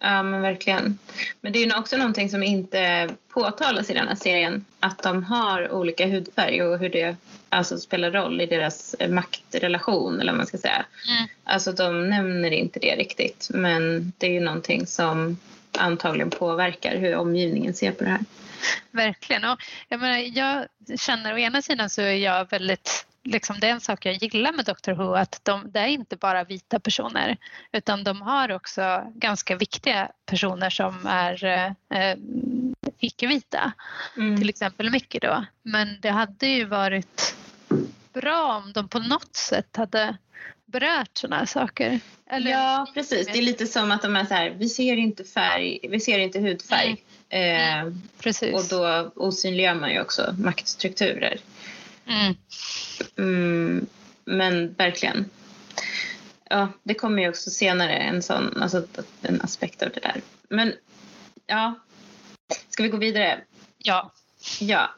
Ja 0.00 0.22
men 0.22 0.40
verkligen. 0.40 0.98
Men 1.40 1.52
det 1.52 1.58
är 1.58 1.66
ju 1.66 1.74
också 1.74 1.96
någonting 1.96 2.30
som 2.30 2.42
inte 2.42 3.08
påtalas 3.28 3.90
i 3.90 3.94
den 3.94 4.08
här 4.08 4.14
serien. 4.14 4.64
Att 4.80 5.02
de 5.02 5.24
har 5.24 5.72
olika 5.72 6.06
hudfärg 6.06 6.62
och 6.62 6.78
hur 6.78 6.88
det 6.88 7.16
alltså, 7.48 7.78
spelar 7.78 8.10
roll 8.10 8.40
i 8.40 8.46
deras 8.46 8.96
maktrelation 9.08 10.20
eller 10.20 10.32
vad 10.32 10.36
man 10.36 10.46
ska 10.46 10.58
säga. 10.58 10.84
Mm. 11.08 11.28
Alltså 11.44 11.72
de 11.72 12.08
nämner 12.08 12.50
inte 12.50 12.80
det 12.80 12.96
riktigt. 12.96 13.48
Men 13.50 14.12
det 14.18 14.26
är 14.26 14.30
ju 14.30 14.40
någonting 14.40 14.86
som 14.86 15.38
antagligen 15.78 16.30
påverkar 16.30 16.96
hur 16.96 17.16
omgivningen 17.16 17.74
ser 17.74 17.92
på 17.92 18.04
det 18.04 18.10
här. 18.10 18.20
Verkligen. 18.90 19.44
Och 19.44 19.58
jag, 19.88 20.00
menar, 20.00 20.18
jag 20.18 20.66
känner 21.00 21.34
å 21.34 21.38
ena 21.38 21.62
sidan 21.62 21.90
så 21.90 22.02
är 22.02 22.12
jag 22.12 22.50
väldigt 22.50 23.06
liksom, 23.24 23.60
det 23.60 23.66
är 23.66 23.70
en 23.70 23.80
sak 23.80 24.06
jag 24.06 24.14
gillar 24.22 24.52
med 24.52 24.64
Doctor 24.64 24.92
Who 24.92 25.14
att 25.14 25.40
de, 25.42 25.70
det 25.70 25.80
är 25.80 25.86
inte 25.86 26.16
bara 26.16 26.44
vita 26.44 26.80
personer 26.80 27.36
utan 27.72 28.04
de 28.04 28.22
har 28.22 28.52
också 28.52 29.12
ganska 29.14 29.56
viktiga 29.56 30.08
personer 30.26 30.70
som 30.70 31.06
är 31.06 31.44
eh, 31.94 32.16
icke-vita. 32.98 33.72
Mm. 34.16 34.36
Till 34.36 34.48
exempel 34.48 34.90
Mickey 34.90 35.18
då. 35.18 35.44
Men 35.62 36.00
det 36.00 36.10
hade 36.10 36.46
ju 36.46 36.64
varit 36.64 37.36
bra 38.12 38.62
om 38.64 38.72
de 38.72 38.88
på 38.88 38.98
något 38.98 39.36
sätt 39.36 39.76
hade 39.76 40.16
berört 40.66 41.10
sådana 41.12 41.36
här 41.36 41.46
saker. 41.46 42.00
Eller? 42.26 42.50
Ja 42.50 42.86
precis, 42.94 43.26
det 43.26 43.38
är 43.38 43.42
lite 43.42 43.66
som 43.66 43.90
att 43.90 44.02
de 44.02 44.16
är 44.16 44.24
så 44.24 44.34
här, 44.34 44.50
vi 44.50 44.68
ser 44.68 44.96
inte 44.96 45.24
färg, 45.24 45.78
vi 45.82 46.00
ser 46.00 46.18
inte 46.18 46.40
hudfärg. 46.40 47.04
Mm. 47.28 47.88
Eh, 47.88 47.94
precis. 48.18 48.54
Och 48.54 48.78
då 48.78 49.12
osynliggör 49.16 49.74
man 49.74 49.90
ju 49.90 50.00
också 50.00 50.34
maktstrukturer. 50.38 51.38
Mm. 52.08 52.34
Mm, 53.16 53.86
men 54.24 54.72
verkligen. 54.72 55.30
Ja, 56.50 56.68
det 56.82 56.94
kommer 56.94 57.22
ju 57.22 57.28
också 57.28 57.50
senare 57.50 57.96
en 57.96 58.22
sån, 58.22 58.62
alltså 58.62 58.86
en 59.22 59.40
aspekt 59.40 59.82
av 59.82 59.90
det 59.94 60.00
där. 60.00 60.20
Men 60.48 60.72
ja, 61.46 61.74
ska 62.68 62.82
vi 62.82 62.88
gå 62.88 62.96
vidare? 62.96 63.40
Ja. 63.78 64.12
Ja, 64.60 64.90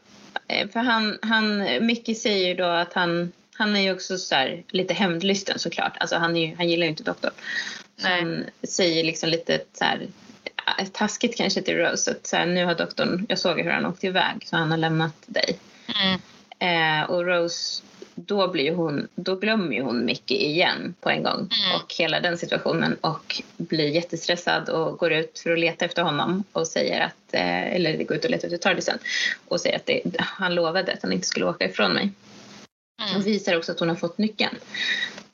eh, 0.48 0.68
för 0.68 0.80
han, 0.80 1.18
han 1.22 1.58
Mickey 1.86 2.14
säger 2.14 2.54
då 2.54 2.64
att 2.64 2.92
han, 2.92 3.32
Han 3.52 3.76
är 3.76 3.80
ju 3.80 3.92
också 3.92 4.18
så 4.18 4.34
här, 4.34 4.62
lite 4.68 4.94
hämndlysten 4.94 5.58
såklart. 5.58 5.96
Alltså 6.00 6.16
han, 6.16 6.36
är 6.36 6.46
ju, 6.46 6.56
han 6.56 6.68
gillar 6.68 6.84
ju 6.84 6.90
inte 6.90 7.02
doktorn. 7.02 7.32
Nej. 7.96 8.20
han 8.20 8.44
säger 8.62 9.04
liksom 9.04 9.28
lite 9.28 9.60
så 9.72 9.84
här, 9.84 10.08
äh, 10.78 10.86
taskigt 10.86 11.36
kanske 11.36 11.62
till 11.62 11.76
Rose 11.76 12.10
att 12.10 12.26
så 12.26 12.36
här, 12.36 12.46
nu 12.46 12.64
har 12.64 12.74
doktorn, 12.74 13.26
jag 13.28 13.38
såg 13.38 13.60
hur 13.60 13.70
han 13.70 13.86
åkte 13.86 14.06
iväg 14.06 14.46
så 14.46 14.56
han 14.56 14.70
har 14.70 14.78
lämnat 14.78 15.14
dig. 15.26 15.58
Mm. 16.02 16.20
Eh, 16.60 17.10
och 17.10 17.26
Rose, 17.26 17.82
då, 18.14 18.48
blir 18.48 18.74
hon, 18.74 19.08
då 19.14 19.36
glömmer 19.36 19.76
ju 19.76 19.82
hon 19.82 20.04
Mickey 20.04 20.34
igen 20.34 20.94
på 21.00 21.10
en 21.10 21.22
gång. 21.22 21.38
Mm. 21.38 21.76
Och 21.76 21.94
hela 21.98 22.20
den 22.20 22.38
situationen 22.38 22.96
och 23.00 23.42
blir 23.56 23.88
jättestressad 23.88 24.68
och 24.68 24.98
går 24.98 25.12
ut 25.12 25.38
för 25.38 25.52
att 25.52 25.58
leta 25.58 25.84
efter 25.84 26.02
honom 26.02 26.44
och 26.52 26.66
säger 26.66 27.00
att, 27.00 27.34
eh, 27.34 27.74
eller 27.74 28.04
går 28.04 28.16
ut 28.16 28.24
och 28.24 28.30
letar 28.30 28.48
efter 28.48 28.58
Tardisen 28.58 28.98
och 29.48 29.60
säger 29.60 29.76
att 29.76 29.86
det, 29.86 30.02
han 30.18 30.54
lovade 30.54 30.92
att 30.92 31.02
han 31.02 31.12
inte 31.12 31.26
skulle 31.26 31.46
åka 31.46 31.64
ifrån 31.64 31.92
mig. 31.92 32.10
Mm. 33.02 33.16
Och 33.16 33.26
visar 33.26 33.56
också 33.56 33.72
att 33.72 33.80
hon 33.80 33.88
har 33.88 33.96
fått 33.96 34.18
nyckeln. 34.18 34.56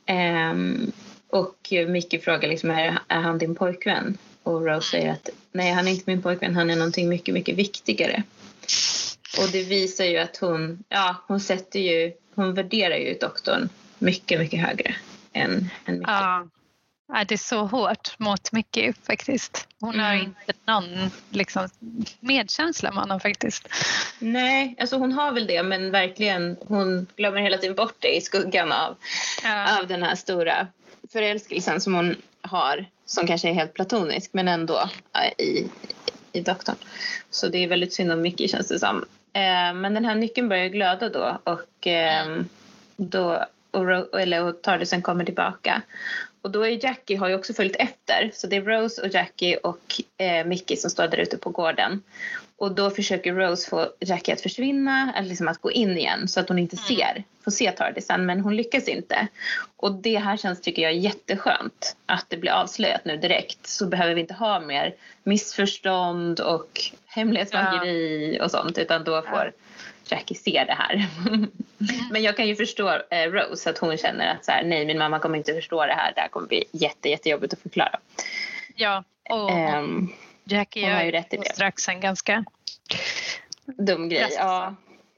Ehm, 0.07 0.93
och 1.31 1.73
Mickey 1.89 2.19
frågar 2.19 2.49
liksom, 2.49 2.71
är, 2.71 2.99
är 3.09 3.21
han 3.21 3.39
din 3.39 3.55
pojkvän? 3.55 4.19
Och 4.43 4.67
Rose 4.67 4.91
säger 4.91 5.13
att 5.13 5.29
nej, 5.53 5.73
han 5.73 5.89
är 5.89 5.93
inte 5.93 6.05
min 6.07 6.23
pojkvän, 6.23 6.57
han 6.57 6.71
är 6.71 6.77
någonting 6.77 7.09
mycket, 7.09 7.35
mycket 7.35 7.57
viktigare. 7.57 8.23
Och 9.39 9.49
det 9.53 9.63
visar 9.63 10.05
ju 10.05 10.19
att 10.19 10.37
hon, 10.37 10.85
ja, 10.89 11.17
hon 11.29 11.41
sätter 11.41 11.81
ju, 11.81 12.13
hon 12.35 12.55
värderar 12.55 12.97
ju 12.97 13.15
doktorn 13.21 13.69
mycket, 13.99 14.39
mycket 14.41 14.61
högre 14.61 14.95
än, 15.33 15.71
än 15.85 15.99
Mickey. 15.99 16.11
Ja. 16.13 16.47
Ja, 17.13 17.25
det 17.25 17.35
är 17.35 17.39
så 17.39 17.65
hårt 17.65 18.19
mot 18.19 18.53
Mickey 18.53 18.93
faktiskt. 19.07 19.69
Hon 19.81 20.01
har 20.01 20.15
Mm. 20.15 20.27
inte 20.27 20.53
någon 20.65 21.11
liksom, 21.31 21.69
medkänsla 22.21 22.91
med 22.93 23.01
honom 23.03 23.21
faktiskt. 23.21 23.69
Nej, 24.19 24.77
alltså 24.81 24.97
hon 24.97 25.13
har 25.13 25.33
väl 25.33 25.47
det, 25.47 25.63
men 25.63 25.91
verkligen, 25.91 26.57
hon 26.61 27.07
glömmer 27.17 27.41
hela 27.41 27.59
tiden 27.59 27.77
bort 27.77 27.95
det 27.99 28.17
i 28.17 28.21
skuggan 28.21 28.73
av 28.73 28.97
Ja. 29.43 29.79
av 29.81 29.87
den 29.87 30.03
här 30.03 30.15
stora 30.15 30.67
förälskelsen 31.13 31.81
som 31.81 31.95
hon 31.95 32.17
har 32.41 32.87
som 33.07 33.27
kanske 33.27 33.49
är 33.49 33.53
helt 33.53 33.75
platonisk 33.75 34.31
men 34.33 34.49
ändå 34.49 34.91
i, 35.39 35.67
i 36.33 36.41
doktorn. 36.41 36.77
Så 37.31 37.49
det 37.49 37.59
är 37.65 37.69
väldigt 37.69 37.95
synd 37.95 38.13
om 38.13 38.21
Mickey 38.23 38.49
känns 38.49 38.69
det 38.69 38.79
som. 38.79 39.05
Eh, 39.37 39.75
men 39.75 39.95
den 39.95 40.05
här 40.05 40.15
nyckeln 40.15 40.49
börjar 40.49 40.69
glöda 40.69 41.09
då 41.09 41.39
och 41.45 41.87
eh, 41.87 42.27
då 42.97 43.45
och, 43.71 43.87
Ro- 43.87 44.17
eller, 44.17 44.45
och 44.45 44.63
Tardisen 44.63 45.03
kommer 45.03 45.25
tillbaka. 45.25 45.83
Och 46.43 46.51
då 46.51 46.67
är 46.67 46.85
Jackie 46.85 47.17
har 47.19 47.29
ju 47.29 47.35
också 47.35 47.53
följt 47.55 47.77
efter 47.77 48.31
så 48.35 48.47
det 48.47 48.57
är 48.57 48.63
Rose 48.63 49.03
och 49.03 49.09
Jackie 49.09 49.57
och 49.57 50.01
eh, 50.19 50.47
Mickey 50.47 50.77
som 50.77 50.91
står 50.91 51.09
där 51.09 51.19
ute 51.19 51.39
på 51.39 51.51
gården. 51.51 52.03
Och 52.59 52.75
då 52.75 52.91
försöker 52.91 53.35
Rose 53.35 53.69
få 53.71 53.89
Jackie 54.01 54.35
att 54.35 54.41
försvinna, 54.41 55.13
eller 55.17 55.29
liksom 55.29 55.49
att 55.49 55.61
gå 55.61 55.71
in 55.71 55.99
igen 55.99 56.29
så 56.29 56.41
att 56.41 56.49
hon 56.49 56.59
inte 56.59 56.77
Mm. 56.77 56.87
ser, 56.87 57.25
får 57.45 57.51
se 57.51 57.71
Tardisen 57.71 58.27
men 58.27 58.41
hon 58.41 58.57
lyckas 58.57 58.89
inte. 58.89 59.27
Och 59.77 59.93
det 59.95 60.19
här 60.19 60.37
känns 60.37 60.61
tycker 60.61 60.83
jag 60.83 60.95
jätteskönt 60.95 61.97
att 62.07 62.27
det 62.29 62.37
blir 62.37 62.51
avslöjat 62.53 63.05
nu 63.05 63.17
direkt 63.17 63.67
så 63.67 63.87
behöver 63.87 64.15
vi 64.15 64.21
inte 64.21 64.35
ha 64.35 64.61
mer 64.61 64.95
missförstånd 65.23 66.41
och 66.41 66.81
hemlighetsmakeri 67.17 68.39
och 68.43 68.51
sånt 68.51 68.79
utan 68.79 69.05
då 69.05 69.23
får 69.23 69.53
Jackie 70.09 70.37
se 70.37 70.65
det 70.67 70.75
här. 70.79 71.07
men 72.11 72.23
jag 72.23 72.37
kan 72.37 72.49
ju 72.49 72.57
förstå 72.57 72.89
eh, 73.11 73.31
Rose 73.31 73.71
att 73.71 73.79
hon 73.79 73.97
känner 73.97 74.35
att 74.35 74.45
så 74.45 74.53
här, 74.53 74.65
nej 74.65 74.87
min 74.87 74.99
mamma 74.99 75.19
kommer 75.19 75.39
inte 75.39 75.55
förstå 75.55 75.87
det 75.87 75.93
här, 75.95 76.13
det 76.15 76.21
här 76.21 76.29
kommer 76.29 76.47
bli 76.47 76.65
jätte, 76.73 77.09
jättejobbigt 77.09 77.53
att 77.53 77.61
förklara. 77.63 77.99
ja. 78.77 79.05
Och 79.31 79.51
Ehm, 79.51 80.09
Jackie 80.45 80.83
hon 80.85 80.93
har 80.93 80.99
gör 80.99 81.07
ju 81.07 81.11
rätt 81.13 81.35
i 81.35 81.37
det. 81.37 81.55
strax 81.55 81.89
en 81.89 82.01
ganska... 82.01 82.45
dum 83.65 84.09
grej, 84.09 84.19
Drastiskt. 84.21 84.41
ja. 84.43 84.75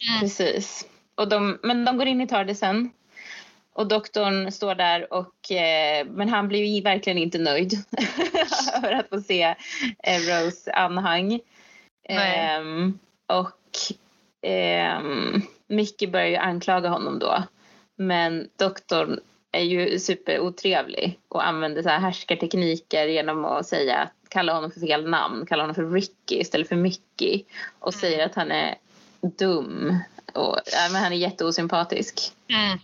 Mm. 0.08 0.20
Precis. 0.20 0.86
Och 1.14 1.28
de, 1.28 1.58
men 1.62 1.84
de 1.84 1.98
går 1.98 2.06
in 2.06 2.20
i 2.20 2.26
Tardisen. 2.28 2.90
Och 3.72 3.88
doktorn 3.88 4.52
står 4.52 4.74
där 4.74 5.12
och 5.12 5.52
eh, 5.52 6.06
men 6.06 6.28
han 6.28 6.48
blir 6.48 6.64
ju 6.64 6.82
verkligen 6.82 7.18
inte 7.18 7.38
nöjd 7.38 7.72
över 8.76 8.92
att 8.92 9.08
få 9.08 9.20
se 9.20 9.42
eh, 10.02 10.18
Rose 10.20 10.72
anhang. 10.72 11.40
Ehm, 12.08 12.98
och 13.26 13.78
ehm, 14.42 15.42
Mickey 15.66 16.06
börjar 16.06 16.26
ju 16.26 16.36
anklaga 16.36 16.88
honom 16.88 17.18
då. 17.18 17.42
Men 17.96 18.48
doktorn 18.56 19.20
är 19.52 19.62
ju 19.62 19.98
superotrevlig 19.98 21.18
och 21.28 21.46
använder 21.46 21.82
så 21.82 21.88
här 21.88 21.98
härskartekniker 21.98 23.06
genom 23.06 23.44
att 23.44 23.66
säga 23.66 24.10
kalla 24.28 24.52
honom 24.52 24.70
för 24.70 24.80
fel 24.80 25.08
namn, 25.10 25.46
kalla 25.46 25.62
honom 25.62 25.74
för 25.74 25.90
Ricky 25.90 26.40
istället 26.40 26.68
för 26.68 26.76
Mickey 26.76 27.44
och 27.78 27.94
Mm. 27.94 28.00
säger 28.00 28.26
att 28.26 28.34
han 28.34 28.50
är 28.50 28.74
dum 29.20 29.98
och 30.32 30.58
ja, 30.72 30.88
men 30.92 31.02
han 31.02 31.12
är 31.12 31.16
jätteosympatisk. 31.16 32.32
Mm. 32.48 32.78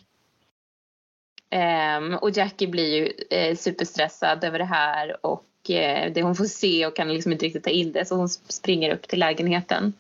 Ehm, 1.51 2.15
och 2.15 2.31
Jackie 2.31 2.69
blir 2.69 2.95
ju 2.97 3.13
eh, 3.31 3.57
superstressad 3.57 4.45
över 4.45 4.59
det 4.59 4.65
här 4.65 5.27
och 5.27 5.45
eh, 5.71 6.13
det 6.13 6.23
hon 6.23 6.37
får 6.37 6.45
se 6.45 6.87
och 6.87 6.97
kan 6.97 7.15
liksom 7.15 7.33
inte 7.33 7.47
riktigt 7.47 7.65
ta 7.65 7.71
in 7.71 7.93
det 7.93 8.05
så 8.05 8.17
hon 8.17 8.29
springer 8.29 8.95
upp 8.95 9.09
till 9.09 9.19
lägenheten. 9.19 9.93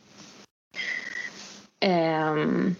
Ehm, 1.80 2.74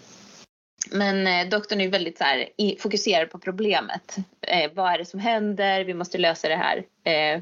men 0.91 1.27
eh, 1.27 1.49
doktorn 1.49 1.81
är 1.81 1.87
väldigt 1.87 2.17
så 2.17 2.23
här, 2.23 2.49
fokuserad 2.79 3.29
på 3.29 3.39
problemet. 3.39 4.17
Eh, 4.41 4.71
vad 4.73 4.93
är 4.93 4.97
det 4.97 5.05
som 5.05 5.19
händer? 5.19 5.83
Vi 5.83 5.93
måste 5.93 6.17
lösa 6.17 6.47
det 6.47 6.55
här. 6.55 6.83
Eh, 7.03 7.41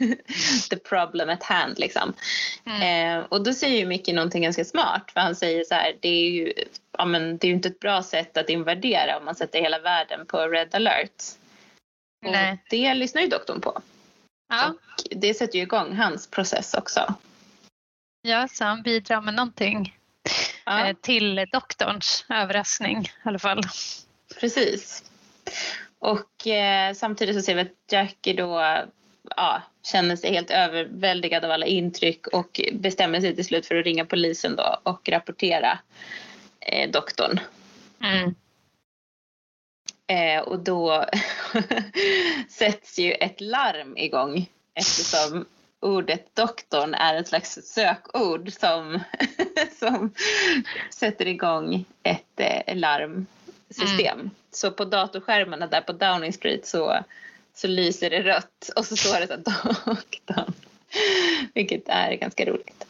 the 0.70 0.76
problem 0.76 1.28
at 1.28 1.42
hand 1.42 1.78
liksom. 1.78 2.12
Mm. 2.66 3.18
Eh, 3.18 3.24
och 3.28 3.44
då 3.44 3.52
säger 3.52 3.78
ju 3.78 3.86
Mickey 3.86 4.12
någonting 4.12 4.42
ganska 4.42 4.64
smart 4.64 5.10
för 5.12 5.20
han 5.20 5.36
säger 5.36 5.64
så 5.64 5.74
här, 5.74 5.96
det 6.00 6.08
är 6.08 6.30
ju, 6.30 6.52
ja, 6.98 7.04
men, 7.04 7.38
det 7.38 7.46
är 7.46 7.48
ju 7.48 7.54
inte 7.54 7.68
ett 7.68 7.80
bra 7.80 8.02
sätt 8.02 8.36
att 8.36 8.50
invadera 8.50 9.18
om 9.18 9.24
man 9.24 9.34
sätter 9.34 9.60
hela 9.60 9.78
världen 9.78 10.26
på 10.26 10.38
red 10.38 10.74
alert. 10.74 11.22
Och 12.26 12.32
Nej. 12.32 12.58
det 12.70 12.94
lyssnar 12.94 13.22
ju 13.22 13.28
doktorn 13.28 13.60
på. 13.60 13.82
Ja. 14.48 14.68
Och 14.68 15.02
det 15.10 15.34
sätter 15.34 15.56
ju 15.58 15.62
igång 15.62 15.96
hans 15.96 16.30
process 16.30 16.74
också. 16.74 17.14
ja, 18.22 18.48
så 18.48 18.64
han 18.64 18.82
bidrar 18.82 19.20
med 19.20 19.34
någonting 19.34 19.98
Ja, 20.64 20.86
eh, 20.86 20.96
till 21.00 21.46
doktorns 21.52 22.24
överraskning 22.28 23.02
i 23.04 23.28
alla 23.28 23.38
fall. 23.38 23.62
precis. 24.40 25.04
Och 25.98 26.46
eh, 26.46 26.94
samtidigt 26.94 27.36
så 27.36 27.42
ser 27.42 27.54
vi 27.54 27.60
att 27.60 27.92
Jackie 27.92 28.34
då 28.34 28.60
ja, 29.36 29.62
känner 29.82 30.16
sig 30.16 30.32
helt 30.32 30.50
överväldigad 30.50 31.44
av 31.44 31.50
alla 31.50 31.66
intryck 31.66 32.26
och 32.26 32.60
bestämmer 32.72 33.20
sig 33.20 33.34
till 33.34 33.44
slut 33.44 33.66
för 33.66 33.74
att 33.74 33.84
ringa 33.84 34.04
polisen 34.04 34.56
då 34.56 34.80
och 34.82 35.08
rapportera 35.08 35.78
eh, 36.60 36.90
doktorn. 36.90 37.40
Mm. 38.02 38.34
Eh, 40.06 40.40
och 40.40 40.58
då 40.58 41.04
sätts 42.48 42.98
ju 42.98 43.12
ett 43.12 43.40
larm 43.40 43.96
igång 43.96 44.50
eftersom 44.74 45.44
ordet 45.80 46.34
doktorn 46.34 46.94
är 46.94 47.14
ett 47.14 47.28
slags 47.28 47.58
sökord 47.64 48.52
som, 48.52 49.00
som 49.78 50.14
sätter 50.90 51.26
igång 51.26 51.84
ett 52.02 52.40
eh, 52.40 52.76
larmsystem. 52.76 54.30
Så 54.50 54.70
på 54.70 54.84
datorskärmarna 54.84 55.66
där 55.66 55.80
på 55.80 55.92
Downing 55.92 56.32
Street 56.32 56.66
så, 56.66 56.98
så 57.54 57.66
lyser 57.68 58.10
det 58.10 58.22
rött 58.22 58.70
och 58.76 58.84
så 58.84 58.96
står 58.96 59.20
det 59.20 59.26
så 59.26 59.32
här, 59.32 59.76
doktorn. 59.94 60.52
Vilket 61.54 61.88
är 61.88 62.12
ganska 62.12 62.44
roligt. 62.44 62.85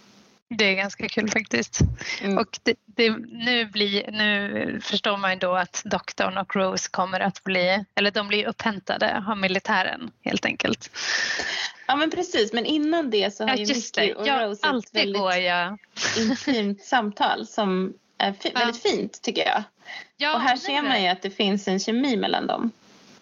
Det 0.48 0.64
är 0.64 0.74
ganska 0.74 1.08
kul 1.08 1.30
faktiskt. 1.30 1.78
Mm. 2.22 2.38
Och 2.38 2.58
det, 2.62 2.74
det, 2.84 3.10
nu, 3.28 3.64
blir, 3.66 4.10
nu 4.10 4.80
förstår 4.82 5.16
man 5.16 5.30
ju 5.32 5.38
då 5.38 5.54
att 5.54 5.82
doktorn 5.84 6.38
och 6.38 6.56
Rose 6.56 6.88
kommer 6.90 7.20
att 7.20 7.44
bli, 7.44 7.84
eller 7.94 8.10
de 8.10 8.28
blir 8.28 8.46
upphämtade 8.46 9.24
av 9.28 9.38
militären 9.38 10.10
helt 10.24 10.44
enkelt. 10.44 10.90
Ja 11.86 11.96
men 11.96 12.10
precis, 12.10 12.52
men 12.52 12.66
innan 12.66 13.10
det 13.10 13.34
så 13.34 13.44
har 13.44 13.50
Ja 13.50 13.56
ju 13.56 13.74
Mickey 13.74 14.12
och 14.12 14.26
ja, 14.26 14.46
Rose 14.46 14.68
ett 14.68 14.94
väldigt 14.94 15.16
går 15.16 15.34
jag. 15.34 15.78
intimt 16.18 16.82
samtal 16.84 17.46
som 17.46 17.94
är 18.18 18.32
fi- 18.32 18.50
Ja. 18.54 18.60
väldigt 18.60 18.82
fint 18.82 19.22
tycker 19.22 19.46
jag. 19.46 19.62
Ja, 20.16 20.34
och 20.34 20.40
här 20.40 20.56
ser 20.56 20.82
man 20.82 21.02
ju 21.02 21.08
att 21.08 21.22
det 21.22 21.30
finns 21.30 21.68
en 21.68 21.80
kemi 21.80 22.16
mellan 22.16 22.46
dem. 22.46 22.70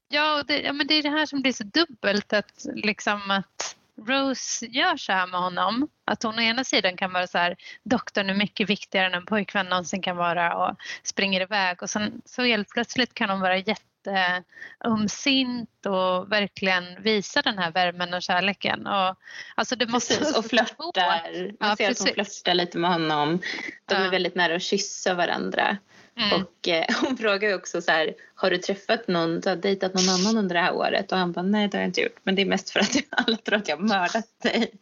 Ja, 0.08 0.40
och 0.40 0.46
det, 0.46 0.60
ja, 0.60 0.72
men 0.72 0.86
det 0.86 0.94
är 0.94 1.02
det 1.02 1.10
här 1.10 1.26
som 1.26 1.42
blir 1.42 1.52
så 1.52 1.64
dubbelt 1.64 2.32
att 2.32 2.66
liksom 2.74 3.30
att 3.30 3.76
Rose 4.08 4.66
gör 4.66 4.96
så 4.96 5.12
här 5.12 5.26
med 5.26 5.40
honom. 5.40 5.88
Att 6.04 6.22
hon 6.22 6.38
å 6.38 6.42
ena 6.42 6.64
sidan 6.64 6.96
kan 6.96 7.12
vara 7.12 7.26
så 7.26 7.38
här, 7.38 7.56
doktorn 7.82 8.30
är 8.30 8.34
mycket 8.34 8.70
viktigare 8.70 9.06
än 9.06 9.14
en 9.14 9.26
pojkvän 9.26 9.66
någonsin 9.66 10.02
kan 10.02 10.16
vara 10.16 10.56
och 10.56 10.76
springer 11.02 11.40
iväg 11.40 11.82
och 11.82 11.90
sen 11.90 12.22
så 12.24 12.42
helt 12.42 12.68
plötsligt 12.68 13.14
kan 13.14 13.30
hon 13.30 13.40
vara 13.40 13.56
jätteömsint 13.56 15.86
och 15.86 16.32
verkligen 16.32 17.02
visa 17.02 17.42
den 17.42 17.58
här 17.58 17.70
värmen 17.72 18.14
och 18.14 18.22
kärleken. 18.22 18.86
Och, 18.86 19.16
alltså 19.54 19.76
det 19.76 19.86
måste 19.86 20.16
Precis, 20.18 20.36
och 20.38 20.46
flörtar. 20.46 21.52
Man 21.60 21.68
Ja, 21.70 21.76
ser 21.76 21.90
att 21.90 21.98
hon 21.98 22.06
precis. 22.06 22.14
flörtar 22.42 22.54
lite 22.54 22.78
med 22.78 22.90
honom. 22.90 23.40
De 23.86 23.94
är 23.94 24.04
Ja. 24.04 24.10
väldigt 24.10 24.34
nära 24.34 24.54
att 24.54 24.62
kyssa 24.62 25.14
varandra. 25.14 25.76
Mm. 26.16 26.42
Och 26.42 26.68
eh, 26.68 26.86
hon 27.00 27.16
frågar 27.16 27.48
ju 27.48 27.54
också 27.54 27.82
så 27.82 27.92
här, 27.92 28.14
har 28.34 28.50
du 28.50 28.58
träffat 28.58 29.08
någon, 29.08 29.40
du 29.40 29.48
har 29.48 29.56
dejtat 29.56 29.94
någon 29.94 30.08
annan 30.08 30.38
under 30.38 30.54
det 30.54 30.60
här 30.60 30.74
året? 30.74 31.12
Och 31.12 31.18
han 31.18 31.32
bara, 31.32 31.42
nej 31.42 31.68
det 31.68 31.76
har 31.76 31.82
jag 31.82 31.88
inte 31.88 32.00
gjort. 32.00 32.16
Men 32.22 32.34
det 32.34 32.42
är 32.42 32.46
mest 32.46 32.70
för 32.70 32.80
att 32.80 32.96
alla 33.10 33.36
tror 33.36 33.58
att 33.58 33.68
jag 33.68 33.76
har 33.76 33.84
mördat 33.84 34.40
dig. 34.42 34.72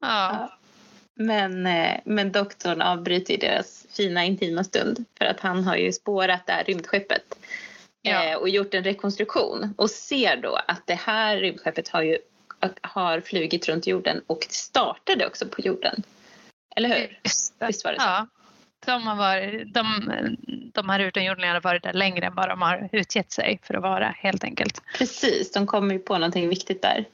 Ja. 0.00 0.58
Men, 1.14 1.66
eh, 1.66 2.00
men 2.04 2.32
doktorn 2.32 2.82
avbryter 2.82 3.38
deras 3.38 3.86
fina 3.90 4.24
intima 4.24 4.64
stund 4.64 5.04
för 5.18 5.24
att 5.24 5.40
han 5.40 5.64
har 5.64 5.76
ju 5.76 5.92
spårat 5.92 6.46
det 6.46 6.52
här 6.52 6.64
rymdskeppet 6.64 7.38
Ja. 8.02 8.24
eh, 8.24 8.36
och 8.36 8.48
gjort 8.48 8.74
en 8.74 8.84
rekonstruktion 8.84 9.74
och 9.76 9.90
ser 9.90 10.36
då 10.36 10.58
att 10.68 10.86
det 10.86 10.94
här 10.94 11.36
rymdskeppet 11.36 11.88
har 11.88 12.02
ju 12.02 12.18
har 12.80 13.20
flugit 13.20 13.68
runt 13.68 13.86
jorden 13.86 14.22
och 14.26 14.46
startade 14.50 15.26
också 15.26 15.46
på 15.46 15.60
jorden. 15.60 16.02
Eller 16.76 16.88
hur? 16.88 17.20
Visst 17.22 17.84
var 17.84 17.92
det 17.92 18.00
så? 18.00 18.06
Ja. 18.06 18.26
De, 18.86 19.06
har 19.06 19.16
varit, 19.16 19.74
de, 19.74 20.10
de 20.74 20.88
här 20.88 21.00
utomjordingarna 21.00 21.54
har 21.54 21.60
varit 21.60 21.82
där 21.82 21.92
längre 21.92 22.26
än 22.26 22.34
vad 22.34 22.48
de 22.48 22.62
har 22.62 22.88
utgett 22.92 23.32
sig 23.32 23.60
för 23.62 23.74
att 23.74 23.82
vara 23.82 24.14
helt 24.18 24.44
enkelt. 24.44 24.82
Precis, 24.98 25.52
de 25.52 25.66
kommer 25.66 25.94
ju 25.94 26.00
på 26.00 26.18
någonting 26.18 26.48
viktigt 26.48 26.82
där. 26.82 27.04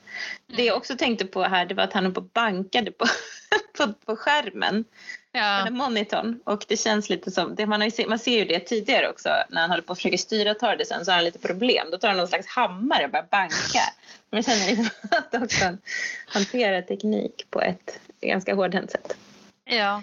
Det 0.47 0.65
jag 0.65 0.77
också 0.77 0.97
tänkte 0.97 1.27
på 1.27 1.43
här 1.43 1.67
det 1.67 1.75
var 1.75 1.85
att 1.85 1.93
han 1.93 2.05
höll 2.05 2.15
på 2.15 2.21
bankade 2.21 2.91
på, 2.93 3.07
på, 3.77 3.93
på 4.07 4.17
skärmen, 4.17 4.85
Ja, 5.33 5.61
eller 5.61 5.71
monitorn. 5.71 6.41
Och 6.45 6.65
det 6.69 6.77
känns 6.77 7.11
lite 7.11 7.31
som, 7.31 7.55
det 7.55 7.67
man, 7.67 7.81
har 7.81 7.89
ju 7.89 8.09
man 8.09 8.19
ser 8.19 8.39
ju 8.39 8.45
det 8.45 8.61
tidigare 8.61 9.09
också 9.09 9.29
när 9.49 9.61
han 9.61 9.71
håller 9.71 9.83
på 9.83 9.91
och 9.91 9.97
försöker 9.97 10.17
styra 10.17 10.55
Tardisen 10.55 11.05
så 11.05 11.11
har 11.11 11.17
han 11.17 11.25
lite 11.25 11.39
problem. 11.39 11.87
Då 11.91 11.99
tar 11.99 12.09
han 12.09 12.17
någon 12.17 12.29
slags 12.29 12.47
hammare 12.47 13.05
och 13.05 13.11
börjar 13.11 13.27
banka. 13.31 13.83
Men 14.31 14.39
jag 14.39 14.45
känner 14.45 14.67
liksom 14.67 14.89
att 15.11 15.33
doktorn 15.33 15.79
hanterar 16.27 16.83
teknik 16.83 17.47
på 17.51 17.61
ett 17.61 18.01
ganska 18.21 18.55
hårdhänt 18.55 18.91
sätt. 18.91 19.17
ja. 19.65 20.03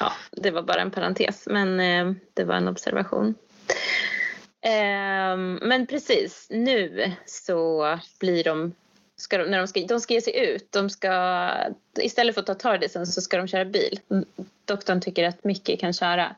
Ja, 0.00 0.12
det 0.30 0.50
var 0.50 0.62
bara 0.62 0.80
en 0.80 0.90
parentes, 0.90 1.46
men 1.46 1.80
eh, 1.80 2.14
det 2.34 2.44
var 2.44 2.54
en 2.54 2.68
observation. 2.68 3.34
Eh, 4.60 5.36
men 5.60 5.86
precis, 5.86 6.46
nu 6.50 7.12
så 7.26 7.98
blir 8.20 8.44
de, 8.44 8.74
ska 9.16 9.38
de, 9.38 9.44
när 9.44 9.58
de 9.58 9.68
ska, 9.68 9.80
de 9.80 10.00
ska 10.00 10.14
ge 10.14 10.20
sig 10.20 10.46
ut, 10.54 10.72
de 10.72 10.90
ska, 10.90 11.50
istället 11.98 12.34
för 12.34 12.40
att 12.40 12.46
ta 12.46 12.54
Tardisen 12.54 13.06
så 13.06 13.20
ska 13.20 13.36
de 13.36 13.48
köra 13.48 13.64
bil. 13.64 14.00
Mm, 14.10 14.24
doktorn 14.64 15.00
tycker 15.00 15.24
att 15.24 15.44
Mickey 15.44 15.76
kan 15.76 15.92
köra, 15.92 16.36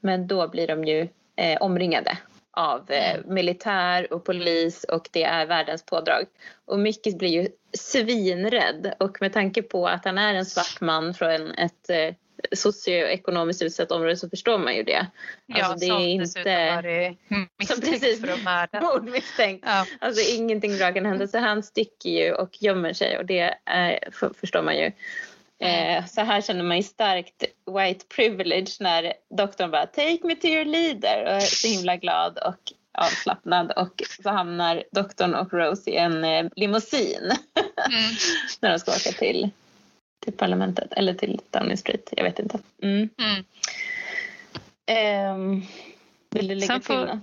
men 0.00 0.26
då 0.26 0.48
blir 0.48 0.66
de 0.66 0.84
ju 0.84 1.08
eh, 1.36 1.56
omringade 1.60 2.18
av 2.50 2.90
eh, 2.90 3.24
militär 3.24 4.12
och 4.12 4.24
polis 4.24 4.84
och 4.84 5.08
det 5.12 5.24
är 5.24 5.46
världens 5.46 5.82
pådrag. 5.82 6.24
Och 6.64 6.78
Mickey 6.78 7.16
blir 7.16 7.28
ju 7.28 7.48
svinrädd 7.72 8.94
och 8.98 9.16
med 9.20 9.32
tanke 9.32 9.62
på 9.62 9.88
att 9.88 10.04
han 10.04 10.18
är 10.18 10.34
en 10.34 10.46
svart 10.46 10.80
man 10.80 11.14
från 11.14 11.50
ett 11.50 11.90
eh, 11.90 12.14
socioekonomiskt 12.52 13.62
utsatt 13.62 13.90
område 13.92 14.16
så 14.16 14.28
förstår 14.30 14.58
man 14.58 14.76
ju 14.76 14.82
det. 14.82 15.06
ja 15.46 15.64
Alltså, 15.64 15.86
det 15.88 15.92
är 15.94 16.08
inte- 16.08 16.74
varit 16.76 17.18
misstänkt 17.58 17.90
precis. 17.90 18.20
för 18.20 18.28
att 18.28 18.42
mörda. 18.42 18.80
Mordmisstänkt. 18.80 19.64
Ja. 19.66 19.86
Alltså 20.00 20.34
ingenting 20.34 20.78
bra 20.78 20.92
kan 20.92 21.06
hända 21.06 21.26
så 21.28 21.38
han 21.38 21.62
sticker 21.62 22.10
ju 22.10 22.32
och 22.32 22.62
gömmer 22.62 22.92
sig 22.92 23.18
och 23.18 23.26
det 23.26 23.54
är, 23.64 24.10
för, 24.12 24.30
förstår 24.40 24.62
man 24.62 24.76
ju. 24.76 24.92
Eh, 25.58 26.06
så 26.06 26.20
här 26.20 26.40
känner 26.40 26.62
man 26.62 26.76
ju 26.76 26.82
starkt 26.82 27.44
white 27.76 28.04
privilege 28.16 28.76
när 28.80 29.12
doktorn 29.36 29.70
bara 29.70 29.86
take 29.86 30.18
me 30.22 30.34
to 30.36 30.46
your 30.46 30.64
leader 30.64 31.24
och 31.24 31.30
är 31.30 31.40
så 31.40 31.68
himla 31.68 31.96
glad 31.96 32.38
och 32.38 32.72
avslappnad 32.98 33.72
och 33.76 34.02
så 34.22 34.30
hamnar 34.30 34.82
doktorn 34.92 35.34
och 35.34 35.52
Rose 35.52 35.90
i 35.90 35.96
en 35.96 36.24
eh, 36.24 36.46
limousin 36.56 37.32
Mm. 37.90 38.10
när 38.60 38.70
de 38.70 38.78
ska 38.78 38.90
åka 38.90 39.12
till, 39.18 39.50
till 40.20 40.32
parlamentet 40.32 40.92
eller 40.92 41.14
till 41.14 41.40
Downing 41.50 41.76
Street. 41.76 42.08
Jag 42.16 42.24
vet 42.24 42.38
inte. 42.38 42.58
Mm. 42.82 43.08
Mm. 43.18 43.44
Ehm, 44.86 45.62
vill 46.30 46.48
du 46.48 46.54
lägga 46.54 46.66
Sen 46.66 46.80
till 46.80 46.86
får- 46.86 47.06
något? 47.06 47.18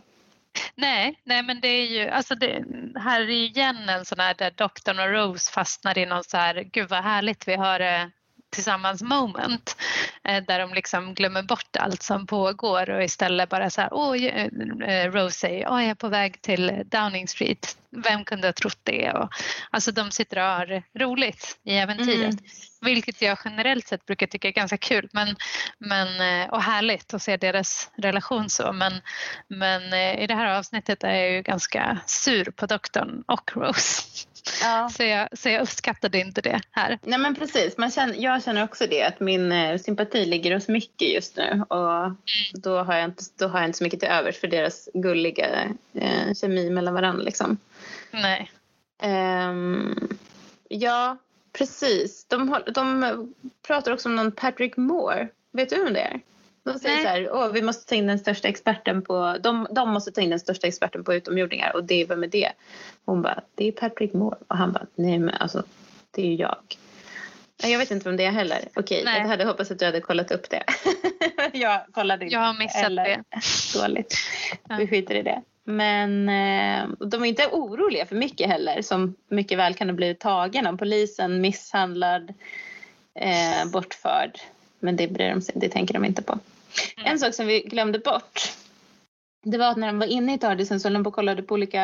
Nej, 0.75 1.19
nej 1.23 1.43
men 1.43 1.61
det 1.61 1.67
är 1.67 1.85
ju, 1.85 2.09
alltså 2.09 2.35
det, 2.35 2.63
här 2.95 3.21
är 3.21 3.29
igen 3.29 3.89
en 3.89 4.05
sån 4.05 4.19
här 4.19 4.33
där 4.33 4.51
doktorn 4.51 4.99
och 4.99 5.09
Rose 5.09 5.51
fastnar 5.51 5.97
i 5.97 6.05
någon 6.05 6.23
så 6.23 6.37
här, 6.37 6.55
gud 6.71 6.89
vad 6.89 7.03
härligt 7.03 7.47
vi 7.47 7.55
har 7.55 7.79
det 7.79 8.11
tillsammans 8.53 9.01
moment 9.01 9.77
eh, 10.23 10.43
där 10.43 10.59
de 10.59 10.73
liksom 10.73 11.13
glömmer 11.13 11.43
bort 11.43 11.75
allt 11.80 12.03
som 12.03 12.27
pågår 12.27 12.89
och 12.89 13.03
istället 13.03 13.49
bara 13.49 13.69
så 13.69 13.81
här, 13.81 13.89
åh, 13.93 14.25
eh, 14.25 15.11
Rose 15.11 15.38
säger, 15.38 15.67
åh 15.69 15.81
jag 15.81 15.89
är 15.89 15.95
på 15.95 16.07
väg 16.07 16.41
till 16.41 16.84
Downing 16.85 17.27
Street, 17.27 17.77
vem 17.89 18.25
kunde 18.25 18.47
ha 18.47 18.53
trott 18.53 18.80
det? 18.84 19.11
Och, 19.11 19.30
alltså 19.69 19.91
de 19.91 20.11
sitter 20.11 20.38
och 20.38 20.43
har 20.43 20.84
roligt 20.99 21.59
i 21.63 21.77
äventyret. 21.77 22.34
Mm. 22.34 22.45
Vilket 22.81 23.21
jag 23.21 23.38
generellt 23.45 23.88
sett 23.88 24.05
brukar 24.05 24.27
tycka 24.27 24.47
är 24.47 24.51
ganska 24.51 24.77
kul 24.77 25.09
men, 25.13 25.35
men, 25.77 26.07
eh, 26.21 26.49
och 26.49 26.61
härligt 26.61 27.13
att 27.13 27.21
se 27.21 27.38
deras 27.38 27.91
relation 27.97 28.49
så. 28.49 28.71
Men, 28.71 28.93
men 29.47 29.93
i 29.93 30.27
det 30.27 30.35
här 30.35 30.57
avsnittet 30.57 31.03
är 31.03 31.13
jag 31.13 31.31
ju 31.31 31.41
ganska 31.41 31.99
sur 32.05 32.51
på 32.51 32.65
doktorn 32.65 33.23
och 33.27 33.51
Rose. 33.55 34.03
Ja. 34.61 34.89
Så 34.89 35.03
jag, 35.03 35.37
så 35.37 35.49
jag 35.49 35.61
uppskattade 35.61 36.19
inte 36.19 36.41
det 36.41 36.61
här. 36.71 36.99
Nej 37.01 37.19
men 37.19 37.35
precis, 37.35 37.77
Man 37.77 37.91
känner, 37.91 38.15
jag 38.15 38.43
känner 38.43 38.63
också 38.63 38.87
det 38.87 39.03
att 39.03 39.19
min 39.19 39.51
eh, 39.51 39.77
sympati 39.77 40.25
ligger 40.25 40.53
hos 40.53 40.67
mycket 40.67 41.09
just 41.09 41.37
nu 41.37 41.63
och 41.67 42.11
då 42.53 42.77
har, 42.77 42.95
jag 42.95 43.05
inte, 43.05 43.23
då 43.37 43.47
har 43.47 43.59
jag 43.59 43.67
inte 43.69 43.77
så 43.77 43.83
mycket 43.83 43.99
till 43.99 44.09
övers 44.09 44.39
för 44.39 44.47
deras 44.47 44.89
gulliga 44.93 45.63
eh, 45.93 46.33
kemi 46.33 46.69
mellan 46.69 46.93
varandra 46.93 47.23
liksom. 47.23 47.57
Nej. 48.11 48.51
Ehm, 49.01 50.17
ja, 50.69 51.17
precis. 51.53 52.25
De, 52.25 52.57
de 52.73 53.33
pratar 53.67 53.91
också 53.91 54.09
om 54.09 54.15
någon 54.15 54.31
Patrick 54.31 54.77
Moore. 54.77 55.27
Vet 55.51 55.69
du 55.69 55.83
vem 55.83 55.93
det 55.93 56.01
är? 56.01 56.19
De 56.64 56.80
säger 56.80 56.95
Nej. 56.95 57.03
så 57.03 57.10
här, 57.10 57.30
Åh, 57.34 57.52
vi 57.52 57.61
måste 57.61 57.90
ta 57.90 57.95
in 57.95 58.07
den 58.07 58.19
största 58.19 58.48
experten 58.48 59.02
på, 59.02 59.38
de, 59.44 59.68
de 59.72 59.90
måste 59.90 60.11
ta 60.11 60.22
in 60.22 60.30
den 60.30 60.40
största 60.40 60.68
experten 60.68 61.03
på 61.03 61.14
utomjordingar 61.14 61.76
och 61.76 61.84
det, 61.84 62.06
vem 62.06 62.23
är 62.23 62.27
det? 62.27 62.52
Hon 63.06 63.22
bara, 63.22 63.41
det 63.56 63.68
är 63.68 63.72
Patrick 63.72 64.14
Moore. 64.14 64.38
Och 64.48 64.57
han 64.57 64.72
bara, 64.72 64.85
nej 64.95 65.19
men 65.19 65.35
alltså, 65.35 65.64
det 66.11 66.22
är 66.22 66.26
ju 66.26 66.35
jag. 66.35 66.57
Jag 67.64 67.80
vet 67.80 67.91
inte 67.91 68.10
vem 68.10 68.18
det 68.18 68.26
är 68.26 68.31
heller. 68.31 68.60
Okej, 68.76 69.02
Nej. 69.06 69.19
jag 69.22 69.27
hade 69.27 69.45
hoppats 69.45 69.72
att 69.72 69.80
du 69.80 69.85
hade 69.85 70.02
kollat 70.02 70.31
upp 70.31 70.49
det. 70.49 70.64
jag 71.53 71.81
kollade 71.91 72.26
inte. 72.26 72.35
Jag 72.35 72.41
har 72.41 72.53
missat 72.60 72.84
Eller- 72.84 73.03
det. 73.06 73.23
Dåligt. 73.80 74.15
Ja. 74.69 74.76
Vi 74.76 74.88
skiter 74.88 75.15
i 75.15 75.22
det. 75.22 75.41
Men 75.64 76.30
eh, 76.30 76.88
de 77.07 77.23
är 77.23 77.26
inte 77.26 77.48
oroliga 77.52 78.06
för 78.06 78.15
mycket 78.15 78.48
heller 78.49 78.81
som 78.81 79.15
mycket 79.27 79.57
väl 79.57 79.73
kan 79.73 79.90
ha 79.90 79.95
blivit 79.95 80.19
tagen 80.19 80.68
av 80.68 80.77
polisen, 80.77 81.41
misshandlad, 81.41 82.34
eh, 83.15 83.72
bortförd. 83.72 84.40
Men 84.80 84.95
det, 84.95 85.07
bryr 85.07 85.30
de 85.30 85.41
sig, 85.41 85.56
det 85.57 85.69
tänker 85.69 85.94
de 85.94 86.06
inte 86.06 86.22
på. 86.22 86.40
Mm. 86.97 87.11
En 87.11 87.19
sak 87.19 87.33
som 87.33 87.47
vi 87.47 87.61
glömde 87.61 87.99
bort 87.99 88.53
det 89.43 89.57
var 89.57 89.67
att 89.67 89.77
när 89.77 89.87
de 89.87 89.99
var 89.99 90.05
inne 90.05 90.33
i 90.33 90.37
Tardisen 90.37 90.79
så 90.79 90.87
höll 90.87 90.93
de 90.93 91.03
på 91.03 91.07
och 91.07 91.15
kollade 91.15 91.43
på 91.43 91.53
olika 91.53 91.79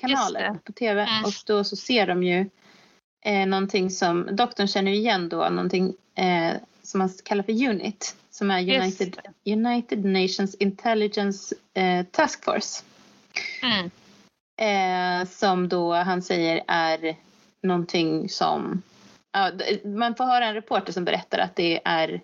kanaler 0.00 0.58
på 0.64 0.72
tv 0.72 1.02
Mm. 1.02 1.24
och 1.24 1.32
då 1.46 1.64
så 1.64 1.76
ser 1.76 2.06
de 2.06 2.22
ju 2.22 2.50
eh, 3.24 3.46
någonting 3.46 3.90
som 3.90 4.28
doktorn 4.32 4.68
känner 4.68 4.92
igen 4.92 5.28
då, 5.28 5.48
någonting 5.48 5.94
eh, 6.14 6.52
som 6.82 6.98
man 6.98 7.10
kallar 7.24 7.42
för 7.42 7.52
UNIT 7.52 8.16
som 8.30 8.50
är 8.50 8.80
United, 8.80 9.18
United 9.44 10.04
Nations 10.04 10.54
Intelligence 10.54 11.54
eh, 11.74 12.06
Task 12.10 12.44
Force. 12.44 12.84
Mm. 13.62 13.90
Eh, 14.60 15.28
som 15.28 15.68
då 15.68 15.94
han 15.94 16.22
säger 16.22 16.62
är 16.66 17.16
någonting 17.62 18.28
som... 18.28 18.82
Ja, 19.32 19.50
man 19.84 20.14
får 20.14 20.24
höra 20.24 20.46
en 20.46 20.54
reporter 20.54 20.92
som 20.92 21.04
berättar 21.04 21.38
att 21.38 21.56
det 21.56 21.80
är 21.84 22.20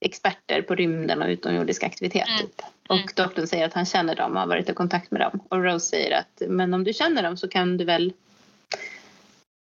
experter 0.00 0.62
på 0.62 0.74
rymden 0.74 1.22
och 1.22 1.28
utomjordisk 1.28 1.82
aktivitet. 1.82 2.28
Mm. 2.28 2.40
Typ. 2.40 2.62
Och 2.88 3.12
doktorn 3.16 3.46
säger 3.46 3.66
att 3.66 3.74
han 3.74 3.86
känner 3.86 4.16
dem 4.16 4.32
och 4.32 4.40
har 4.40 4.46
varit 4.46 4.68
i 4.68 4.74
kontakt 4.74 5.10
med 5.10 5.20
dem. 5.20 5.40
Och 5.48 5.64
Rose 5.64 5.86
säger 5.86 6.18
att 6.18 6.42
men 6.48 6.74
om 6.74 6.84
du 6.84 6.92
känner 6.92 7.22
dem 7.22 7.36
så 7.36 7.48
kan 7.48 7.76
du 7.76 7.84
väl 7.84 8.12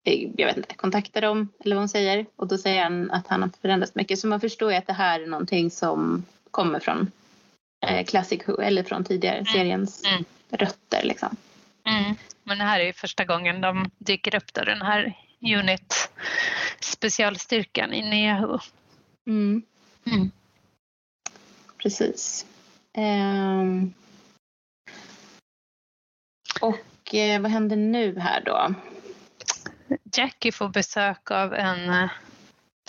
eh, 0.06 0.28
jag 0.36 0.46
vet 0.46 0.56
inte, 0.56 0.74
kontakta 0.74 1.20
dem 1.20 1.48
eller 1.64 1.76
vad 1.76 1.80
hon 1.80 1.88
säger. 1.88 2.26
Och 2.36 2.48
då 2.48 2.58
säger 2.58 2.82
han 2.82 3.10
att 3.10 3.26
han 3.26 3.42
har 3.42 3.50
förändrats 3.62 3.94
mycket. 3.94 4.18
Så 4.18 4.26
man 4.26 4.40
förstår 4.40 4.72
ju 4.72 4.78
att 4.78 4.86
det 4.86 4.92
här 4.92 5.20
är 5.20 5.26
någonting 5.26 5.70
som 5.70 6.24
kommer 6.50 6.80
från 6.80 7.10
eh, 7.86 8.04
Classic 8.04 8.48
Who 8.48 8.60
eller 8.60 8.82
från 8.82 9.04
tidigare 9.04 9.44
seriens 9.44 10.04
Mm. 10.06 10.24
rötter. 10.50 11.02
Liksom. 11.02 11.36
Mm. 11.84 12.14
Men 12.44 12.58
det 12.58 12.64
här 12.64 12.80
är 12.80 12.84
ju 12.84 12.92
första 12.92 13.24
gången 13.24 13.60
de 13.60 13.90
dyker 13.98 14.34
upp 14.34 14.52
då, 14.54 14.64
den 14.64 14.82
här 14.82 15.14
unit 15.58 16.10
specialstyrkan 16.80 17.92
i 17.92 18.10
nya 18.10 18.40
Who. 18.46 18.58
Mm. 19.26 19.62
Mm. 20.06 20.30
Precis. 21.82 22.46
Ehm. 22.92 23.94
Och 26.60 27.14
eh, 27.14 27.40
vad 27.40 27.50
händer 27.50 27.76
nu 27.76 28.18
här 28.18 28.42
då? 28.44 28.74
Jackie 30.16 30.52
får 30.52 30.68
besök 30.68 31.30
av 31.30 31.54
en 31.54 31.90
eh, 31.90 32.10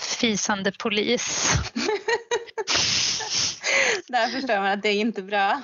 fisande 0.02 0.72
polis. 0.80 1.54
Där 4.08 4.28
förstår 4.28 4.56
man 4.56 4.72
att 4.72 4.82
det 4.82 4.90
är 4.90 5.00
inte 5.00 5.22
bra. 5.22 5.62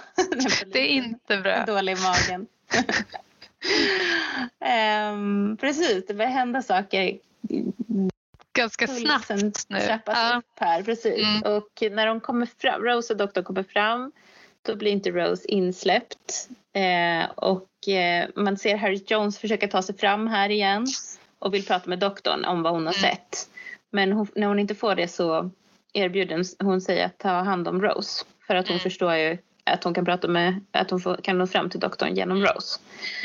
Det 0.65 0.79
är 0.79 0.87
inte 0.87 1.37
bra. 1.37 1.65
Dålig 1.65 1.97
i 1.97 2.01
magen. 2.01 2.47
Ehm, 4.59 5.57
precis, 5.59 6.07
det 6.07 6.13
börjar 6.13 6.31
hända 6.31 6.61
saker. 6.61 7.19
Ganska 8.59 8.87
snabbt 8.87 9.29
nu. 9.69 9.79
trappas 9.79 10.17
Ja. 10.17 10.37
upp 10.37 10.59
här, 10.59 10.83
precis. 10.83 11.23
Mm. 11.27 11.53
Och 11.55 11.91
när 11.91 12.05
de 12.07 12.19
kommer 12.19 12.45
fram, 12.45 12.81
Rose 12.83 13.13
och 13.13 13.17
doktorn 13.17 13.43
kommer 13.43 13.63
fram, 13.63 14.11
då 14.61 14.75
blir 14.75 14.91
inte 14.91 15.11
Rose 15.11 15.47
insläppt. 15.47 16.49
Eh, 16.73 17.29
och 17.35 17.87
eh, 17.87 18.29
man 18.35 18.57
ser 18.57 18.75
Harry 18.77 19.03
Jones 19.07 19.39
försöka 19.39 19.67
ta 19.67 19.81
sig 19.81 19.97
fram 19.97 20.27
här 20.27 20.49
igen 20.49 20.87
och 21.39 21.53
vill 21.53 21.65
prata 21.65 21.89
med 21.89 21.99
doktorn 21.99 22.45
om 22.45 22.61
vad 22.63 22.73
hon 22.73 22.85
har 22.85 22.93
Mm. 22.93 23.01
sett. 23.15 23.49
Men 23.91 24.11
hon, 24.11 24.27
när 24.35 24.47
hon 24.47 24.59
inte 24.59 24.75
får 24.75 24.95
det 24.95 25.07
så 25.07 25.49
erbjuder 25.93 26.63
hon 26.63 26.81
sig 26.81 27.03
att 27.03 27.17
ta 27.17 27.29
hand 27.29 27.67
om 27.67 27.81
Rose. 27.81 28.25
För 28.47 28.55
att 28.55 28.67
hon 28.67 28.73
Mm. 28.75 28.83
förstår 28.83 29.13
ju 29.15 29.37
att 29.73 29.83
hon 29.83 29.93
kan 29.93 30.05
prata 30.05 30.27
med, 30.27 30.65
att 30.71 30.89
hon 30.89 30.99
får, 30.99 31.15
kan 31.15 31.37
nå 31.37 31.47
fram 31.47 31.69
till 31.69 31.79
doktorn 31.79 32.15
genom 32.15 32.41
Rose. 32.45 32.79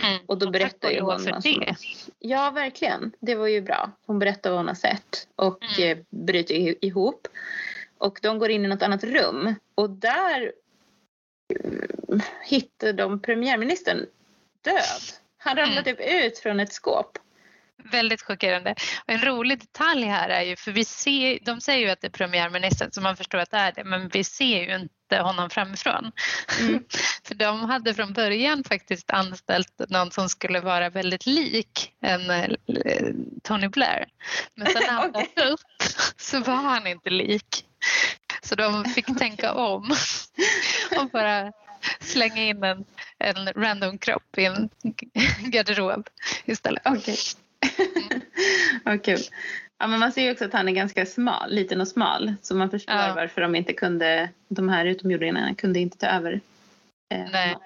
Mm. 0.05 0.19
Och 0.27 0.39
då 0.39 0.51
berättar 0.51 0.91
ju 0.91 1.01
hon 1.01 1.21
för 1.21 1.61
det. 1.61 1.77
Ja, 2.19 2.51
verkligen. 2.51 3.13
Det 3.21 3.35
var 3.35 3.47
ju 3.47 3.61
bra. 3.61 3.91
Hon 4.07 4.19
berättar 4.19 4.51
vad 4.51 4.59
hon 4.59 4.69
har 4.69 4.75
sett 4.75 5.29
och 5.37 5.59
Mm. 5.79 5.99
eh, 5.99 6.05
bryter 6.11 6.85
ihop. 6.85 7.29
Och 7.99 8.19
de 8.23 8.39
går 8.39 8.51
in 8.51 8.65
i 8.65 8.69
något 8.69 8.83
annat 8.83 9.05
rum 9.05 9.55
och 9.75 9.91
där 9.91 10.53
eh, 11.55 12.21
hittar 12.45 12.93
de 12.93 13.21
premiärministern 13.23 14.07
död. 14.63 15.03
Han 15.39 15.57
ramlar 15.57 15.83
Mm. 15.83 15.85
typ 15.85 16.01
ut 16.25 16.39
från 16.39 16.61
ett 16.61 16.73
skåp. 16.73 17.19
Väldigt 17.93 18.23
chockerande. 18.23 18.75
Och 19.07 19.13
en 19.13 19.23
rolig 19.23 19.61
detalj 19.61 20.05
här 20.05 20.29
är 20.29 20.43
ju, 20.43 20.57
för 20.57 20.73
vi 20.73 20.85
ser, 20.85 21.39
de 21.43 21.61
säger 21.61 21.87
ju 21.87 21.91
att 21.93 22.01
det 22.01 22.07
är 22.07 22.11
premiärministern 22.11 22.93
så 22.93 23.01
man 23.01 23.17
förstår 23.17 23.39
att 23.39 23.51
det 23.51 23.57
är 23.57 23.73
det, 23.73 23.85
men 23.85 24.09
vi 24.09 24.25
ser 24.25 24.65
ju 24.65 24.75
inte 24.75 24.95
honom 25.23 25.51
framifrån. 25.51 26.13
Mm. 26.61 26.85
för 27.25 27.35
de 27.35 27.61
hade 27.61 27.95
från 27.95 28.13
början 28.13 28.65
faktiskt 28.65 29.11
anställt 29.11 29.81
någon 29.89 30.11
som 30.11 30.29
skulle 30.29 30.61
vara 30.61 30.91
väldigt 30.91 31.27
lik 31.27 31.93
en 32.01 32.31
eh, 32.31 32.51
Tony 33.43 33.69
Blair. 33.69 34.07
Men 34.55 34.67
sen 34.67 34.83
när 34.87 34.93
han 34.93 35.13
dök 35.37 35.53
upp 35.53 35.61
så 36.17 36.41
var 36.41 36.55
han 36.55 36.87
inte 36.87 37.11
lik. 37.11 37.65
Så 38.43 38.55
de 38.55 38.85
fick 38.85 39.19
tänka 39.19 39.53
om 39.53 39.95
och 40.97 41.11
bara 41.11 41.53
slänga 42.01 42.43
in 42.43 42.65
en, 42.65 42.85
en 43.19 43.53
random 43.53 43.99
kropp 43.99 44.39
i 44.39 44.45
en 44.45 44.71
garderob 45.39 46.09
istället. 46.45 46.83
Okej. 46.85 47.17
Vad 48.85 49.05
kul. 49.05 49.21
Ja, 49.85 49.89
men 49.89 50.01
man 50.01 50.13
ser 50.13 50.23
ju 50.23 50.31
också 50.33 50.45
att 50.45 50.53
han 50.53 50.69
är 50.69 50.73
ganska 50.73 51.07
smal, 51.07 51.51
liten 51.55 51.81
och 51.81 51.89
smal. 51.89 52.35
Så 52.43 52.55
man 52.55 52.71
förstår 52.71 52.95
Ja. 52.97 53.13
varför 53.15 53.41
de 53.41 53.55
inte 53.55 53.73
kunde, 53.73 54.29
de 54.49 54.69
här 54.69 54.85
utomjordingarna 54.87 55.55
kunde 55.55 55.81
inte 55.81 55.99
ta 55.99 56.07
över. 56.07 56.41
eh, 57.15 57.31
Nej. 57.33 57.57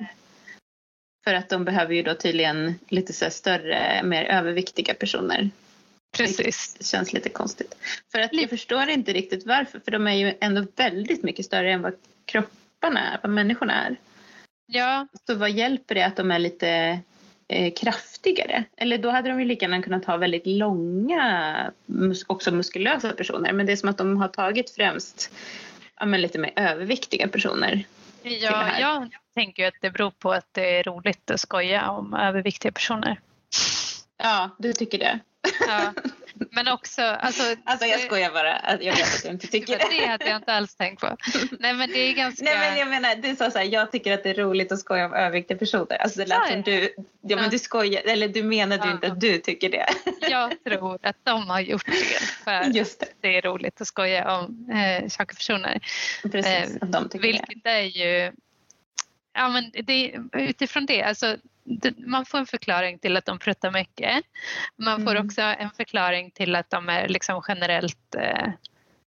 För 1.25 1.35
att 1.35 1.49
de 1.49 1.65
behöver 1.65 1.95
ju 1.95 2.03
då 2.03 2.15
tydligen 2.15 2.75
lite 2.89 3.13
så 3.13 3.31
större, 3.31 4.03
mer 4.05 4.25
överviktiga 4.25 4.95
personer. 4.95 5.51
Precis. 6.17 6.75
Det 6.79 6.85
känns 6.85 7.13
lite 7.13 7.29
konstigt. 7.29 7.75
För 8.13 8.19
att 8.21 8.33
jag 8.33 8.51
förstår 8.51 8.89
inte 8.89 9.13
riktigt 9.13 9.47
varför. 9.47 9.81
För 9.81 9.91
de 9.91 10.07
är 10.07 10.15
ju 10.15 10.35
ändå 10.41 10.67
väldigt 10.77 11.23
mycket 11.23 11.45
större 11.45 11.73
än 11.73 11.83
vad 11.83 11.95
kropparna 12.25 13.01
är, 13.13 13.19
vad 13.23 13.33
människorna 13.33 13.87
är. 13.87 13.97
Ja, 14.67 15.07
Så 15.27 15.35
vad 15.35 15.51
hjälper 15.51 15.95
det 15.95 16.03
att 16.07 16.17
de 16.17 16.31
är 16.31 16.39
lite 16.39 16.99
eh, 17.49 17.73
kraftigare? 17.73 18.65
Eller 18.77 18.99
då 18.99 19.11
hade 19.11 19.29
de 19.29 19.39
ju 19.41 19.45
lika 19.45 19.65
gärna 19.67 19.83
kunnat 19.83 20.05
ha 20.05 20.17
väldigt 20.17 20.47
långa, 20.47 21.73
mus- 21.87 22.25
också 22.27 22.51
muskulösa 22.51 23.13
personer. 23.13 23.53
Men 23.53 23.67
det 23.67 23.73
är 23.73 23.77
som 23.77 23.89
att 23.89 23.99
de 23.99 24.17
har 24.17 24.29
tagit 24.29 24.71
främst 24.71 25.31
ja, 26.01 26.07
men 26.07 26.21
lite 26.21 26.39
mer 26.39 26.53
överviktiga 26.57 27.29
personer. 27.29 27.85
ja 28.23 28.79
jag 28.81 29.09
tänker 29.35 29.63
ju 29.63 29.69
att 29.69 29.75
det 29.81 29.91
beror 29.91 30.11
på 30.11 30.33
att 30.33 30.49
det 30.53 30.79
är 30.79 30.83
roligt 30.83 31.31
att 31.31 31.41
skoja 31.41 31.91
om 31.91 32.15
överviktiga 32.15 32.73
personer. 32.73 33.21
Ja, 34.23 34.51
du 34.59 34.73
tycker 34.73 34.99
det? 34.99 35.19
Ja. 35.69 35.93
Men 36.51 36.69
också, 36.69 37.03
alltså, 37.03 37.43
Alltså 37.65 37.87
jag 37.87 38.01
skojar 38.01 38.31
bara. 38.31 38.57
att 38.57 38.83
Jag 38.83 38.97
vet 38.97 39.15
att 39.15 39.23
du 39.23 39.29
inte 39.29 39.47
tycker 39.47 39.79
det 39.79 39.85
det. 40.01 40.07
hade 40.07 40.25
jag 40.29 40.37
inte 40.37 40.53
alls 40.53 40.75
tänkt 40.75 41.01
på. 41.01 41.17
Nej 41.59 41.75
men 41.75 41.91
det 41.91 41.99
är 41.99 42.13
ganska... 42.13 42.45
Nej 42.45 42.59
men 42.59 42.79
jag 42.79 42.89
menar, 42.89 43.15
du 43.17 43.37
sa 43.37 43.51
så 43.51 43.59
här, 43.59 43.65
jag 43.67 43.93
tycker 43.93 44.13
att 44.15 44.23
det 44.23 44.31
är 44.31 44.35
roligt 44.35 44.73
att 44.73 44.79
skoja 44.79 45.07
om 45.07 45.13
överviktiga 45.15 45.59
personer. 45.59 45.97
Alltså 45.97 46.19
det 46.19 46.27
lät 46.27 46.49
som 46.53 46.63
du, 46.63 46.95
ja 47.23 47.37
men 47.37 47.51
du 47.51 47.59
skojar, 47.59 48.03
eller 48.07 48.29
du 48.29 48.43
menade 48.43 48.83
ju 48.85 48.89
Ja. 48.91 48.95
inte 48.95 49.07
att 49.07 49.21
du 49.21 49.39
tycker 49.39 49.71
det. 49.71 49.87
Jag 50.31 50.65
tror 50.65 50.99
att 51.03 51.17
de 51.23 51.49
har 51.51 51.61
gjort 51.61 51.87
det 51.87 52.21
för 52.45 52.65
Just 52.77 53.01
det, 53.01 53.07
det 53.21 53.37
är 53.37 53.43
roligt 53.43 53.81
att 53.81 53.87
skoja 53.87 54.39
om 54.39 54.71
eh, 54.71 55.09
tjocka 55.09 55.35
personer. 55.35 55.81
precis. 56.23 56.47
Eh, 56.47 56.77
Att 56.81 56.93
de 56.93 57.09
tycker 57.09 57.27
det. 57.33 57.33
Vilket 57.49 57.67
är 57.67 57.81
ju... 57.81 58.33
Ja, 59.33 59.49
men 59.49 59.71
det, 59.85 60.15
utifrån 60.33 60.87
det, 60.87 61.03
alltså, 61.03 61.27
det, 61.27 61.41
man 62.07 62.27
får 62.27 62.39
en 62.39 62.47
förklaring 62.47 62.99
till 62.99 63.17
att 63.17 63.25
de 63.25 63.39
pruttar 63.39 63.71
mycket. 63.71 64.25
Man 64.77 65.05
får 65.05 65.11
Mm. 65.11 65.27
också 65.27 65.41
en 65.43 65.71
förklaring 65.71 66.31
till 66.31 66.57
att 66.57 66.71
de 66.71 66.89
är 66.89 67.09
liksom 67.09 67.43
generellt 67.49 68.15
eh, 68.15 68.49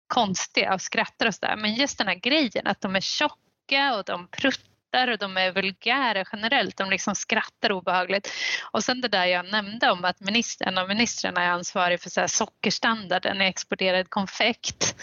konstiga 0.07 0.73
och 0.73 0.81
skrattar 0.81 1.25
och 1.27 1.35
sådär. 1.35 1.55
Men 1.55 1.73
just 1.73 1.97
den 1.97 2.07
här 2.07 2.15
grejen 2.15 2.67
att 2.67 2.81
de 2.81 2.95
är 2.95 3.01
tjocka 3.01 3.95
och 3.97 4.03
de 4.05 4.27
pruttar 4.27 5.07
och 5.07 5.17
de 5.17 5.37
är 5.37 5.51
vulgära 5.51 6.23
generellt. 6.31 6.77
De 6.77 6.89
liksom 6.89 7.15
skrattar 7.15 7.71
obehagligt. 7.71 8.31
Och 8.71 8.83
sen 8.83 9.01
det 9.01 9.07
där 9.07 9.25
jag 9.25 9.51
nämnde 9.51 9.91
om 9.91 10.05
att 10.05 10.19
minister, 10.19 10.65
en 10.65 10.77
av 10.77 10.87
ministrarna 10.87 11.43
är 11.43 11.49
ansvarig 11.49 12.01
för 12.01 12.09
så 12.09 12.19
här 12.19 12.27
sockerstandarden 12.27 13.41
i 13.41 13.45
exporterad 13.45 14.09
konfekt. 14.09 14.95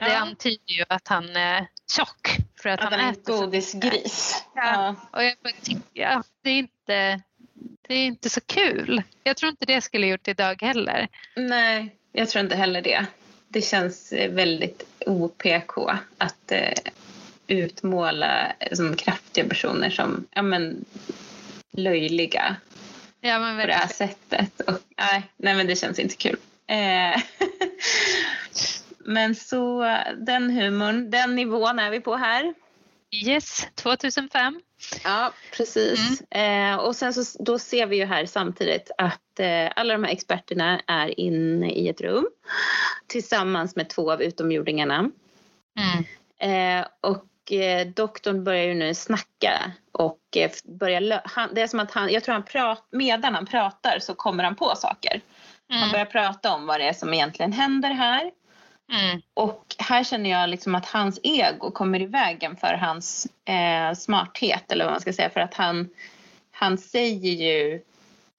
Det 0.00 0.08
Ja. 0.12 0.16
antyder 0.18 0.72
ju 0.72 0.84
att 0.88 1.08
han 1.08 1.36
är 1.36 1.66
tjock. 1.96 2.36
För 2.62 2.68
att, 2.68 2.80
Att 2.80 2.90
han 2.92 3.00
är 3.00 3.08
en 3.08 3.22
godisgris. 3.24 4.44
Ja. 4.54 4.94
Och 5.12 5.24
jag 5.24 5.34
ja, 5.92 6.22
det, 6.42 6.50
är 6.50 6.68
inte, 6.88 7.22
det 7.88 7.94
är 7.94 8.06
inte 8.06 8.30
så 8.30 8.40
kul. 8.40 9.02
Jag 9.22 9.36
tror 9.36 9.50
inte 9.50 9.66
det 9.66 9.80
skulle 9.80 10.06
gjort 10.06 10.28
idag 10.28 10.62
heller. 10.62 11.08
Nej, 11.36 11.96
jag 12.12 12.28
tror 12.28 12.44
inte 12.44 12.56
heller 12.56 12.82
det. 12.82 13.06
Det 13.48 13.62
känns 13.62 14.12
väldigt 14.12 14.82
OPK 15.06 15.78
att 16.18 16.52
eh, 16.52 16.72
utmåla 17.46 18.52
som 18.72 18.96
kraftiga 18.96 19.48
personer 19.48 19.90
som 19.90 20.26
ja, 20.30 20.42
men, 20.42 20.84
löjliga 21.72 22.56
Ja, 23.20 23.38
men 23.38 23.60
på 23.60 23.66
det 23.66 23.72
här 23.72 23.88
sättet. 23.88 24.60
Och, 24.60 24.78
nej, 24.96 25.22
nej, 25.36 25.54
men 25.54 25.66
det 25.66 25.76
känns 25.76 25.98
inte 25.98 26.16
kul. 26.16 26.36
Eh, 26.66 27.22
men 28.98 29.34
så 29.34 29.82
den 30.16 30.50
humorn, 30.50 31.10
den 31.10 31.34
nivån 31.34 31.78
är 31.78 31.90
vi 31.90 32.00
på 32.00 32.16
här. 32.16 32.54
Yes, 33.10 33.68
2005. 33.74 34.60
Ja, 35.04 35.32
precis. 35.56 36.20
Eh, 36.20 36.76
och 36.76 36.96
sen 36.96 37.14
så 37.14 37.42
då 37.44 37.58
ser 37.58 37.86
vi 37.86 37.96
ju 37.96 38.04
här 38.04 38.26
samtidigt 38.26 38.90
att 38.98 39.40
eh, 39.40 39.70
alla 39.76 39.92
de 39.92 40.04
här 40.04 40.12
experterna 40.12 40.80
är 40.86 41.20
inne 41.20 41.70
i 41.70 41.88
ett 41.88 42.00
rum 42.00 42.26
tillsammans 43.06 43.76
med 43.76 43.88
två 43.88 44.12
av 44.12 44.22
utomjordingarna. 44.22 45.10
Mm. 45.78 46.04
Eh, 46.80 46.86
och 47.00 47.52
eh, 47.52 47.86
doktorn 47.86 48.44
börjar 48.44 48.64
ju 48.64 48.74
nu 48.74 48.94
snacka 48.94 49.72
och 49.92 50.20
eh, 50.36 50.50
börjar 50.64 51.20
han, 51.24 51.54
det 51.54 51.60
är 51.60 51.66
som 51.66 51.80
att 51.80 51.90
han, 51.90 52.12
jag 52.12 52.24
tror 52.24 52.32
han 52.32 52.42
pratar, 52.42 52.96
medan 52.96 53.34
han 53.34 53.46
pratar 53.46 53.98
så 53.98 54.14
kommer 54.14 54.44
han 54.44 54.56
på 54.56 54.72
saker. 54.76 55.20
Han 55.68 55.78
Mm. 55.78 55.92
börjar 55.92 56.06
prata 56.06 56.54
om 56.54 56.66
vad 56.66 56.80
det 56.80 56.88
är 56.88 56.92
som 56.92 57.14
egentligen 57.14 57.52
händer 57.52 57.90
här. 57.90 58.30
Mm. 58.92 59.22
Och 59.34 59.64
här 59.78 60.04
känner 60.04 60.30
jag 60.30 60.50
liksom 60.50 60.74
att 60.74 60.86
hans 60.86 61.20
ego 61.22 61.70
kommer 61.70 62.02
i 62.02 62.06
vägen 62.06 62.56
för 62.56 62.74
hans 62.74 63.26
eh, 63.44 63.94
smarthet 63.94 64.72
eller 64.72 64.84
vad 64.84 64.94
man 64.94 65.00
ska 65.00 65.12
säga. 65.12 65.30
För 65.30 65.40
att 65.40 65.54
han, 65.54 65.88
han 66.50 66.78
säger 66.78 67.32
ju 67.32 67.74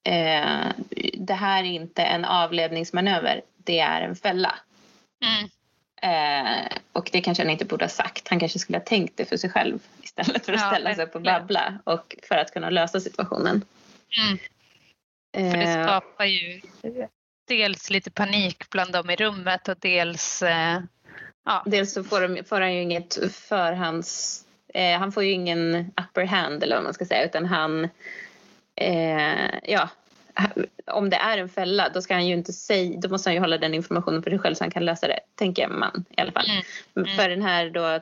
eh, 0.04 0.68
det 1.14 1.34
här 1.34 1.64
är 1.64 1.68
inte 1.68 2.04
en 2.04 2.26
avledningsmanöver, 2.26 3.42
det 3.58 3.80
är 3.80 4.02
en 4.02 4.16
fälla. 4.16 4.56
Mm. 5.26 5.50
Eh, 6.02 6.68
och 6.94 7.10
det 7.12 7.22
kanske 7.22 7.44
han 7.44 7.52
inte 7.52 7.66
borde 7.66 7.86
ha 7.86 7.90
sagt. 7.90 8.28
Han 8.28 8.40
kanske 8.40 8.60
skulle 8.60 8.78
ha 8.78 8.86
tänkt 8.86 9.18
det 9.18 9.26
för 9.26 9.38
sig 9.38 9.50
själv 9.50 9.80
istället 10.02 10.46
för 10.46 10.54
att 10.54 10.62
Ja, 10.62 10.68
ställa 10.68 10.96
sig 10.96 11.06
upp 11.06 11.16
och 11.16 11.22
babbla 11.22 11.80
och 11.84 12.16
för 12.30 12.36
att 12.36 12.54
kunna 12.54 12.70
lösa 12.70 13.00
situationen. 13.00 13.66
Mm. 14.28 14.40
För 15.52 15.58
det 15.58 15.64
Eh, 15.64 15.84
skapar 15.84 16.26
ju 16.26 16.62
dels 17.50 17.90
lite 17.90 18.12
panik 18.12 18.70
bland 18.70 18.92
dem 18.92 19.10
i 19.10 19.16
rummet 19.16 19.68
och 19.68 19.78
dels 19.80 20.42
eh, 20.42 20.80
ja, 21.46 21.64
Dels 21.66 21.94
så 21.94 22.04
får, 22.04 22.22
de, 22.22 22.44
får 22.44 22.62
han 22.62 22.74
ju 22.74 22.82
inget 22.82 23.34
förhands... 23.34 24.44
Eh, 24.74 25.00
han 25.00 25.12
får 25.12 25.24
ju 25.24 25.32
ingen 25.32 25.92
upper 26.02 26.26
hand 26.26 26.64
eller 26.64 26.76
vad 26.76 26.84
man 26.84 26.94
ska 26.94 27.06
säga 27.06 27.26
utan 27.26 27.46
han... 27.46 27.90
Eh, 28.76 29.50
ja, 29.64 29.90
om 30.86 31.10
det 31.10 31.18
är 31.18 31.38
en 31.38 31.50
fälla 31.50 31.90
då 31.90 32.02
ska 32.02 32.14
han 32.14 32.28
ju 32.28 32.34
inte 32.34 32.54
säga... 32.54 33.00
Då 33.00 33.10
måste 33.10 33.30
han 33.30 33.36
ju 33.36 33.40
hålla 33.40 33.58
den 33.58 33.74
informationen 33.74 34.24
för 34.24 34.30
sig 34.30 34.40
själv 34.40 34.56
så 34.56 34.64
han 34.64 34.72
kan 34.72 34.86
lösa 34.86 35.08
det, 35.08 35.20
tänker 35.36 35.68
man 35.68 36.06
i 36.18 36.22
alla 36.22 36.32
fall. 36.32 36.50
Mm. 36.50 36.64
Mm. 37.08 37.18
För 37.18 37.30
den 37.30 37.42
här 37.42 37.70
då 37.70 38.00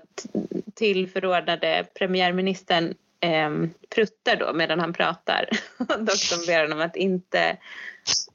tillförordnade 0.76 1.86
premiärministern 1.94 2.94
eh, 3.20 3.50
pruttar 3.90 4.36
då 4.36 4.54
medan 4.54 4.80
han 4.80 4.94
pratar. 4.94 5.50
Doktorn 5.80 6.46
ber 6.48 6.62
honom 6.62 6.82
att 6.82 6.96
inte 6.96 7.58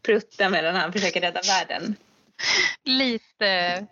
prutta 0.02 0.48
medan 0.48 0.74
han 0.74 0.92
försöker 0.92 1.20
rädda 1.20 1.40
världen. 1.48 1.96
lite 2.84 3.46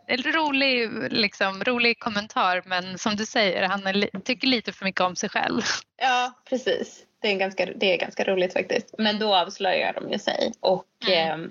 en 0.06 0.22
rolig, 0.22 0.90
liksom, 1.12 1.64
rolig 1.64 1.98
kommentar 1.98 2.62
men 2.66 2.98
som 2.98 3.16
du 3.16 3.26
säger, 3.26 3.62
han 3.62 3.80
li- 3.80 4.10
tycker 4.24 4.46
lite 4.48 4.72
för 4.72 4.84
mycket 4.84 5.00
om 5.00 5.16
sig 5.16 5.28
själv. 5.28 5.62
Ja, 6.02 6.32
precis. 6.48 7.04
Det 7.22 7.28
är, 7.28 7.36
ganska, 7.36 7.66
det 7.66 7.92
är 7.92 7.96
ganska 7.98 8.24
roligt 8.24 8.52
faktiskt. 8.52 8.94
Men 8.98 9.18
då 9.18 9.34
avslöjar 9.36 9.92
de 9.92 10.10
ju 10.12 10.18
sig. 10.18 10.52
Och 10.60 10.86
Mm. 11.08 11.44
eh, 11.44 11.50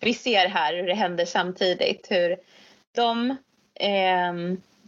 vi 0.00 0.14
ser 0.14 0.48
här 0.48 0.74
hur 0.74 0.86
det 0.86 0.94
händer 0.94 1.24
samtidigt. 1.24 2.06
Hur 2.10 2.36
de, 2.94 3.30
eh, 3.74 4.28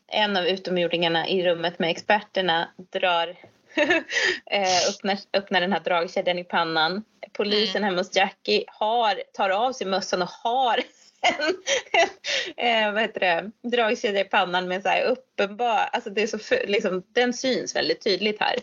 en 0.09 0.36
av 0.36 0.47
utomjordingarna 0.47 1.28
i 1.28 1.43
rummet 1.47 1.78
med 1.78 1.90
experterna 1.90 2.69
drar, 2.93 3.36
öppnar, 4.89 5.19
öppnar 5.32 5.61
den 5.61 5.73
här 5.73 5.81
dragkedjan 5.81 6.39
i 6.39 6.44
pannan. 6.44 7.05
Polisen 7.32 7.85
hemma 7.85 7.97
hos 7.97 8.16
Jackie 8.16 8.65
har, 8.66 9.23
tar 9.32 9.51
av 9.51 9.73
sig 9.73 9.86
mössan 9.86 10.23
och 10.23 10.28
har 10.28 10.77
eh, 12.57 12.93
vad 12.93 13.03
heter 13.03 13.20
det, 13.20 13.51
dragkedja 13.69 14.20
i 14.20 14.24
pannan 14.24 14.69
med 14.69 14.82
så 14.82 14.89
här 14.89 15.03
uppenbar, 15.03 15.89
alltså 15.93 16.11
det 16.11 16.23
är 16.23 16.27
så, 16.27 16.39
liksom, 16.66 17.03
den 17.12 17.32
syns 17.32 17.77
väldigt 17.77 18.05
tydligt 18.05 18.40
här. 18.40 18.57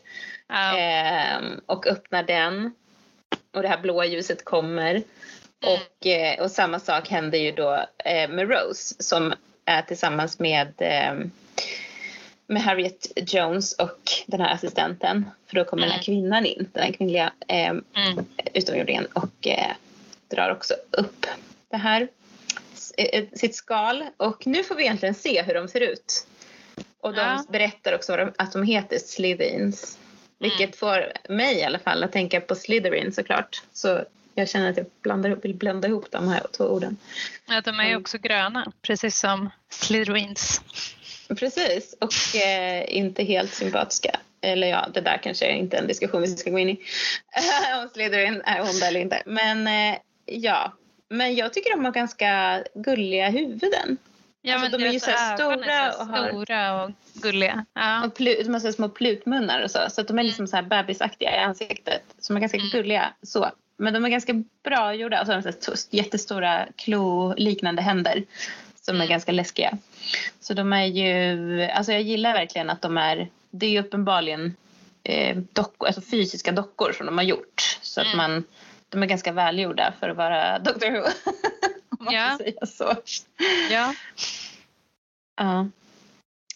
Ja. 0.47 0.77
Eh, 0.77 1.41
och 1.65 1.87
öppnar 1.87 2.23
den 2.23 2.73
och 3.53 3.61
det 3.61 3.67
här 3.67 3.81
blåa 3.81 4.05
ljuset 4.05 4.45
kommer. 4.45 4.91
Mm. 4.91 5.05
Och, 5.61 6.07
eh, 6.07 6.41
och 6.43 6.51
samma 6.51 6.79
sak 6.79 7.09
händer 7.09 7.37
ju 7.37 7.51
då 7.51 7.85
eh, 8.05 8.29
med 8.29 8.49
Rose 8.49 8.95
som 8.99 9.33
är 9.65 9.81
tillsammans 9.81 10.39
med, 10.39 10.73
eh, 10.77 11.13
med 12.53 12.63
Harriet 12.63 13.07
Jones 13.33 13.73
och 13.73 13.99
den 14.25 14.41
här 14.41 14.53
assistenten. 14.53 15.25
För 15.47 15.55
då 15.55 15.65
kommer 15.65 15.81
den 15.83 15.91
här 15.91 15.97
Mm. 15.97 16.03
kvinnan 16.05 16.45
in, 16.45 16.69
den 16.73 16.83
här 16.83 16.91
kvinnliga 16.91 17.33
eh, 17.47 17.67
Mm. 17.69 17.83
utomjordingen 18.53 19.05
och 19.05 19.47
eh, 19.47 19.71
drar 20.27 20.49
också 20.51 20.73
upp 20.91 21.25
det 21.69 21.77
här 21.77 22.07
eh, 22.97 23.23
sitt 23.33 23.55
skal. 23.55 24.05
Och 24.17 24.47
nu 24.47 24.63
får 24.63 24.75
vi 24.75 24.83
egentligen 24.83 25.15
se 25.15 25.41
hur 25.41 25.53
de 25.53 25.67
ser 25.67 25.81
ut. 25.81 26.27
Och 26.99 27.13
de 27.13 27.21
Ja. 27.21 27.43
berättar 27.49 27.95
också 27.95 28.31
att 28.37 28.51
de 28.53 28.63
heter 28.63 28.97
Slytherins. 28.99 29.97
Vilket 30.39 30.75
får 30.75 31.11
mig 31.29 31.55
i 31.59 31.63
alla 31.63 31.79
fall 31.79 32.03
att 32.03 32.11
tänka 32.11 32.41
på 32.41 32.55
Slytherin 32.55 33.13
såklart. 33.13 33.63
Så 33.73 34.03
jag 34.35 34.49
känner 34.49 34.69
att 34.69 34.77
jag 34.77 34.85
blandar, 35.01 35.29
ihop- 35.29 35.45
vill 35.45 35.53
blanda 35.55 35.87
ihop 35.87 36.05
de 36.11 36.27
här 36.27 36.41
två 36.57 36.63
orden. 36.63 36.97
Ja, 37.45 37.61
de 37.61 37.79
är 37.79 37.83
ju 37.83 37.89
Mm. 37.89 38.01
också 38.01 38.17
gröna, 38.17 38.71
precis 38.81 39.19
som 39.19 39.49
Slytherins. 39.69 40.61
Precis, 41.35 41.95
och 42.01 42.35
eh, 42.41 42.95
inte 42.97 43.23
helt 43.23 43.53
sympatiska. 43.53 44.19
Eller 44.41 44.67
ja, 44.67 44.87
det 44.93 45.01
där 45.01 45.17
kanske 45.23 45.45
är 45.45 45.51
inte 45.55 45.77
en 45.77 45.87
diskussion 45.87 46.21
vi 46.21 46.27
ska 46.27 46.49
gå 46.49 46.59
in 46.59 46.69
i. 46.69 46.79
Om 47.83 47.89
Slytherin 47.93 48.41
är 48.45 48.61
onda 48.61 48.87
eller 48.87 48.99
inte. 48.99 49.23
Men 49.25 49.67
eh, 49.67 49.97
ja, 50.25 50.73
men 51.09 51.35
jag 51.35 51.53
tycker 51.53 51.69
de 51.71 51.85
har 51.85 51.91
ganska 51.91 52.63
gulliga 52.73 53.29
huvuden. 53.29 53.97
Ja, 54.41 54.53
Alltså, 54.55 54.69
men 54.71 54.81
de 54.81 54.87
är 54.87 54.91
ju 54.93 54.99
så 54.99 55.11
här 55.11 55.37
stora 55.37 55.91
så 55.91 55.99
och 56.01 56.07
har- 56.07 56.27
stora 56.27 56.83
och 56.83 56.91
gulliga. 57.13 57.65
Ja. 57.73 58.03
Och 58.05 58.11
de 58.17 58.53
har 58.53 58.59
så 58.59 58.71
små 58.71 58.89
plutmunnar 58.89 59.61
och 59.63 59.71
så. 59.71 59.79
Så 59.89 60.01
att 60.01 60.07
de 60.07 60.19
är 60.19 60.23
liksom 60.23 60.47
så 60.47 60.55
här 60.55 60.63
bebisaktiga 60.63 61.35
i 61.35 61.39
ansiktet. 61.39 62.01
Som 62.19 62.35
är 62.35 62.39
ganska 62.39 62.57
Mm. 62.57 62.69
gulliga 62.69 63.13
så. 63.21 63.51
Men 63.77 63.93
de 63.93 64.05
är 64.05 64.09
ganska 64.09 64.33
bra 64.63 64.93
gjorda. 64.93 65.19
Och 65.21 65.25
så 65.27 65.33
har 65.33 65.41
de 65.41 65.51
så 65.61 65.71
här 65.71 65.77
jättestora 65.89 66.65
klo-liknande 66.75 67.81
händer. 67.81 68.23
Som 68.85 69.01
är 69.01 69.07
ganska 69.07 69.31
läskiga. 69.31 69.77
Så 70.39 70.53
de 70.53 70.73
är 70.73 70.85
ju, 70.85 71.61
alltså 71.63 71.91
jag 71.91 72.01
gillar 72.01 72.33
verkligen 72.33 72.69
att 72.69 72.81
de 72.81 72.97
är, 72.97 73.29
det 73.51 73.65
är 73.65 73.69
ju 73.69 73.79
uppenbarligen 73.79 74.55
eh, 75.03 75.37
dockor, 75.37 75.87
alltså 75.87 76.01
fysiska 76.01 76.51
dockor 76.51 76.91
som 76.91 77.05
de 77.05 77.17
har 77.17 77.25
gjort. 77.25 77.79
Så 77.81 78.01
att 78.01 78.07
Mm. 78.07 78.17
man, 78.17 78.43
de 78.89 79.03
är 79.03 79.07
ganska 79.07 79.31
välgjorda 79.31 79.93
för 79.99 80.09
att 80.09 80.17
vara 80.17 80.59
Doctor 80.65 80.91
Who. 80.91 80.99
Om 81.99 82.05
man 82.05 82.13
Ja. 82.13 82.29
får 82.37 82.37
säga 82.43 82.65
så. 82.65 82.95
ja. 83.71 83.93
Ja. 85.35 85.67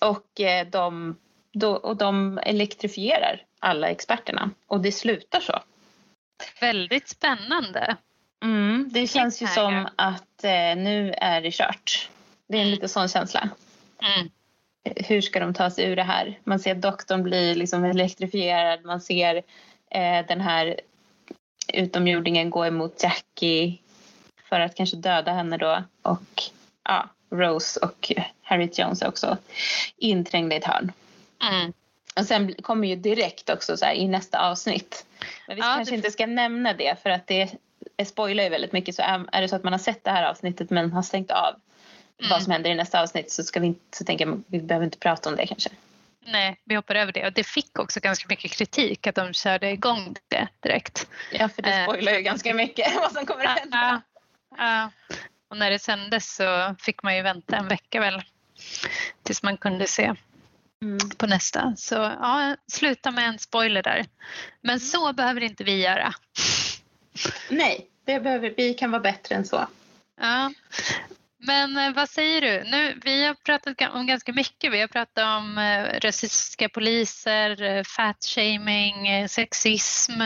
Och, 0.01 0.39
eh, 0.41 0.67
de, 0.67 1.15
då, 1.53 1.71
och 1.75 1.97
de 1.97 2.37
elektrifierar 2.43 3.43
alla 3.59 3.87
experterna. 3.89 4.49
Och 4.67 4.81
det 4.81 4.91
slutar 4.91 5.39
så. 5.39 5.59
Väldigt 6.61 7.07
spännande. 7.09 7.95
Mm, 8.43 8.89
det 8.93 9.07
känns 9.07 9.41
ju 9.41 9.47
som 9.47 9.87
att 9.95 10.43
eh, 10.43 10.75
nu 10.77 11.13
är 11.17 11.41
det 11.41 11.51
kört. 11.51 12.09
Det 12.47 12.57
är 12.57 12.61
en 12.61 12.71
lite 12.71 12.87
sån 12.87 13.07
känsla. 13.07 13.49
Mm. 14.01 14.29
Hur 14.95 15.21
ska 15.21 15.39
de 15.39 15.53
ta 15.53 15.69
sig 15.69 15.85
ur 15.85 15.95
det 15.95 16.03
här? 16.03 16.39
Man 16.43 16.59
ser 16.59 16.75
doktorn 16.75 17.23
bli 17.23 17.55
liksom 17.55 17.83
elektrifierad. 17.83 18.85
Man 18.85 19.01
ser 19.01 19.35
eh, 19.91 20.25
den 20.27 20.41
här 20.41 20.79
utomjordingen 21.73 22.49
gå 22.49 22.65
emot 22.65 23.03
Jackie 23.03 23.77
för 24.49 24.59
att 24.59 24.75
kanske 24.75 24.97
döda 24.97 25.31
henne 25.31 25.57
då. 25.57 25.83
Och 26.01 26.43
ja, 26.83 27.09
Rose 27.29 27.79
och 27.79 28.11
Harriet 28.41 28.79
Jones 28.79 29.01
är 29.01 29.07
också 29.07 29.37
inträngda 29.97 30.55
i 30.55 30.57
ett 30.57 30.65
hörn. 30.65 30.91
Mm. 31.51 31.73
Och 32.19 32.25
sen 32.25 32.53
kommer 32.53 32.87
ju 32.87 32.95
direkt 32.95 33.49
också 33.49 33.77
så 33.77 33.85
här 33.85 33.93
i 33.93 34.07
nästa 34.07 34.39
avsnitt. 34.49 35.05
Men 35.47 35.55
vi 35.55 35.61
Ja, 35.61 35.73
kanske 35.75 35.91
det- 35.91 35.95
inte 35.95 36.11
ska 36.11 36.25
nämna 36.25 36.73
det 36.73 36.95
för 37.03 37.09
att 37.09 37.27
det 37.27 37.49
spoilar 38.07 38.43
ju 38.43 38.49
väldigt 38.49 38.71
mycket. 38.71 38.95
Så 38.95 39.01
är, 39.01 39.25
är 39.31 39.41
det 39.41 39.47
så 39.49 39.55
att 39.55 39.63
man 39.63 39.73
har 39.73 39.79
sett 39.79 40.03
det 40.03 40.11
här 40.11 40.29
avsnittet 40.29 40.69
men 40.69 40.91
har 40.91 41.01
stängt 41.01 41.31
av 41.31 41.53
Mm. 42.19 42.29
vad 42.29 42.43
som 42.43 42.51
händer 42.51 42.69
i 42.69 42.75
nästa 42.75 43.01
avsnitt 43.01 43.31
så, 43.31 43.43
ska 43.43 43.59
vi 43.59 43.67
inte, 43.67 43.97
så 43.97 44.03
tänker 44.05 44.25
jag 44.27 44.43
vi 44.47 44.59
behöver 44.61 44.85
inte 44.85 44.97
prata 44.97 45.29
om 45.29 45.35
det 45.35 45.47
kanske. 45.47 45.69
Nej, 46.25 46.59
vi 46.63 46.75
hoppar 46.75 46.95
över 46.95 47.11
det. 47.11 47.25
Och 47.25 47.33
det 47.33 47.43
fick 47.43 47.79
också 47.79 47.99
ganska 47.99 48.25
mycket 48.29 48.51
kritik 48.51 49.07
att 49.07 49.15
de 49.15 49.33
körde 49.33 49.71
igång 49.71 50.15
det 50.27 50.47
direkt. 50.59 51.07
Ja, 51.31 51.49
för 51.49 51.61
det 51.61 51.69
Eh. 51.73 51.83
spoilar 51.83 52.11
ju 52.13 52.21
ganska 52.21 52.53
mycket 52.53 52.95
vad 53.01 53.11
som 53.11 53.25
kommer 53.25 53.45
att 53.45 53.59
hända. 53.59 54.01
Ja, 54.57 54.57
ja. 54.57 54.91
Och 55.47 55.57
när 55.57 55.69
det 55.71 55.79
sändes 55.79 56.35
så 56.35 56.75
fick 56.79 57.03
man 57.03 57.15
ju 57.15 57.21
vänta 57.21 57.55
en 57.57 57.67
vecka 57.67 57.99
väl 57.99 58.21
tills 59.23 59.43
man 59.43 59.57
kunde 59.57 59.87
se 59.87 60.13
Mm. 60.81 61.09
på 61.17 61.27
nästa. 61.27 61.73
Så 61.77 61.95
ja, 61.95 62.55
sluta 62.71 63.11
med 63.11 63.25
en 63.29 63.39
spoiler 63.39 63.83
där. 63.83 64.05
Men 64.61 64.79
så 64.79 65.13
behöver 65.13 65.43
inte 65.43 65.63
vi 65.63 65.81
göra. 65.83 66.13
Nej, 67.49 67.87
det 68.05 68.19
behöver, 68.19 68.53
vi 68.57 68.73
kan 68.73 68.91
vara 68.91 69.01
bättre 69.01 69.35
än 69.35 69.45
så. 69.45 69.67
Ja. 70.21 70.53
Men 71.39 71.77
eh, 71.77 71.93
vad 71.93 72.09
säger 72.09 72.41
du? 72.41 72.69
Nu, 72.69 72.99
vi 73.03 73.25
har 73.25 73.33
pratat 73.33 73.93
om 73.93 74.07
ganska 74.07 74.33
mycket. 74.33 74.73
Vi 74.73 74.81
har 74.81 74.87
pratat 74.87 75.39
om 75.39 75.57
eh, 75.57 75.99
rasistiska 75.99 76.69
poliser, 76.69 77.61
eh, 77.61 77.83
fatshaming, 77.83 79.07
eh, 79.07 79.27
sexism, 79.27 80.21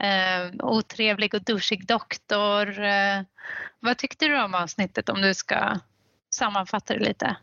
eh, 0.00 0.50
otrevlig 0.58 1.34
och 1.34 1.44
douchig 1.44 1.86
doktor. 1.86 2.84
Eh, 2.84 3.22
vad 3.80 3.98
tyckte 3.98 4.28
du 4.28 4.42
om 4.42 4.54
avsnittet 4.54 5.08
om 5.08 5.22
du 5.22 5.34
ska 5.34 5.76
sammanfatta 6.34 6.94
det 6.94 7.04
lite? 7.04 7.36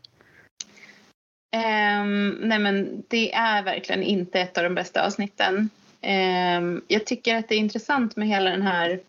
Um, 1.56 2.30
nej 2.30 2.58
men 2.58 3.04
det 3.08 3.34
är 3.34 3.62
verkligen 3.62 4.02
inte 4.02 4.40
ett 4.40 4.58
av 4.58 4.64
de 4.64 4.74
bästa 4.74 5.06
avsnitten. 5.06 5.70
Um, 6.02 6.82
jag 6.88 7.06
tycker 7.06 7.36
att 7.36 7.48
det 7.48 7.54
är 7.54 7.58
intressant 7.58 8.16
med 8.16 8.28
hela 8.28 8.50
den 8.50 8.62
här 8.62 9.00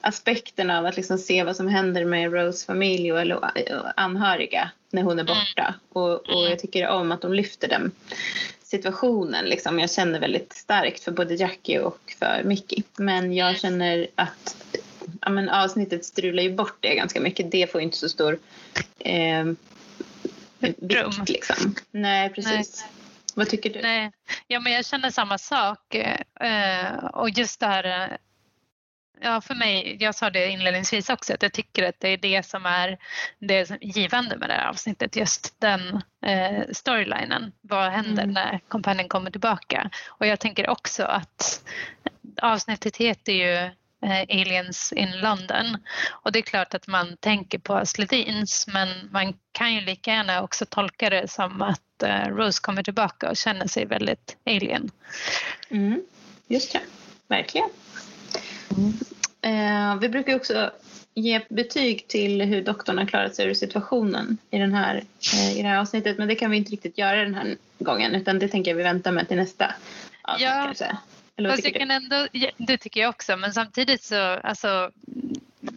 aspekten 0.00 0.70
av 0.70 0.86
att 0.86 0.96
liksom 0.96 1.18
se 1.18 1.44
vad 1.44 1.56
som 1.56 1.68
händer 1.68 2.04
med 2.04 2.32
Rose 2.32 2.66
familj 2.66 3.12
och, 3.12 3.20
eller, 3.20 3.36
och 3.36 3.92
anhöriga 3.96 4.70
när 4.90 5.02
hon 5.02 5.18
är 5.18 5.24
borta. 5.24 5.74
Och, 5.88 6.10
och 6.10 6.50
jag 6.50 6.58
tycker 6.58 6.88
om 6.88 7.12
att 7.12 7.22
de 7.22 7.32
lyfter 7.32 7.68
den 7.68 7.92
situationen. 8.62 9.44
Liksom. 9.44 9.78
Jag 9.78 9.90
känner 9.90 10.20
väldigt 10.20 10.52
starkt 10.52 11.04
för 11.04 11.12
både 11.12 11.34
Jackie 11.34 11.80
och 11.80 12.14
för 12.18 12.42
Mickey. 12.44 12.82
Men 12.96 13.34
jag 13.34 13.58
känner 13.58 14.06
att 14.14 14.56
ja, 15.20 15.30
men 15.30 15.48
avsnittet 15.48 16.04
strular 16.04 16.42
ju 16.42 16.52
bort 16.52 16.76
det 16.80 16.94
ganska 16.94 17.20
mycket. 17.20 17.50
Det 17.50 17.72
får 17.72 17.80
ju 17.80 17.84
inte 17.84 17.98
så 17.98 18.08
stor 18.08 18.38
Rum. 20.80 21.10
vikt 21.10 21.28
liksom. 21.28 21.74
Nej, 21.90 22.30
precis. 22.30 22.84
Vad 23.34 23.48
tycker 23.48 23.70
du? 23.70 23.80
Nej, 23.82 24.12
ja, 24.46 24.60
men 24.60 24.72
jag 24.72 24.86
känner 24.86 25.10
samma 25.10 25.38
sak. 25.38 25.94
Eh, 25.94 27.04
och 27.12 27.30
just 27.30 27.60
det 27.60 27.66
här... 27.66 28.18
Ja, 29.22 29.40
för 29.40 29.54
mig, 29.54 29.96
jag 30.00 30.14
sa 30.14 30.30
det 30.30 30.48
inledningsvis 30.48 31.10
också, 31.10 31.34
att 31.34 31.42
jag 31.42 31.52
tycker 31.52 31.88
att 31.88 32.00
det 32.00 32.08
är 32.08 32.16
det 32.16 32.46
som 32.46 32.66
är 32.66 32.98
det 33.38 33.66
som 33.66 33.76
är 33.80 33.86
givande 33.86 34.36
med 34.36 34.48
det 34.48 34.54
här 34.54 34.68
avsnittet. 34.68 35.16
Just 35.16 35.60
den 35.60 36.02
eh, 36.26 36.62
storylinen. 36.72 37.52
Vad 37.60 37.92
händer 37.92 38.22
Mm. 38.22 38.34
när 38.34 38.60
kompanjen 38.68 39.08
kommer 39.08 39.30
tillbaka? 39.30 39.90
Och 40.08 40.26
jag 40.26 40.40
tänker 40.40 40.70
också 40.70 41.04
att 41.04 41.64
avsnittet 42.42 42.96
heter 42.96 43.32
ju 43.32 43.54
eh, 44.02 44.40
Aliens 44.40 44.92
in 44.92 45.20
London. 45.20 45.76
Och 46.10 46.32
det 46.32 46.38
är 46.38 46.42
klart 46.42 46.74
att 46.74 46.86
man 46.86 47.16
tänker 47.16 47.58
på 47.58 47.86
Slytherins 47.86 48.66
men 48.66 48.88
man 49.12 49.34
kan 49.52 49.74
ju 49.74 49.80
lika 49.80 50.10
gärna 50.10 50.42
också 50.42 50.66
tolka 50.66 51.10
det 51.10 51.30
som 51.30 51.62
att 51.62 52.02
eh, 52.02 52.26
Rose 52.28 52.60
kommer 52.62 52.82
tillbaka 52.82 53.30
och 53.30 53.36
känner 53.36 53.66
sig 53.66 53.86
väldigt 53.86 54.36
alien. 54.46 54.90
Mm, 55.70 56.02
just 56.46 56.72
det, 56.72 56.80
verkligen. 57.28 57.68
Eh, 59.42 59.96
vi 60.00 60.08
brukar 60.08 60.36
också 60.36 60.70
ge 61.14 61.40
betyg 61.48 62.08
till 62.08 62.42
hur 62.42 62.62
doktorn 62.62 62.98
har 62.98 63.06
klarat 63.06 63.34
sig 63.34 63.46
ur 63.46 63.54
situationen 63.54 64.38
i, 64.50 64.58
den 64.58 64.74
här, 64.74 65.04
eh, 65.34 65.58
i 65.58 65.62
det 65.62 65.68
här 65.68 65.78
avsnittet. 65.78 66.18
Men 66.18 66.28
det 66.28 66.34
kan 66.34 66.50
vi 66.50 66.56
inte 66.56 66.72
riktigt 66.72 66.98
göra 66.98 67.24
den 67.24 67.34
här 67.34 67.56
gången 67.78 68.14
utan 68.14 68.38
det 68.38 68.48
tänker 68.48 68.70
jag 68.70 68.76
vi 68.76 68.82
väntar 68.82 69.12
med 69.12 69.28
till 69.28 69.36
nästa 69.36 69.74
avsnitt 70.22 70.48
Ja. 70.48 70.64
kanske. 70.64 70.96
Eller 71.36 71.50
Fast 71.50 71.64
jag 71.64 71.74
kan 71.74 71.90
ändå, 71.90 72.26
det 72.56 72.78
tycker 72.78 73.00
jag 73.00 73.10
också, 73.10 73.36
men 73.36 73.52
samtidigt 73.52 74.02
så, 74.02 74.22
alltså, 74.22 74.90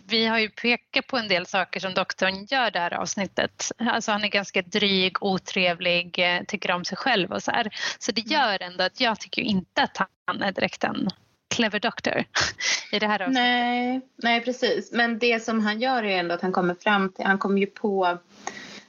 vi 0.08 0.26
har 0.26 0.40
ju 0.40 0.50
pekat 0.50 1.08
på 1.08 1.18
en 1.18 1.28
del 1.28 1.46
saker 1.46 1.80
som 1.80 1.94
doktorn 1.94 2.46
gör 2.50 2.72
det 2.72 2.80
här 2.80 2.94
avsnittet. 2.94 3.72
Alltså 3.78 4.12
han 4.12 4.24
är 4.24 4.28
ganska 4.28 4.62
dryg, 4.62 5.24
otrevlig, 5.24 6.20
eh, 6.20 6.44
tycker 6.48 6.72
om 6.72 6.86
sig 6.86 6.98
själv 6.98 7.32
och 7.32 7.44
så 7.44 7.52
här. 7.52 7.70
Så 8.00 8.12
det 8.12 8.22
gör 8.22 8.62
ändå 8.64 8.84
att 8.84 9.00
jag 9.02 9.20
tycker 9.20 9.42
inte 9.42 9.82
att 9.84 9.98
han 10.26 10.42
är 10.42 10.52
direkt 10.52 10.84
en 10.84 11.10
clever 11.56 11.80
doktor 11.80 12.24
i 12.92 13.00
det 13.00 13.08
här 13.08 13.22
avsnittet. 13.22 13.34
Nej, 13.44 14.02
nej, 14.16 14.42
precis. 14.42 14.92
Men 14.92 15.20
det 15.20 15.44
som 15.44 15.60
han 15.66 15.82
gör 15.82 16.04
är 16.04 16.18
ändå 16.20 16.36
att 16.36 16.42
han 16.42 16.52
kommer 16.52 16.76
fram 16.76 17.10
till, 17.12 17.26
han 17.26 17.38
kommer 17.38 17.60
ju 17.60 17.66
på 17.68 18.18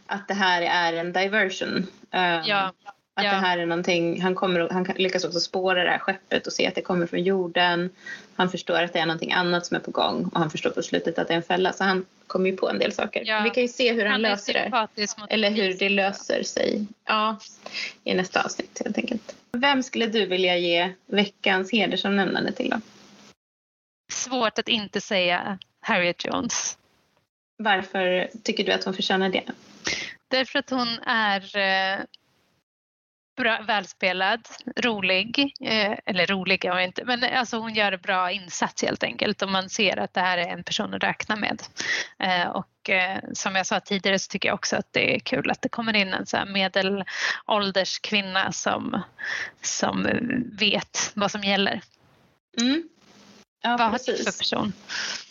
att 0.07 0.29
det 0.29 0.35
här 0.35 0.63
är 0.63 0.93
en 0.93 1.13
diversion. 1.13 1.87
Eh, 2.11 2.41
Ja. 2.49 2.73
Att 3.17 3.25
Ja. 3.25 3.31
det 3.31 3.37
här 3.37 3.59
är 3.59 3.67
någonting, 3.67 4.21
han, 4.23 4.35
kommer, 4.35 4.69
han 4.71 4.85
lyckas 4.97 5.25
också 5.25 5.41
spåra 5.41 5.85
det 5.85 5.91
här 5.91 5.99
skeppet 5.99 6.47
och 6.47 6.53
se 6.53 6.67
att 6.67 6.75
det 6.75 6.83
kommer 6.83 7.07
från 7.07 7.23
jorden. 7.23 7.91
Han 8.37 8.51
förstår 8.51 8.83
att 8.83 8.93
det 8.93 8.99
är 8.99 9.07
någonting 9.07 9.33
annat 9.33 9.67
som 9.67 9.77
är 9.77 9.81
på 9.81 9.91
gång 9.91 10.31
och 10.35 10.41
han 10.41 10.51
förstår 10.51 10.71
på 10.71 10.83
slutet 10.83 11.19
att 11.19 11.29
det 11.29 11.35
är 11.35 11.37
en 11.37 11.43
fälla. 11.43 11.73
Så 11.73 11.85
han 11.85 12.05
kommer 12.27 12.51
ju 12.51 12.57
på 12.57 12.69
en 12.69 12.79
del 12.79 12.93
saker. 12.93 13.23
Ja. 13.27 13.41
Vi 13.41 13.51
kan 13.51 13.63
ju 13.63 13.69
se 13.69 13.93
hur 13.93 14.03
han, 14.03 14.13
Han 14.13 14.23
löser 14.23 14.53
det. 14.53 14.89
Eller 15.29 15.51
hur 15.51 15.75
det 15.75 15.89
löser 15.89 16.43
sig. 16.43 16.87
Ja, 17.05 17.37
i 18.05 18.15
nästa 18.15 18.43
avsnitt 18.43 18.81
helt 18.85 18.99
enkelt. 18.99 19.35
Vem 19.55 19.83
skulle 19.83 20.07
du 20.07 20.27
vilja 20.27 20.57
ge 20.57 20.93
veckans 21.07 21.73
hedersomnämnande 21.73 22.53
till 22.53 22.71
då? 22.71 22.81
Svårt 24.13 24.59
att 24.59 24.69
inte 24.69 25.01
säga 25.01 25.59
Harriet 25.81 26.25
Jones. 26.25 26.79
Varför 27.57 28.31
tycker 28.43 28.65
du 28.65 28.73
att 28.73 28.85
hon 28.85 28.95
förtjänar 28.95 29.29
det? 29.29 29.45
Därför 30.29 30.59
att 30.59 30.71
hon 30.71 30.89
är 31.07 31.57
eh, 31.57 32.05
bra, 33.37 33.63
välspelad, 33.67 34.49
rolig. 34.77 35.55
Eh, 35.61 35.99
eller 36.07 36.27
rolig 36.27 36.65
är 36.65 36.71
hon 36.71 36.81
inte, 36.81 37.05
men 37.05 37.25
alltså 37.25 37.57
hon 37.57 37.75
gör 37.75 37.93
en 37.93 38.01
bra 38.01 38.31
insats 38.31 38.83
helt 38.83 39.03
enkelt 39.03 39.43
och 39.43 39.49
man 39.49 39.71
ser 39.71 39.97
att 39.97 40.15
det 40.15 40.21
här 40.21 40.39
är 40.39 40.47
en 40.47 40.65
person 40.65 40.95
att 40.95 41.03
räkna 41.03 41.37
med. 41.37 41.63
Eh, 42.19 42.49
och 42.49 42.91
eh, 42.91 43.19
som 43.33 43.57
jag 43.57 43.67
sa 43.67 43.81
tidigare 43.81 44.19
så 44.19 44.29
tycker 44.29 44.49
jag 44.49 44.55
också 44.55 44.77
att 44.77 44.93
det 44.93 45.17
är 45.17 45.19
kul 45.19 45.51
att 45.51 45.63
det 45.63 45.69
kommer 45.69 45.97
in 45.97 46.15
en 46.15 46.27
så 46.27 46.37
här 46.37 46.47
medelålders 46.47 47.99
kvinna 47.99 48.53
som, 48.53 49.03
som 49.63 50.09
vet 50.59 51.13
vad 51.15 51.31
som 51.31 51.45
gäller. 51.45 51.81
Mm. 52.61 52.89
Ja, 53.63 53.71
vad 53.71 53.81
har 53.81 53.93
du 53.93 54.05
för 54.05 54.13
precis. 54.13 54.39
person? 54.39 54.73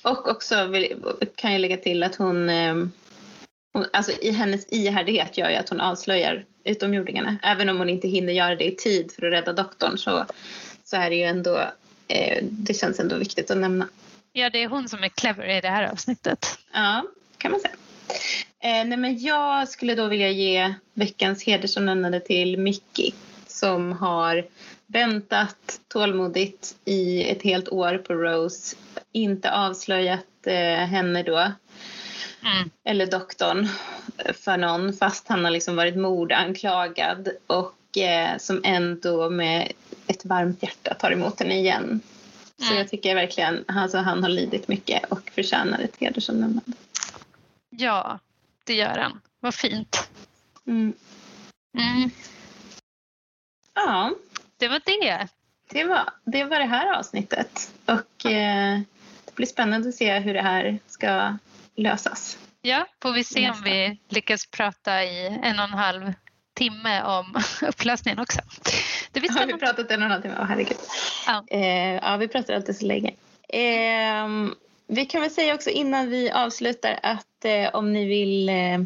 Och 0.02 0.28
också 0.28 0.66
vill, 0.66 1.04
kan 1.36 1.52
jag 1.52 1.62
lägga 1.62 1.78
till 1.78 2.04
att 2.04 2.16
hon, 2.16 2.50
Alltså 3.94 4.12
i 4.22 4.32
hennes 4.32 4.66
ihärdighet 4.74 5.38
gör 5.38 5.50
ju 5.50 5.56
att 5.56 5.70
hon 5.70 5.82
avslöjar 5.82 6.46
utomjordingarna. 6.64 7.38
Även 7.44 7.70
om 7.70 7.78
hon 7.78 7.90
inte 7.90 8.08
hinner 8.08 8.34
göra 8.34 8.56
det 8.56 8.66
i 8.66 8.76
tid 8.76 9.12
för 9.12 9.26
att 9.26 9.34
rädda 9.34 9.54
doktorn 9.54 9.98
så, 9.98 10.26
så 10.84 10.98
är 10.98 11.10
det 11.10 11.16
ju 11.16 11.24
ändå... 11.24 11.62
Eh, 12.08 12.44
det 12.44 12.74
känns 12.74 13.00
ändå 13.00 13.18
viktigt 13.18 13.52
att 13.52 13.58
nämna. 13.58 13.88
Ja, 14.34 14.50
det 14.50 14.64
är 14.64 14.68
hon 14.68 14.90
som 14.90 15.04
är 15.04 15.10
clever 15.10 15.58
i 15.58 15.62
det 15.62 15.70
här 15.70 15.92
avsnittet. 15.92 16.46
Ja, 16.74 17.04
kan 17.38 17.52
man 17.52 17.60
säga. 17.60 17.74
Eh, 18.60 18.86
nej, 18.86 18.98
men 18.98 19.20
jag 19.20 19.70
skulle 19.70 19.96
då 19.96 20.08
vilja 20.08 20.30
ge 20.30 20.74
veckans 20.94 21.44
hedersomnämnande 21.44 22.20
till 22.20 22.58
Mickey 22.58 23.12
som 23.48 23.92
har 23.92 24.46
väntat 24.88 25.80
tålmodigt 25.88 26.76
i 26.86 27.24
ett 27.24 27.44
helt 27.44 27.70
år 27.70 27.98
på 27.98 28.14
Rose. 28.14 28.76
Inte 29.12 29.52
avslöjat 29.52 30.48
eh, 30.48 30.54
henne 30.64 31.24
då, 31.24 31.52
Mm. 32.46 32.70
eller 32.84 33.06
doktorn, 33.06 33.68
för 34.34 34.58
någon 34.58 34.94
fast 34.94 35.28
han 35.28 35.44
har 35.44 35.52
liksom 35.52 35.76
varit 35.76 35.98
mordanklagad 35.98 37.30
och 37.48 37.98
eh, 37.98 38.38
som 38.38 38.62
ändå 38.64 39.30
med 39.30 39.72
ett 40.08 40.26
varmt 40.26 40.64
hjärta 40.64 40.94
tar 40.94 41.12
emot 41.12 41.40
henne 41.40 41.60
igen. 41.60 42.02
Så 42.58 42.66
Mm. 42.66 42.78
jag 42.78 42.90
tycker 42.90 43.16
verkligen 43.16 43.66
alltså, 43.68 43.98
han 43.98 44.24
har 44.24 44.30
lidit 44.30 44.68
mycket 44.68 45.06
och 45.12 45.30
förtjänar 45.36 45.80
ett 45.80 45.96
hedersomnämnande. 46.00 46.72
Ja, 47.70 48.20
det 48.64 48.74
gör 48.74 48.98
han. 48.98 49.22
Vad 49.40 49.56
fint. 49.56 50.10
Mm. 50.68 50.94
Mm. 51.78 52.10
Ja, 53.74 54.12
Det 54.58 54.68
var 54.68 54.82
det. 54.86 55.28
det 55.70 55.84
var, 55.84 56.10
det 56.26 56.44
var 56.44 56.60
det 56.60 56.66
här 56.66 56.94
avsnittet. 57.00 57.72
Och 57.86 58.26
eh, 58.32 58.80
det 59.26 59.36
blir 59.36 59.48
spännande 59.48 59.90
att 59.90 59.96
se 59.96 60.20
hur 60.20 60.34
det 60.34 60.42
här 60.42 60.80
ska 60.88 61.38
lösas. 61.76 62.38
Ja, 62.62 62.86
får 63.02 63.14
vi 63.14 63.24
se 63.24 63.50
om 63.50 63.62
vi 63.64 63.98
lyckas 64.10 64.46
prata 64.46 65.04
i 65.04 65.40
en 65.44 65.60
och 65.60 65.66
en 65.66 65.74
halv 65.74 66.14
timme 66.54 67.04
om 67.04 67.36
upplösningen 67.62 68.20
också. 68.20 68.40
Det 69.12 69.20
blir 69.20 69.30
Har 69.32 69.46
vi 69.46 69.54
pratat 69.54 69.92
en 69.92 70.00
och 70.00 70.06
en 70.06 70.12
halv 70.12 70.22
timme? 70.22 70.36
Åh, 70.40 70.46
herregud. 70.46 70.78
Ja. 71.28 71.44
Eh, 71.48 71.96
ja, 71.96 72.18
vi 72.18 72.28
pratar 72.28 72.54
alltid 72.54 72.78
så 72.78 72.86
länge. 72.86 73.14
Eh, 73.50 74.28
vi 74.88 75.06
kan 75.06 75.22
väl 75.22 75.32
säga 75.32 75.56
också 75.56 75.70
innan 75.70 76.10
vi 76.10 76.32
avslutar 76.32 77.00
att 77.04 77.46
eh, 77.46 77.76
om 77.76 77.94
ni 77.94 78.06
vill 78.06 78.50
eh, 78.50 78.80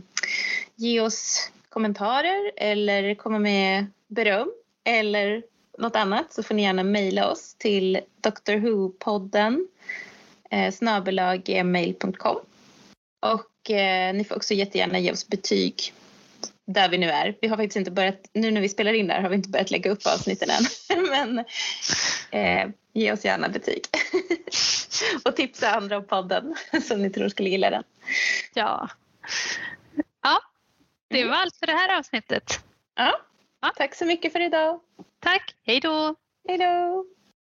ge 0.75 1.01
oss 1.01 1.51
kommentarer 1.69 2.51
eller 2.57 3.15
komma 3.15 3.39
med 3.39 3.85
beröm 4.07 4.51
eller 4.83 5.43
något 5.77 5.95
annat 5.95 6.33
så 6.33 6.43
får 6.43 6.55
ni 6.55 6.61
gärna 6.61 6.83
mejla 6.83 7.31
oss 7.31 7.55
till 7.57 7.99
drwho-podden 8.21 9.67
eh, 10.49 10.71
snabelaggmail.com 10.71 12.39
och 13.19 13.71
eh, 13.71 14.13
ni 14.13 14.23
får 14.23 14.35
också 14.35 14.53
jättegärna 14.53 14.99
ge 14.99 15.11
oss 15.11 15.27
betyg 15.27 15.93
där 16.67 16.89
vi 16.89 16.97
nu 16.97 17.09
är. 17.09 17.37
Vi 17.41 17.47
har 17.47 17.57
faktiskt 17.57 17.75
inte 17.75 17.91
börjat, 17.91 18.29
nu 18.33 18.51
när 18.51 18.61
vi 18.61 18.69
spelar 18.69 18.93
in 18.93 19.07
där 19.07 19.21
har 19.21 19.29
vi 19.29 19.35
inte 19.35 19.49
börjat 19.49 19.71
lägga 19.71 19.91
upp 19.91 20.05
avsnitten 20.05 20.49
än. 20.49 20.63
Men 21.09 21.45
eh, 22.31 22.69
ge 22.93 23.11
oss 23.11 23.25
gärna 23.25 23.49
betyg. 23.49 23.81
och 25.25 25.35
tipsa 25.35 25.71
andra 25.71 25.97
om 25.97 26.07
podden 26.07 26.55
som 26.87 27.01
ni 27.01 27.09
tror 27.09 27.29
skulle 27.29 27.49
gilla 27.49 27.69
den. 27.69 27.83
Ja. 28.53 28.89
ja, 30.23 30.41
det 31.09 31.25
var 31.25 31.35
allt 31.35 31.57
för 31.57 31.65
det 31.65 31.73
här 31.73 31.99
avsnittet. 31.99 32.59
Ja. 32.95 33.19
Ja. 33.61 33.73
Tack 33.75 33.95
så 33.95 34.05
mycket 34.05 34.31
för 34.31 34.39
idag. 34.39 34.79
Tack, 35.19 35.55
hej 35.63 35.79
då! 35.79 36.15
Hej 36.47 36.57
då! 36.57 37.05